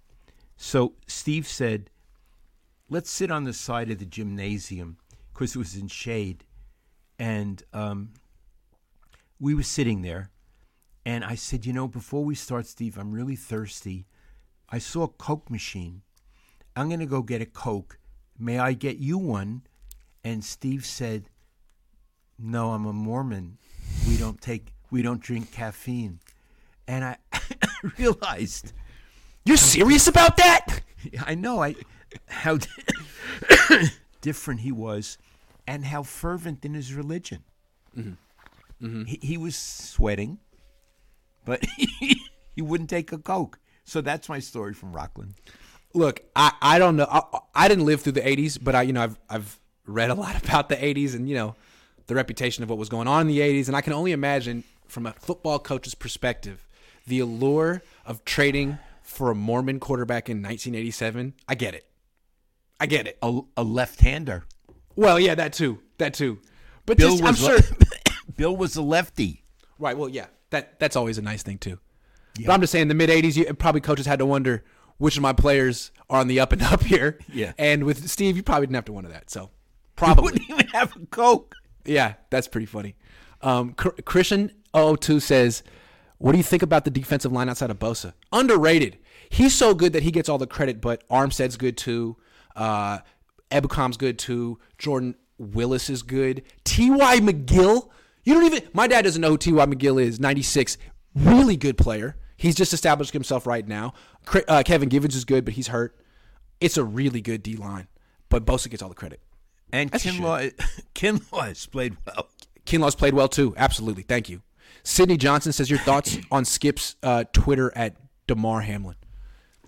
So 0.56 0.94
Steve 1.06 1.46
said, 1.46 1.90
let's 2.88 3.10
sit 3.10 3.30
on 3.30 3.44
the 3.44 3.52
side 3.52 3.90
of 3.90 3.98
the 3.98 4.04
gymnasium 4.04 4.98
because 5.32 5.56
it 5.56 5.58
was 5.58 5.74
in 5.74 5.88
shade. 5.88 6.44
And 7.18 7.62
um, 7.72 8.10
we 9.40 9.54
were 9.54 9.62
sitting 9.62 10.02
there. 10.02 10.30
And 11.04 11.24
I 11.24 11.34
said, 11.34 11.66
you 11.66 11.72
know, 11.72 11.88
before 11.88 12.24
we 12.24 12.34
start, 12.34 12.66
Steve, 12.66 12.96
I'm 12.96 13.10
really 13.12 13.34
thirsty. 13.34 14.06
I 14.68 14.78
saw 14.78 15.04
a 15.04 15.08
Coke 15.08 15.50
machine. 15.50 16.02
I'm 16.76 16.88
going 16.88 17.00
to 17.00 17.06
go 17.06 17.22
get 17.22 17.42
a 17.42 17.46
Coke. 17.46 17.98
May 18.38 18.58
I 18.58 18.72
get 18.72 18.96
you 18.98 19.18
one? 19.18 19.62
And 20.24 20.44
Steve 20.44 20.84
said, 20.86 21.28
no, 22.38 22.72
I'm 22.72 22.86
a 22.86 22.92
Mormon. 22.92 23.58
We 24.08 24.16
don't 24.16 24.40
take, 24.40 24.74
we 24.90 25.00
don't 25.02 25.20
drink 25.20 25.52
caffeine. 25.52 26.18
And 26.88 27.04
I 27.04 27.16
realized, 27.98 28.72
You're 29.44 29.56
serious 29.56 30.08
about 30.08 30.36
that? 30.38 30.80
I 31.26 31.36
know 31.36 31.62
I, 31.62 31.76
how 32.26 32.58
different 34.20 34.60
he 34.60 34.72
was 34.72 35.18
and 35.66 35.84
how 35.84 36.02
fervent 36.02 36.64
in 36.64 36.74
his 36.74 36.92
religion. 36.92 37.44
Mm-hmm. 37.96 38.86
Mm-hmm. 38.86 39.04
He, 39.04 39.18
he 39.22 39.36
was 39.36 39.54
sweating, 39.54 40.38
but 41.44 41.64
he, 41.76 42.22
he 42.56 42.62
wouldn't 42.62 42.90
take 42.90 43.12
a 43.12 43.18
Coke. 43.18 43.60
So 43.84 44.00
that's 44.00 44.28
my 44.28 44.40
story 44.40 44.74
from 44.74 44.92
Rocklin. 44.92 45.34
Look, 45.94 46.22
I, 46.34 46.52
I 46.62 46.78
don't 46.78 46.96
know. 46.96 47.06
I, 47.10 47.22
I 47.54 47.68
didn't 47.68 47.84
live 47.84 48.00
through 48.02 48.12
the 48.12 48.20
'80s, 48.20 48.58
but 48.60 48.74
I 48.74 48.82
you 48.82 48.92
know 48.92 49.02
I've 49.02 49.18
I've 49.28 49.60
read 49.86 50.10
a 50.10 50.14
lot 50.14 50.42
about 50.44 50.68
the 50.68 50.76
'80s 50.76 51.14
and 51.14 51.28
you 51.28 51.34
know 51.34 51.54
the 52.06 52.14
reputation 52.14 52.62
of 52.62 52.70
what 52.70 52.78
was 52.78 52.88
going 52.88 53.08
on 53.08 53.22
in 53.22 53.26
the 53.26 53.40
'80s, 53.40 53.68
and 53.68 53.76
I 53.76 53.80
can 53.80 53.92
only 53.92 54.12
imagine 54.12 54.64
from 54.86 55.06
a 55.06 55.12
football 55.12 55.58
coach's 55.58 55.94
perspective 55.94 56.66
the 57.06 57.20
allure 57.20 57.82
of 58.06 58.24
trading 58.24 58.78
for 59.02 59.30
a 59.30 59.34
Mormon 59.34 59.80
quarterback 59.80 60.28
in 60.28 60.38
1987. 60.38 61.34
I 61.48 61.54
get 61.54 61.74
it. 61.74 61.86
I 62.78 62.86
get 62.86 63.06
it. 63.06 63.18
A, 63.22 63.40
a 63.56 63.64
left-hander. 63.64 64.44
Well, 64.96 65.18
yeah, 65.18 65.34
that 65.34 65.52
too. 65.52 65.80
That 65.98 66.14
too. 66.14 66.38
But 66.86 66.98
Bill 66.98 67.16
just, 67.16 67.24
I'm 67.24 67.34
sure. 67.34 67.56
le- 67.56 68.32
Bill 68.36 68.56
was 68.56 68.76
a 68.76 68.82
lefty. 68.82 69.44
Right. 69.78 69.96
Well, 69.96 70.08
yeah. 70.08 70.26
That 70.50 70.78
that's 70.78 70.96
always 70.96 71.16
a 71.16 71.22
nice 71.22 71.42
thing 71.42 71.58
too. 71.58 71.78
But 72.44 72.52
I'm 72.52 72.60
just 72.60 72.72
saying, 72.72 72.88
the 72.88 72.94
mid 72.94 73.10
'80s, 73.10 73.36
you, 73.36 73.52
probably 73.54 73.80
coaches 73.80 74.06
had 74.06 74.18
to 74.18 74.26
wonder 74.26 74.64
which 74.98 75.16
of 75.16 75.22
my 75.22 75.32
players 75.32 75.90
are 76.10 76.20
on 76.20 76.28
the 76.28 76.40
up 76.40 76.52
and 76.52 76.62
up 76.62 76.82
here. 76.82 77.18
Yeah. 77.32 77.52
And 77.58 77.84
with 77.84 78.08
Steve, 78.08 78.36
you 78.36 78.42
probably 78.42 78.66
didn't 78.66 78.76
have 78.76 78.84
to 78.86 78.92
wonder 78.92 79.10
that. 79.10 79.30
So 79.30 79.50
probably, 79.96 80.24
wouldn't 80.24 80.50
even 80.50 80.66
have 80.68 80.94
a 80.96 81.06
Coke. 81.06 81.54
yeah, 81.84 82.14
that's 82.30 82.48
pretty 82.48 82.66
funny. 82.66 82.94
Um, 83.40 83.72
Chr- 83.74 84.00
Christian 84.04 84.50
002 84.74 85.18
says, 85.20 85.62
"What 86.18 86.32
do 86.32 86.38
you 86.38 86.44
think 86.44 86.62
about 86.62 86.84
the 86.84 86.90
defensive 86.90 87.32
line 87.32 87.48
outside 87.48 87.70
of 87.70 87.78
Bosa? 87.78 88.12
Underrated. 88.32 88.98
He's 89.30 89.54
so 89.54 89.74
good 89.74 89.92
that 89.94 90.02
he 90.02 90.10
gets 90.10 90.28
all 90.28 90.38
the 90.38 90.46
credit, 90.46 90.80
but 90.80 91.06
Armstead's 91.08 91.56
good 91.56 91.76
too. 91.76 92.16
Uh, 92.54 92.98
Ebukam's 93.50 93.96
good 93.96 94.18
too. 94.18 94.58
Jordan 94.78 95.14
Willis 95.38 95.88
is 95.90 96.02
good. 96.02 96.42
T.Y. 96.64 97.20
McGill. 97.20 97.88
You 98.24 98.34
don't 98.34 98.44
even. 98.44 98.62
My 98.72 98.86
dad 98.86 99.02
doesn't 99.02 99.20
know 99.20 99.30
who 99.30 99.38
T.Y. 99.38 99.66
McGill 99.66 100.02
is. 100.02 100.20
96. 100.20 100.76
Really 101.14 101.56
good 101.56 101.76
player. 101.76 102.16
He's 102.42 102.56
just 102.56 102.72
established 102.72 103.12
himself 103.12 103.46
right 103.46 103.64
now. 103.68 103.94
Uh, 104.48 104.64
Kevin 104.66 104.88
Givens 104.88 105.14
is 105.14 105.24
good, 105.24 105.44
but 105.44 105.54
he's 105.54 105.68
hurt. 105.68 105.96
It's 106.60 106.76
a 106.76 106.82
really 106.82 107.20
good 107.20 107.40
D 107.40 107.54
line, 107.54 107.86
but 108.30 108.44
Bosa 108.44 108.68
gets 108.68 108.82
all 108.82 108.88
the 108.88 108.96
credit. 108.96 109.20
And 109.72 109.92
Kinlaw, 109.92 110.52
Kinlaw 110.96 111.46
has 111.46 111.66
played 111.66 111.96
well. 112.04 112.26
Kinlaw's 112.66 112.96
played 112.96 113.14
well 113.14 113.28
too. 113.28 113.54
Absolutely. 113.56 114.02
Thank 114.02 114.28
you. 114.28 114.42
Sydney 114.82 115.16
Johnson 115.18 115.52
says 115.52 115.70
your 115.70 115.78
thoughts 115.78 116.18
on 116.32 116.44
Skip's 116.44 116.96
uh, 117.04 117.22
Twitter 117.32 117.72
at 117.76 117.94
Damar 118.26 118.62
Hamlin. 118.62 118.96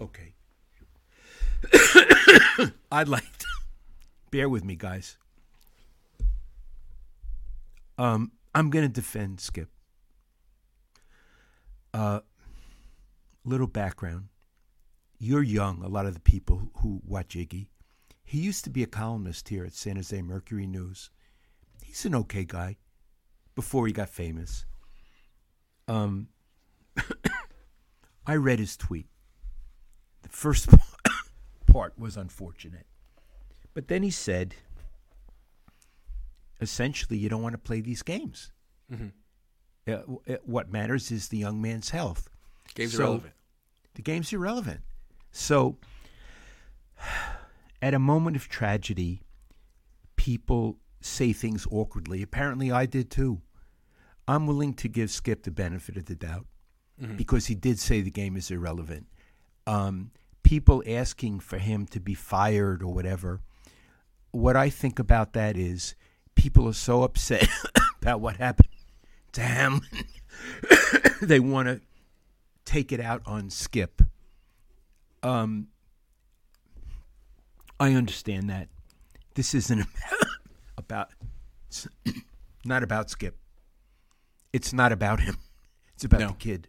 Okay. 0.00 0.34
I'd 2.90 3.06
like 3.06 3.38
to 3.38 3.46
bear 4.32 4.48
with 4.48 4.64
me, 4.64 4.74
guys. 4.74 5.16
Um, 7.98 8.32
I'm 8.52 8.70
going 8.70 8.84
to 8.84 8.92
defend 8.92 9.38
Skip. 9.38 9.68
Uh, 11.92 12.18
little 13.44 13.66
background. 13.66 14.28
You're 15.18 15.42
young, 15.42 15.82
a 15.82 15.88
lot 15.88 16.06
of 16.06 16.14
the 16.14 16.20
people 16.20 16.70
who 16.78 17.00
watch 17.06 17.34
Iggy. 17.34 17.68
He 18.24 18.38
used 18.38 18.64
to 18.64 18.70
be 18.70 18.82
a 18.82 18.86
columnist 18.86 19.48
here 19.48 19.64
at 19.64 19.74
San 19.74 19.96
Jose 19.96 20.20
Mercury 20.22 20.66
News. 20.66 21.10
He's 21.82 22.04
an 22.04 22.14
okay 22.14 22.44
guy 22.44 22.76
before 23.54 23.86
he 23.86 23.92
got 23.92 24.08
famous. 24.08 24.64
Um, 25.86 26.28
I 28.26 28.36
read 28.36 28.58
his 28.58 28.76
tweet. 28.76 29.06
The 30.22 30.30
first 30.30 30.68
part 31.66 31.98
was 31.98 32.16
unfortunate. 32.16 32.86
But 33.74 33.88
then 33.88 34.02
he 34.02 34.10
said, 34.10 34.54
essentially, 36.60 37.18
you 37.18 37.28
don't 37.28 37.42
want 37.42 37.54
to 37.54 37.58
play 37.58 37.80
these 37.80 38.02
games. 38.02 38.52
Mm-hmm. 38.90 39.08
Uh, 39.86 40.32
uh, 40.32 40.38
what 40.44 40.72
matters 40.72 41.10
is 41.10 41.28
the 41.28 41.36
young 41.36 41.60
man's 41.60 41.90
health. 41.90 42.30
Game's 42.74 42.92
So- 42.92 43.02
irrelevant. 43.02 43.34
The 43.94 44.02
game's 44.02 44.32
irrelevant. 44.32 44.80
So, 45.30 45.78
at 47.82 47.94
a 47.94 47.98
moment 47.98 48.36
of 48.36 48.48
tragedy, 48.48 49.22
people 50.16 50.78
say 51.00 51.32
things 51.32 51.66
awkwardly. 51.70 52.22
Apparently, 52.22 52.72
I 52.72 52.86
did 52.86 53.10
too. 53.10 53.42
I'm 54.26 54.46
willing 54.46 54.74
to 54.74 54.88
give 54.88 55.10
Skip 55.10 55.42
the 55.42 55.50
benefit 55.50 55.96
of 55.96 56.06
the 56.06 56.14
doubt 56.14 56.46
because 57.16 57.46
he 57.46 57.54
did 57.54 57.78
say 57.78 58.00
the 58.00 58.10
game 58.10 58.36
is 58.36 58.50
irrelevant. 58.50 59.06
Um, 59.66 60.12
people 60.42 60.82
asking 60.86 61.40
for 61.40 61.58
him 61.58 61.86
to 61.86 62.00
be 62.00 62.14
fired 62.14 62.82
or 62.82 62.94
whatever. 62.94 63.40
What 64.30 64.56
I 64.56 64.70
think 64.70 64.98
about 64.98 65.32
that 65.34 65.56
is 65.58 65.94
people 66.36 66.66
are 66.68 66.72
so 66.72 67.02
upset 67.02 67.48
about 68.02 68.20
what 68.20 68.36
happened 68.36 68.68
to 69.32 69.42
Hamlin. 69.42 70.04
they 71.22 71.40
want 71.40 71.68
to 71.68 71.80
take 72.64 72.92
it 72.92 73.00
out 73.00 73.22
on 73.26 73.50
Skip. 73.50 74.02
Um, 75.22 75.68
I 77.80 77.92
understand 77.94 78.48
that. 78.50 78.68
This 79.34 79.54
isn't 79.54 79.86
about, 80.78 81.08
not 82.64 82.82
about 82.82 83.10
Skip. 83.10 83.36
It's 84.52 84.72
not 84.72 84.92
about 84.92 85.20
him. 85.20 85.38
It's 85.94 86.02
about 86.04 86.18
No. 86.20 86.26
the 86.28 86.34
kid. 86.34 86.66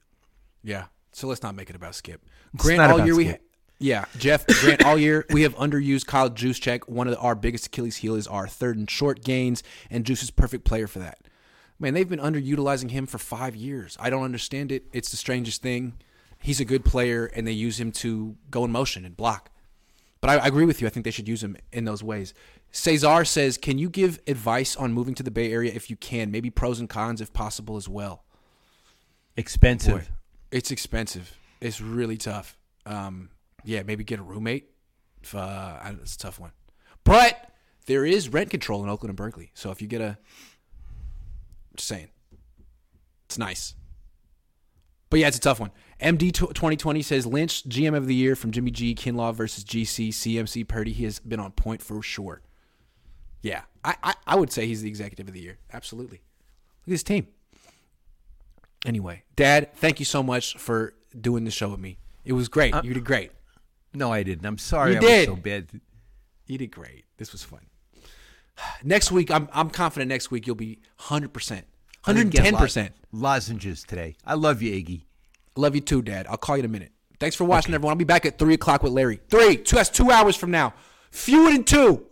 Yeah. 0.63 0.85
So 1.11 1.25
let's 1.27 1.41
not 1.41 1.55
make 1.55 1.71
it 1.71 1.75
about 1.75 1.95
Skip. 1.95 2.21
It's 2.53 2.61
Grant, 2.63 2.77
not 2.77 2.89
all 2.91 2.95
about 2.97 3.05
year 3.07 3.15
we 3.15 3.25
ha- 3.29 3.37
yeah, 3.79 4.05
Jeff, 4.19 4.45
Grant, 4.45 4.85
all 4.85 4.99
year 4.99 5.25
we 5.31 5.41
have 5.41 5.55
underused 5.55 6.05
Kyle 6.05 6.29
Juszczyk. 6.29 6.87
One 6.87 7.07
of 7.07 7.15
the, 7.15 7.19
our 7.19 7.33
biggest 7.33 7.65
Achilles 7.65 7.97
heel 7.97 8.13
is 8.13 8.27
our 8.27 8.47
third 8.47 8.77
and 8.77 8.87
short 8.87 9.23
gains, 9.23 9.63
and 9.89 10.05
Juice 10.05 10.21
is 10.21 10.29
perfect 10.29 10.63
player 10.63 10.85
for 10.85 10.99
that. 10.99 11.17
Man, 11.80 11.93
they've 11.93 12.07
been 12.07 12.19
underutilizing 12.19 12.91
him 12.91 13.05
for 13.05 13.17
five 13.17 13.55
years. 13.55 13.97
I 13.99 14.09
don't 14.09 14.23
understand 14.23 14.71
it. 14.71 14.86
It's 14.93 15.11
the 15.11 15.17
strangest 15.17 15.61
thing. 15.61 15.93
He's 16.39 16.59
a 16.59 16.65
good 16.65 16.86
player, 16.86 17.26
and 17.26 17.47
they 17.47 17.51
use 17.51 17.80
him 17.80 17.91
to 17.93 18.38
go 18.49 18.65
in 18.65 18.71
motion 18.71 19.03
and 19.03 19.15
block. 19.17 19.49
But 20.21 20.30
I, 20.30 20.36
I 20.38 20.47
agree 20.47 20.65
with 20.65 20.82
you. 20.82 20.88
I 20.88 20.89
think 20.89 21.03
they 21.03 21.11
should 21.11 21.28
use 21.28 21.43
him 21.43 21.57
in 21.71 21.86
those 21.86 22.03
ways. 22.03 22.34
Cesar 22.71 23.26
says, 23.26 23.57
"Can 23.57 23.78
you 23.78 23.89
give 23.89 24.19
advice 24.28 24.76
on 24.76 24.93
moving 24.93 25.15
to 25.15 25.23
the 25.23 25.32
Bay 25.32 25.51
Area 25.51 25.71
if 25.73 25.89
you 25.89 25.95
can? 25.95 26.32
Maybe 26.32 26.49
pros 26.49 26.80
and 26.80 26.89
cons 26.89 27.21
if 27.21 27.34
possible 27.34 27.78
as 27.78 27.89
well." 27.89 28.23
Expensive. 29.38 29.93
Boy, 29.93 30.07
it's 30.51 30.71
expensive. 30.71 31.38
It's 31.61 31.82
really 31.82 32.17
tough. 32.17 32.57
Um, 32.86 33.30
yeah, 33.63 33.84
maybe 33.84 34.03
get 34.03 34.19
a 34.19 34.23
roommate. 34.23 34.69
If, 35.23 35.36
uh, 35.36 35.80
it's 36.01 36.15
a 36.15 36.19
tough 36.19 36.39
one. 36.39 36.51
But 37.03 37.51
there 37.86 38.05
is 38.05 38.30
rent 38.30 38.49
control 38.49 38.84
in 38.84 38.89
Oakland 38.89 39.09
and 39.09 39.17
Berkeley. 39.17 39.51
So 39.53 39.71
if 39.71 39.82
you 39.82 39.88
get 39.88 40.01
a, 40.01 40.17
just 41.76 41.88
saying, 41.88 42.09
it's 43.26 43.38
nice. 43.38 43.76
But 45.09 45.19
yeah, 45.19 45.28
it's 45.28 45.38
a 45.38 45.41
tough 45.41 45.59
one. 45.59 45.71
MD 46.01 46.34
2020 46.34 47.01
says 47.01 47.26
Lynch, 47.26 47.63
GM 47.69 47.95
of 47.95 48.07
the 48.07 48.15
year 48.15 48.36
from 48.36 48.51
Jimmy 48.51 48.71
G, 48.71 48.93
Kinlaw 48.95 49.34
versus 49.34 49.63
GC, 49.63 50.09
CMC 50.09 50.67
Purdy. 50.67 50.91
He 50.91 51.05
has 51.05 51.19
been 51.19 51.39
on 51.39 51.51
point 51.51 51.82
for 51.82 52.01
sure. 52.01 52.41
Yeah, 53.41 53.61
I, 53.84 53.95
I, 54.03 54.13
I 54.28 54.36
would 54.36 54.51
say 54.51 54.65
he's 54.65 54.82
the 54.82 54.89
executive 54.89 55.28
of 55.28 55.34
the 55.34 55.39
year. 55.39 55.59
Absolutely. 55.71 56.17
Look 56.17 56.88
at 56.88 56.91
his 56.91 57.03
team. 57.03 57.28
Anyway, 58.86 59.23
Dad, 59.36 59.73
thank 59.76 59.99
you 59.99 60.05
so 60.05 60.21
much 60.21 60.57
for 60.57 60.93
doing 61.19 61.43
the 61.43 61.51
show 61.51 61.69
with 61.69 61.80
me. 61.80 61.97
It 62.23 62.34
was 62.34 62.47
great. 62.49 62.73
Uh, 62.73 62.82
you 62.84 62.93
did 62.93 63.05
great. 63.05 63.32
No, 63.93 64.11
I 64.11 64.23
didn't. 64.23 64.45
I'm 64.45 64.57
sorry. 64.57 64.91
You 64.91 64.97
I 64.97 65.01
did. 65.01 65.30
was 65.30 65.38
so 65.38 65.41
bad. 65.41 65.67
You 66.47 66.57
did 66.57 66.71
great. 66.71 67.05
This 67.17 67.32
was 67.32 67.43
fun. 67.43 67.61
Next 68.84 69.12
week, 69.12 69.32
I'm 69.32 69.49
I'm 69.51 69.70
confident. 69.70 70.10
Next 70.10 70.32
week 70.32 70.47
you'll 70.47 70.56
be 70.56 70.80
hundred 70.97 71.34
percent, 71.34 71.66
I 72.03 72.12
hundred 72.12 72.32
didn't 72.32 72.34
get 72.34 72.43
ten 72.43 72.56
percent. 72.56 72.93
Lozenges 73.12 73.84
today. 73.84 74.16
I 74.26 74.36
love 74.36 74.62
you, 74.62 74.72
Iggy. 74.72 75.03
Love 75.56 75.76
you 75.76 75.82
too, 75.82 76.01
Dad. 76.01 76.28
I'll 76.30 76.38
call 76.38 76.58
you 76.58 76.62
in 76.62 76.66
a 76.66 76.72
minute. 76.72 76.91
Thanks 77.20 77.36
for 77.36 77.45
watching, 77.45 77.74
everyone. 77.74 77.91
I'll 77.93 77.97
be 77.97 78.03
back 78.03 78.26
at 78.26 78.38
three 78.38 78.53
o'clock 78.56 78.84
with 78.84 78.91
Larry. 78.91 79.20
Three. 79.30 79.58
Two. 79.58 79.78
That's 79.78 79.89
two 79.89 80.12
hours 80.12 80.36
from 80.36 80.51
now. 80.51 80.74
Fewer 81.12 81.51
than 81.51 81.64
two. 81.64 82.06